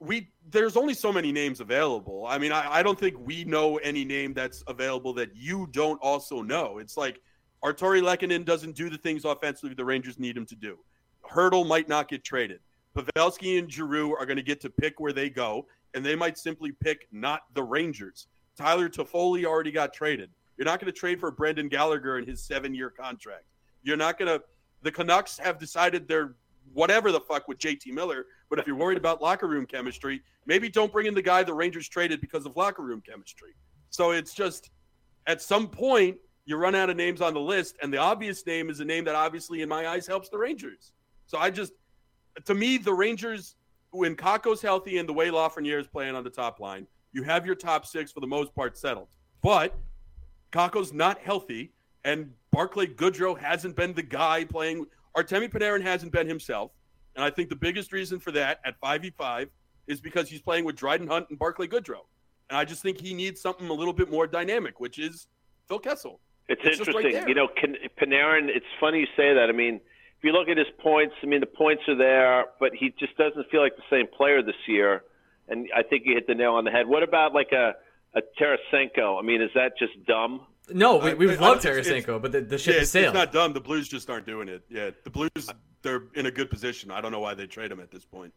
we 0.00 0.30
there's 0.50 0.76
only 0.76 0.94
so 0.94 1.12
many 1.12 1.32
names 1.32 1.60
available. 1.60 2.26
I 2.28 2.38
mean, 2.38 2.52
I, 2.52 2.76
I 2.76 2.82
don't 2.82 2.98
think 2.98 3.16
we 3.18 3.44
know 3.44 3.76
any 3.78 4.04
name 4.04 4.32
that's 4.32 4.62
available 4.66 5.12
that 5.14 5.34
you 5.34 5.68
don't 5.72 6.00
also 6.02 6.42
know. 6.42 6.78
It's 6.78 6.96
like 6.96 7.20
Artturi 7.64 8.00
Lehkonen 8.02 8.44
doesn't 8.44 8.76
do 8.76 8.88
the 8.88 8.98
things 8.98 9.24
offensively 9.24 9.74
the 9.74 9.84
Rangers 9.84 10.18
need 10.18 10.36
him 10.36 10.46
to 10.46 10.56
do. 10.56 10.78
Hertl 11.28 11.66
might 11.66 11.88
not 11.88 12.08
get 12.08 12.24
traded. 12.24 12.60
Pavelski 12.96 13.58
and 13.58 13.70
Giroux 13.70 14.14
are 14.16 14.26
going 14.26 14.36
to 14.36 14.42
get 14.42 14.60
to 14.62 14.70
pick 14.70 14.98
where 14.98 15.12
they 15.12 15.28
go, 15.28 15.66
and 15.94 16.04
they 16.04 16.14
might 16.14 16.38
simply 16.38 16.72
pick 16.72 17.08
not 17.12 17.42
the 17.54 17.62
Rangers. 17.62 18.28
Tyler 18.56 18.88
Toffoli 18.88 19.44
already 19.44 19.70
got 19.70 19.92
traded. 19.92 20.30
You're 20.56 20.64
not 20.64 20.80
going 20.80 20.92
to 20.92 20.98
trade 20.98 21.20
for 21.20 21.30
Brendan 21.30 21.68
Gallagher 21.68 22.18
in 22.18 22.26
his 22.26 22.42
seven-year 22.42 22.90
contract. 22.90 23.44
You're 23.82 23.96
not 23.96 24.18
going 24.18 24.38
to. 24.38 24.44
The 24.82 24.90
Canucks 24.90 25.38
have 25.38 25.58
decided 25.58 26.08
they're 26.08 26.34
whatever 26.72 27.12
the 27.12 27.20
fuck 27.20 27.48
with 27.48 27.58
JT 27.58 27.92
Miller. 27.92 28.26
But 28.50 28.58
if 28.58 28.66
you're 28.66 28.76
worried 28.76 28.98
about 28.98 29.20
locker 29.20 29.46
room 29.46 29.66
chemistry, 29.66 30.22
maybe 30.46 30.68
don't 30.68 30.92
bring 30.92 31.06
in 31.06 31.14
the 31.14 31.22
guy 31.22 31.42
the 31.42 31.54
Rangers 31.54 31.88
traded 31.88 32.20
because 32.20 32.46
of 32.46 32.56
locker 32.56 32.82
room 32.82 33.02
chemistry. 33.06 33.54
So 33.90 34.12
it's 34.12 34.34
just 34.34 34.70
at 35.26 35.42
some 35.42 35.68
point 35.68 36.18
you 36.48 36.56
run 36.56 36.74
out 36.74 36.88
of 36.88 36.96
names 36.96 37.20
on 37.20 37.34
the 37.34 37.40
list, 37.40 37.76
and 37.82 37.92
the 37.92 37.98
obvious 37.98 38.46
name 38.46 38.70
is 38.70 38.80
a 38.80 38.84
name 38.84 39.04
that 39.04 39.14
obviously, 39.14 39.60
in 39.60 39.68
my 39.68 39.86
eyes, 39.86 40.06
helps 40.06 40.30
the 40.30 40.38
Rangers. 40.38 40.92
So 41.26 41.36
I 41.36 41.50
just, 41.50 41.74
to 42.46 42.54
me, 42.54 42.78
the 42.78 42.94
Rangers, 42.94 43.54
when 43.90 44.16
Kakko's 44.16 44.62
healthy 44.62 44.96
and 44.96 45.06
the 45.06 45.12
way 45.12 45.28
Lafreniere 45.28 45.78
is 45.78 45.86
playing 45.86 46.14
on 46.14 46.24
the 46.24 46.30
top 46.30 46.58
line, 46.58 46.86
you 47.12 47.22
have 47.22 47.44
your 47.44 47.54
top 47.54 47.84
six 47.84 48.12
for 48.12 48.20
the 48.20 48.26
most 48.26 48.54
part 48.54 48.78
settled. 48.78 49.08
But 49.42 49.76
Kakko's 50.50 50.92
not 50.92 51.18
healthy, 51.18 51.74
and 52.04 52.32
Barclay 52.50 52.86
Goodrow 52.86 53.38
hasn't 53.38 53.76
been 53.76 53.92
the 53.92 54.02
guy 54.02 54.44
playing. 54.44 54.86
Artemi 55.18 55.50
Panarin 55.50 55.82
hasn't 55.82 56.12
been 56.12 56.28
himself, 56.28 56.70
and 57.16 57.24
I 57.24 57.30
think 57.30 57.48
the 57.48 57.56
biggest 57.56 57.92
reason 57.92 58.20
for 58.20 58.30
that 58.32 58.60
at 58.64 58.80
5v5 58.80 59.48
is 59.88 60.00
because 60.00 60.28
he's 60.28 60.40
playing 60.40 60.64
with 60.64 60.76
Dryden 60.76 61.08
Hunt 61.08 61.26
and 61.30 61.38
Barclay 61.38 61.66
Goodrow. 61.66 62.02
And 62.50 62.56
I 62.58 62.64
just 62.64 62.82
think 62.82 63.00
he 63.00 63.14
needs 63.14 63.40
something 63.40 63.68
a 63.68 63.72
little 63.72 63.92
bit 63.92 64.10
more 64.10 64.26
dynamic, 64.26 64.80
which 64.80 64.98
is 64.98 65.26
Phil 65.66 65.78
Kessel. 65.78 66.20
It's, 66.48 66.60
It's 66.64 66.78
just 66.78 66.88
right 66.94 67.04
interesting. 67.04 67.28
you 67.28 67.34
know, 67.34 67.48
Can, 67.48 67.74
Panarin. 68.00 68.48
It's 68.48 68.66
funny 68.80 69.00
you 69.00 69.06
say 69.16 69.34
that. 69.34 69.48
I 69.48 69.52
mean, 69.52 69.76
if 69.76 70.24
you 70.24 70.32
look 70.32 70.48
at 70.48 70.56
his 70.56 70.66
points, 70.78 71.14
I 71.22 71.26
mean 71.26 71.40
the 71.40 71.46
points 71.46 71.82
are 71.88 71.96
there, 71.96 72.46
but 72.60 72.70
he 72.74 72.94
just 72.98 73.16
doesn't 73.16 73.50
feel 73.50 73.60
like 73.60 73.76
the 73.76 73.82
same 73.90 74.06
player 74.06 74.42
this 74.42 74.56
year. 74.66 75.02
And 75.48 75.68
I 75.76 75.82
think 75.82 76.04
you 76.06 76.14
hit 76.14 76.26
the 76.26 76.34
nail 76.34 76.52
on 76.54 76.64
the 76.64 76.70
head. 76.70 76.86
What 76.86 77.02
about 77.02 77.34
like 77.34 77.52
a 77.52 77.74
a 78.14 78.22
Tarasenko? 78.40 79.18
I 79.18 79.22
mean, 79.22 79.42
is 79.42 79.50
that 79.54 79.72
just 79.78 79.92
dumb? 80.06 80.46
No, 80.72 80.96
we, 80.96 81.10
I- 81.10 81.14
we 81.14 81.30
I- 81.30 81.34
love 81.36 81.58
it's- 81.64 81.86
it's- 81.86 82.04
Tarasenko, 82.06 82.20
but 82.22 82.32
the, 82.32 82.40
the 82.40 82.58
ship 82.58 82.74
Yeah, 82.74 82.80
is 82.80 82.82
it's, 82.84 82.90
sailed. 82.92 83.06
it's 83.06 83.14
not 83.14 83.32
dumb. 83.32 83.52
The 83.52 83.60
Blues 83.60 83.88
just 83.88 84.08
aren't 84.10 84.26
doing 84.26 84.48
it. 84.48 84.62
Yeah, 84.70 84.90
the 85.04 85.10
Blues, 85.10 85.30
they're 85.82 86.02
in 86.14 86.26
a 86.26 86.30
good 86.30 86.50
position. 86.50 86.90
I 86.90 87.00
don't 87.00 87.12
know 87.12 87.20
why 87.20 87.34
they 87.34 87.46
trade 87.46 87.70
him 87.70 87.80
at 87.80 87.90
this 87.90 88.04
point. 88.04 88.32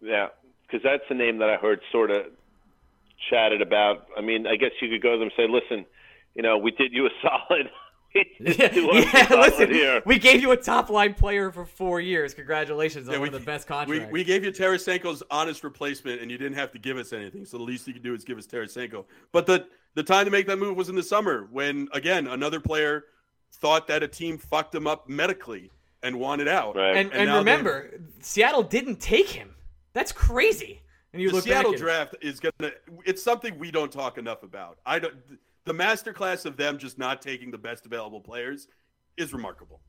Yeah, 0.00 0.28
because 0.66 0.82
that's 0.82 1.02
the 1.08 1.14
name 1.14 1.38
that 1.38 1.48
I 1.50 1.56
heard 1.56 1.80
sort 1.92 2.10
of 2.10 2.26
chatted 3.30 3.62
about. 3.62 4.06
I 4.16 4.20
mean, 4.20 4.46
I 4.46 4.56
guess 4.56 4.70
you 4.80 4.88
could 4.88 5.02
go 5.02 5.12
to 5.12 5.18
them 5.18 5.28
and 5.28 5.32
say, 5.36 5.46
"Listen, 5.48 5.86
you 6.34 6.42
know, 6.42 6.58
we 6.58 6.70
did 6.72 6.92
you 6.92 7.06
a 7.06 7.10
solid. 7.22 7.70
yeah, 8.38 8.68
do 8.68 8.90
us 8.90 9.12
a 9.12 9.16
yeah, 9.18 9.40
listen, 9.40 9.70
here." 9.72 10.02
we 10.06 10.18
gave 10.20 10.40
you 10.40 10.52
a 10.52 10.56
top 10.56 10.88
line 10.88 11.14
player 11.14 11.50
for 11.50 11.64
four 11.64 12.00
years. 12.00 12.32
Congratulations 12.34 13.08
on 13.08 13.14
Yeah, 13.14 13.18
one 13.20 13.28
of 13.28 13.34
the 13.34 13.40
best 13.40 13.68
we, 13.68 13.74
contracts. 13.74 14.12
we 14.12 14.22
gave 14.24 14.44
you 14.44 14.52
Tarasenko's 14.52 15.22
honest 15.32 15.64
replacement, 15.64 16.20
and 16.20 16.30
you 16.30 16.38
didn't 16.38 16.56
have 16.56 16.70
to 16.72 16.78
give 16.78 16.96
us 16.96 17.12
anything. 17.12 17.44
So 17.44 17.56
the 17.58 17.64
least 17.64 17.88
you 17.88 17.92
could 17.92 18.04
do 18.04 18.14
is 18.14 18.22
give 18.24 18.38
us 18.38 18.46
Tarasenko. 18.46 19.04
But 19.32 19.46
the 19.46 19.66
the 19.94 20.02
time 20.02 20.24
to 20.24 20.30
make 20.30 20.46
that 20.46 20.58
move 20.58 20.76
was 20.76 20.88
in 20.88 20.94
the 20.94 21.02
summer, 21.02 21.48
when 21.50 21.88
again 21.92 22.26
another 22.26 22.60
player 22.60 23.04
thought 23.52 23.86
that 23.88 24.02
a 24.02 24.08
team 24.08 24.38
fucked 24.38 24.74
him 24.74 24.86
up 24.86 25.08
medically 25.08 25.70
and 26.02 26.18
wanted 26.18 26.48
out. 26.48 26.76
Right. 26.76 26.96
and 26.96 27.10
and 27.10 27.20
and 27.20 27.26
now 27.28 27.38
remember, 27.38 27.90
Seattle 28.20 28.62
didn't 28.62 29.00
take 29.00 29.28
him. 29.28 29.54
That's 29.92 30.12
crazy. 30.12 30.82
And 31.12 31.22
you 31.22 31.28
the 31.28 31.36
look 31.36 31.44
Seattle 31.44 31.72
back 31.72 31.80
at 31.80 31.84
draft 31.84 32.16
is 32.20 32.40
gonna. 32.40 32.72
It's 33.04 33.22
something 33.22 33.58
we 33.58 33.70
don't 33.70 33.92
talk 33.92 34.18
enough 34.18 34.42
about. 34.42 34.78
I 34.84 34.98
don't. 34.98 35.14
The 35.64 35.72
masterclass 35.72 36.44
of 36.44 36.56
them 36.56 36.76
just 36.76 36.98
not 36.98 37.22
taking 37.22 37.50
the 37.50 37.58
best 37.58 37.86
available 37.86 38.20
players 38.20 38.68
is 39.16 39.32
remarkable. 39.32 39.80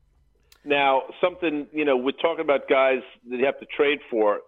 Now, 0.64 1.02
something 1.20 1.66
you 1.72 1.84
know, 1.84 1.96
we're 1.96 2.12
talking 2.12 2.40
about 2.40 2.68
guys 2.68 3.00
that 3.28 3.38
you 3.38 3.44
have 3.44 3.58
to 3.60 3.66
trade 3.66 4.00
for. 4.10 4.40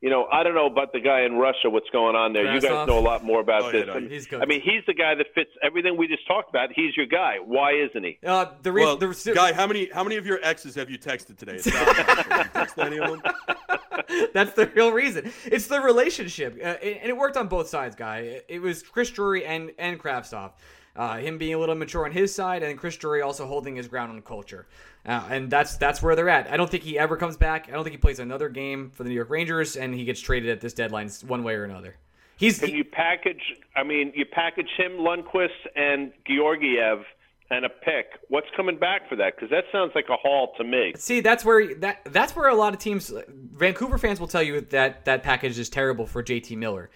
You 0.00 0.08
know, 0.08 0.24
I 0.32 0.42
don't 0.42 0.54
know 0.54 0.64
about 0.66 0.92
the 0.94 1.00
guy 1.00 1.22
in 1.22 1.34
Russia. 1.34 1.68
What's 1.68 1.90
going 1.90 2.16
on 2.16 2.32
there? 2.32 2.54
You 2.54 2.60
guys 2.60 2.70
Kravtsov? 2.70 2.86
know 2.86 2.98
a 2.98 3.00
lot 3.00 3.22
more 3.22 3.40
about 3.40 3.62
Oh, 3.62 3.66
yeah, 3.66 3.72
this. 3.72 3.86
no, 3.86 3.92
And, 3.94 4.10
he's 4.10 4.26
good. 4.26 4.42
I 4.42 4.46
mean, 4.46 4.62
he's 4.62 4.82
the 4.86 4.94
guy 4.94 5.14
that 5.14 5.26
fits 5.34 5.50
everything 5.62 5.98
we 5.98 6.08
just 6.08 6.26
talked 6.26 6.48
about. 6.48 6.70
He's 6.74 6.96
your 6.96 7.04
guy. 7.04 7.36
Why 7.44 7.72
isn't 7.72 8.02
he? 8.02 8.18
Uh, 8.24 8.46
the 8.62 8.72
re- 8.72 8.82
Well, 8.82 8.96
the 8.96 9.32
guy, 9.34 9.52
how 9.52 9.66
many 9.66 9.90
how 9.92 10.02
many 10.02 10.16
of 10.16 10.24
your 10.24 10.38
exes 10.42 10.74
have 10.76 10.88
you 10.88 10.98
texted 10.98 11.36
today? 11.36 11.56
It's 11.56 11.66
not 11.66 11.86
you 11.86 11.92
texted 11.94 12.86
any 12.86 12.98
of 12.98 13.10
them? 13.10 14.26
That's 14.32 14.52
the 14.54 14.66
real 14.68 14.90
reason. 14.92 15.30
It's 15.44 15.66
the 15.66 15.80
relationship, 15.80 16.58
uh, 16.60 16.64
and 16.82 17.08
it 17.10 17.16
worked 17.16 17.36
on 17.36 17.48
both 17.48 17.68
sides, 17.68 17.94
guy. 17.94 18.18
It, 18.20 18.46
it 18.48 18.62
was 18.62 18.82
Chris 18.82 19.10
Drury 19.10 19.44
and 19.44 19.70
and 19.78 20.00
Kravtsov. 20.00 20.52
Uh, 20.96 21.18
him 21.18 21.38
being 21.38 21.54
a 21.54 21.58
little 21.58 21.76
mature 21.76 22.04
on 22.04 22.10
his 22.10 22.34
side, 22.34 22.62
and 22.64 22.76
Chris 22.78 22.96
Drury 22.96 23.22
also 23.22 23.46
holding 23.46 23.76
his 23.76 23.86
ground 23.86 24.10
on 24.10 24.20
culture, 24.22 24.66
uh, 25.06 25.26
and 25.30 25.50
that's 25.50 25.76
that's 25.76 26.02
where 26.02 26.14
they're 26.14 26.28
at. 26.28 26.50
I 26.50 26.56
don't 26.56 26.70
think 26.70 26.82
he 26.82 26.98
ever 26.98 27.16
comes 27.16 27.36
back. 27.36 27.68
I 27.68 27.72
don't 27.72 27.84
think 27.84 27.94
he 27.94 27.98
plays 27.98 28.18
another 28.18 28.48
game 28.48 28.90
for 28.90 29.02
the 29.02 29.08
New 29.08 29.14
York 29.14 29.30
Rangers, 29.30 29.76
and 29.76 29.94
he 29.94 30.04
gets 30.04 30.20
traded 30.20 30.50
at 30.50 30.60
this 30.60 30.74
deadline 30.74 31.10
one 31.26 31.42
way 31.42 31.54
or 31.54 31.64
another. 31.64 31.96
He's 32.36 32.58
Can 32.58 32.70
you 32.70 32.84
package? 32.84 33.42
I 33.76 33.82
mean, 33.82 34.12
you 34.14 34.24
package 34.24 34.70
him, 34.76 34.92
Lundkvist, 34.92 35.48
and 35.76 36.12
Georgiev, 36.26 37.04
and 37.50 37.64
a 37.64 37.68
pick. 37.68 38.18
What's 38.28 38.46
coming 38.56 38.78
back 38.78 39.08
for 39.08 39.16
that? 39.16 39.34
Because 39.34 39.50
that 39.50 39.64
sounds 39.72 39.92
like 39.94 40.06
a 40.08 40.16
haul 40.16 40.52
to 40.56 40.64
me. 40.64 40.92
See, 40.96 41.20
that's 41.20 41.44
where 41.44 41.74
that 41.76 42.00
that's 42.06 42.34
where 42.36 42.48
a 42.48 42.54
lot 42.54 42.72
of 42.72 42.80
teams, 42.80 43.12
Vancouver 43.28 43.98
fans 43.98 44.20
will 44.20 44.28
tell 44.28 44.42
you 44.42 44.60
that 44.62 45.04
that 45.04 45.22
package 45.22 45.58
is 45.58 45.68
terrible 45.68 46.06
for 46.06 46.22
JT 46.22 46.56
Miller. 46.56 46.90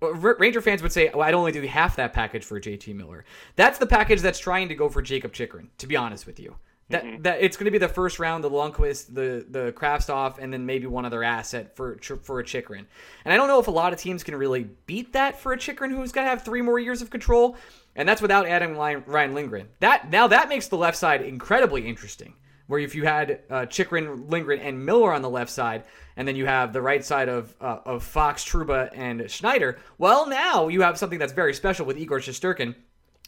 Ranger 0.00 0.60
fans 0.60 0.82
would 0.82 0.92
say, 0.92 1.10
well, 1.14 1.22
"I'd 1.22 1.34
only 1.34 1.52
do 1.52 1.62
half 1.62 1.96
that 1.96 2.12
package 2.12 2.44
for 2.44 2.60
JT 2.60 2.94
Miller." 2.94 3.24
That's 3.56 3.78
the 3.78 3.86
package 3.86 4.20
that's 4.20 4.38
trying 4.38 4.68
to 4.68 4.74
go 4.74 4.88
for 4.88 5.00
Jakob 5.02 5.32
Chychrun. 5.32 5.68
To 5.78 5.86
be 5.86 5.96
honest 5.96 6.26
with 6.26 6.40
you, 6.40 6.56
that 6.90 7.22
that 7.22 7.42
it's 7.42 7.56
going 7.56 7.66
to 7.66 7.70
be 7.70 7.78
the 7.78 7.88
first 7.88 8.18
round, 8.18 8.42
the 8.42 8.50
Lundkvist, 8.50 9.14
the 9.14 9.44
the 9.48 9.72
Kravtsov, 9.72 10.38
and 10.38 10.52
then 10.52 10.64
maybe 10.64 10.86
one 10.86 11.04
other 11.04 11.22
asset 11.22 11.76
for 11.76 11.98
for 12.22 12.40
a 12.40 12.44
Chychrun. 12.44 12.86
And 13.24 13.32
I 13.32 13.36
don't 13.36 13.48
know 13.48 13.60
if 13.60 13.66
a 13.66 13.72
lot 13.72 13.92
of 13.92 13.98
teams 13.98 14.24
can 14.24 14.34
really 14.34 14.68
beat 14.86 15.12
that 15.12 15.38
for 15.38 15.52
a 15.52 15.58
Chychrun 15.58 15.90
who's 15.90 16.12
going 16.12 16.24
to 16.24 16.30
have 16.30 16.42
three 16.42 16.62
more 16.62 16.78
years 16.78 17.02
of 17.02 17.10
control, 17.10 17.56
and 17.94 18.08
that's 18.08 18.22
without 18.22 18.46
adding 18.46 18.76
Ryan 18.76 19.04
Ryan 19.06 19.34
Lindgren. 19.34 19.68
That 19.80 20.10
now 20.10 20.28
that 20.28 20.48
makes 20.48 20.68
the 20.68 20.76
left 20.76 20.96
side 20.96 21.22
incredibly 21.22 21.86
interesting 21.86 22.34
where 22.68 22.80
if 22.80 22.94
you 22.94 23.04
had 23.04 23.40
uh, 23.50 23.66
Chychrun, 23.66 24.28
Lindgren, 24.28 24.60
and 24.60 24.84
Miller 24.84 25.12
on 25.12 25.22
the 25.22 25.30
left 25.30 25.50
side, 25.50 25.84
and 26.16 26.28
then 26.28 26.36
you 26.36 26.46
have 26.46 26.72
the 26.72 26.82
right 26.82 27.04
side 27.04 27.28
of 27.28 27.54
uh, 27.60 27.80
of 27.84 28.04
Fox, 28.04 28.44
Trouba, 28.44 28.90
and 28.94 29.28
Schneider, 29.28 29.78
well, 29.96 30.28
now 30.28 30.68
you 30.68 30.82
have 30.82 30.96
something 30.96 31.18
that's 31.18 31.32
very 31.32 31.54
special 31.54 31.86
with 31.86 31.98
Igor 31.98 32.20
Shesterkin, 32.20 32.74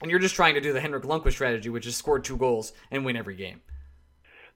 and 0.00 0.10
you're 0.10 0.20
just 0.20 0.34
trying 0.34 0.54
to 0.54 0.60
do 0.60 0.72
the 0.72 0.80
Henrik 0.80 1.04
Lundqvist 1.04 1.32
strategy, 1.32 1.68
which 1.68 1.86
is 1.86 1.96
score 1.96 2.18
two 2.18 2.36
goals 2.36 2.72
and 2.90 3.04
win 3.04 3.16
every 3.16 3.36
game. 3.36 3.60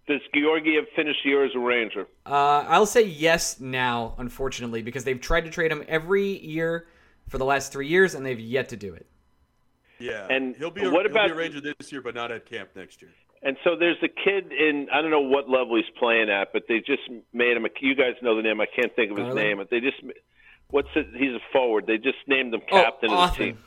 Does 0.07 0.21
Georgiev 0.35 0.85
finish 0.95 1.17
the 1.25 1.31
year 1.31 1.45
as 1.47 1.53
a 1.55 1.59
Ranger? 1.59 2.07
Uh, 2.27 2.65
I'll 2.69 2.85
say 2.87 3.03
yes 3.07 3.59
now, 3.61 4.15
unfortunately, 4.19 4.83
because 4.83 5.05
they've 5.05 5.21
tried 5.21 5.43
to 5.47 5.51
trade 5.51 5.73
him 5.73 5.83
every 5.89 6.39
year 6.45 6.87
for 7.29 7.39
the 7.39 7.45
last 7.47 7.73
three 7.73 7.89
years, 7.89 8.15
and 8.15 8.25
they've 8.25 8.39
yet 8.39 8.69
to 8.71 8.77
do 8.77 8.93
it. 8.93 9.07
Yeah, 9.99 10.27
And 10.29 10.55
he'll 10.57 10.71
be 10.71 10.83
a, 10.83 10.91
what 10.91 11.07
he'll 11.07 11.15
be 11.15 11.19
about- 11.19 11.31
a 11.31 11.35
Ranger 11.35 11.61
this 11.61 11.91
year, 11.91 12.03
but 12.03 12.15
not 12.15 12.31
at 12.31 12.45
camp 12.45 12.71
next 12.77 13.01
year. 13.01 13.13
And 13.43 13.57
so 13.63 13.77
there's 13.77 13.97
a 14.03 14.09
kid 14.09 14.53
in 14.53 14.89
I 14.93 15.03
don't 15.03 15.11
know 15.11 15.21
what 15.21 15.51
level 15.51 15.77
he's 15.77 15.85
playing 15.99 16.31
at, 16.31 16.53
but 16.55 16.63
they 16.67 16.79
just 16.79 17.03
made 17.35 17.57
him. 17.59 17.67
A, 17.67 17.69
you 17.81 17.95
guys 17.95 18.15
know 18.23 18.37
the 18.37 18.43
name. 18.43 18.59
I 18.59 18.65
can't 18.67 18.95
think 18.97 19.11
of 19.11 19.19
his 19.19 19.27
Garland? 19.27 19.47
name. 19.49 19.57
But 19.59 19.69
they 19.69 19.81
just 19.81 19.99
what's 20.71 20.89
it? 20.97 21.09
He's 21.15 21.33
a 21.33 21.41
forward. 21.53 21.87
They 21.87 21.99
just 21.99 22.17
named 22.27 22.55
him 22.55 22.63
Oh, 22.73 22.83
captain 22.83 23.11
of 23.11 23.37
the 23.37 23.45
team. 23.45 23.59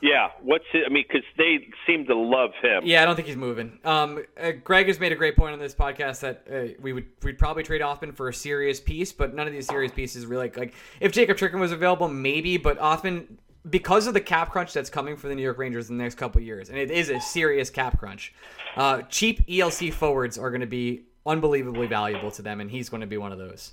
Yeah, 0.00 0.30
what's 0.42 0.64
it? 0.72 0.84
I 0.86 0.92
mean, 0.92 1.04
because 1.08 1.26
they 1.36 1.68
seem 1.86 2.06
to 2.06 2.14
love 2.14 2.50
him. 2.62 2.82
Yeah, 2.84 3.02
I 3.02 3.04
don't 3.04 3.16
think 3.16 3.28
he's 3.28 3.36
moving. 3.36 3.78
Um, 3.84 4.24
uh, 4.40 4.52
Greg 4.52 4.88
has 4.88 5.00
made 5.00 5.12
a 5.12 5.16
great 5.16 5.36
point 5.36 5.52
on 5.52 5.58
this 5.58 5.74
podcast 5.74 6.20
that 6.20 6.46
uh, 6.52 6.74
we 6.80 6.92
would 6.92 7.06
we'd 7.22 7.38
probably 7.38 7.62
trade 7.62 7.80
Othmann 7.80 8.14
for 8.14 8.28
a 8.28 8.34
serious 8.34 8.80
piece, 8.80 9.12
but 9.12 9.34
none 9.34 9.46
of 9.46 9.52
these 9.52 9.66
serious 9.66 9.92
pieces 9.92 10.26
really 10.26 10.44
like, 10.44 10.56
like 10.56 10.74
if 11.00 11.12
Jakob 11.12 11.36
Chychrun 11.36 11.60
was 11.60 11.72
available, 11.72 12.08
maybe, 12.08 12.56
but 12.56 12.78
Othmann 12.78 13.26
because 13.68 14.06
of 14.06 14.14
the 14.14 14.20
cap 14.20 14.50
crunch 14.50 14.72
that's 14.72 14.90
coming 14.90 15.16
for 15.16 15.28
the 15.28 15.34
New 15.34 15.42
York 15.42 15.58
Rangers 15.58 15.88
in 15.88 15.96
the 15.96 16.02
next 16.02 16.16
couple 16.16 16.40
of 16.40 16.46
years, 16.46 16.68
and 16.68 16.78
it 16.78 16.90
is 16.90 17.08
a 17.08 17.20
serious 17.20 17.70
cap 17.70 17.98
crunch. 17.98 18.34
Uh, 18.76 19.02
cheap 19.02 19.46
ELC 19.46 19.92
forwards 19.92 20.36
are 20.36 20.50
going 20.50 20.60
to 20.60 20.66
be 20.66 21.04
unbelievably 21.26 21.86
valuable 21.86 22.30
to 22.32 22.42
them, 22.42 22.60
and 22.60 22.70
he's 22.70 22.88
going 22.88 23.00
to 23.00 23.06
be 23.06 23.16
one 23.16 23.32
of 23.32 23.38
those. 23.38 23.72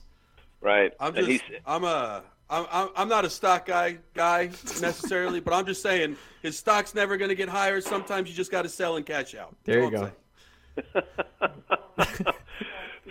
right. 0.62 0.94
I'm 1.00 1.16
and 1.16 1.28
just, 1.28 1.44
he's 1.44 1.60
I'm 1.66 1.84
a, 1.84 2.24
I'm, 2.52 2.66
I'm 2.70 2.90
I'm 2.98 3.10
not 3.10 3.24
a 3.24 3.30
stock 3.30 3.66
guy 3.66 3.98
guy 4.14 4.48
necessarily, 4.82 5.40
but 5.40 5.54
I'm 5.54 5.66
just 5.66 5.82
saying 5.82 6.18
his 6.42 6.58
stock's 6.58 6.94
never 6.94 7.16
going 7.16 7.30
to 7.30 7.36
get 7.36 7.48
higher. 7.48 7.80
Sometimes 7.80 8.30
you 8.30 8.36
just 8.36 8.52
got 8.52 8.64
to 8.64 8.70
sell 8.70 8.98
and 8.98 9.06
cash 9.06 9.34
out. 9.34 9.56
That's 9.64 9.78
There 9.78 9.84
you 9.84 9.92
go. 9.92 10.12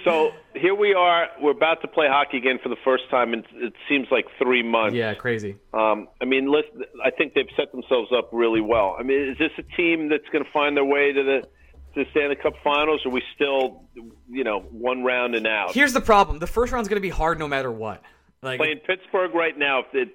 so 0.04 0.32
here 0.54 0.74
we 0.74 0.92
are. 0.92 1.28
We're 1.40 1.52
about 1.52 1.80
to 1.82 1.88
play 1.88 2.06
hockey 2.06 2.36
again 2.36 2.58
for 2.62 2.68
the 2.68 2.76
first 2.84 3.04
time 3.10 3.32
in 3.32 3.44
it 3.54 3.72
seems 3.88 4.08
like 4.10 4.26
three 4.38 4.62
months. 4.62 4.94
Yeah, 4.94 5.14
crazy. 5.14 5.56
Um, 5.72 6.08
I 6.20 6.26
mean, 6.26 6.52
listen, 6.52 6.84
I 7.02 7.10
think 7.10 7.32
they've 7.32 7.48
set 7.56 7.72
themselves 7.72 8.10
up 8.16 8.28
really 8.32 8.60
well. 8.60 8.94
I 8.98 9.02
mean, 9.02 9.30
is 9.30 9.38
this 9.38 9.52
a 9.56 9.62
team 9.74 10.10
that's 10.10 10.28
going 10.32 10.44
to 10.44 10.50
find 10.50 10.76
their 10.76 10.84
way 10.84 11.12
to 11.12 11.22
the 11.22 11.48
to 11.94 12.04
the 12.04 12.10
Stanley 12.10 12.36
Cup 12.36 12.54
Finals? 12.62 13.00
Or 13.06 13.08
are 13.08 13.12
we 13.12 13.22
still, 13.34 13.84
you 14.28 14.44
know, 14.44 14.60
one 14.60 15.02
round 15.02 15.34
and 15.34 15.46
out? 15.46 15.72
Here's 15.72 15.94
the 15.94 16.02
problem: 16.02 16.40
the 16.40 16.46
first 16.46 16.72
round's 16.72 16.88
going 16.88 17.00
to 17.00 17.00
be 17.00 17.08
hard 17.08 17.38
no 17.38 17.48
matter 17.48 17.72
what. 17.72 18.02
Like 18.42 18.58
Playing 18.58 18.78
Pittsburgh 18.86 19.34
right 19.34 19.56
now 19.58 19.80
if 19.80 19.86
it, 19.94 20.08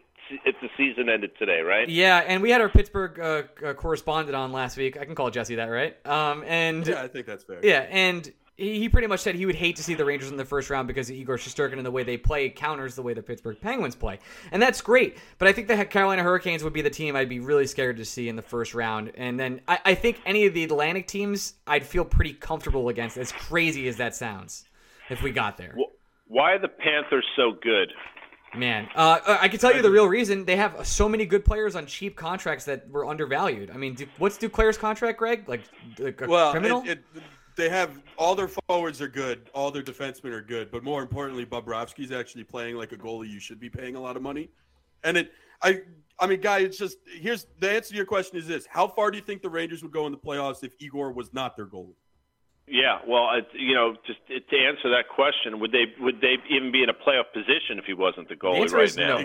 if 0.46 0.56
the 0.62 0.70
season 0.78 1.10
ended 1.10 1.32
today, 1.38 1.62
right? 1.62 1.88
Yeah, 1.88 2.24
and 2.26 2.42
we 2.42 2.50
had 2.50 2.60
our 2.62 2.70
Pittsburgh 2.70 3.20
uh, 3.20 3.44
uh, 3.64 3.74
correspondent 3.74 4.36
on 4.36 4.52
last 4.52 4.78
week. 4.78 4.98
I 4.98 5.06
can 5.06 5.14
call 5.14 5.30
Jesse 5.30 5.56
that, 5.56 5.66
right? 5.68 5.96
Um, 6.08 6.44
and 6.48 6.88
Yeah, 6.88 7.04
I 7.04 7.08
think 7.08 7.28
that's 7.28 7.44
fair. 7.44 7.60
yeah, 7.64 7.86
and 7.92 8.32
he, 8.58 8.80
he 8.80 8.90
pretty 8.90 9.06
much 9.06 9.20
said 9.20 9.36
he 9.36 9.46
would 9.46 9.54
hate 9.56 9.76
to 9.76 9.84
see 9.84 9.94
the 9.94 10.06
Rangers 10.06 10.32
in 10.32 10.38
the 10.38 10.46
first 10.46 10.72
round 10.72 10.88
because 10.88 11.10
of 11.12 11.16
Igor 11.16 11.38
Shesterkin 11.38 11.74
and 11.78 11.86
the 11.86 11.92
way 11.92 12.02
they 12.04 12.18
play 12.18 12.50
counters 12.50 12.96
the 12.96 13.04
way 13.04 13.14
the 13.14 13.22
Pittsburgh 13.22 13.62
Penguins 13.62 13.96
play, 13.96 14.18
and 14.52 14.60
that's 14.60 14.82
great. 14.82 15.18
But 15.38 15.48
I 15.48 15.54
think 15.54 15.68
the 15.68 15.86
Carolina 15.86 16.24
Hurricanes 16.24 16.64
would 16.64 16.74
be 16.74 16.82
the 16.82 16.90
team 16.90 17.16
I'd 17.16 17.30
be 17.30 17.40
really 17.42 17.68
scared 17.68 17.98
to 17.98 18.06
see 18.06 18.28
in 18.28 18.36
the 18.36 18.42
first 18.42 18.74
round, 18.74 19.12
and 19.18 19.40
then 19.40 19.62
I, 19.68 19.78
I 19.86 19.94
think 19.94 20.20
any 20.26 20.48
of 20.48 20.56
the 20.56 20.64
Atlantic 20.64 21.06
teams 21.06 21.54
I'd 21.68 21.86
feel 21.86 22.04
pretty 22.06 22.34
comfortable 22.34 22.90
against. 22.90 23.18
As 23.18 23.32
crazy 23.32 23.88
as 23.88 23.98
that 23.98 24.16
sounds, 24.16 24.66
if 25.12 25.22
we 25.22 25.30
got 25.32 25.58
there. 25.58 25.76
Wh- 25.78 26.32
Why 26.32 26.54
are 26.54 26.60
the 26.60 26.68
Panthers 26.70 27.26
so 27.36 27.52
good? 27.62 27.92
Man, 28.58 28.88
uh, 28.96 29.20
uh, 29.26 29.38
I 29.42 29.48
can 29.48 29.60
tell 29.60 29.76
you 29.76 29.82
the 29.82 29.92
real 29.92 30.08
reason 30.08 30.46
they 30.46 30.56
have 30.56 30.86
so 30.88 31.10
many 31.10 31.26
good 31.26 31.44
players 31.44 31.76
on 31.76 31.86
cheap 31.86 32.16
contracts 32.16 32.66
that 32.66 32.90
were 32.90 33.06
undervalued. 33.06 33.72
I 33.72 33.78
mean, 33.78 33.96
do, 33.96 34.08
what's 34.18 34.38
Duclair's 34.38 34.78
contract, 34.78 35.20
Greg? 35.20 35.48
Like, 35.48 35.62
like 36.00 36.22
a 36.22 36.28
Well, 36.28 36.52
criminal? 36.52 36.84
it, 36.84 37.04
it, 37.16 37.24
they 37.56 37.70
have 37.70 38.02
all 38.18 38.36
their 38.36 38.50
forwards 38.68 39.02
are 39.02 39.08
good, 39.08 39.50
all 39.54 39.72
their 39.72 39.84
defensemen 39.84 40.32
are 40.32 40.42
good, 40.42 40.72
but 40.72 40.84
more 40.84 41.02
importantly, 41.02 41.46
Bobrovsky's 41.46 42.12
actually 42.12 42.44
playing 42.44 42.76
like 42.76 42.92
a 42.92 42.98
goalie 42.98 43.30
you 43.30 43.40
should 43.40 43.60
be 43.60 43.70
paying 43.70 43.96
a 43.96 44.00
lot 44.00 44.16
of 44.16 44.22
money. 44.22 44.50
And 45.04 45.18
it, 45.18 45.32
I, 45.62 45.82
I 46.20 46.28
mean, 46.28 46.42
guy, 46.42 46.60
it's 46.60 46.78
just 46.78 46.98
here's 47.06 47.48
the 47.60 47.72
answer 47.72 47.90
to 47.90 47.96
your 47.96 48.06
question 48.06 48.38
is 48.38 48.48
this: 48.48 48.66
How 48.66 48.88
far 48.88 49.12
do 49.12 49.18
you 49.18 49.24
think 49.24 49.42
the 49.42 49.50
Rangers 49.50 49.84
would 49.84 49.92
go 49.92 50.06
in 50.06 50.12
the 50.12 50.18
playoffs 50.18 50.64
if 50.64 50.74
Igor 50.80 51.12
was 51.12 51.34
not 51.34 51.56
their 51.56 51.68
goalie? 51.68 51.96
Yeah, 52.68 53.00
well, 53.08 53.30
it, 53.36 53.48
you 53.54 53.76
know, 53.76 53.96
just 54.08 54.20
to 54.28 54.58
answer 54.58 54.90
that 54.90 55.06
question, 55.14 55.60
would 55.60 55.72
they 55.72 55.86
would 56.00 56.20
they 56.20 56.38
even 56.50 56.72
be 56.72 56.82
in 56.82 56.90
a 56.90 56.94
playoff 56.94 57.32
position 57.32 57.78
if 57.78 57.86
he 57.86 57.94
wasn't 57.94 58.28
the 58.28 58.36
the 58.36 58.42
goalie 58.42 58.62
answer 58.62 58.78
right 58.78 58.86
is 58.86 58.98
now? 58.98 59.20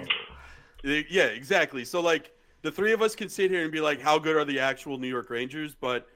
no. 0.85 1.03
Yeah, 1.09 1.27
exactly. 1.27 1.85
So 1.85 2.01
like 2.01 2.33
the 2.63 2.71
three 2.71 2.93
of 2.93 3.03
us 3.03 3.15
can 3.15 3.29
sit 3.29 3.51
here 3.51 3.63
and 3.63 3.73
be 3.73 3.81
like, 3.81 4.01
how 4.01 4.19
good 4.19 4.37
are 4.37 4.45
the 4.45 4.61
actual 4.61 4.99
New 4.99 5.09
York 5.09 5.31
Rangers? 5.31 5.75
But 5.75 6.07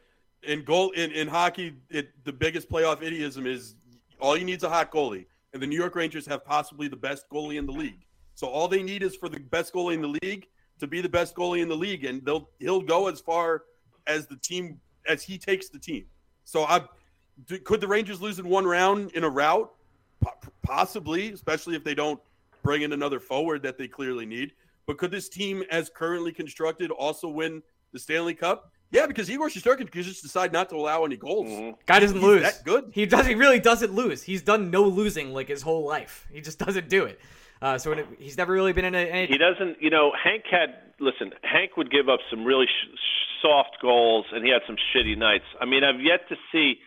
in 0.42 0.64
goal 0.64 0.90
in, 0.90 1.12
in 1.12 1.28
hockey, 1.28 1.74
it 1.90 2.12
the 2.24 2.32
biggest 2.32 2.68
playoff 2.68 3.02
idiom 3.02 3.46
is 3.46 3.74
all 4.20 4.36
you 4.36 4.44
need 4.44 4.58
is 4.58 4.62
a 4.62 4.68
hot 4.68 4.92
goalie. 4.92 5.26
And 5.52 5.62
the 5.62 5.66
New 5.66 5.78
York 5.78 5.94
Rangers 5.94 6.26
have 6.26 6.44
possibly 6.44 6.88
the 6.88 6.96
best 6.96 7.26
goalie 7.32 7.56
in 7.56 7.66
the 7.66 7.72
league. 7.72 8.04
So 8.34 8.48
all 8.48 8.68
they 8.68 8.82
need 8.82 9.02
is 9.02 9.14
for 9.16 9.28
the 9.28 9.38
best 9.38 9.72
goalie 9.72 9.94
in 9.94 10.02
the 10.02 10.18
league 10.22 10.46
to 10.80 10.86
be 10.86 11.00
the 11.00 11.08
best 11.08 11.36
goalie 11.36 11.62
in 11.62 11.68
the 11.68 11.76
league, 11.76 12.04
and 12.04 12.24
they'll 12.24 12.50
he'll 12.58 12.82
go 12.82 13.08
as 13.08 13.20
far 13.20 13.62
as 14.06 14.26
the 14.26 14.36
team 14.36 14.80
as 15.08 15.22
he 15.22 15.38
takes 15.38 15.68
the 15.68 15.78
team. 15.78 16.04
So 16.44 16.64
I 16.64 16.82
do, 17.46 17.58
could 17.58 17.80
the 17.80 17.88
Rangers 17.88 18.20
lose 18.20 18.38
in 18.38 18.48
one 18.48 18.64
round 18.66 19.12
in 19.12 19.24
a 19.24 19.28
route? 19.28 19.70
Po- 20.20 20.30
Possibly, 20.62 21.32
especially 21.32 21.76
if 21.76 21.84
they 21.84 21.94
don't 21.94 22.20
bring 22.62 22.82
in 22.82 22.92
another 22.92 23.20
forward 23.20 23.62
that 23.62 23.76
they 23.78 23.88
clearly 23.88 24.24
need. 24.26 24.52
But 24.86 24.98
could 24.98 25.10
this 25.10 25.28
team, 25.28 25.62
as 25.70 25.90
currently 25.94 26.32
constructed, 26.32 26.90
also 26.90 27.28
win 27.28 27.62
the 27.92 27.98
Stanley 27.98 28.34
Cup? 28.34 28.70
Yeah, 28.90 29.06
because 29.06 29.30
Igor 29.30 29.48
Shesterkin 29.48 29.90
could 29.90 30.04
just 30.04 30.22
decide 30.22 30.52
not 30.52 30.68
to 30.70 30.76
allow 30.76 31.04
any 31.04 31.16
goals. 31.16 31.48
Mhm. 31.48 31.74
Guy 31.86 31.98
doesn't 32.00 32.16
He's 32.16 32.24
lose. 32.24 32.42
that 32.42 32.64
good. 32.64 32.90
He 32.94 33.06
does. 33.06 33.26
He 33.26 33.34
really 33.34 33.58
doesn't 33.58 33.92
lose. 33.92 34.22
He's 34.22 34.42
done 34.42 34.70
no 34.70 34.82
losing 34.84 35.32
like 35.32 35.48
his 35.48 35.62
whole 35.62 35.84
life. 35.84 36.26
He 36.32 36.40
just 36.40 36.58
doesn't 36.58 36.88
do 36.88 37.04
it. 37.04 37.20
Uh, 37.60 37.78
so 37.78 37.92
it, 37.92 38.06
he's 38.18 38.36
never 38.36 38.52
really 38.52 38.72
been 38.72 38.84
in 38.84 38.94
a. 38.94 38.98
Any, 38.98 39.26
He 39.26 39.38
doesn't, 39.38 39.80
you 39.82 39.90
know. 39.90 40.12
Hank 40.22 40.44
had 40.50 40.76
listen. 41.00 41.32
Hank 41.42 41.76
would 41.76 41.90
give 41.90 42.08
up 42.08 42.20
some 42.30 42.44
really 42.44 42.66
sh- 42.66 42.94
sh- 42.94 43.42
soft 43.42 43.78
goals, 43.80 44.26
and 44.32 44.44
he 44.44 44.50
had 44.52 44.62
some 44.66 44.76
shitty 44.94 45.16
nights. 45.16 45.44
I 45.60 45.64
mean, 45.64 45.82
I've 45.82 46.00
yet 46.00 46.28
to 46.28 46.36
see. 46.52 46.78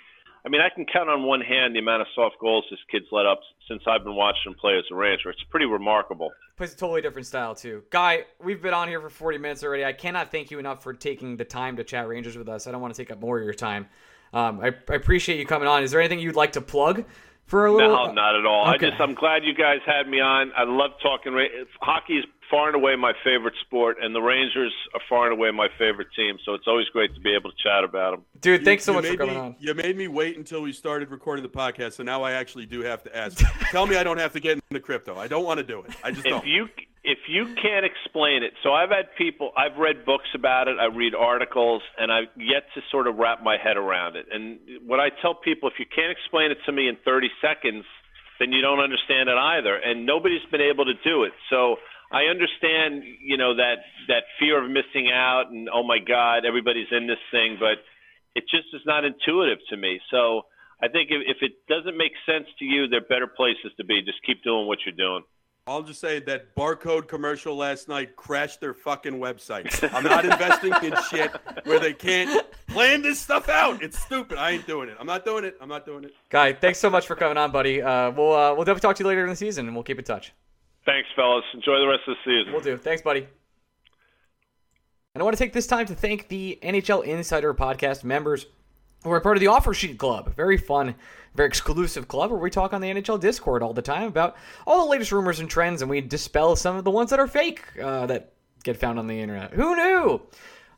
I 0.47 0.49
mean, 0.49 0.61
I 0.61 0.73
can 0.73 0.85
count 0.85 1.09
on 1.09 1.23
one 1.23 1.41
hand 1.41 1.75
the 1.75 1.79
amount 1.79 2.03
of 2.03 2.07
soft 2.15 2.37
goals 2.39 2.63
this 2.71 2.79
kid's 2.89 3.07
let 3.11 3.25
up 3.25 3.41
since 3.67 3.81
I've 3.85 4.05
been 4.05 4.15
watching 4.15 4.53
him 4.53 4.55
play 4.57 4.77
as 4.77 4.85
a 4.89 4.95
Ranger. 4.95 5.29
It's 5.29 5.43
pretty 5.49 5.65
remarkable. 5.65 6.31
plays 6.55 6.73
a 6.73 6.77
totally 6.77 7.01
different 7.01 7.27
style 7.27 7.53
too. 7.53 7.83
Guy, 7.89 8.23
we've 8.41 8.61
been 8.61 8.73
on 8.73 8.87
here 8.87 9.01
for 9.01 9.09
40 9.09 9.39
minutes 9.39 9.61
already. 9.61 9.83
I 9.83 9.91
cannot 9.91 10.31
thank 10.31 10.49
you 10.49 10.57
enough 10.57 10.81
for 10.81 10.93
taking 10.93 11.35
the 11.35 11.43
time 11.43 11.75
to 11.75 11.83
chat 11.83 12.07
Rangers 12.07 12.37
with 12.37 12.47
us. 12.47 12.65
I 12.65 12.71
don't 12.71 12.79
want 12.79 12.95
to 12.95 12.97
take 12.97 13.11
up 13.11 13.19
more 13.19 13.37
of 13.37 13.43
your 13.43 13.53
time. 13.53 13.87
Um, 14.31 14.61
I, 14.61 14.67
I 14.89 14.95
appreciate 14.95 15.37
you 15.37 15.45
coming 15.45 15.67
on. 15.67 15.83
Is 15.83 15.91
there 15.91 15.99
anything 15.99 16.19
you'd 16.19 16.37
like 16.37 16.53
to 16.53 16.61
plug 16.61 17.03
for 17.43 17.65
a 17.65 17.73
little? 17.73 18.07
No, 18.07 18.13
not 18.13 18.35
at 18.37 18.45
all. 18.45 18.73
Okay. 18.73 18.87
I 18.87 18.89
just 18.91 19.01
I'm 19.01 19.15
glad 19.15 19.43
you 19.43 19.53
guys 19.53 19.79
had 19.85 20.07
me 20.07 20.21
on. 20.21 20.53
I 20.55 20.63
love 20.63 20.91
talking. 21.03 21.37
Hockey 21.81 22.19
is 22.19 22.25
far 22.49 22.67
and 22.67 22.75
away 22.75 22.95
my 22.95 23.13
favorite 23.23 23.53
sport, 23.65 23.97
and 24.01 24.15
the 24.15 24.21
Rangers 24.21 24.73
are 24.93 25.01
far 25.09 25.25
and 25.29 25.33
away 25.33 25.51
my 25.51 25.67
favorite 25.77 26.07
team. 26.15 26.37
So 26.45 26.53
it's 26.53 26.67
always 26.67 26.87
great 26.87 27.13
to 27.15 27.19
be 27.21 27.33
able 27.35 27.51
to 27.51 27.57
chat 27.61 27.83
about 27.83 28.11
them. 28.11 28.25
Dude, 28.41 28.61
You- 28.61 28.65
thanks 28.65 28.83
so 28.83 28.91
you 28.93 28.97
much 29.01 29.07
for 29.11 29.17
coming 29.17 29.35
me, 29.35 29.41
on. 29.41 29.55
You 29.59 29.73
made 29.73 29.97
me 29.97 30.07
wait 30.07 30.37
until 30.37 30.61
we 30.61 30.71
started 30.71 31.11
recording 31.11 31.43
the 31.43 31.49
podcast, 31.49 31.93
so 31.93 32.03
now 32.03 32.23
I 32.23 32.33
actually 32.33 32.65
do 32.65 32.81
have 32.81 33.03
to 33.03 33.15
ask. 33.15 33.37
Tell 33.71 33.85
me 33.85 33.97
I 33.97 34.03
don't 34.03 34.19
have 34.19 34.33
to 34.33 34.39
get 34.39 34.59
into 34.69 34.79
crypto. 34.81 35.17
I 35.17 35.27
don't 35.27 35.43
want 35.45 35.57
to 35.59 35.63
do 35.65 35.81
it. 35.81 35.91
I 36.03 36.11
just 36.11 36.25
if 36.25 36.31
don't. 36.31 36.45
you 36.45 36.67
if 37.03 37.19
you 37.29 37.45
can't 37.61 37.85
explain 37.85 38.43
it 38.43 38.51
so 38.63 38.73
i've 38.73 38.89
had 38.89 39.05
people 39.17 39.51
i've 39.55 39.77
read 39.77 40.03
books 40.03 40.27
about 40.35 40.67
it 40.67 40.75
i 40.77 40.85
read 40.85 41.15
articles 41.15 41.81
and 41.97 42.11
i've 42.11 42.25
yet 42.35 42.63
to 42.73 42.81
sort 42.91 43.07
of 43.07 43.15
wrap 43.15 43.41
my 43.41 43.55
head 43.55 43.77
around 43.77 44.17
it 44.17 44.25
and 44.33 44.59
what 44.85 44.99
i 44.99 45.07
tell 45.21 45.33
people 45.33 45.69
if 45.69 45.75
you 45.79 45.85
can't 45.85 46.11
explain 46.11 46.51
it 46.51 46.57
to 46.65 46.71
me 46.73 46.89
in 46.89 46.97
30 47.05 47.29
seconds 47.39 47.85
then 48.39 48.51
you 48.51 48.61
don't 48.61 48.79
understand 48.81 49.29
it 49.29 49.37
either 49.37 49.75
and 49.77 50.05
nobody's 50.05 50.43
been 50.51 50.59
able 50.59 50.83
to 50.83 50.95
do 51.05 51.23
it 51.23 51.31
so 51.49 51.77
I 52.11 52.23
understand, 52.31 53.03
you 53.21 53.37
know, 53.37 53.55
that 53.55 53.79
that 54.07 54.23
fear 54.39 54.63
of 54.63 54.69
missing 54.69 55.11
out 55.11 55.51
and 55.51 55.69
oh 55.73 55.83
my 55.83 55.99
God, 55.99 56.45
everybody's 56.45 56.87
in 56.91 57.07
this 57.07 57.19
thing, 57.31 57.57
but 57.59 57.79
it 58.35 58.43
just 58.49 58.67
is 58.73 58.81
not 58.85 59.03
intuitive 59.03 59.57
to 59.69 59.77
me. 59.77 59.99
So 60.11 60.43
I 60.81 60.87
think 60.87 61.09
if, 61.11 61.21
if 61.25 61.37
it 61.41 61.53
doesn't 61.67 61.97
make 61.97 62.13
sense 62.25 62.47
to 62.59 62.65
you, 62.65 62.87
there 62.87 62.99
are 62.99 63.09
better 63.09 63.27
places 63.27 63.71
to 63.77 63.83
be. 63.83 64.01
Just 64.03 64.19
keep 64.25 64.43
doing 64.43 64.67
what 64.67 64.79
you're 64.85 64.95
doing. 64.95 65.23
I'll 65.65 65.83
just 65.83 65.99
say 65.99 66.19
that 66.21 66.55
barcode 66.55 67.09
commercial 67.09 67.57
last 67.57 67.89
night 67.89 68.15
crashed 68.15 68.61
their 68.61 68.73
fucking 68.73 69.15
website. 69.15 69.93
I'm 69.93 70.03
not 70.03 70.23
investing 70.23 70.71
in 70.81 70.93
shit 71.09 71.29
where 71.65 71.77
they 71.77 71.93
can't 71.93 72.45
plan 72.67 73.01
this 73.01 73.19
stuff 73.19 73.49
out. 73.49 73.83
It's 73.83 73.99
stupid. 73.99 74.37
I 74.37 74.51
ain't 74.51 74.65
doing 74.65 74.87
it. 74.87 74.95
I'm 74.97 75.07
not 75.07 75.25
doing 75.25 75.43
it. 75.43 75.57
I'm 75.59 75.67
not 75.67 75.85
doing 75.85 76.05
it. 76.05 76.13
Guy, 76.29 76.53
thanks 76.53 76.79
so 76.79 76.89
much 76.89 77.05
for 77.05 77.15
coming 77.15 77.37
on, 77.37 77.51
buddy. 77.51 77.81
Uh, 77.81 78.11
we'll 78.11 78.33
uh, 78.33 78.53
we'll 78.53 78.63
definitely 78.63 78.87
talk 78.87 78.95
to 78.95 79.03
you 79.03 79.09
later 79.09 79.23
in 79.23 79.29
the 79.29 79.35
season, 79.35 79.67
and 79.67 79.75
we'll 79.75 79.83
keep 79.83 79.99
in 79.99 80.05
touch. 80.05 80.31
Thanks, 80.87 81.09
fellas. 81.17 81.43
Enjoy 81.53 81.79
the 81.79 81.87
rest 81.87 82.03
of 82.07 82.15
the 82.15 82.31
season. 82.31 82.53
We'll 82.53 82.61
do. 82.61 82.77
Thanks, 82.77 83.01
buddy. 83.01 83.27
And 85.13 85.21
I 85.21 85.23
want 85.23 85.35
to 85.35 85.43
take 85.43 85.51
this 85.51 85.67
time 85.67 85.85
to 85.87 85.95
thank 85.95 86.29
the 86.29 86.57
NHL 86.63 87.03
Insider 87.03 87.53
Podcast 87.53 88.05
members 88.05 88.45
who 89.03 89.11
are 89.11 89.19
part 89.19 89.35
of 89.35 89.41
the 89.41 89.47
Offer 89.47 89.73
Sheet 89.73 89.97
Club. 89.97 90.33
Very 90.35 90.55
fun, 90.57 90.95
very 91.35 91.47
exclusive 91.47 92.07
club 92.07 92.31
where 92.31 92.39
we 92.39 92.49
talk 92.49 92.71
on 92.71 92.79
the 92.79 92.87
NHL 92.87 93.19
Discord 93.19 93.63
all 93.63 93.73
the 93.73 93.81
time 93.81 94.07
about 94.07 94.37
all 94.65 94.85
the 94.85 94.89
latest 94.89 95.11
rumors 95.11 95.41
and 95.41 95.49
trends, 95.49 95.81
and 95.81 95.91
we 95.91 95.99
dispel 95.99 96.55
some 96.55 96.77
of 96.77 96.85
the 96.85 96.91
ones 96.91 97.09
that 97.09 97.19
are 97.19 97.27
fake 97.27 97.63
uh, 97.83 98.05
that 98.05 98.31
get 98.63 98.77
found 98.77 98.97
on 98.97 99.07
the 99.07 99.19
internet. 99.19 99.53
Who 99.53 99.75
knew? 99.75 100.21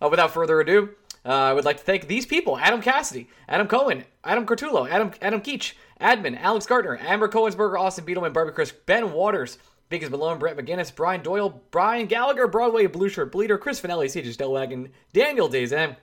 Uh, 0.02 0.10
without 0.10 0.32
further 0.32 0.60
ado, 0.60 0.90
uh, 1.24 1.30
I 1.30 1.54
would 1.54 1.66
like 1.66 1.78
to 1.78 1.84
thank 1.84 2.08
these 2.08 2.26
people: 2.26 2.58
Adam 2.58 2.82
Cassidy, 2.82 3.30
Adam 3.48 3.68
Cohen, 3.68 4.06
Adam 4.24 4.48
Cortullo, 4.48 4.90
Adam 4.90 5.12
Adam 5.22 5.42
Keach, 5.42 5.74
Admin, 6.02 6.40
Alex 6.40 6.66
Gardner, 6.66 6.98
Amber 6.98 7.28
Cohensberger, 7.28 7.80
Austin 7.80 8.06
Beetleman, 8.06 8.34
Barbie 8.34 8.54
Chris, 8.54 8.72
Ben 8.72 9.12
Waters, 9.12 9.60
Biggest 9.90 10.12
Malone, 10.12 10.38
Brett 10.38 10.56
McGinnis, 10.56 10.94
Brian 10.96 11.22
Doyle, 11.24 11.62
Brian 11.72 12.06
Gallagher, 12.06 12.48
Broadway 12.48 12.86
Blue 12.86 13.10
Shirt 13.10 13.32
Bleeder, 13.32 13.58
Chris 13.58 13.82
Finelli, 13.82 14.06
CJ 14.06 14.36
Stellwagen, 14.36 14.92
Daniel 15.14 15.48
Dazan, 15.48 15.96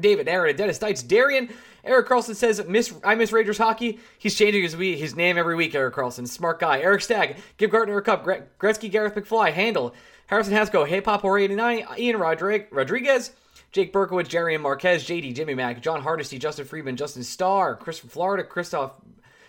David 0.00 0.26
Aaron, 0.26 0.56
Dennis 0.56 0.78
Stites, 0.78 1.06
Darian, 1.06 1.50
Eric 1.84 2.06
Carlson 2.06 2.34
says, 2.34 2.64
miss, 2.66 2.92
I 3.04 3.14
miss 3.14 3.32
Rangers 3.32 3.58
hockey. 3.58 4.00
He's 4.18 4.34
changing 4.34 4.62
his, 4.62 4.72
his 4.74 5.14
name 5.14 5.38
every 5.38 5.54
week, 5.54 5.74
Eric 5.74 5.94
Carlson. 5.94 6.26
Smart 6.26 6.58
guy. 6.58 6.80
Eric 6.80 7.00
Stagg, 7.02 7.36
Give 7.58 7.70
Gardner 7.70 7.96
a 7.96 8.02
cup. 8.02 8.24
Gre- 8.24 8.42
Gretzky, 8.58 8.90
Gareth 8.90 9.14
McFly, 9.14 9.52
Handle. 9.52 9.94
Harrison 10.26 10.54
Hasco, 10.54 10.86
Hey 10.86 11.00
Pop 11.00 11.24
89, 11.24 11.84
Ian 11.98 12.16
Rodrig- 12.16 12.66
Rodriguez, 12.72 13.30
Jake 13.70 13.92
Berkowitz, 13.92 14.28
Jerry 14.28 14.54
and 14.54 14.62
Marquez, 14.62 15.04
JD, 15.06 15.34
Jimmy 15.34 15.54
Mack, 15.54 15.80
John 15.80 16.00
Hardesty, 16.02 16.38
Justin 16.38 16.64
Friedman, 16.64 16.96
Justin 16.96 17.22
Starr, 17.22 17.76
Chris 17.76 17.98
from 17.98 18.08
Florida, 18.08 18.42
Christoph, 18.42 18.92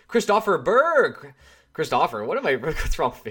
Christopher 0.06 0.58
Berg, 0.58 1.34
Christopher, 1.78 2.24
what 2.24 2.36
am 2.36 2.44
I? 2.44 2.56
What's 2.56 2.98
wrong 2.98 3.14
with 3.22 3.24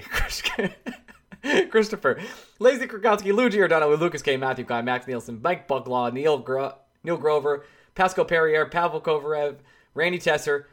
me? 1.44 1.66
Christopher, 1.70 2.18
Lazy 2.60 2.88
Krakowski, 2.88 3.34
Lou 3.34 3.50
Giordano, 3.50 3.94
Lucas 3.98 4.22
K, 4.22 4.38
Matthew 4.38 4.64
Guy, 4.64 4.82
Max 4.82 5.06
Nielsen, 5.06 5.42
Mike 5.44 5.68
Bucklaw, 5.68 6.14
Neil 6.14 6.38
Gro- 6.38 6.76
Neil 7.04 7.18
Grover, 7.18 7.66
Pascal 7.94 8.24
Perrier, 8.24 8.66
Pavel 8.68 9.02
Kovarev, 9.02 9.58
Randy 9.96 10.18
Tesser, 10.18 10.64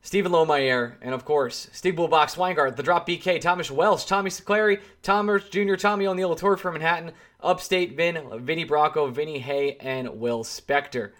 Stephen 0.00 0.32
Lomayer, 0.32 0.94
and 1.02 1.12
of 1.14 1.26
course, 1.26 1.68
Steve 1.72 1.96
Bullbox, 1.96 2.36
Weingart, 2.38 2.76
The 2.76 2.82
Drop 2.82 3.06
BK, 3.06 3.38
Thomas 3.38 3.70
Welsh, 3.70 4.06
Tommy 4.06 4.30
Seclary, 4.30 4.80
Thomas 5.02 5.46
Jr., 5.50 5.74
Tommy 5.74 6.06
O'Neill, 6.06 6.34
Tour 6.34 6.56
from 6.56 6.72
Manhattan, 6.72 7.12
Upstate 7.42 7.98
Vin, 7.98 8.18
Vinny 8.40 8.64
Bracco, 8.64 9.12
Vinny 9.12 9.40
Hay, 9.40 9.76
and 9.78 10.08
Will 10.18 10.42
Spector. 10.42 11.10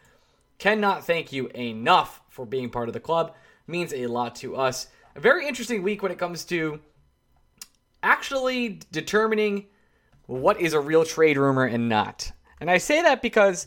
Cannot 0.56 1.05
thank 1.05 1.31
you 1.31 1.48
enough 1.48 2.23
for 2.31 2.47
being 2.47 2.70
part 2.70 2.89
of 2.89 2.94
the 2.94 3.01
club. 3.01 3.35
Means 3.66 3.93
a 3.93 4.06
lot 4.06 4.35
to 4.36 4.56
us. 4.56 4.86
A 5.16 5.20
very 5.20 5.47
interesting 5.47 5.82
week 5.82 6.03
when 6.03 6.11
it 6.11 6.19
comes 6.19 6.45
to 6.47 6.81
actually 8.03 8.81
determining 8.91 9.66
what 10.27 10.61
is 10.61 10.73
a 10.73 10.81
real 10.81 11.05
trade 11.05 11.36
rumor 11.36 11.65
and 11.65 11.89
not. 11.89 12.32
And 12.61 12.70
I 12.70 12.78
say 12.78 13.03
that 13.03 13.23
because 13.23 13.66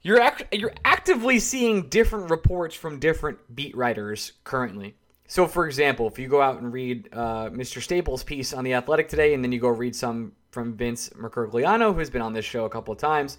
you're 0.00 0.20
act- 0.20 0.54
you're 0.54 0.74
actively 0.84 1.38
seeing 1.38 1.88
different 1.88 2.30
reports 2.30 2.74
from 2.74 2.98
different 2.98 3.38
beat 3.54 3.76
writers 3.76 4.32
currently. 4.44 4.96
So, 5.26 5.46
for 5.46 5.66
example, 5.66 6.06
if 6.08 6.18
you 6.18 6.28
go 6.28 6.42
out 6.42 6.60
and 6.60 6.72
read 6.72 7.08
uh, 7.12 7.48
Mr. 7.50 7.80
Staples' 7.80 8.22
piece 8.22 8.52
on 8.52 8.64
the 8.64 8.74
Athletic 8.74 9.08
today, 9.08 9.34
and 9.34 9.42
then 9.42 9.52
you 9.52 9.60
go 9.60 9.68
read 9.68 9.96
some 9.96 10.32
from 10.50 10.74
Vince 10.74 11.08
Mercogliano, 11.10 11.94
who's 11.94 12.10
been 12.10 12.20
on 12.20 12.32
this 12.32 12.44
show 12.44 12.64
a 12.66 12.70
couple 12.70 12.92
of 12.92 12.98
times, 12.98 13.38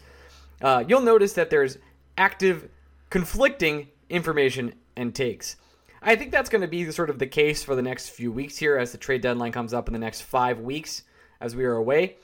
uh, 0.62 0.84
you'll 0.88 1.02
notice 1.02 1.34
that 1.34 1.50
there's 1.50 1.78
active, 2.18 2.70
conflicting 3.10 3.88
information 4.10 4.74
and 4.96 5.14
takes. 5.14 5.58
I 6.06 6.18
think 6.18 6.32
that's 6.32 6.50
going 6.50 6.62
to 6.62 6.68
be 6.68 6.92
sort 6.92 7.10
of 7.10 7.18
the 7.18 7.28
case 7.28 7.64
for 7.64 7.76
the 7.76 7.82
next 7.82 8.10
few 8.10 8.32
weeks 8.32 8.58
here 8.58 8.78
as 8.78 8.92
the 8.92 8.98
trade 8.98 9.22
deadline 9.22 9.54
comes 9.54 9.74
up 9.74 9.88
in 9.88 9.94
the 9.94 10.00
next 10.00 10.22
five 10.22 10.60
weeks 10.60 11.04
as 11.40 11.56
we 11.56 11.64
are 11.64 11.76
away. 11.76 12.18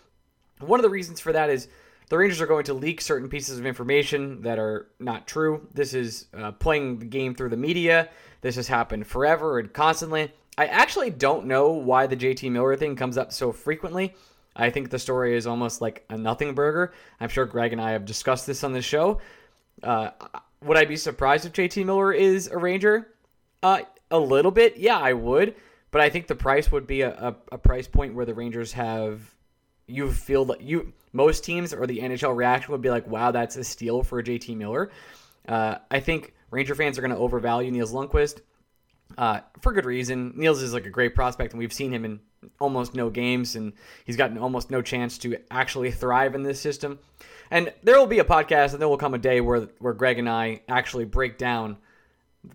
One 0.60 0.80
of 0.80 0.84
the 0.84 0.90
reasons 0.90 1.22
for 1.22 1.32
that 1.32 1.50
is 1.50 1.70
the 2.10 2.18
Rangers 2.18 2.42
are 2.42 2.48
going 2.48 2.66
to 2.66 2.74
leak 2.74 3.00
certain 3.00 3.30
pieces 3.30 3.58
of 3.58 3.66
information 3.66 4.42
that 4.42 4.60
are 4.60 4.88
not 5.00 5.28
true. 5.28 5.66
This 5.74 5.94
is 5.94 6.26
uh, 6.38 6.52
playing 6.52 7.00
the 7.00 7.06
game 7.06 7.34
through 7.34 7.50
the 7.50 7.58
media. 7.58 8.10
This 8.42 8.58
has 8.58 8.68
happened 8.68 9.08
forever 9.08 9.60
and 9.60 9.72
constantly. 9.72 10.34
I 10.58 10.66
actually 10.66 11.12
don't 11.12 11.46
know 11.46 11.70
why 11.70 12.06
the 12.06 12.18
JT 12.18 12.52
Miller 12.52 12.76
thing 12.76 12.98
comes 12.98 13.18
up 13.18 13.32
so 13.32 13.54
frequently. 13.54 14.14
I 14.58 14.72
think 14.72 14.90
the 14.90 15.00
story 15.00 15.38
is 15.38 15.48
almost 15.48 15.80
like 15.80 16.04
a 16.10 16.18
nothing 16.18 16.54
burger. 16.54 16.92
I'm 17.22 17.30
sure 17.30 17.46
Greg 17.46 17.72
and 17.72 17.82
I 17.82 17.92
have 17.92 18.04
discussed 18.04 18.46
this 18.46 18.66
on 18.66 18.74
the 18.74 18.82
show. 18.82 19.22
Uh, 19.82 20.10
would 20.66 20.76
I 20.76 20.84
be 20.84 20.98
surprised 20.98 21.46
if 21.46 21.54
JT 21.54 21.86
Miller 21.86 22.12
is 22.12 22.48
a 22.48 22.58
Ranger? 22.58 23.08
Uh, 23.62 23.82
a 24.12 24.20
little 24.20 24.52
bit, 24.52 24.78
yeah, 24.78 24.98
I 24.98 25.14
would. 25.14 25.56
But 25.92 26.02
I 26.02 26.10
think 26.10 26.28
the 26.28 26.36
price 26.36 26.72
would 26.72 26.86
be 26.86 27.02
a, 27.02 27.10
a, 27.10 27.36
a 27.54 27.58
price 27.58 27.88
point 27.88 28.14
where 28.14 28.26
the 28.26 28.34
Rangers 28.34 28.74
have 28.74 29.22
you 29.88 30.12
feel 30.12 30.46
that 30.46 30.62
you 30.62 30.94
most 31.14 31.44
teams 31.44 31.74
or 31.74 31.88
the 31.88 32.00
NHL 32.00 32.36
reaction 32.36 32.72
would 32.72 32.82
be 32.82 32.92
like, 32.92 33.08
wow, 33.08 33.32
that's 33.32 33.56
a 33.56 33.64
steal 33.64 34.04
for 34.04 34.22
JT 34.22 34.56
Miller. 34.56 34.92
Uh, 35.48 35.78
I 35.90 36.00
think 36.00 36.34
Ranger 36.52 36.76
fans 36.76 36.98
are 36.98 37.02
going 37.02 37.12
to 37.12 37.18
overvalue 37.18 37.72
Nils 37.72 37.92
Lundkvist 37.92 38.42
uh, 39.18 39.42
for 39.62 39.74
good 39.74 39.86
reason. 39.86 40.34
Nils 40.36 40.62
is 40.62 40.74
like 40.74 40.86
a 40.86 40.92
great 40.92 41.16
prospect, 41.16 41.54
and 41.54 41.60
we've 41.60 41.74
seen 41.74 41.92
him 41.92 42.06
in 42.06 42.20
almost 42.60 42.94
no 42.94 43.10
games, 43.10 43.56
and 43.56 43.74
he's 44.06 44.16
gotten 44.16 44.38
almost 44.38 44.70
no 44.70 44.82
chance 44.82 45.18
to 45.20 45.38
actually 45.50 45.92
thrive 45.92 46.36
in 46.36 46.44
this 46.44 46.62
system. 46.62 47.00
And 47.50 47.74
there 47.82 47.98
will 47.98 48.06
be 48.06 48.20
a 48.20 48.24
podcast, 48.24 48.74
and 48.74 48.82
there 48.82 48.88
will 48.88 48.98
come 48.98 49.16
a 49.16 49.20
day 49.20 49.42
where 49.42 49.62
where 49.80 49.94
Greg 49.94 50.20
and 50.20 50.30
I 50.30 50.62
actually 50.70 51.06
break 51.06 51.40
down 51.40 51.78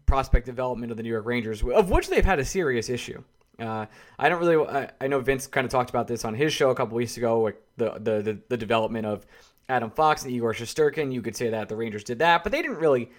prospect 0.06 0.46
development 0.46 0.90
of 0.90 0.96
the 0.96 1.02
New 1.02 1.10
York 1.10 1.26
Rangers, 1.26 1.62
of 1.62 1.90
which 1.90 2.08
they've 2.08 2.24
had 2.24 2.38
a 2.38 2.44
serious 2.44 2.88
issue. 2.88 3.22
Uh, 3.58 3.86
I 4.18 4.28
don't 4.28 4.40
really. 4.40 4.66
I, 4.66 4.90
I, 5.00 5.06
know 5.06 5.20
Vince 5.20 5.46
kind 5.46 5.64
of 5.64 5.70
talked 5.70 5.90
about 5.90 6.08
this 6.08 6.24
on 6.24 6.34
his 6.34 6.52
show 6.52 6.70
a 6.70 6.74
couple 6.74 6.96
weeks 6.96 7.16
ago, 7.16 7.40
like 7.40 7.60
the, 7.76 7.92
the 7.92 8.22
the, 8.22 8.38
the 8.48 8.56
development 8.56 9.06
of 9.06 9.26
Adam 9.68 9.90
Fox 9.90 10.24
and 10.24 10.32
Igor 10.32 10.54
Shesterkin. 10.54 11.12
You 11.12 11.22
could 11.22 11.36
say 11.36 11.50
that 11.50 11.68
the 11.68 11.76
Rangers 11.76 12.02
did 12.02 12.18
that, 12.18 12.42
but 12.42 12.50
they 12.50 12.62
didn't 12.62 12.78
really 12.78 13.10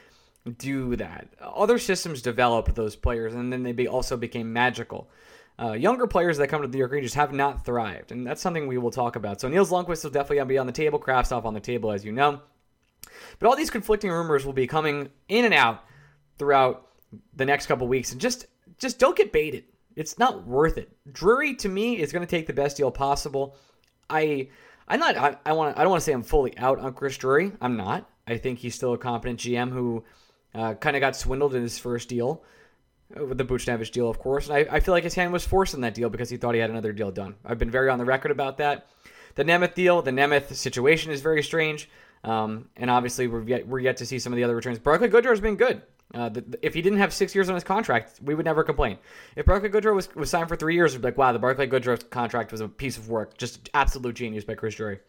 do 0.57 0.95
that. 0.97 1.27
Other 1.41 1.80
systems 1.80 2.22
developed 2.22 2.76
those 2.76 2.95
players, 2.95 3.34
and 3.34 3.52
then 3.52 3.64
they 3.64 3.72
be, 3.72 3.88
also 3.88 4.18
became 4.18 4.52
magical. 4.52 5.10
Uh, 5.57 5.72
younger 5.72 6.06
players 6.06 6.38
that 6.38 6.49
come 6.49 6.61
to 6.61 6.68
the 6.68 6.73
New 6.73 6.80
York 6.80 6.91
Rangers 6.91 7.14
have 7.14 7.31
not 7.31 7.65
thrived, 7.65 8.11
and 8.11 8.27
that's 8.27 8.41
something 8.41 8.68
we 8.68 8.77
will 8.77 8.91
talk 8.91 9.15
about. 9.15 9.39
So 9.39 9.47
Nils 9.47 9.72
Lundkvist 9.72 10.03
will 10.03 10.11
definitely 10.11 10.43
be 10.45 10.57
on 10.57 10.68
the 10.68 10.73
table. 10.73 10.99
Kravtsov 10.99 11.45
on 11.45 11.53
the 11.53 11.61
table, 11.61 11.91
as 11.91 12.03
you 12.03 12.11
know. 12.11 12.41
But 13.39 13.47
all 13.47 13.56
these 13.56 13.69
conflicting 13.69 14.11
rumors 14.11 14.45
will 14.45 14.53
be 14.53 14.68
coming 14.68 15.10
in 15.30 15.45
and 15.45 15.53
out 15.53 15.85
throughout 16.38 16.88
the 17.36 17.45
next 17.45 17.68
couple 17.68 17.88
weeks, 17.88 18.12
and 18.12 18.22
just 18.22 18.48
just 18.78 18.99
don't 18.99 19.16
get 19.16 19.32
baited. 19.32 19.66
It's 19.95 20.20
not 20.20 20.45
worth 20.45 20.78
it. 20.78 20.90
Drury 21.12 21.56
to 21.56 21.70
me 21.70 21.99
is 21.99 22.12
going 22.12 22.26
to 22.26 22.30
take 22.30 22.48
the 22.48 22.53
best 22.53 22.78
deal 22.78 22.91
possible. 22.91 23.56
I 24.10 24.49
I'm 24.88 24.99
not 24.99 25.18
I, 25.18 25.38
I 25.45 25.53
want 25.53 25.78
I 25.78 25.82
don't 25.82 25.91
want 25.91 26.02
to 26.02 26.06
say 26.06 26.14
I'm 26.14 26.24
fully 26.24 26.57
out 26.57 26.80
on 26.80 26.94
Chris 26.94 27.18
Drury. 27.18 27.52
I'm 27.62 27.78
not. 27.78 28.10
I 28.28 28.38
think 28.38 28.60
he's 28.60 28.76
still 28.76 28.94
a 28.94 28.98
competent 28.98 29.40
GM 29.40 29.72
who 29.72 30.03
uh, 30.53 30.74
kind 30.76 30.95
of 30.95 30.99
got 30.99 31.16
swindled 31.16 31.53
in 31.53 31.62
his 31.62 31.78
first 31.78 32.10
deal 32.10 32.44
uh, 33.16 33.26
with 33.26 33.38
the 33.38 33.45
Buchnevich 33.45 33.91
deal, 33.91 34.10
of 34.10 34.20
course. 34.20 34.49
And 34.49 34.57
I, 34.57 34.76
I 34.76 34.80
feel 34.80 34.94
like 34.94 35.03
his 35.03 35.14
hand 35.14 35.32
was 35.32 35.45
forced 35.45 35.74
in 35.74 35.82
that 35.82 35.94
deal 35.94 36.10
because 36.10 36.30
he 36.30 36.38
thought 36.38 36.56
he 36.56 36.62
had 36.62 36.70
another 36.70 36.91
deal 36.91 37.12
done. 37.12 37.36
I've 37.45 37.60
been 37.60 37.72
very 37.72 37.90
on 37.90 37.99
the 37.99 38.06
record 38.06 38.32
about 38.32 38.57
that. 38.57 38.88
The 39.36 39.44
Nemeth 39.44 39.76
deal, 39.76 40.02
the 40.02 40.12
Nemeth 40.12 40.53
situation 40.53 41.12
is 41.12 41.22
very 41.22 41.44
strange. 41.44 41.90
Um, 42.24 42.70
and 42.78 42.90
obviously, 42.90 43.28
we're 43.28 43.44
yet, 43.44 43.68
we're 43.68 43.80
yet 43.80 43.98
to 43.98 44.06
see 44.06 44.18
some 44.18 44.34
of 44.34 44.38
the 44.38 44.44
other 44.44 44.56
returns. 44.56 44.80
Barclay 44.80 45.10
Goodrow 45.10 45.30
has 45.30 45.41
been 45.41 45.57
good. 45.57 45.84
Uh, 46.14 46.30
the, 46.30 46.60
if 46.61 46.73
he 46.73 46.82
didn't 46.82 46.99
have 46.99 47.11
six 47.11 47.34
years 47.36 47.49
on 47.49 47.56
his 47.56 47.64
contract, 47.64 48.19
we 48.23 48.36
would 48.36 48.45
never 48.45 48.64
complain. 48.64 48.98
If 49.36 49.45
Barclay 49.45 49.69
Goodrow 49.69 49.95
was, 49.95 50.14
was 50.15 50.30
signed 50.30 50.48
for 50.48 50.56
three 50.56 50.76
years, 50.76 50.94
we'd 50.94 51.02
be 51.02 51.07
like, 51.07 51.18
wow, 51.18 51.32
the 51.34 51.40
Barclay 51.40 51.68
Goodrow 51.68 52.10
contract 52.10 52.52
was 52.52 52.61
a 52.61 52.68
piece 52.68 52.98
of 52.98 53.10
work. 53.10 53.38
Just 53.38 53.69
absolute 53.73 54.15
genius 54.15 54.44
by 54.44 54.53
Chris 54.56 54.76
Drury. 54.76 54.99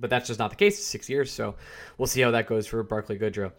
But 0.00 0.10
that's 0.10 0.26
just 0.26 0.40
not 0.40 0.50
the 0.50 0.56
case. 0.56 0.84
Six 0.84 1.08
years, 1.08 1.30
so 1.30 1.54
we'll 1.96 2.06
see 2.06 2.22
how 2.22 2.32
that 2.32 2.48
goes 2.48 2.66
for 2.66 2.82
Barclay 2.82 3.18
Goodrow. 3.18 3.52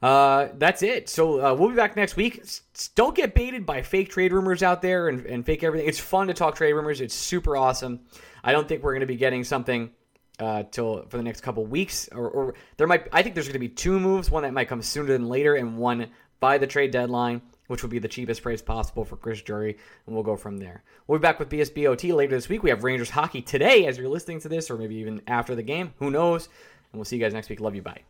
Uh, 0.00 0.48
that's 0.58 0.82
it. 0.82 1.08
So 1.08 1.44
uh, 1.44 1.54
we'll 1.54 1.70
be 1.70 1.74
back 1.76 1.96
next 1.96 2.16
week. 2.16 2.40
S- 2.40 2.90
don't 2.94 3.14
get 3.14 3.34
baited 3.34 3.66
by 3.66 3.82
fake 3.82 4.10
trade 4.10 4.32
rumors 4.32 4.62
out 4.62 4.80
there 4.80 5.08
and, 5.08 5.26
and 5.26 5.44
fake 5.44 5.62
everything. 5.62 5.88
It's 5.88 5.98
fun 5.98 6.28
to 6.28 6.34
talk 6.34 6.54
trade 6.56 6.72
rumors. 6.72 7.00
It's 7.00 7.14
super 7.14 7.56
awesome. 7.56 8.00
I 8.42 8.52
don't 8.52 8.68
think 8.68 8.82
we're 8.82 8.92
going 8.92 9.00
to 9.00 9.06
be 9.06 9.16
getting 9.16 9.42
something 9.44 9.90
uh, 10.38 10.62
till 10.70 11.04
for 11.08 11.16
the 11.16 11.22
next 11.22 11.40
couple 11.40 11.64
weeks, 11.66 12.08
or, 12.12 12.28
or 12.28 12.54
there 12.76 12.86
might. 12.86 13.08
I 13.12 13.22
think 13.22 13.34
there's 13.34 13.46
going 13.46 13.54
to 13.54 13.58
be 13.58 13.68
two 13.68 13.98
moves. 13.98 14.30
One 14.30 14.42
that 14.44 14.52
might 14.52 14.68
come 14.68 14.82
sooner 14.82 15.08
than 15.08 15.28
later, 15.28 15.54
and 15.56 15.78
one 15.78 16.08
by 16.40 16.58
the 16.58 16.66
trade 16.66 16.90
deadline. 16.92 17.42
which 17.68 17.82
would 17.82 17.90
be 17.90 17.98
the 17.98 18.08
cheapest 18.08 18.42
price 18.42 18.62
possible 18.62 19.04
for 19.04 19.16
Chris 19.16 19.42
Drury, 19.42 19.76
and 20.06 20.14
we'll 20.14 20.24
go 20.24 20.36
from 20.36 20.56
there. 20.56 20.82
We'll 21.06 21.18
be 21.18 21.22
back 21.22 21.38
with 21.38 21.50
BSBOT 21.50 22.14
later 22.14 22.34
this 22.34 22.48
week. 22.48 22.62
We 22.62 22.70
have 22.70 22.82
Rangers 22.82 23.10
hockey 23.10 23.42
today 23.42 23.86
as 23.86 23.98
you're 23.98 24.08
listening 24.08 24.40
to 24.40 24.48
this, 24.48 24.70
or 24.70 24.78
maybe 24.78 24.96
even 24.96 25.20
after 25.26 25.54
the 25.54 25.62
game. 25.62 25.92
Who 25.98 26.10
knows? 26.10 26.48
And 26.92 26.98
we'll 26.98 27.04
see 27.04 27.16
you 27.16 27.22
guys 27.22 27.34
next 27.34 27.50
week. 27.50 27.60
Love 27.60 27.74
you. 27.74 27.82
Bye. 27.82 28.02